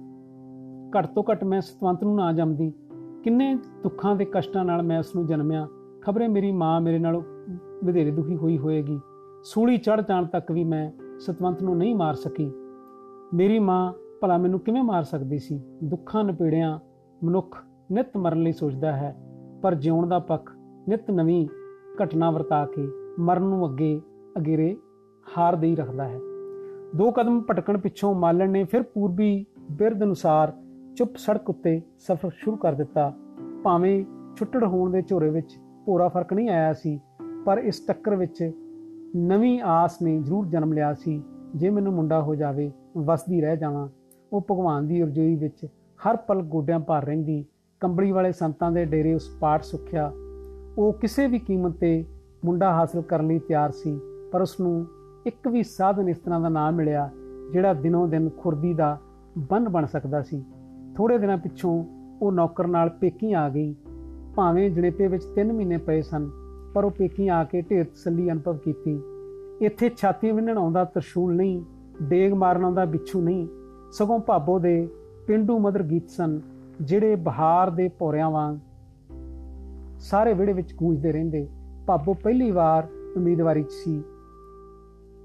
ਘੱਟ 0.99 1.07
ਤੋਂ 1.07 1.25
ਘੱਟ 1.31 1.45
ਮੈਂ 1.45 1.61
ਸਤਵੰਤ 1.61 2.05
ਨੂੰ 2.05 2.17
ਨਾ 2.17 2.33
ਜੰਮਦੀ। 2.33 2.73
ਕਿੰਨੇ 3.25 3.55
ਦੁੱਖਾਂ 3.55 4.17
ਦੇ 4.17 4.25
ਕਸ਼ਟਾਂ 4.25 4.65
ਨਾਲ 4.65 4.83
ਮੈਂ 4.83 4.99
ਉਸ 4.99 5.15
ਨੂੰ 5.15 5.27
ਜਨਮਿਆ। 5.27 5.69
ਖਬਰੇ 6.03 6.29
ਮੇਰੀ 6.29 6.53
ਮਾਂ 6.53 6.81
ਮੇਰੇ 6.81 6.99
ਨਾਲ 6.99 7.23
ਵਧੇਰੇ 7.85 8.11
ਦੁਖੀ 8.11 8.37
ਹੋਈ 8.37 8.59
ਹੋਏਗੀ। 8.59 9.01
ਸੂਲੀ 9.45 9.77
ਚੜ 9.77 10.01
ਜਾਣ 10.01 10.27
ਤੱਕ 10.27 10.53
ਵੀ 10.53 10.65
ਮੈਂ 10.65 11.10
ਸਤਵੰਤ 11.21 11.63
ਨੂੰ 11.63 11.77
ਨਹੀਂ 11.77 11.95
ਮਾਰ 11.95 12.15
ਸਕੀ। 12.15 12.51
ਮੇਰੀ 13.35 13.59
ਮਾਂ 13.59 13.93
ਭਲਾ 14.21 14.37
ਮੈਨੂੰ 14.39 14.61
ਕਿਵੇਂ 14.61 14.83
ਮਾਰ 14.83 15.03
ਸਕਦੀ 15.03 15.39
ਸੀ? 15.39 15.61
ਦੁੱਖਾਂ, 15.85 16.25
ਨਪੀੜਿਆਂ 16.25 16.79
ਮਨੁੱਖ 17.25 17.57
ਨਿਤ 17.93 18.17
ਮਰਨ 18.17 18.43
ਲਈ 18.43 18.53
ਸੋਚਦਾ 18.53 18.93
ਹੈ, 18.93 19.15
ਪਰ 19.63 19.75
ਜਿਉਣ 19.75 20.07
ਦਾ 20.09 20.19
ਪੱਖ 20.19 20.51
ਨਿਤ 20.89 21.11
ਨਵੀਂ 21.11 21.47
ਘਟਨਾ 22.03 22.31
ਵਰਤਾ 22.31 22.65
ਕੇ 22.67 22.87
ਮਰਨ 23.19 23.43
ਨੂੰ 23.43 23.69
ਅੱਗੇ 23.71 24.01
ਅਗੇਰੇ 24.39 24.77
ਹਾਰ 25.39 25.57
ਦੇ 25.57 25.67
ਹੀ 25.67 25.77
ਰੱਖਦਾ 25.77 26.09
ਹੈ। 26.09 26.19
ਦੋ 26.97 27.11
ਕਦਮ 27.11 27.41
ਭਟਕਣ 27.43 27.79
ਪਿੱਛੋਂ 27.79 28.15
ਮਾਲਣ 28.15 28.51
ਨੇ 28.51 28.65
ਫਿਰ 28.65 28.83
ਪੂਰਬੀ 28.83 29.45
ਬਿਰਧ 29.71 30.03
ਅਨੁਸਾਰ 30.03 30.53
ਚੁੱਪ 30.97 31.17
ਸੜਕ 31.17 31.51
ਉੱਤੇ 31.51 31.81
ਸਫ਼ਰ 31.99 32.31
ਸ਼ੁਰੂ 32.35 32.57
ਕਰ 32.57 32.73
ਦਿੱਤਾ। 32.73 33.13
ਭਾਵੇਂ 33.65 34.05
ਛੁੱਟੜ 34.37 34.65
ਹੋਣ 34.65 34.91
ਦੇ 34.91 35.03
ਝੋਰੇ 35.03 35.31
ਵਿੱਚ 35.31 35.59
ਪੂਰਾ 35.87 36.09
ਫ਼ਰਕ 36.09 36.33
ਨਹੀਂ 36.33 36.49
ਆਇਆ 36.49 36.73
ਸੀ, 36.73 37.01
ਪਰ 37.45 37.59
ਇਸ 37.59 37.85
ਟੱਕਰ 37.89 38.17
ਵਿੱਚ 38.17 38.51
ਨਵੀਂ 39.17 39.61
ਆਸ 39.61 40.03
ਨੇ 40.03 40.19
ਜ਼ਰੂਰ 40.21 40.47
ਜਨਮ 40.47 40.73
ਲਿਆ 40.73 40.95
ਸੀ। 40.95 41.23
ਜੇ 41.57 41.71
ਮੈਨੂੰ 41.71 41.93
ਮੁੰਡਾ 41.93 42.23
ਹੋ 42.23 42.35
ਜਾਵੇ, 42.35 42.71
ਵਸਦੀ 42.99 43.41
ਰਹਿ 43.41 43.57
ਜਾਵਾਂ। 43.57 43.89
ਉਹ 44.33 44.41
ਭਗਵਾਨ 44.41 44.87
ਦੀ 44.87 45.03
ਅਰਜ਼ੋਈ 45.03 45.35
ਵਿੱਚ 45.37 45.67
ਹਰ 46.01 46.17
ਪਲ 46.17 46.43
ਗੋਡਿਆਂ 46.43 46.79
ਭਾਰ 46.81 47.05
ਰਹਿੰਦੀ, 47.05 47.45
ਕੰਬਲੀ 47.81 48.13
ਵਾਲੇ 48.13 48.33
ਸੰਤਾਂ 48.33 48.71
ਦੇ 48.73 48.85
ਡੇਰੇ 48.85 49.15
ਉਸ 49.15 49.29
ਪਾਠ 49.41 49.63
ਸੁਖਿਆ। 49.63 50.13
ਉਹ 50.79 50.93
ਕਿਸੇ 50.93 51.27
ਵੀ 51.27 51.39
ਕੀਮਤ 51.39 51.77
ਤੇ 51.77 52.05
ਮੁੰਡਾ 52.45 52.73
ਹਾਸਲ 52.73 53.03
ਕਰਨ 53.03 53.27
ਲਈ 53.27 53.39
ਤਿਆਰ 53.39 53.71
ਸੀ, 53.71 54.01
ਪਰ 54.33 54.43
ਉਸ 54.43 54.61
ਨੂੰ 54.61 54.87
ਇੱਕ 55.27 55.49
ਵੀ 55.49 55.63
ਸਾਧਨ 55.63 56.09
ਇਸ 56.09 56.19
ਤਰ੍ਹਾਂ 56.19 56.41
ਦਾ 56.41 56.49
ਨਾਮ 56.49 56.75
ਮਿਲਿਆ, 56.75 57.11
ਜਿਹੜਾ 57.53 57.73
ਦਿਨੋਂ 57.75 58.09
ਦਿਨ 58.09 58.31
ਖੁਰਦੀ 58.39 58.75
ਦਾ 58.75 58.99
ਬੰਨ 59.39 59.69
ਬਣ 59.69 59.87
ਸਕਦਾ 59.87 60.23
ਸੀ। 60.23 60.45
ਥੋੜੇ 60.97 61.19
ਦਿਨਾਂ 61.19 61.39
ਪਿੱਛੋਂ 61.39 61.85
ਉਹ 62.23 62.33
ਨੌਕਰ 62.33 62.67
ਨਾਲ 62.67 62.89
ਪੇਕੀ 62.89 63.33
ਆ 63.33 63.49
ਗਈ। 63.49 63.75
ਭਾਵੇਂ 64.37 64.71
ਜਣੇਪੇ 64.71 65.07
ਵਿੱਚ 65.07 65.25
3 65.35 65.53
ਮਹੀਨੇ 65.53 65.77
ਪਏ 65.77 66.03
ਸਨ 66.03 66.31
ਪਰ 66.75 66.85
ਉਹ 66.85 66.91
ਪੇਕੀ 66.91 67.29
ਆ 67.29 67.45
ਕੇ 67.45 67.63
ਢੇਰ 67.63 67.85
ਤਸੱਲੀ 67.85 68.31
ਅਨੁਭਵ 68.31 68.57
ਕੀਤੀ। 68.57 69.01
ਇੱਥੇ 69.61 69.91
ਛਾਤੀ 69.97 70.31
ਵਿੰਨਣ 70.33 70.59
ਆਉਂਦਾ 70.59 70.85
ਤਰਸ਼ੂਲ 70.85 71.35
ਨਹੀਂ, 71.37 71.63
ਡੇਗ 72.03 72.33
ਮਾਰਨ 72.33 72.65
ਆਉਂਦਾ 72.65 72.85
ਬਿੱਛੂ 72.85 73.21
ਨਹੀਂ। 73.21 73.47
ਸਗੋਂ 73.93 74.19
ਭਾਬੋ 74.19 74.59
ਦੇ 74.59 74.89
ਪਿੰਡੂ 75.27 75.59
ਮਦਰ 75.59 75.83
ਗੀਤ 75.83 76.11
ਸਨ, 76.11 76.41
ਜਿਹੜੇ 76.83 77.15
ਬਹਾਰ 77.17 77.71
ਦੇ 77.71 77.89
ਪੌਰਿਆਂ 77.89 78.31
ਵਾਂਗ 78.31 78.57
ਸਾਰੇ 79.99 80.33
ਵਿੜੇ 80.35 80.53
ਵਿੱਚ 80.53 80.75
ਗੂੰਜਦੇ 80.75 81.13
ਰਹਿੰਦੇ। 81.13 81.49
ਭਾਬੋ 81.87 82.15
ਪਹਿਲੀ 82.15 82.51
ਵਾਰ 82.51 82.89
ਉਮੀਦਵਾਰੀ 83.17 83.63
'ਚ 83.63 83.73
ਸੀ, 83.73 84.03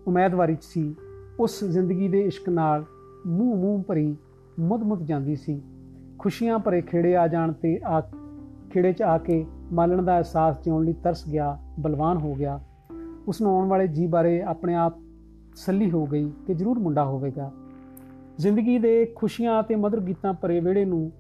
ਉਮੀਦਵਾਰੀ 0.07 0.55
'ਚ 0.55 0.63
ਸੀ। 0.63 0.95
ਉਸ 1.39 1.63
ਜ਼ਿੰਦਗੀ 1.63 2.07
ਦੇ 2.07 2.21
ਇਸ਼ਕ 2.21 2.49
ਨਾਲ 2.49 2.83
ਮੂੰਹ 3.27 3.57
ਮੂੰਹ 3.57 3.83
ਭਰੀ 3.83 4.15
ਮੁੱਦ-ਮੁੱਦ 4.59 5.01
ਜਾਂਦੀ 5.01 5.35
ਸੀ। 5.35 5.61
ਖੁਸ਼ੀਆਂ 6.19 6.59
ਭਰੇ 6.59 6.81
ਖੇੜੇ 6.81 7.15
ਆ 7.15 7.27
ਜਾਣ 7.27 7.53
ਤੇ 7.53 7.79
ਆ, 7.85 8.01
ਖੇੜੇ 8.69 8.93
'ਚ 8.93 9.01
ਆ 9.01 9.17
ਕੇ 9.17 9.45
ਮਾਲਣ 9.73 10.01
ਦਾ 10.01 10.15
ਅਹਿਸਾਸ 10.17 10.63
ਜਿਉਣ 10.63 10.85
ਲਈ 10.85 10.93
ਤਰਸ 10.93 11.27
ਗਿਆ, 11.29 11.57
ਬਲਵਾਨ 11.79 12.17
ਹੋ 12.17 12.33
ਗਿਆ। 12.33 12.59
ਉਸ 13.27 13.41
ਨੂੰ 13.41 13.51
ਆਉਣ 13.51 13.67
ਵਾਲੇ 13.67 13.87
ਜੀ 13.87 14.07
ਬਾਰੇ 14.07 14.41
ਆਪਣੇ 14.41 14.75
ਆਪ 14.75 14.93
ਸੱਲੀ 15.55 15.91
ਹੋ 15.91 16.05
ਗਈ 16.05 16.31
ਕਿ 16.47 16.53
ਜ਼ਰੂਰ 16.53 16.79
ਮੁੰਡਾ 16.79 17.05
ਹੋਵੇਗਾ। 17.05 17.51
ਜ਼ਿੰਦਗੀ 18.37 18.79
ਦੇ 18.79 19.13
ਖੁਸ਼ੀਆਂ 19.15 19.63
ਤੇ 19.63 19.75
ਮਧੁਰ 19.75 19.99
ਗੀਤਾਂ 19.99 20.33
ਭਰੇ 20.33 20.59
ਵਿਹੜੇ 20.59 20.85
ਨੂੰ 20.85 21.11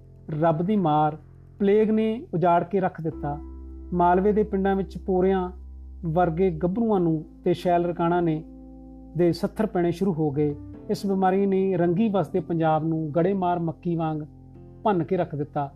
ਰੱਬ 0.41 0.61
ਦੀ 0.61 0.75
ਮਾਰ, 0.75 1.17
ਪਲੇਗ 1.59 1.89
ਨੇ 1.89 2.25
ਉਜਾੜ 2.33 2.63
ਕੇ 2.63 2.79
ਰੱਖ 2.79 3.01
ਦਿੱਤਾ। 3.01 3.37
ਮਾਲਵੇ 3.93 4.31
ਦੇ 4.31 4.43
ਪਿੰਡਾਂ 4.43 4.75
ਵਿੱਚ 4.75 4.97
ਪੋਰਿਆਂ 4.97 5.51
ਵਰਗੇ 6.05 6.51
ਗੱਭਰੂਆਂ 6.51 6.99
ਨੂੰ 6.99 7.25
ਤੇ 7.43 7.53
ਸ਼ੈਲ 7.53 7.85
ਰਕਾਣਾ 7.85 8.21
ਨੇ 8.21 8.43
ਦੇ 9.17 9.33
ਸੱਥਰ 9.33 9.65
ਪੈਣੇ 9.65 9.91
ਸ਼ੁਰੂ 9.91 10.13
ਹੋ 10.13 10.31
ਗਏ। 10.31 10.55
ਇਸ 10.89 11.05
ਬਿਮਾਰੀ 11.05 11.45
ਨੇ 11.45 11.77
ਰੰਗੀ 11.77 12.09
ਵਸਦੇ 12.09 12.39
ਪੰਜਾਬ 12.39 12.85
ਨੂੰ 12.85 13.11
ਗੜੇ 13.15 13.33
ਮਾਰ 13.33 13.59
ਮੱਕੀ 13.59 13.95
ਵਾਂਗ 13.95 14.17
ਭੰਨ 14.83 15.03
ਕੇ 15.03 15.17
ਰੱਖ 15.17 15.35
ਦਿੱਤਾ। 15.35 15.73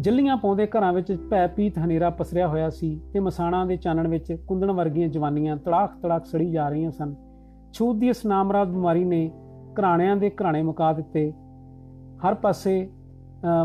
ਜੱਲੀਆਂ 0.00 0.36
ਪਾਉਂਦੇ 0.36 0.66
ਘਰਾਂ 0.66 0.92
ਵਿੱਚ 0.92 1.12
ਭੈ 1.30 1.46
ਪੀਤ 1.46 1.78
ਹਨੇਰਾ 1.78 2.08
ਪਸਰਿਆ 2.10 2.46
ਹੋਇਆ 2.48 2.68
ਸੀ 2.70 3.00
ਤੇ 3.12 3.20
ਮਸਾਣਾ 3.20 3.64
ਦੇ 3.64 3.76
ਚਾਨਣ 3.76 4.06
ਵਿੱਚ 4.08 4.32
ਕੁੰਦਣ 4.48 4.70
ਵਰਗੀਆਂ 4.72 5.08
ਜਵਾਨੀਆਂ 5.08 5.56
ਤੜਾਖ 5.56 5.96
ਤੜਾਖ 6.02 6.24
ਸੜੀ 6.24 6.50
ਜਾ 6.50 6.68
ਰਹੀਆਂ 6.68 6.90
ਸਨ। 6.90 7.14
ਛੂਤ 7.72 7.96
ਦੀ 7.96 8.08
ਇਸ 8.08 8.24
ਨਾਮਰਾਦ 8.26 8.68
ਬਿਮਾਰੀ 8.68 9.04
ਨੇ 9.04 9.30
ਘਰਾਣਿਆਂ 9.80 10.16
ਦੇ 10.16 10.30
ਘਰਾਣੇ 10.32 10.62
ਮੁਕਾ 10.62 10.92
ਦਿੱਤੇ। 10.92 11.30
ਹਰ 12.18 12.34
ਪਾਸੇ 12.34 12.88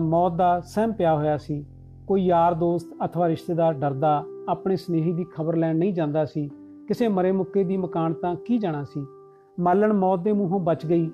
ਮੌਤ 0.01 0.35
ਦਾ 0.35 0.59
ਸਹਿਮ 0.59 0.91
ਪਿਆ 0.91 1.15
ਹੋਇਆ 1.15 1.37
ਸੀ। 1.37 1.65
ਕੋਈ 2.07 2.25
ਯਾਰ, 2.25 2.53
ਦੋਸਤ 2.53 3.05
ਅਥਵਾ 3.05 3.27
ਰਿਸ਼ਤੇਦਾਰ 3.27 3.73
ਡਰਦਾ, 3.73 4.23
ਆਪਣੇ 4.49 4.75
ਸਨੇਹੀ 4.75 5.13
ਦੀ 5.13 5.25
ਖਬਰ 5.35 5.55
ਲੈਣ 5.55 5.77
ਨਹੀਂ 5.77 5.93
ਜਾਂਦਾ 5.93 6.25
ਸੀ। 6.25 6.49
ਕਿਸੇ 6.87 7.07
ਮਰੇ 7.07 7.31
ਮੁੱਕੇ 7.31 7.63
ਦੀ 7.63 7.77
ਮਕਾਨ 7.77 8.13
ਤਾਂ 8.13 8.35
ਕੀ 8.45 8.57
ਜਾਣਾ 8.57 8.83
ਸੀ? 8.83 9.05
ਮਾਲਣ 9.59 9.93
ਮੌਤ 9.93 10.19
ਦੇ 10.19 10.31
ਮੂੰਹੋਂ 10.31 10.59
ਬਚ 10.59 10.85
ਗਈ, 10.85 11.09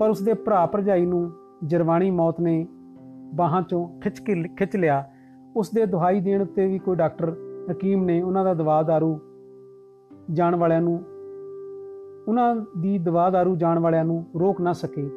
ਪਰ 0.00 0.10
ਉਸਦੇ 0.10 0.34
ਭਰਾ 0.34 0.64
ਭਰਜਾਈ 0.66 1.06
ਨੂੰ 1.06 1.30
ਜਰਵਾਣੀ 1.64 2.10
ਮੌਤ 2.10 2.40
ਨੇ 2.40 2.66
ਬਾਹਾਂ 3.35 3.61
ਚੋਂ 3.61 3.87
ਖਿੱਚ 4.01 4.19
ਕੇ 4.19 4.43
ਖਿੱਚ 4.57 4.75
ਲਿਆ 4.75 5.03
ਉਸ 5.55 5.71
ਦੇ 5.73 5.85
ਦੁਹਾਈ 5.85 6.19
ਦੇਣ 6.21 6.41
ਉੱਤੇ 6.41 6.67
ਵੀ 6.67 6.79
ਕੋਈ 6.79 6.95
ਡਾਕਟਰ 6.95 7.35
ਹਕੀਮ 7.71 8.03
ਨੇ 8.03 8.21
ਉਹਨਾਂ 8.21 8.43
ਦਾ 8.45 8.53
ਦਵਾ 8.53 8.81
दारू 8.81 9.17
ਜਾਣ 10.33 10.55
ਵਾਲਿਆਂ 10.55 10.81
ਨੂੰ 10.81 11.03
ਉਹਨਾਂ 12.27 12.55
ਦੀ 12.77 12.97
ਦਵਾ 12.97 13.27
दारू 13.29 13.55
ਜਾਣ 13.55 13.79
ਵਾਲਿਆਂ 13.79 14.05
ਨੂੰ 14.05 14.25
ਰੋਕ 14.39 14.61
ਨਾ 14.61 14.73
ਸਕੇ 14.73 15.09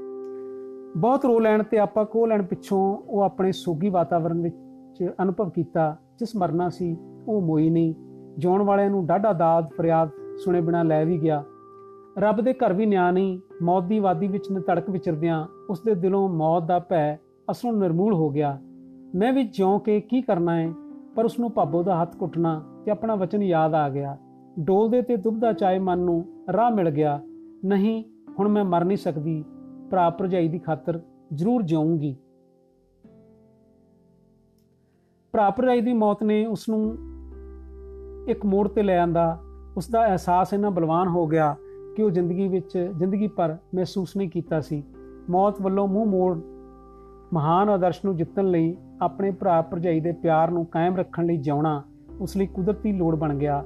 ਬਹੁਤ 0.96 1.24
ਰੋ 1.24 1.38
ਲੈਣ 1.40 1.62
ਤੇ 1.62 1.78
ਆਪਾਂ 1.78 2.04
ਕੋ 2.04 2.26
ਲੈਣ 2.26 2.42
ਪਿੱਛੋਂ 2.42 2.80
ਉਹ 3.08 3.22
ਆਪਣੇ 3.22 3.52
ਸੋਗੀ 3.52 3.88
ਵਾਤਾਵਰਣ 3.88 4.40
ਵਿੱਚ 4.40 5.10
ਅਨੁਭਵ 5.22 5.50
ਕੀਤਾ 5.50 5.96
ਜਿਸ 6.18 6.36
ਮਰਨਾ 6.36 6.68
ਸੀ 6.68 6.96
ਉਹ 7.28 7.40
ਮੋਈ 7.40 7.70
ਨਹੀਂ 7.70 7.94
ਜਿਉਣ 8.38 8.62
ਵਾਲਿਆਂ 8.62 8.90
ਨੂੰ 8.90 9.06
ਡਾਢਾ 9.06 9.32
ਦਾਦ 9.32 9.68
ਫਰਿਆਦ 9.76 10.10
ਸੁਣੇ 10.44 10.60
ਬਿਨਾ 10.60 10.82
ਲੈ 10.82 11.04
ਵੀ 11.04 11.18
ਗਿਆ 11.22 11.44
ਰੱਬ 12.18 12.40
ਦੇ 12.40 12.52
ਘਰ 12.52 12.72
ਵੀ 12.72 12.86
ਨਿਆਂ 12.86 13.12
ਨਹੀਂ 13.12 13.40
ਮੌਤ 13.62 13.84
ਦੀ 13.84 13.98
ਵਾਦੀ 13.98 14.28
ਵਿੱਚ 14.28 14.48
ਤੜਕ 14.66 14.90
ਵਿਚਰਦਿਆਂ 14.90 15.46
ਉਸ 15.70 15.82
ਦੇ 15.82 15.94
ਦਿਲੋਂ 15.94 16.28
ਮੌਤ 16.28 16.66
ਦਾ 16.66 16.78
ਭੈ 16.78 17.18
ਅਸਲੋਂ 17.51 17.73
ਨਿਰਮੂਲ 17.73 18.13
ਹੋ 18.13 18.29
ਗਿਆ। 18.29 18.59
ਮੈਂ 19.15 19.33
ਵੀ 19.33 19.43
ਜਿਉਂ 19.43 19.79
ਕੇ 19.79 20.01
ਕੀ 20.01 20.21
ਕਰਨਾ 20.21 20.55
ਹੈ 20.55 20.73
ਪਰ 21.15 21.25
ਉਸ 21.25 21.39
ਨੂੰ 21.39 21.51
ਭਾਬੋ 21.51 21.83
ਦਾ 21.83 22.01
ਹੱਥ 22.01 22.21
ਘੁੱਟਣਾ 22.21 22.81
ਤੇ 22.85 22.91
ਆਪਣਾ 22.91 23.15
ਵਚਨ 23.15 23.43
ਯਾਦ 23.43 23.73
ਆ 23.73 23.89
ਗਿਆ। 23.89 24.17
ਡੋਲਦੇ 24.59 25.01
ਤੇ 25.01 25.17
ਦੁਬਦਾ 25.17 25.53
ਚਾਏ 25.53 25.79
ਮਨ 25.79 25.99
ਨੂੰ 25.99 26.45
ਰਾਹ 26.53 26.71
ਮਿਲ 26.71 26.89
ਗਿਆ। 26.89 27.21
ਨਹੀਂ, 27.65 28.03
ਹੁਣ 28.39 28.47
ਮੈਂ 28.47 28.65
ਮਰ 28.65 28.85
ਨਹੀਂ 28.85 28.97
ਸਕਦੀ। 28.97 29.43
ਭਰਾ 29.91 30.09
ਭਰਜਾਈ 30.09 30.47
ਦੀ 30.47 30.59
ਖਾਤਰ 30.59 31.01
ਜ਼ਰੂਰ 31.33 31.63
ਜਿਉਂਗੀ 31.63 32.15
ਭਰਾ 35.31 35.49
ਭਰਜਾਈ 35.49 35.81
ਦੀ 35.81 35.93
ਮੌਤ 35.93 36.23
ਨੇ 36.23 36.45
ਉਸ 36.45 36.69
ਨੂੰ 36.69 36.97
ਇੱਕ 38.29 38.45
ਮੋੜ 38.45 38.67
ਤੇ 38.67 38.83
ਲੈ 38.83 38.99
ਆਂਦਾ। 38.99 39.39
ਉਸ 39.77 39.89
ਦਾ 39.89 40.07
ਅਹਿਸਾਸ 40.07 40.53
ਇਹਨਾਂ 40.53 40.71
ਬਲਵਾਨ 40.71 41.07
ਹੋ 41.07 41.27
ਗਿਆ 41.27 41.55
ਕਿ 41.95 42.03
ਉਹ 42.03 42.09
ਜ਼ਿੰਦਗੀ 42.09 42.47
ਵਿੱਚ, 42.47 42.91
ਜ਼ਿੰਦਗੀ 42.97 43.27
ਪਰ 43.27 43.57
ਮਹਿਸੂਸ 43.75 44.17
ਨਹੀਂ 44.17 44.29
ਕੀਤਾ 44.29 44.61
ਸੀ। 44.61 44.83
ਮੌਤ 45.29 45.61
ਵੱਲੋਂ 45.61 45.87
ਮੂੰਹ 45.87 46.05
ਮੋੜ 46.05 46.41
ਮਹਾਨ 47.35 47.69
ਆਦਰਸ਼ 47.69 47.99
ਨੂੰ 48.05 48.15
ਜਿੱਤਣ 48.15 48.45
ਲਈ 48.45 48.77
ਆਪਣੇ 49.01 49.31
ਭਰਾ 49.31 49.61
ਭਰਜਾਈ 49.61 49.99
ਦੇ 49.99 50.11
ਪਿਆਰ 50.11 50.51
ਨੂੰ 50.51 50.65
ਕਾਇਮ 50.65 50.95
ਰੱਖਣ 50.95 51.25
ਲਈ 51.25 51.37
ਜਿਉਣਾ 51.37 51.83
ਉਸ 52.19 52.37
ਲਈ 52.37 52.45
ਕੁਦਰਤੀ 52.45 52.91
ਲੋੜ 52.91 53.15
ਬਣ 53.15 53.35
ਗਿਆ। 53.35 53.63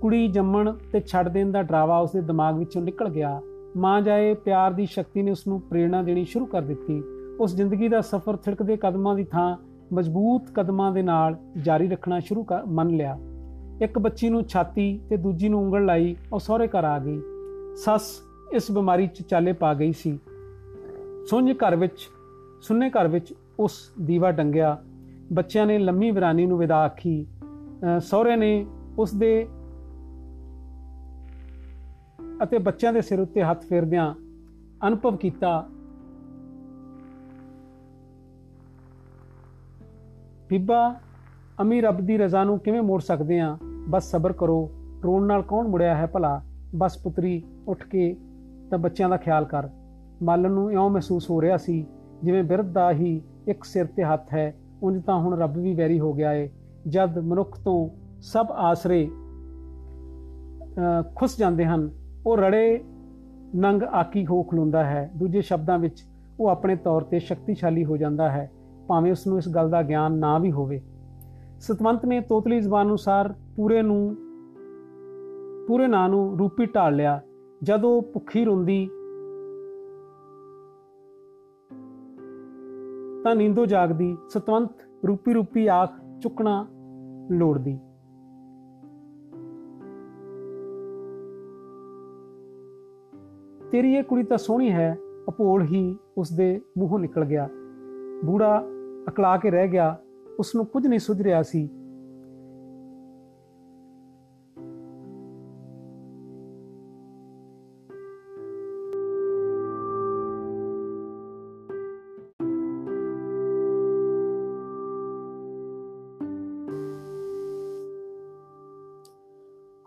ਕੁੜੀ 0.00 0.28
ਜੰਮਣ 0.28 0.72
ਤੇ 0.92 1.00
ਛੱਡ 1.00 1.28
ਦੇਣ 1.28 1.50
ਦਾ 1.50 1.62
ਡਰਾਵਾ 1.62 1.98
ਉਸ 1.98 2.12
ਦੇ 2.12 2.20
ਦਿਮਾਗ 2.20 2.58
ਵਿੱਚੋਂ 2.58 2.82
ਨਿਕਲ 2.82 3.08
ਗਿਆ। 3.08 3.40
ਮਾਂ 3.76 4.00
ਜਾਏ 4.00 4.34
ਪਿਆਰ 4.34 4.72
ਦੀ 4.72 4.86
ਸ਼ਕਤੀ 4.86 5.22
ਨੇ 5.22 5.30
ਉਸ 5.30 5.46
ਨੂੰ 5.46 5.60
ਪ੍ਰੇਰਣਾ 5.60 6.02
ਦੇਣੀ 6.02 6.24
ਸ਼ੁਰੂ 6.24 6.46
ਕਰ 6.46 6.62
ਦਿੱਤੀ। 6.62 7.02
ਉਸ 7.40 7.56
ਜ਼ਿੰਦਗੀ 7.56 7.88
ਦਾ 7.88 8.00
ਸਫ਼ਰ 8.00 8.36
ਥਿੜਕਦੇ 8.36 8.76
ਕਦਮਾਂ 8.76 9.14
ਦੀ 9.14 9.24
ਥਾਂ, 9.24 9.56
ਮਜ਼ਬੂਤ 9.92 10.42
ਕਦਮਾਂ 10.54 10.92
ਦੇ 10.92 11.02
ਨਾਲ 11.02 11.36
ਜਾਰੀ 11.62 11.88
ਰੱਖਣਾ 11.88 12.20
ਸ਼ੁਰੂ 12.20 12.44
ਕਰ 12.44 12.64
ਮੰਨ 12.66 12.88
ਲਿਆ। 12.88 13.18
ਇੱਕ 13.82 13.98
ਬੱਚੀ 13.98 14.28
ਨੂੰ 14.28 14.44
ਛਾਤੀ 14.44 15.00
ਤੇ 15.10 15.16
ਦੂਜੀ 15.16 15.48
ਨੂੰ 15.48 15.60
ਉਂਗਲ 15.60 15.84
ਲਾਈ 15.84 16.16
ਉਹ 16.32 16.38
ਸਹੁਰੇ 16.38 16.68
ਘਰ 16.68 16.84
ਆ 16.84 16.98
ਗਈ। 16.98 17.20
ਸੱਸ 17.76 18.20
ਇਸ 18.52 18.70
ਬਿਮਾਰੀ 18.70 19.06
'ਚ 19.06 19.22
ਚਾਲੇ 19.22 19.52
ਪਾ 19.52 19.74
ਗਈ 19.74 19.92
ਸੀ। 19.92 20.18
ਸੁੰਝ 21.30 21.52
ਘਰ 21.52 21.76
ਵਿੱਚ 21.76 22.08
ਸੁੰਨੇ 22.62 22.90
ਘਰ 22.90 23.08
ਵਿੱਚ 23.08 23.34
ਉਸ 23.60 23.92
ਦੀਵਾ 24.00 24.32
ਡੰਗਿਆ। 24.32 24.82
ਬੱਚਿਆਂ 25.32 25.66
ਨੇ 25.66 25.78
ਲੰਮੀ 25.78 26.10
ਵਿਰਾਨੀ 26.10 26.46
ਨੂੰ 26.46 26.58
ਵਿਦਾ 26.58 26.76
ਆਖੀ। 26.76 27.26
ਸਹੁਰੇ 28.00 28.36
ਨੇ 28.36 28.66
ਉਸ 28.98 29.14
ਦੇ 29.14 29.48
ਅਤੇ 32.42 32.58
ਬੱਚਿਆਂ 32.58 32.92
ਦੇ 32.92 33.00
ਸਿਰ 33.00 33.20
ਉੱਤੇ 33.20 33.42
ਹੱਥ 33.42 33.64
ਫੇਰਦਿਆਂ 33.64 34.14
ਅਨੁਭਵ 34.88 35.16
ਕੀਤਾ। 35.16 35.68
ਬੀਬਾ 40.48 41.00
ਅਮੀ 41.62 41.80
ਰੱਬ 41.80 42.00
ਦੀ 42.00 42.18
ਰਜ਼ਾ 42.18 42.44
ਨੂੰ 42.44 42.58
ਕਿਵੇਂ 42.58 42.82
ਮੋੜ 42.82 43.00
ਸਕਦੇ 43.00 43.40
ਆ? 43.40 43.58
ਬਸ 43.88 44.10
ਸਬਰ 44.10 44.32
ਕਰੋ। 44.32 44.70
ਰੋਣ 45.04 45.26
ਨਾਲ 45.26 45.42
ਕੌਣ 45.42 45.68
ਮੁੜਿਆ 45.68 45.94
ਹੈ 45.94 46.06
ਭਲਾ? 46.06 46.42
ਬਸ 46.76 47.02
ਪੁੱਤਰੀ, 47.02 47.42
ਉੱਠ 47.68 47.86
ਕੇ 47.86 48.16
ਤਾਂ 48.70 48.78
ਬੱਚਿਆਂ 48.78 49.08
ਦਾ 49.08 49.16
ਖਿਆਲ 49.16 49.44
ਕਰ। 49.44 49.68
ਮਾਲਨ 50.22 50.50
ਨੂੰ 50.50 50.72
ਇਉਂ 50.72 50.90
ਮਹਿਸੂਸ 50.90 51.30
ਹੋ 51.30 51.40
ਰਿਹਾ 51.40 51.56
ਸੀ 51.56 51.86
ਜਿਵੇਂ 52.24 52.42
ਬਿਰਧ 52.44 52.72
ਦਾ 52.72 52.90
ਹੀ 52.92 53.20
ਇੱਕ 53.48 53.64
ਸਿਰ 53.64 53.86
ਤੇ 53.86 54.04
ਹੱਥ 54.04 54.32
ਹੈ, 54.34 54.54
ਉਂਝ 54.82 55.02
ਤਾਂ 55.04 55.18
ਹੁਣ 55.18 55.38
ਰੱਬ 55.38 55.56
ਵੀ 55.56 55.74
ਵੈਰੀ 55.74 55.98
ਹੋ 56.00 56.12
ਗਿਆ 56.12 56.32
ਏ। 56.32 56.48
ਜਦ 56.88 57.18
ਮਨੁੱਖ 57.18 57.58
ਤੋਂ 57.64 57.88
ਸਭ 58.22 58.46
ਆਸਰੇ 58.50 59.06
ਖੁੱਸ 61.16 61.38
ਜਾਂਦੇ 61.38 61.64
ਹਨ, 61.64 61.88
ਉਹ 62.26 62.36
ਰੜੇ 62.36 62.84
ਨੰਗ 63.54 63.82
ਆਕੀ 63.82 64.26
ਹੋ 64.26 64.42
ਖਲੁੰਦਾ 64.42 64.84
ਹੈ। 64.84 65.10
ਦੂਜੇ 65.16 65.40
ਸ਼ਬਦਾਂ 65.40 65.78
ਵਿੱਚ, 65.78 66.04
ਉਹ 66.40 66.48
ਆਪਣੇ 66.48 66.76
ਤੌਰ 66.76 67.02
ਤੇ 67.02 67.18
ਸ਼ਕਤੀਸ਼ਾਲੀ 67.18 67.84
ਹੋ 67.84 67.96
ਜਾਂਦਾ 67.96 68.28
ਹੈ, 68.30 68.50
ਭਾਵੇਂ 68.88 69.12
ਉਸ 69.12 69.26
ਨੂੰ 69.26 69.38
ਇਸ 69.38 69.48
ਗੱਲ 69.48 69.70
ਦਾ 69.70 69.82
ਗਿਆਨ 69.82 70.18
ਨਾ 70.18 70.38
ਵੀ 70.38 70.52
ਹੋਵੇ। 70.52 70.80
ਸਤਵੰਤ 71.60 72.04
ਨੇ 72.04 72.20
ਤੋਤਲੀ 72.20 72.60
ਜ਼ਬਾਨ 72.60 72.86
ਅਨੁਸਾਰ 72.86 73.32
ਪੂਰੇ 73.56 73.82
ਨੂੰ, 73.82 74.16
ਪੂਰੇ 75.68 75.86
ਨਾਂ 75.86 76.08
ਨੂੰ 76.08 76.38
ਰੂਪੀ 76.38 76.66
ਢਾਲ 76.66 76.96
ਲਿਆ। 76.96 77.20
ਜਦੋਂ 77.62 78.00
ਭੁੱਖੀ 78.02 78.44
ਰੁੰਦੀ 78.44 78.88
ਤਾਂ 83.26 83.36
ਨੀਂਦੋ 83.36 83.66
ਜਾਗਦੀ, 83.66 84.16
ਸਤਵੰਤ 84.28 84.70
ਰੂਪੀ 85.06 85.32
ਰੂਪੀ 85.32 85.66
ਆਖ 85.66 85.92
ਚੁੱਕਣਾ 86.22 86.66
ਲੋੜਦੀ। 87.30 87.78
ਤੇਰੀ 93.72 93.94
ਇਹ 93.94 94.02
ਕੁੜੀ 94.02 94.22
ਤਾਂ 94.22 94.38
ਸੋਹਣੀ 94.38 94.70
ਹੈ 94.70 94.96
ਅਪੋਲ 95.28 95.62
ਹੀ 95.62 95.96
ਉਸ 96.18 96.32
ਦੇ 96.32 96.60
ਮੂੰਹੋਂ 96.78 96.98
ਨਿਕਲ 96.98 97.24
ਗਿਆ। 97.24 97.48
ਬੂੜਾ 98.24 98.64
ਅਕਲਾ 99.08 99.36
ਕੇ 99.36 99.50
ਰਹਿ 99.50 99.68
ਗਿਆ 99.68 100.00
ਉਸ 100.38 100.54
ਨੂੰ 100.54 100.66
ਕੁਝ 100.66 100.86
ਨਹੀਂ 100.86 100.98
ਸੁਝ 100.98 101.22
ਰਿਹਾ 101.22 101.42
ਸੀ। 101.42 101.70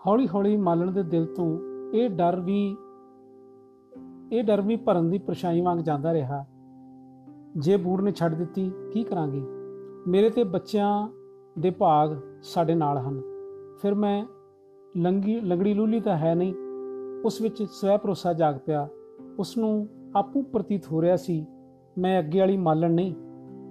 ਹੌਲੀ-ਹੌਲੀ 0.10 0.58
ਮਾਲਣ 0.58 0.92
ਦੇ 0.92 1.04
ਦਿਲ 1.04 1.26
ਤੋਂ 1.26 1.60
ਇਹ 1.94 2.10
ਡਰ 2.10 2.40
ਵੀ, 2.40 2.78
ਇਹ 4.32 4.44
ਡਰ 4.44 4.62
ਵੀ 4.62 4.76
ਭਰਨ 4.76 5.10
ਦੀ 5.10 5.18
ਪਰਛਾਈ 5.18 5.62
ਵਾਂਗ 5.62 5.80
ਜਾਂਦਾ 5.80 6.14
ਰਿਹਾ। 6.14 6.46
ਜੇ 7.58 7.78
ਬੂੜ 7.78 8.02
ਨੇ 8.02 8.12
ਛੱਡ 8.12 8.36
ਦਿੱਤੀ, 8.36 8.72
ਕੀ 8.92 9.04
ਕਰਾਂਗੀ? 9.04 9.42
ਮੇਰੇ 10.08 10.30
ਤੇ 10.30 10.44
ਬੱਚਿਆਂ 10.44 11.08
ਦੇ 11.60 11.70
ਭਾਗ 11.70 12.18
ਸਾਡੇ 12.44 12.76
ਨਾਲ 12.76 12.98
ਹਨ। 12.98 13.22
ਫਿਰ 13.82 13.96
ਮੈਂ 13.96 14.26
ਲੰਗੀ, 14.98 15.40
ਲੰਗੜੀ 15.40 15.74
ਲੂਲੀ 15.74 16.00
ਤਾਂ 16.00 16.18
ਹੈ 16.18 16.36
ਨਹੀਂ। 16.36 16.54
ਉਸ 17.26 17.42
ਵਿੱਚ 17.42 17.64
ਸਵੈ 17.64 17.98
ਭਰੋਸਾ 17.98 18.34
ਜਾਗ 18.34 18.56
ਪਿਆ। 18.66 18.90
ਉਸ 19.40 19.58
ਨੂੰ 19.58 19.88
ਆਪੂ 20.16 20.42
ਪ੍ਰਤੀਤ 20.42 20.88
ਹੋ 20.92 21.02
ਰਿਹਾ 21.02 21.16
ਸੀ, 21.16 21.46
ਮੈਂ 21.98 22.20
ਅੱਗੇ 22.20 22.40
ਵਾਲੀ 22.40 22.58
ਮਾਲਣ 22.58 22.94
ਨਹੀਂ। 22.94 23.16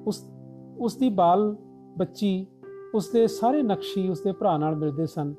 ਉਸ 0.07 0.31
ਉਸ 0.79 0.97
ਦੀ 0.97 1.09
ਬਾਲ 1.09 1.57
ਬੱਚੀ, 1.99 2.47
ਉਸ 2.95 3.11
ਦੇ 3.13 3.27
ਸਾਰੇ 3.27 3.63
ਨਕਸ਼ੀ 3.63 4.09
ਉਸ 4.09 4.21
ਦੇ 4.21 4.33
ਭਰਾ 4.33 4.59
ਨਾਲ 4.59 4.77
ਮਿਲਦੇ 4.77 5.07
ਸਨ। 5.07 5.35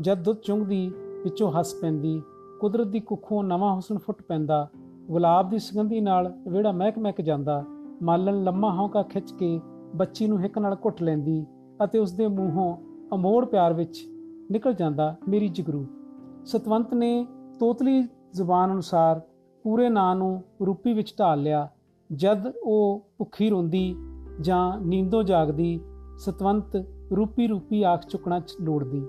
ਜਦ 0.00 0.22
ਦੁੱਧ 0.22 0.38
ਚੁੰਗਦੀ 0.38 0.88
ਵਿੱਚੋਂ 1.22 1.52
ਹੱਸ 1.52 1.74
ਪੈਂਦੀ, 1.74 2.22
ਕੁਦਰਤ 2.60 2.86
ਦੀ 2.86 3.00
ਕੁੱਖੋਂ 3.00 3.44
ਨਵਾਂ 3.44 3.74
ਹੁਸਨ 3.74 3.98
ਫੁੱਟ 3.98 4.22
ਪੈਂਦਾ, 4.22 4.68
ਗੁਲਾਬ 5.06 5.50
ਦੀ 5.50 5.58
ਸੁਗੰਧੀ 5.58 6.00
ਨਾਲ 6.00 6.32
ਵਿਹੜਾ 6.48 6.72
ਮਹਿਕ 6.72 6.98
ਮਹਿਕ 6.98 7.20
ਜਾਂਦਾ, 7.20 7.64
ਮਾਲਣ 8.02 8.42
ਲੰਮਾ 8.44 8.72
ਹੌਂਕਾ 8.74 9.02
ਖਿੱਚ 9.02 9.32
ਕੇ 9.32 9.60
ਬੱਚੀ 9.94 10.26
ਨੂੰ 10.26 10.40
ਹਿੱਕ 10.40 10.58
ਨਾਲ 10.58 10.76
ਘੁੱਟ 10.84 11.02
ਲੈਂਦੀ 11.02 11.46
ਅਤੇ 11.84 11.98
ਉਸ 11.98 12.12
ਦੇ 12.12 12.26
ਮੂੰਹੋਂ 12.26 12.76
ਅਮੋੜ 13.14 13.44
ਪਿਆਰ 13.44 13.72
ਵਿੱਚ 13.72 14.04
ਨਿਕਲ 14.50 14.74
ਜਾਂਦਾ, 14.74 15.14
ਮੇਰੀ 15.28 15.48
ਜਗਰੂ। 15.48 15.86
ਸਤਵੰਤ 16.44 16.94
ਨੇ 16.94 17.26
ਤੋਤਲੀ 17.58 18.02
ਜ਼ੁਬਾਨ 18.32 18.72
ਅਨੁਸਾਰ 18.72 19.20
ਪੂਰੇ 19.64 19.88
ਨਾਂ 19.88 20.16
ਨੂੰ 20.16 20.42
ਰੂਪੀ 20.66 20.92
ਵਿੱਚ 20.92 21.14
ਢਾਲ 21.18 21.42
ਲਿਆ। 21.42 21.68
ਜਦ 22.12 22.52
ਉਹ 22.62 23.06
ਭੁੱਖੀ 23.18 23.50
ਰੋਂਦੀ 23.50 23.96
ਜਾਂ 24.40 24.80
ਨੀਂਦੋਂ 24.80 25.22
ਜਾਗਦੀ, 25.22 25.80
ਸਤਵੰਤ 26.18 26.76
ਰੂਪੀ 27.16 27.46
ਰੂਪੀ 27.46 27.82
ਆਖ 27.82 28.06
ਚੁੱਕਣਾ 28.06 28.40
ਲੋੜਦੀ। 28.60 29.06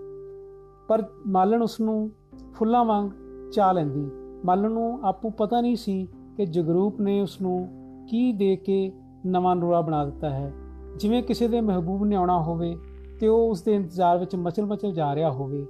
ਪਰ 0.92 1.04
ਮਾਲਣ 1.28 1.62
ਉਸ 1.62 1.82
ਨੂੰ 1.82 2.12
ਫੁੱਲਾਂ 2.54 2.86
ਵਾਂਗ 2.86 3.10
ਚਾ 3.52 3.72
ਲੈਂਦੀ। 3.72 4.12
ਮਾਲਣ 4.46 4.72
ਨੂੰ 4.72 5.00
ਆਪੂ 5.04 5.30
ਪਤਾ 5.30 5.62
ਨਹੀਂ 5.62 5.76
ਸੀ 5.76 6.08
ਕਿ 6.38 6.46
ਜਗਰੂਪ 6.46 7.02
ਨੇ 7.02 7.22
ਉਸ 7.22 7.42
ਨੂੰ 7.42 7.68
ਕੀ 8.10 8.34
ਦੇ 8.34 8.56
ਕੇ 8.56 8.92
ਨਵਾਂ 9.26 9.56
ਨੂਰਾ 9.56 9.82
ਬਣਾ 9.82 10.06
ਦਿੱਤਾ 10.06 10.30
ਹੈ। 10.30 10.54
ਜਿਵੇਂ 10.98 11.24
ਕਿਸੇ 11.24 11.48
ਦੇ 11.48 11.62
ਮਹਿਬੂਬ 11.62 12.06
ਨੇ 12.06 12.16
ਆਉਣਾ 12.16 12.42
ਹੋਵੇ 12.42 12.78
ਤੇ 13.20 13.28
ਉਹ 13.28 13.50
ਉਸ 13.50 13.62
ਦੇ 13.62 13.76
ਇੰਤਜ਼ਾਰ 13.76 14.18
ਵਿੱਚ 14.18 14.36
ਮਚਲ-ਮਚਲ 14.36 14.92
ਜਾ 14.92 15.16
ਰਿਹਾ 15.16 15.32
ਹੋਵੇ। 15.32 15.66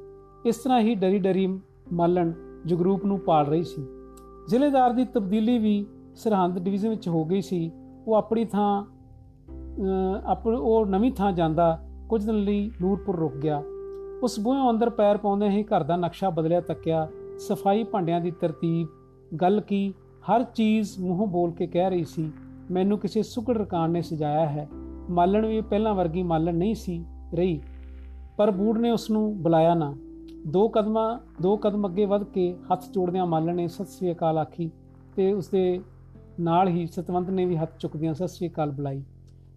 ਇਸ 0.45 0.57
ਤਰ੍ਹਾਂ 0.57 0.79
ਹੀ 0.79 0.95
ਡਰੀ-ਡਰੀ 0.95 1.59
ਮਾਲਣ 1.93 2.31
ਜਗਰੂਪ 2.65 3.05
ਨੂੰ 3.05 3.19
ਪਾਲ 3.19 3.45
ਰਹੀ 3.45 3.63
ਸੀ। 3.63 3.87
ਜ਼ਿਲ੍ਹੇਦਾਰ 4.47 4.93
ਦੀ 4.93 5.05
ਤਬਦੀਲੀ 5.05 5.57
ਵੀ 5.57 5.85
ਸਰਹੰਦ 6.15 6.59
ਡਿਵੀਜ਼ਨ 6.59 6.89
ਵਿੱਚ 6.89 7.09
ਹੋ 7.09 7.25
ਗਈ 7.25 7.41
ਸੀ। 7.41 7.71
ਉਹ 8.07 8.15
ਆਪਣੀ 8.15 8.45
ਥਾਂ 8.45 8.85
ਆਪਣ 10.25 10.55
ਉਹ 10.55 10.85
ਨਵੀਂ 10.85 11.11
ਥਾਂ 11.11 11.31
ਜਾਂਦਾ 11.31 11.79
ਕੁਝ 12.09 12.25
ਦਿਨ 12.25 12.35
ਲਈ 12.35 12.71
ਨੂਰਪੁਰ 12.81 13.15
ਰੁਕ 13.15 13.35
ਗਿਆ। 13.35 13.63
ਉਸ 14.23 14.39
ਬੂਹੇ 14.39 14.69
ਅੰਦਰ 14.69 14.89
ਪੈਰ 14.89 15.17
ਪਾਉਂਦੇ 15.17 15.49
ਹੀ 15.49 15.63
ਘਰ 15.63 15.83
ਦਾ 15.83 15.95
ਨਕਸ਼ਾ 15.95 16.29
ਬਦਲਿਆ, 16.29 16.61
ਤੱਕਿਆ, 16.61 17.07
ਸਫ਼ਾਈ 17.39 17.83
ਭਾਂਡਿਆਂ 17.83 18.21
ਦੀ 18.21 18.31
ਤਰਤੀਬ, 18.31 18.87
ਗੱਲ 19.41 19.61
ਕੀ, 19.61 19.93
ਹਰ 20.29 20.43
ਚੀਜ਼ 20.43 20.99
ਮੂੰਹੋਂ 20.99 21.27
ਬੋਲ 21.27 21.51
ਕੇ 21.51 21.67
ਕਹਿ 21.67 21.89
ਰਹੀ 21.89 22.03
ਸੀ, 22.03 22.31
ਮੈਨੂੰ 22.71 22.99
ਕਿਸੇ 22.99 23.23
ਸੁਕੜ 23.23 23.57
ਰਕਾਨ 23.57 23.91
ਨੇ 23.91 24.01
ਸਜਾਇਆ 24.01 24.45
ਹੈ, 24.45 24.67
ਮਾਲਣ 25.09 25.45
ਵੀ 25.45 25.61
ਪਹਿਲਾਂ 25.61 25.93
ਵਰਗੀ 25.95 26.23
ਮਾਲਣ 26.23 26.55
ਨਹੀਂ 26.55 26.75
ਸੀ 26.75 27.05
ਰਹੀ, 27.33 27.61
ਪਰ 28.37 28.51
ਬੂੜ 28.51 28.77
ਨੇ 28.77 28.91
ਉਸ 28.91 29.09
ਨੂੰ 29.11 29.41
ਬੁਲਾਇਆ 29.41 29.73
ਨਾ, 29.73 29.95
ਦੋ 30.47 30.67
ਕਦਮਾਂ, 30.67 31.19
ਦੋ 31.41 31.57
ਕਦਮ 31.57 31.87
ਅੱਗੇ 31.87 32.05
ਵੱਧ 32.05 32.23
ਕੇ 32.23 32.55
ਹੱਥ 32.73 32.89
ਜੋੜਦਿਆਂ 32.91 33.25
ਮਾਲਣ 33.25 33.55
ਨੇ 33.55 33.67
ਸਤਿ 33.67 33.85
ਸ੍ਰੀ 33.85 34.11
ਅਕਾਲ 34.11 34.37
ਆਖੀ 34.37 34.71
ਤੇ 35.15 35.33
ਉਸ 35.33 35.47
ਦੇ 35.47 35.81
ਨਾਲ 36.39 36.67
ਹੀ 36.67 36.85
ਸਤਵੰਤ 36.87 37.29
ਨੇ 37.29 37.45
ਵੀ 37.45 37.57
ਹੱਥ 37.57 37.77
ਚੁੱਕਦਿਆਂ 37.79 38.13
ਸਤਿ 38.13 38.27
ਸ੍ਰੀ 38.27 38.49
ਅਕਾਲ 38.49 38.71
ਬੁਲਾਈ, 38.71 39.03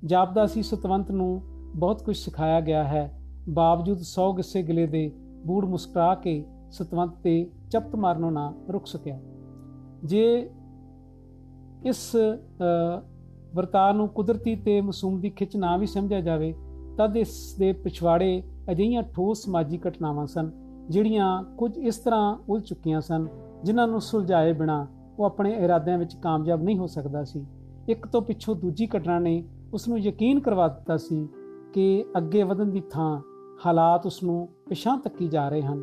ਜਾਪਦਾ 0.04 0.46
ਸੀ 0.46 0.62
ਸਤਵੰਤ 0.62 1.10
ਨੂੰ 1.10 1.42
ਬਹੁਤ 1.76 2.02
ਕੁਝ 2.02 2.16
ਸਿਖਾਇਆ 2.16 2.60
ਗਿਆ 2.60 2.84
ਹੈ 2.84 3.23
ਬਾਵਜੂਦ 3.48 3.98
100 4.00 4.32
ਗਿੱਸੇ 4.32 4.62
ਗਲੇ 4.62 4.86
ਦੇ 4.86 5.10
ਬੂੜ 5.46 5.64
ਮੁਸਕਰਾ 5.64 6.14
ਕੇ 6.14 6.44
ਸਤਵੰਤ 6.70 7.14
ਤੇ 7.22 7.50
ਚਪਤ 7.70 7.94
ਮਾਰਨੋਂ 7.96 8.30
ਨਾ 8.32 8.52
ਰੁਕ 8.70 8.86
ਸਕਿਆ। 8.86 9.18
ਜੇ 10.04 10.50
ਇਸ 11.86 12.16
ਵਰਤਾਰ 13.54 13.94
ਨੂੰ 13.94 14.08
ਕੁਦਰਤੀ 14.08 14.54
ਤੇ 14.56 14.80
ਮਾਸੂਮ 14.80 15.20
ਦੀ 15.20 15.30
ਖਿੱਚ 15.30 15.56
ਨਾ 15.56 15.76
ਵੀ 15.76 15.86
ਸਮਝਿਆ 15.86 16.20
ਜਾਵੇ, 16.20 16.54
ਤਦ 16.98 17.16
ਇਸ 17.16 17.54
ਦੇ 17.58 17.72
ਪਿਛਵਾੜੇ 17.72 18.42
ਅਜਿਹੀਆਂ 18.70 19.02
ਠੋਸ 19.14 19.44
ਸਮਾਜੀ 19.44 19.80
ਘਟਨਾਵਾਂ 19.88 20.26
ਸਨ, 20.26 20.50
ਜਿਹੜੀਆਂ 20.88 21.42
ਕੁਝ 21.58 21.76
ਇਸ 21.78 21.96
ਤਰ੍ਹਾਂ 21.96 22.36
ਉਲ 22.48 22.60
ਚੁੱਕੀਆਂ 22.60 23.00
ਸਨ, 23.00 23.26
ਜਿਨ੍ਹਾਂ 23.64 23.86
ਨੂੰ 23.88 24.00
ਸੁਲਝਾਏ 24.00 24.52
ਬਿਨਾ 24.52 24.86
ਉਹ 25.18 25.24
ਆਪਣੇ 25.24 25.52
ਇਰਾਦਿਆਂ 25.54 25.98
ਵਿੱਚ 25.98 26.14
ਕਾਮਯਾਬ 26.14 26.62
ਨਹੀਂ 26.62 26.78
ਹੋ 26.78 26.86
ਸਕਦਾ 26.86 27.24
ਸੀ। 27.24 27.44
ਇੱਕ 27.88 28.06
ਤੋਂ 28.06 28.22
ਪਿੱਛੋਂ 28.22 28.54
ਦੂਜੀ 28.56 28.88
ਘਟਨਾ 28.96 29.18
ਨੇ 29.18 29.42
ਉਸ 29.74 29.88
ਨੂੰ 29.88 29.98
ਯਕੀਨ 29.98 30.40
ਕਰਵਾ 30.40 30.68
ਦਿੱਤਾ 30.68 30.96
ਸੀ 30.96 31.28
ਕਿ 31.74 32.04
ਅੱਗੇ 32.16 32.42
ਵਧਣ 32.42 32.70
ਦੀ 32.70 32.82
ਥਾਂ 32.90 33.20
ਹਾਲਾਤ 33.66 34.06
ਉਸ 34.06 34.22
ਨੂੰ 34.22 34.48
ਪਿਛਾਂ 34.68 34.98
ਤੱਕੀ 34.98 35.28
ਜਾ 35.28 35.48
ਰਹੇ 35.48 35.62
ਹਨ। 35.62 35.82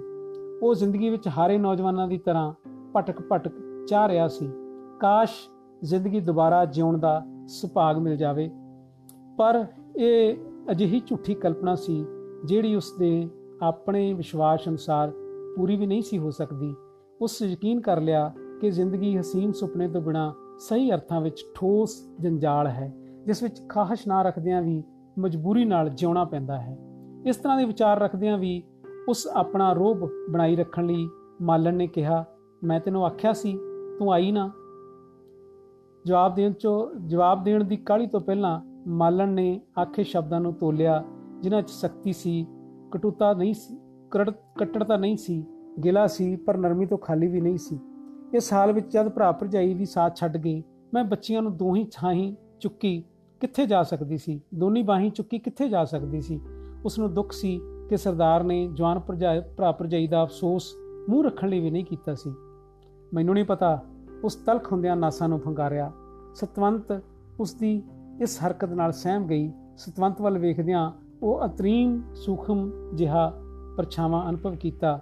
ਉਹ 0.63 0.73
ਜ਼ਿੰਦਗੀ 0.75 1.09
ਵਿੱਚ 1.09 1.27
ਹਾਰੇ 1.27 1.57
ਨੌਜਵਾਨਾਂ 1.57 2.07
ਦੀ 2.07 2.17
ਤਰ੍ਹਾਂ 2.17 2.53
ਭਟਕ 2.95 3.21
ਭਟਕ 3.31 3.85
ਚਾਹ 3.87 4.07
ਰਿਹਾ 4.07 4.27
ਸੀ। 4.27 4.49
ਕਾਸ਼ 4.99 5.31
ਜ਼ਿੰਦਗੀ 5.83 6.19
ਦੁਬਾਰਾ 6.19 6.65
ਜਿਉਣ 6.65 6.97
ਦਾ 6.97 7.25
ਸੁਭਾਗ 7.47 7.97
ਮਿਲ 7.97 8.17
ਜਾਵੇ। 8.17 8.49
ਪਰ 9.37 9.65
ਇਹ 9.95 10.37
ਅਜਿਹੀ 10.71 11.01
ਝੂਠੀ 11.07 11.33
ਕਲਪਨਾ 11.33 11.75
ਸੀ 11.75 12.05
ਜਿਹੜੀ 12.45 12.75
ਉਸ 12.75 12.93
ਦੇ 12.99 13.29
ਆਪਣੇ 13.61 14.13
ਵਿਸ਼ਵਾਸ 14.13 14.67
ਅਨੁਸਾਰ 14.67 15.11
ਪੂਰੀ 15.57 15.75
ਵੀ 15.75 15.85
ਨਹੀਂ 15.85 16.01
ਸੀ 16.01 16.17
ਹੋ 16.17 16.31
ਸਕਦੀ। 16.31 16.73
ਉਸ 17.21 17.41
ਯਕੀਨ 17.41 17.81
ਕਰ 17.81 18.01
ਲਿਆ 18.01 18.31
ਕਿ 18.61 18.71
ਜ਼ਿੰਦਗੀ 18.71 19.17
ਹਸੀਨ 19.17 19.51
ਸੁਪਨੇ 19.51 19.87
ਤੋਂ 19.87 20.01
ਬਿਨਾ 20.01 20.33
ਸਹੀ 20.59 20.91
ਅਰਥਾਂ 20.91 21.21
ਵਿੱਚ 21.21 21.45
ਠੋਸ 21.55 22.09
ਜੰਜਾਲ 22.19 22.67
ਹੈ, 22.67 22.93
ਜਿਸ 23.25 23.43
ਵਿੱਚ 23.43 23.61
ਖਾਹਸ਼ 23.69 24.07
ਨਾ 24.07 24.21
ਰੱਖਦਿਆਂ 24.21 24.61
ਵੀ 24.61 24.83
ਮਜਬੂਰੀ 25.19 25.65
ਨਾਲ 25.65 25.89
ਜਿਉਣਾ 25.89 26.23
ਪੈਂਦਾ 26.25 26.57
ਹੈ। 26.57 26.77
ਇਸ 27.27 27.35
ਤਰ੍ਹਾਂ 27.35 27.57
ਦੇ 27.57 27.65
ਵਿਚਾਰ 27.65 27.99
ਰੱਖਦਿਆਂ 27.99 28.37
ਵੀ 28.37 28.63
ਉਸ 29.09 29.27
ਆਪਣਾ 29.27 29.73
ਰੋਬ 29.73 30.09
ਬਣਾਈ 30.29 30.55
ਰੱਖਣ 30.55 30.85
ਲਈ 30.85 31.09
ਮਾਲਣ 31.41 31.73
ਨੇ 31.73 31.87
ਕਿਹਾ, 31.87 32.25
ਮੈਂ 32.63 32.79
ਤੈਨੂੰ 32.79 33.05
ਆਖਿਆ 33.05 33.33
ਸੀ, 33.33 33.57
ਤੂੰ 33.99 34.13
ਆਈ 34.13 34.31
ਨਾ। 34.31 34.51
ਜਵਾਬ 36.05 36.35
ਦੇਣ 36.35 36.53
ਚੋ, 36.53 36.91
ਜਵਾਬ 37.07 37.43
ਦੇਣ 37.43 37.63
ਦੀ 37.63 37.77
ਕਾਲੀ 37.77 38.07
ਤੋਂ 38.07 38.21
ਪਹਿਲਾਂ 38.21 38.59
ਮਾਲਣ 38.87 39.29
ਨੇ 39.29 39.61
ਆਖੇ 39.81 40.03
ਸ਼ਬਦਾਂ 40.03 40.41
ਨੂੰ 40.41 40.53
ਤੋਲਿਆ, 40.53 41.03
ਜਿਨ੍ਹਾਂ 41.41 41.61
'ਚ 41.61 41.69
ਸ਼ਕਤੀ 41.69 42.13
ਸੀ, 42.13 42.47
ਕਟੂਤਾ 42.91 43.33
ਨਹੀਂ 43.33 43.53
ਸੀ 43.53 43.77
ਕੱਟੜਤਾ 44.57 44.97
ਨਹੀਂ 44.97 45.17
ਸੀ, 45.17 45.45
ਗਿਲਾ 45.83 46.07
ਸੀ, 46.07 46.35
ਪਰ 46.35 46.57
ਨਰਮੀ 46.57 46.85
ਤੋਂ 46.85 46.97
ਖਾਲੀ 46.97 47.27
ਵੀ 47.27 47.41
ਨਹੀਂ 47.41 47.57
ਸੀ। 47.57 47.79
ਇਸ 48.33 48.53
ਹਾਲ 48.53 48.71
ਵਿੱਚ 48.71 48.91
ਜਦ 48.91 49.09
ਭਰਾ 49.09 49.31
ਭਰਜਾਈ 49.31 49.73
ਵੀ 49.73 49.85
ਸਾਥ 49.85 50.15
ਛੱਡ 50.15 50.37
ਗਏ, 50.37 50.63
ਮੈਂ 50.93 51.03
ਬੱਚੀਆਂ 51.03 51.41
ਨੂੰ 51.41 51.57
ਦੋਹੀ 51.57 51.87
ਛਾਹੀਂ 51.91 52.35
ਚੁੱਕੀ 52.59 53.03
ਕਿੱਥੇ 53.41 53.65
ਜਾ 53.65 53.83
ਸਕਦੀ 53.83 54.17
ਸੀ? 54.17 54.41
ਦੋਨੀ 54.55 54.83
ਬਾਹੀਂ 54.83 55.11
ਚੁੱਕੀ 55.11 55.39
ਕਿੱਥੇ 55.39 55.69
ਜਾ 55.69 55.85
ਸਕਦੀ 55.85 56.21
ਸੀ? 56.21 56.39
ਉਸ 56.85 56.99
ਨੂੰ 56.99 57.13
ਦੁੱਖ 57.13 57.31
ਸੀ 57.31 57.61
ਕਿ 57.89 57.97
ਸਰਦਾਰ 57.97 58.43
ਨੇ 58.43 58.67
ਜਵਾਨ 58.67 58.99
ਭਰਾ 59.57 59.71
ਭਰਜਾਈ 59.71 60.07
ਦਾ 60.07 60.23
ਅਫਸੋਸ 60.23 60.75
ਮੂੰਹ 61.09 61.23
ਰੱਖਣ 61.23 61.49
ਲਈ 61.49 61.59
ਵੀ 61.59 61.71
ਨਹੀਂ 61.71 61.85
ਕੀਤਾ 61.85 62.15
ਸੀ। 62.15 62.33
ਮੈਨੂੰ 63.13 63.33
ਨਹੀਂ 63.33 63.45
ਪਤਾ 63.45 63.83
ਉਸ 64.23 64.35
ਤਲਖ 64.35 64.71
ਹੁੰਦਿਆਂ 64.71 64.95
ਨਾਸਾਂ 64.95 65.29
ਨੂੰ 65.29 65.39
ਫੰਗਾਰਿਆ 65.39 65.91
ਸਤਵੰਤ 66.35 67.01
ਉਸ 67.39 67.53
ਦੀ 67.53 67.83
ਇਸ 68.21 68.39
ਹਰਕਤ 68.45 68.69
ਨਾਲ 68.69 68.91
ਸਹਿਮ 68.91 69.27
ਗਈ। 69.27 69.51
ਸਤਵੰਤ 69.77 70.21
ਵੱਲ 70.21 70.37
ਵੇਖਦਿਆਂ 70.37 70.91
ਉਹ 71.23 71.45
ਅਤਰੀਮ, 71.45 72.01
ਸੂਖਮ 72.15 72.71
ਜਿਹਾ 72.93 73.33
ਪਰਛਾਵਾਂ 73.77 74.29
ਅਨੁਭਵ 74.29 74.55
ਕੀਤਾ। 74.55 74.99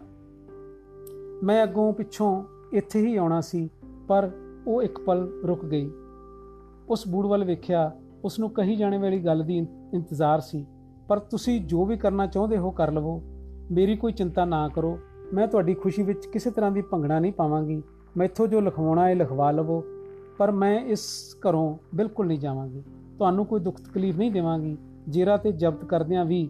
ਮੈਂ 1.44 1.64
ਅੱਗੋਂ 1.64 1.94
ਪਿੱਛੋਂ 1.94 2.44
ਇੱਥੇ 2.74 3.00
ਹੀ 3.00 3.16
ਆਉਣਾ 3.16 3.42
ਸੀ, 3.42 3.70
ਪਰ 4.08 4.32
ਉਹ 4.68 4.82
ਇੱਕ 4.84 5.00
ਪਲ 5.00 5.42
ਰੁਕ 5.48 5.66
ਗਈ। 5.66 5.92
ਉਸ 6.90 7.08
ਬੂੜ 7.08 7.26
ਵੱਲ 7.28 7.44
ਵੇਖਿਆ 7.44 7.92
ਉਸ 8.24 8.40
ਨੂੰ 8.40 8.50
ਕਹੀ 8.50 8.76
ਜਾਣੇ 8.76 8.98
ਵਾਲੀ 8.98 9.20
ਗੱਲ 9.20 9.44
ਦੀ 9.44 9.58
ਇੰਤਜ਼ਾਰ 9.94 10.40
ਸੀ। 10.40 10.66
ਪਰ 11.10 11.20
ਤੁਸੀਂ 11.20 11.62
ਜੋ 11.62 11.86
ਵੀ 11.86 11.98
ਕਰਨਾ 11.98 12.28
ਚਾਹੁੰਦੇ 12.28 12.58
ਹੋ 12.58 12.72
ਕਰ 12.72 12.92
ਲਵੋ। 12.92 13.22
ਮੇਰੀ 13.72 13.96
ਕੋਈ 13.96 14.12
ਚਿੰਤਾ 14.12 14.46
ਨਾ 14.46 14.68
ਕਰੋ। 14.68 15.00
ਮੈਂ 15.34 15.48
ਤੁਹਾਡੀ 15.48 15.74
ਖੁਸ਼ੀ 15.74 16.04
ਵਿੱਚ 16.04 16.26
ਕਿਸੇ 16.26 16.52
ਤਰ੍ਹਾਂ 16.52 16.72
ਦੀ 16.72 16.82
ਭੰਗੜਾ 16.82 17.20
ਨਹੀਂ 17.20 17.34
ਪਾਵਾਂਗੀ। 17.34 17.84
ਮੈਥੋਂ 18.18 18.48
ਜੋ 18.48 18.62
ਲਿਖਵਾਉਣਾ 18.62 19.10
ਹੈ 19.10 19.16
ਲਿਖਵਾ 19.16 19.52
ਲਵੋ। 19.52 19.84
ਪਰ 20.38 20.52
ਮੈਂ 20.52 20.82
ਇਸ 20.82 21.36
ਘਰੋਂ 21.50 21.78
ਬਿਲਕੁਲ 21.96 22.28
ਨਹੀਂ 22.28 22.40
ਜਾਵਾਂਗੀ। 22.40 22.82
ਤੁਹਾਨੂੰ 23.18 23.46
ਕੋਈ 23.46 23.60
ਦੁੱਖ 23.60 23.82
ਤਕਲੀਫ 23.82 24.18
ਨਹੀਂ 24.18 24.32
ਦੇਵਾਂਗੀ। 24.32 24.78
ਜੇਰਾ 25.10 25.38
ਤੇ 25.38 25.52
ਜ਼ਬਤ 25.52 25.86
ਕਰਦਿਆਂ 25.86 26.26
ਵੀ 26.26 26.50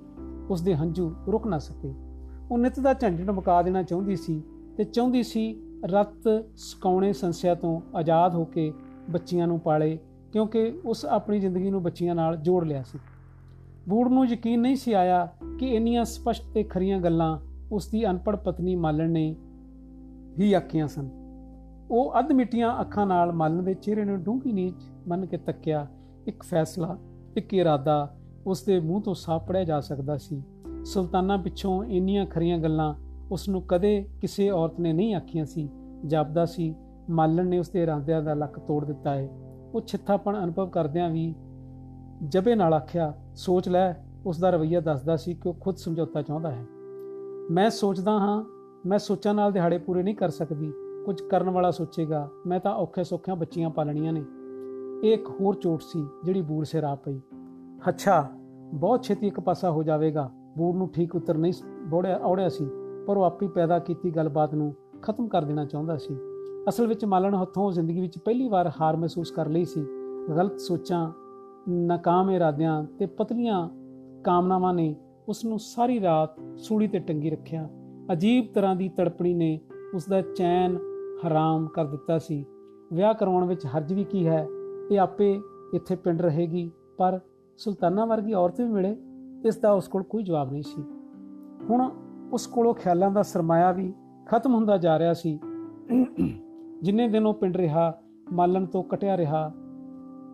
ਉਸ 0.50 0.62
ਦੇ 0.62 0.76
ਹੰਝੂ 0.76 1.16
ਰੁਕ 1.28 1.48
ਨਾ 1.48 1.58
ਸਕੇ। 1.58 1.94
ਉਹ 2.52 2.58
ਨਿਤ 2.58 2.80
ਦਾ 2.80 2.94
ਝੰਡਟ 2.94 3.30
ਮੁਕਾ 3.30 3.62
ਦੇਣਾ 3.62 3.84
ਚਾਹੁੰਦੀ 3.84 4.16
ਸੀ 4.16 4.44
ਤੇ 4.78 4.84
ਚਾਹੁੰਦੀ 4.84 5.24
ਸੀ 5.24 5.62
ਰਤ 5.86 6.46
ਸਕਾਉਣੇ 6.56 7.14
ਸੰਸਿਆ 7.14 7.56
ਤੋਂ 7.56 7.82
ਆਜ਼ਾਦ 7.96 8.36
ਹੋ 8.36 8.46
ਕੇ 8.46 8.74
ਬੱਚੀਆਂ 9.10 9.48
ਨੂੰ 9.48 9.60
ਪਾਲੇ, 9.60 10.00
ਕਿਉਂਕਿ 10.32 10.80
ਉਸ 10.86 11.06
ਆਪਣੀ 11.06 11.40
ਜ਼ਿੰਦਗੀ 11.40 11.70
ਨੂੰ 11.70 11.84
ਬੱਚੀਆਂ 11.84 12.16
ਨਾਲ 12.16 12.38
ਜੋੜ 12.38 12.64
ਲਿਆ 12.64 12.84
ਸੀ। 12.84 13.00
ਬੂੜ 13.90 14.10
ਨੂੰ 14.10 14.28
ਯਕੀਨ 14.28 14.62
ਨਹੀਂ 14.62 14.76
ਸੀ 14.76 14.94
ਆਇਆ 14.94 15.28
ਕਿ 15.60 15.76
ਇੰਨੀਆਂ 15.76 16.06
ਸਪਸ਼ਟ 16.06 16.44
ਤੇ 16.54 16.64
ਖਰੀਆਂ 16.64 17.00
ਗੱਲਾਂ 17.00 17.40
ਉਸ 17.72 17.88
ਦੀ 17.88 18.10
ਅਨਪੜ 18.10 18.36
ਪਤਨੀ 18.36 18.76
ਮਾਲਣ 18.76 19.12
ਨੇ 19.12 19.36
ਹੀ 20.40 20.54
ਆਖੀਆਂ 20.54 20.88
ਸਨ। 20.88 21.10
ਉਹ 21.92 22.20
ਅੱਧ 22.20 22.32
ਮਿੱਟੀਆਂ 22.32 22.82
ਅੱਖਾਂ 22.82 23.08
ਨਾਲ 23.08 23.32
ਮਾਲਣ 23.32 23.64
ਦੇ 23.64 23.74
ਚਿਹਰੇ 23.74 24.06
ਨੂੰ 24.06 24.24
ਡੂੰਘੀ 24.24 24.52
ਨੀਚ 24.52 24.82
ਮੰਨ 25.08 25.26
ਕੇ 25.26 25.38
ਤੱਕਿਆ, 25.38 25.88
ਇੱਕ 26.28 26.44
ਫੈਸਲਾ, 26.44 26.98
ਇੱਕ 27.38 27.54
ਇਰਾਦਾ 27.54 28.16
ਉਸ 28.46 28.64
ਦੇ 28.64 28.80
ਮੂੰਹ 28.80 29.02
ਤੋਂ 29.02 29.14
ਸਾਫ਼ 29.14 29.48
ਪੜਿਆ 29.48 29.64
ਜਾ 29.64 29.80
ਸਕਦਾ 29.80 30.18
ਸੀ। 30.18 30.44
ਸੁਲਤਾਨਾ 30.86 31.38
ਪਿੱਛੋਂ 31.38 31.84
ਇੰਨੀਆਂ 31.84 32.26
ਖਰੀਆਂ 32.26 32.60
ਗੱਲਾਂ 32.60 32.94
ਉਸ 33.32 33.50
ਨੂੰ 33.50 33.62
ਕਦੇ 33.62 34.06
ਕਿਸੇ 34.22 34.50
ਔਰਤ 34.50 34.80
ਨੇ 34.80 34.94
ਨਹੀਂ 34.94 35.16
ਆਖੀਆਂ 35.16 35.46
ਸੀ। 35.46 35.70
ਜਾਪਦਾ 36.06 36.46
ਸੀ, 36.46 36.76
ਮਾਲਣ 37.10 37.48
ਨੇ 37.48 37.60
ਉਸ 37.60 37.70
ਦੇ 37.70 37.84
ਇਰਾਦਿਆਂ 37.84 38.22
ਦਾ 38.22 38.34
ਲੱਕ 38.34 38.60
ਤੋੜ 38.60 38.86
ਦਿੱਤਾ 38.86 39.16
ਹੈ 39.16 39.30
ਉਹ 39.74 39.82
ਛਿੱਥਾਪਣ 39.82 40.44
ਅਨੁਭਵ 40.44 40.70
ਕਰਦਿਆਂ 40.70 41.10
ਵੀ 41.10 41.36
ਜਬੇ 42.28 42.56
ਨਾਲ 42.56 42.74
ਆਖਿਆ 42.74 43.14
ਸੋਚ 43.40 43.70
ਲੈ 43.70 43.94
ਉਸ 44.26 44.40
ਦਾ 44.40 44.50
ਰਵਈਆ 44.50 44.80
ਦੱਸਦਾ 44.80 45.16
ਸੀ 45.16 45.34
ਕਿ 45.34 45.50
ਉਹ 45.50 45.54
ਖੁਦ 45.54 45.76
ਸਮਝੌਤਾ 45.76 46.22
ਚਾਹੁੰਦਾ 46.22 46.52
ਹੈ। 46.52 46.66
ਮੈਂ 47.52 47.70
ਸੋਚਦਾ 47.70 48.12
ਹਾਂ, 48.12 48.44
ਮੈਂ 48.86 48.98
ਸੋਚਾਂ 48.98 49.34
ਨਾਲ 49.34 49.52
ਦਿਹਾੜੇ 49.52 49.78
ਪੂਰੇ 49.78 50.04
ਨਹੀਂ 50.04 50.16
ਕਰ 50.16 50.30
ਸਕਦੀ। 50.30 50.74
ਕੁਝ 51.06 51.22
ਕਰਨ 51.22 51.50
ਵਾਲਾ 51.50 51.72
ਸੋਚੇਗਾ, 51.72 52.30
ਮੈਂ 52.48 52.60
ਤਾਂ 52.60 52.76
ਔਖੇ 52.76 53.04
ਸੌਖਿਆਂ 53.04 53.36
ਬੱਚੀਆਂ 53.36 53.70
ਪਾਲਣੀਆਂ 53.70 54.14
ਨੇ। 54.14 54.24
ਇਹ 55.04 55.14
ਇੱਕ 55.14 55.30
ਹੋਰ 55.30 55.56
ਚੋਟ 55.56 55.82
ਸੀ, 55.82 56.08
ਜਿਹੜੀ 56.24 56.42
ਬੂਰ 56.42 56.64
ਸੇ 56.66 56.82
ਰਾ 56.82 56.96
ਪਈ। 56.96 57.20
ਅੱਛਾ, 57.90 58.30
ਬਹੁਤ 58.74 59.04
ਛੇਤੀ 59.04 59.28
ਇੱਕ 59.28 59.40
ਪਾਸਾ 59.40 59.72
ਹੋ 59.72 59.84
ਜਾਵੇਗਾ। 59.84 60.32
ਬੂਰ 60.58 60.76
ਨੂੰ 60.76 60.90
ਠੀਕ 60.90 61.16
ਉਤਰ 61.16 61.38
ਨਹੀਂ 61.38 61.54
ਬੋੜਿਆ, 61.88 62.18
ਔੜਿਆ 62.18 62.50
ਸੀ, 62.50 62.70
ਪਰ 63.08 63.18
ਉਹ 63.18 63.24
ਆਪੀ 63.24 63.48
ਪੈਦਾ 63.48 63.80
ਕੀਤੀ 63.80 64.12
ਗੱਲਬਾਤ 64.12 64.56
ਨੂੰ 64.56 64.76
ਖਤਮ 65.02 65.28
ਕਰ 65.28 65.42
ਦੇਣਾ 65.42 65.66
ਚਾਹੁੰਦਾ 65.66 65.98
ਸੀ। 65.98 66.18
ਅਸਲ 66.70 66.88
ਵਿੱਚ 66.88 67.06
ਮਾਲਣ 67.06 67.42
ਹੱਥੋਂ 67.42 67.72
ਜ਼ਿੰਦਗੀ 67.72 68.02
ਵਿੱਚ 68.02 68.18
ਪਹਿਲੀ 68.18 68.50
ਵਾਰ 68.50 68.72
ਹਾਰ 68.82 68.96
ਮਹਿਸੂਸ 68.96 69.32
ਕਰ 69.32 69.50
ਲਈ 69.50 69.66
ਸੀ। 69.66 69.86
ਗਲਤ 70.30 70.60
ਸੋਚਾਂ 70.60 71.12
ਨਾਕਾਮ 71.68 72.30
ਇਰਾਦਿਆਂ 72.30 72.84
ਤੇ 72.84 73.06
ਪਤਲੀਆਂ 73.06 73.70
ਕਾਮਨਾਵਾਂ 74.24 74.74
ਨੇ 74.74 74.96
ਉਸ 75.28 75.46
ਨੂੰ 75.46 75.60
ਸਾਰੀ 75.60 76.02
ਰਾਤ 76.02 76.58
ਸੂਲੀ 76.58 76.88
ਤੇ 76.88 77.00
ਟੰਗੀ 77.00 77.30
ਰੱਖਿਆ। 77.30 77.70
ਅਜੀਬ 78.12 78.46
ਤਰ੍ਹਾਂ 78.54 78.76
ਦੀ 78.76 78.90
ਤੜਪਣੀ 78.90 79.34
ਨੇ 79.34 79.60
ਉਸ 79.96 80.06
ਦਾ 80.06 80.22
ਚੈਨ 80.22 80.78
ਹਰਾਮ 81.28 81.68
ਕਰ 81.68 81.86
ਦਿੱਤਾ 81.86 82.18
ਸੀ। 82.18 82.46
ਵਿਆਹ 82.94 83.14
ਕਰਵਾਉਣ 83.14 83.46
ਵਿੱਚ 83.46 83.66
ਹਰਜ 83.66 83.94
ਵੀ 83.94 84.04
ਕੀ 84.04 84.28
ਹੈ? 84.28 84.48
ਇਹ 84.92 85.00
ਆਪੇ 85.00 85.42
ਇੱਥੇ 85.74 85.96
ਪਿੰਡ 85.96 86.22
ਰਹੇਗੀ, 86.22 86.72
ਪਰ 86.98 87.20
ਸੁਲਤਾਨਾ 87.58 88.06
ਵਰਗੀ 88.06 88.34
ਔਰਤ 88.34 88.62
ਵੀ 88.62 88.68
ਮਿਲੇ, 88.68 88.96
ਇਸ 89.46 89.58
ਦਾ 89.58 89.72
ਉਸ 89.72 89.88
ਕੋਲ 89.88 90.04
ਕੋਈ 90.04 90.24
ਜਵਾਬ 90.24 90.52
ਨਹੀਂ 90.52 90.64
ਸੀ। 90.64 90.84
ਹੁਣ 91.70 91.90
ਉਸ 92.34 92.48
ਕੋਲੋਂ 92.48 92.74
ਖਿਆਲਾਂ 92.74 93.12
ਦਾ 93.12 93.22
ਸਰਮਾਇਆ 93.22 93.72
ਵੀ 93.72 93.94
ਖਤਮ 94.26 94.56
ਹੁੰਦਾ 94.56 94.78
ਜਾ 94.78 95.00
ਰਿਹਾ 95.00 95.14
ਸੀ। 95.14 95.40
ਜਿੰਨੇ 96.82 97.08
ਦਿਨ 97.08 97.26
ਉਹ 97.26 97.34
ਪਿੰਡ 97.34 97.58
ਰਿਹਾ, 97.58 98.02
ਮਾਲਣ 98.34 98.66
ਤੋਂ 98.66 98.84
ਕਟਿਆ 98.84 99.18
ਰਿਹਾ 99.18 99.54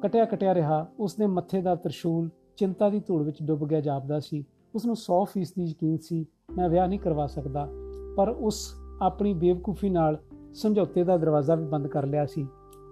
ਕਟਿਆ 0.06 0.26
ਕਟਿਆ 0.26 0.54
ਰਿਹਾ 0.54 0.88
ਉਸ 1.00 1.16
ਦੇ 1.16 1.26
ਮੱਥੇ 1.26 1.62
ਦਾ 1.62 1.76
ਤਰਸ਼ੂਲ, 1.76 2.30
ਚਿੰਤਾ 2.58 2.90
ਦੀ 2.90 3.00
ਧੂੜ 3.00 3.22
ਵਿੱਚ 3.22 3.44
ਡੁੱਬ 3.44 3.68
ਗਿਆ 3.68 3.82
ਜਾਪਦਾ 3.82 4.20
ਸੀ। 4.20 4.44
ਉਸ 4.76 4.86
ਨੂੰ 4.86 4.96
100% 4.96 5.54
ਦੀ 5.58 5.66
ਯਕੀਨ 5.66 5.98
ਸੀ, 5.98 6.26
ਮੈਂ 6.56 6.70
ਵਿਆਹ 6.70 6.88
ਨਹੀਂ 6.88 7.00
ਕਰਵਾ 7.00 7.28
ਸਕਦਾ। 7.28 7.70
ਪਰ 8.18 8.30
ਉਸ 8.30 8.76
ਆਪਣੀ 9.02 9.34
ਬੇਵਕੂਫੀ 9.34 9.90
ਨਾਲ 9.90 10.20
ਸਮਝੌਤੇ 10.54 11.04
ਦਾ 11.04 11.18
ਦਰਵਾਜ਼ਾ 11.18 11.56
ਵੀ 11.56 11.66
ਬੰਦ 11.66 11.88
ਕਰ 11.88 12.06
ਲਿਆ 12.06 12.26
ਸੀ। 12.26 12.48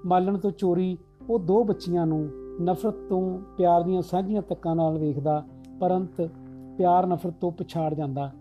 ਮਾਲਣ 0.06 0.38
ਤੋਂ 0.38 0.52
ਚੋਰੀ, 0.52 0.98
ਉਹ 1.30 1.40
ਦੋ 1.40 1.64
ਬੱਚੀਆਂ 1.64 2.06
ਨੂੰ 2.06 2.30
ਨਫ਼ਰਤ 2.62 2.96
ਤੋਂ 3.10 3.40
ਪਿਆਰ 3.58 3.84
ਦੀਆਂ 3.84 4.02
ਸਾਂਝੀਆਂ 4.02 4.42
ਤੱਕਾਂ 4.42 4.76
ਨਾਲ 4.76 4.98
ਵੇਖਦਾ, 4.98 5.46
ਪਰੰਤ 5.80 6.30
ਪਿਆਰ 6.78 7.08
ਨਫ਼ਰਤ 7.08 7.34
ਤੋਂ 7.42 7.52
ਪਛਾੜ 7.52 7.94
ਜਾਂਦਾ। 7.94 8.32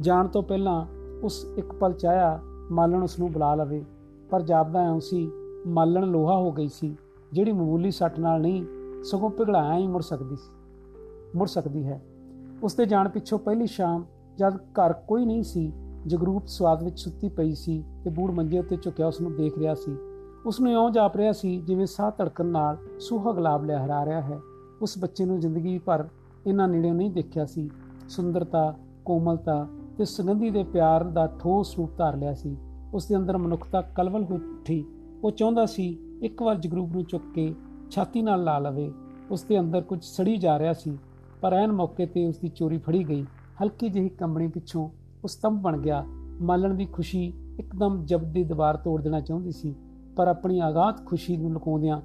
ਜਾਣ 0.00 0.28
ਤੋਂ 0.28 0.42
ਪਹਿਲਾਂ 0.42 0.86
ਉਸ 1.22 1.46
ਇੱਕ 1.58 1.72
ਪਲ 1.72 1.92
ਚਾਹਿਆ 1.92 2.40
ਮਾਲਣ 2.70 3.02
ਉਸ 3.02 3.18
ਨੂੰ 3.18 3.32
ਬੁਲਾ 3.32 3.54
ਲਵੇ, 3.54 3.84
ਪਰ 4.30 4.42
ਜਾਪਦਾ 4.42 4.96
ਐ 4.96 4.98
ਸੀ, 4.98 5.30
ਮਾਲਣ 5.66 6.06
ਲੋਹਾ 6.06 6.36
ਹੋ 6.36 6.52
ਗਈ 6.52 6.68
ਸੀ। 6.68 6.96
ਜਿਹੜੀ 7.32 7.52
ਮਾਮੂਲੀ 7.52 7.90
ਸੱਟ 7.90 8.18
ਨਾਲ 8.18 8.40
ਨਹੀਂ, 8.40 8.64
ਸਗੋਂ 9.04 9.30
ਪਿਘਲਾਇਆ 9.30 9.78
ਹੀ 9.78 9.86
ਮੁੜ 9.86 10.02
ਸਕਦੀ 10.02 10.36
ਸੀ। 10.36 10.52
ਮੁੜ 11.36 11.48
ਸਕਦੀ 11.48 11.86
ਹੈ। 11.86 12.02
ਉਸ 12.62 12.74
ਦੇ 12.74 12.86
ਜਾਣ 12.86 13.08
ਪਿੱਛੋਂ 13.08 13.38
ਪਹਿਲੀ 13.38 13.66
ਸ਼ਾਮ 13.66 14.04
ਜਦ 14.38 14.56
ਘਰ 14.56 14.92
ਕੋਈ 14.92 15.26
ਨਹੀਂ 15.26 15.42
ਸੀ, 15.42 15.72
ਜਗਰੂਪ 16.06 16.46
ਸਵਾਦ 16.46 16.82
ਵਿੱਚ 16.82 17.00
ਸੁੱਤੀ 17.00 17.28
ਪਈ 17.28 17.54
ਸੀ 17.54 17.84
ਤੇ 18.04 18.10
ਬੂੜ 18.10 18.30
ਮੰਜੇ 18.30 18.58
ਉੱਤੇ 18.58 18.76
ਝੁਕਿਆ 18.76 19.06
ਉਸ 19.06 19.20
ਨੂੰ 19.20 19.36
ਦੇਖ 19.36 19.58
ਰਿਹਾ 19.58 19.74
ਸੀ। 19.74 19.96
ਉਸ 20.46 20.60
ਨੂੰ 20.60 20.72
ਇਉਂ 20.72 20.90
ਜਾਪ 20.90 21.16
ਰਿਹਾ 21.16 21.32
ਸੀ, 21.32 21.60
ਜਿਵੇਂ 21.60 21.86
ਸਾਹ 21.86 22.10
ਧੜਕਣ 22.10 22.46
ਨਾਲ 22.46 22.76
ਸੁਹਾ 23.00 23.32
ਗੁਲਾਬ 23.32 23.64
ਲਹਿਰਾ 23.64 24.04
ਰਿਹਾ 24.04 24.20
ਹੈ। 24.20 24.40
ਉਸ 24.82 24.98
ਬੱਚੇ 24.98 25.24
ਨੂੰ 25.24 25.40
ਜ਼ਿੰਦਗੀ 25.40 25.78
ਭਰ 25.78 26.08
ਇਹਨਾਂ 26.46 26.68
ਨੇੜਿਓਂ 26.68 26.94
ਨਹੀਂ 26.94 27.10
ਦੇਖਿਆ 27.10 27.46
ਸੀ। 27.46 27.70
ਸੁੰਦਰਤਾ, 28.08 28.74
ਕੋਮਲਤਾ 29.04 29.68
ਤੇ 29.98 30.04
ਸੁਗੰਧੀ 30.04 30.50
ਦੇ 30.50 30.64
ਪਿਆਰ 30.64 31.04
ਦਾ 31.04 31.26
ਠੋਸ 31.26 31.76
ਰੂਪ 31.76 31.98
ਧਾਰ 31.98 32.16
ਲਿਆ 32.16 32.34
ਸੀ। 32.34 32.56
ਉਸ 32.94 33.06
ਦੇ 33.06 33.16
ਅੰਦਰ 33.16 33.38
ਮਨੁੱਖਤਾ 33.38 33.82
ਕਲਵਲ 33.82 34.24
ਹੋ 34.24 34.34
ਉੱਠੀ। 34.34 34.84
ਉਹ 35.24 35.30
ਚਾਹੁੰਦਾ 35.30 35.66
ਸੀ 35.66 35.98
ਇੱਕ 36.22 36.42
ਵਾਰ 36.42 36.56
ਜਗਰੂਪ 36.56 36.92
ਨੂੰ 36.92 37.04
ਚੁੱਕ 37.04 37.24
ਕੇ 37.34 37.54
ਛਾਤੀ 37.90 38.22
ਨਾਲ 38.22 38.44
ਲਾ 38.44 38.58
ਲਵੇ, 38.58 38.92
ਉਸ 39.30 39.42
ਦੇ 39.42 39.60
ਅੰਦਰ 39.60 39.80
ਕੁਝ 39.80 40.04
ਸੜੀ 40.04 40.36
ਜਾ 40.36 40.58
ਰਿਹਾ 40.58 40.72
ਸੀ, 40.72 40.98
ਪਰ 41.40 41.52
ਐਨ 41.52 41.72
ਮੌਕੇ 41.72 42.06
ਤੇ 42.06 42.26
ਉਸ 42.26 42.38
ਦੀ 42.38 42.48
ਚੋਰੀ 42.48 42.78
ਫੜੀ 42.78 43.08
ਗਈ। 43.08 43.22
ਹਲਕੀ 43.62 43.88
ਜਿਹੀ 43.88 44.08
ਕੰਬਣੀ 44.08 44.48
ਪਿੱਛੋਂ 44.48 44.88
ਉਹ 45.24 45.28
ਸਤੰਭ 45.28 45.60
ਬਣ 45.60 45.78
ਗਿਆ। 45.78 46.04
ਮਾਲਣ 46.40 46.74
ਦੀ 46.74 46.86
ਖੁਸ਼ੀ 46.86 47.32
ਇੱਕਦਮ 47.58 48.04
ਜਬਦ 48.04 48.32
ਦੀ 48.32 48.44
ਦੀਵਾਰ 48.44 48.76
ਤੋੜ 48.76 49.02
ਦੇਣਾ 49.02 49.20
ਚਾਹੁੰਦੀ 49.20 49.50
ਸੀ, 49.50 49.74
ਪਰ 50.16 50.28
ਆਪਣੀ 50.28 50.58
ਆਗਾਤ 50.58 51.06
ਖੁਸ਼ੀ 51.06 51.36
ਨੂੰ 51.36 51.52
ਲੁਕਾਉਂਦਿਆਂ 51.52 52.00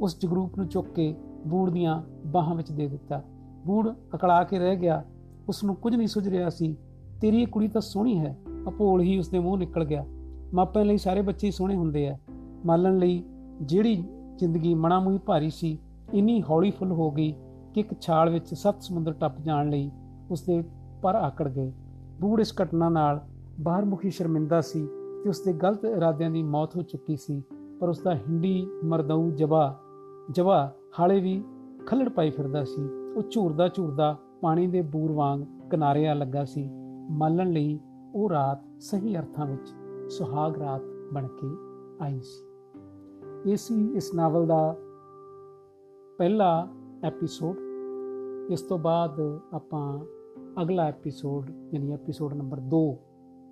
ਉਸ 0.00 0.18
ਜਗਰੂਪ 0.18 0.58
ਨੂੰ 0.58 0.68
ਚੁੱਕ 0.68 0.88
ਕੇ 0.88 1.14
ਬੂੜ 1.46 1.70
ਦੀਆਂ 1.70 2.02
ਬਾਹਾਂ 2.26 2.54
ਵਿੱਚ 2.54 2.72
ਦੇ 2.72 2.88
ਦਿੱਤਾ। 2.88 3.22
ਬੂੜ 3.66 3.90
ਅਕੜਾ 4.14 4.44
ਕੇ 4.44 4.58
ਰਹਿ 4.58 4.76
ਗਿਆ। 4.76 5.04
ਉਸ 5.48 5.64
ਨੂੰ 5.64 5.74
ਕੁਝ 5.74 5.96
ਨਹੀਂ 5.96 6.08
ਸੁਝ 6.08 6.28
ਰਿਹਾ 6.28 6.50
ਸੀ, 6.50 6.76
ਤੇਰੀ 7.20 7.42
ਇਹ 7.42 7.46
ਕੁੜੀ 7.46 7.68
ਤਾਂ 7.68 7.80
ਸੋਹਣੀ 7.80 8.18
ਹੈ। 8.18 8.38
ਅਪੋਲ 8.68 9.00
ਹੀ 9.00 9.18
ਉਸ 9.18 9.28
ਦੇ 9.28 9.38
ਮੂੰਹ 9.38 9.58
ਨਿਕਲ 9.58 9.84
ਗਿਆ। 9.84 10.04
ਮਾਪਿਆਂ 10.54 10.84
ਲਈ 10.84 10.98
ਸਾਰੇ 10.98 11.22
ਬੱਚੇ 11.22 11.50
ਸੋਹਣੇ 11.50 11.76
ਹੁੰਦੇ 11.76 12.08
ਆ। 12.08 12.18
ਮਾਲਣ 12.66 12.98
ਲਈ 12.98 13.22
ਜਿਹੜੀ 13.62 14.04
ਜ਼ਿੰਦਗੀ 14.36 14.74
ਮਣਾ 14.74 15.00
ਮੂਹੀ 15.00 15.18
ਭਾਰੀ 15.18 15.50
ਸੀ, 15.50 15.78
ਇੰਨੀ 16.14 16.42
ਹੌਲੀ 16.42 16.70
ਫੁੱਲ 16.70 16.92
ਹੋ 16.92 17.10
ਗਈ 17.10 17.32
ਕਿ 17.74 17.80
ਇੱਕ 17.80 18.00
ਛਾਲ 18.00 18.30
ਵਿੱਚ 18.30 18.54
ਸੱਤ 18.54 18.82
ਸਮੁੰਦਰ 18.82 19.12
ਟੱਪ 19.12 19.40
ਜਾਣ 19.40 19.70
ਲਈ 19.70 19.90
ਉਸ 20.30 20.42
ਦੇ 20.42 20.62
ਪਰ 21.02 21.14
ਆਕੜ 21.14 21.48
ਗਏ। 21.48 21.72
ਬੂੜ 22.20 22.40
ਇਸ 22.40 22.54
ਘਟਨਾ 22.62 22.88
ਨਾਲ 22.88 23.20
ਬਾਹਰ 23.60 23.84
ਮੁਖੀ 23.84 24.10
ਸ਼ਰਮਿੰਦਾ 24.10 24.60
ਸੀ 24.60 24.86
ਕਿ 25.22 25.28
ਉਸ 25.28 25.40
ਦੇ 25.40 25.52
ਗਲਤ 25.52 25.84
ਇਰਾਦਿਆਂ 25.84 26.30
ਦੀ 26.30 26.42
ਮੌਤ 26.42 26.76
ਹੋ 26.76 26.82
ਚੁੱਕੀ 26.82 27.16
ਸੀ, 27.16 27.42
ਪਰ 27.80 27.88
ਉਸ 27.88 27.98
ਦਾ 27.98 28.14
ਹਿੰਡੀ 28.14 28.66
ਮਰਦਊ 28.84 29.30
ਜਵਾ 29.30 29.78
ਜਵਾ 30.30 30.74
ਹਾਲੇ 31.00 31.20
ਵੀ 31.20 31.44
ਖੱਲੜ 31.86 32.08
ਪਾਈ 32.08 32.30
ਫਿਰਦਾ 32.30 32.64
ਸੀ। 32.64 32.88
ਉਹ 33.16 33.22
ਝੂਰਦਾ 33.30 33.68
ਝੂਰਦਾ 33.68 34.16
ਪਾਣੀ 34.40 34.66
ਦੇ 34.66 34.82
ਬੂਰ 34.82 35.12
ਵਾਂਗ 35.12 35.40
ਕਿਨਾਰੇ 35.70 36.08
ਆ 36.08 36.14
ਲੱਗਾ 36.14 36.44
ਸੀ। 36.44 36.70
ਮਾਲਣ 37.10 37.50
ਲਈ 37.50 37.80
ਉਹ 38.14 38.30
ਰਾਤ 38.30 38.82
ਸਹੀ 38.82 39.16
ਅਰਥਾਂ 39.16 39.46
ਵਿੱਚ 39.46 39.74
ਸੁਹਾਗ 40.12 40.58
ਰਾਤ 40.58 40.82
ਬਣ 41.12 41.26
ਕੇ 41.26 41.46
ਆਈ 42.04 42.20
ਸੀ। 42.20 42.51
ਇਹ 43.46 43.56
ਸੀ 43.56 43.74
ਇਸ 43.96 44.14
ਨਾਵਲ 44.14 44.46
ਦਾ 44.46 44.76
ਪਹਿਲਾ 46.18 46.68
ਐਪੀਸੋਡ 47.04 47.56
ਇਸ 48.52 48.62
ਤੋਂ 48.62 48.78
ਬਾਅਦ 48.78 49.20
ਆਪਾਂ 49.52 50.04
ਅਗਲਾ 50.62 50.84
ਐਪੀਸੋਡ 50.88 51.50
ਯਾਨੀ 51.74 51.92
ਐਪੀਸੋਡ 51.92 52.34
ਨੰਬਰ 52.34 52.58
2 52.74 52.82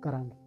ਕਰਾਂਗੇ। 0.01 0.40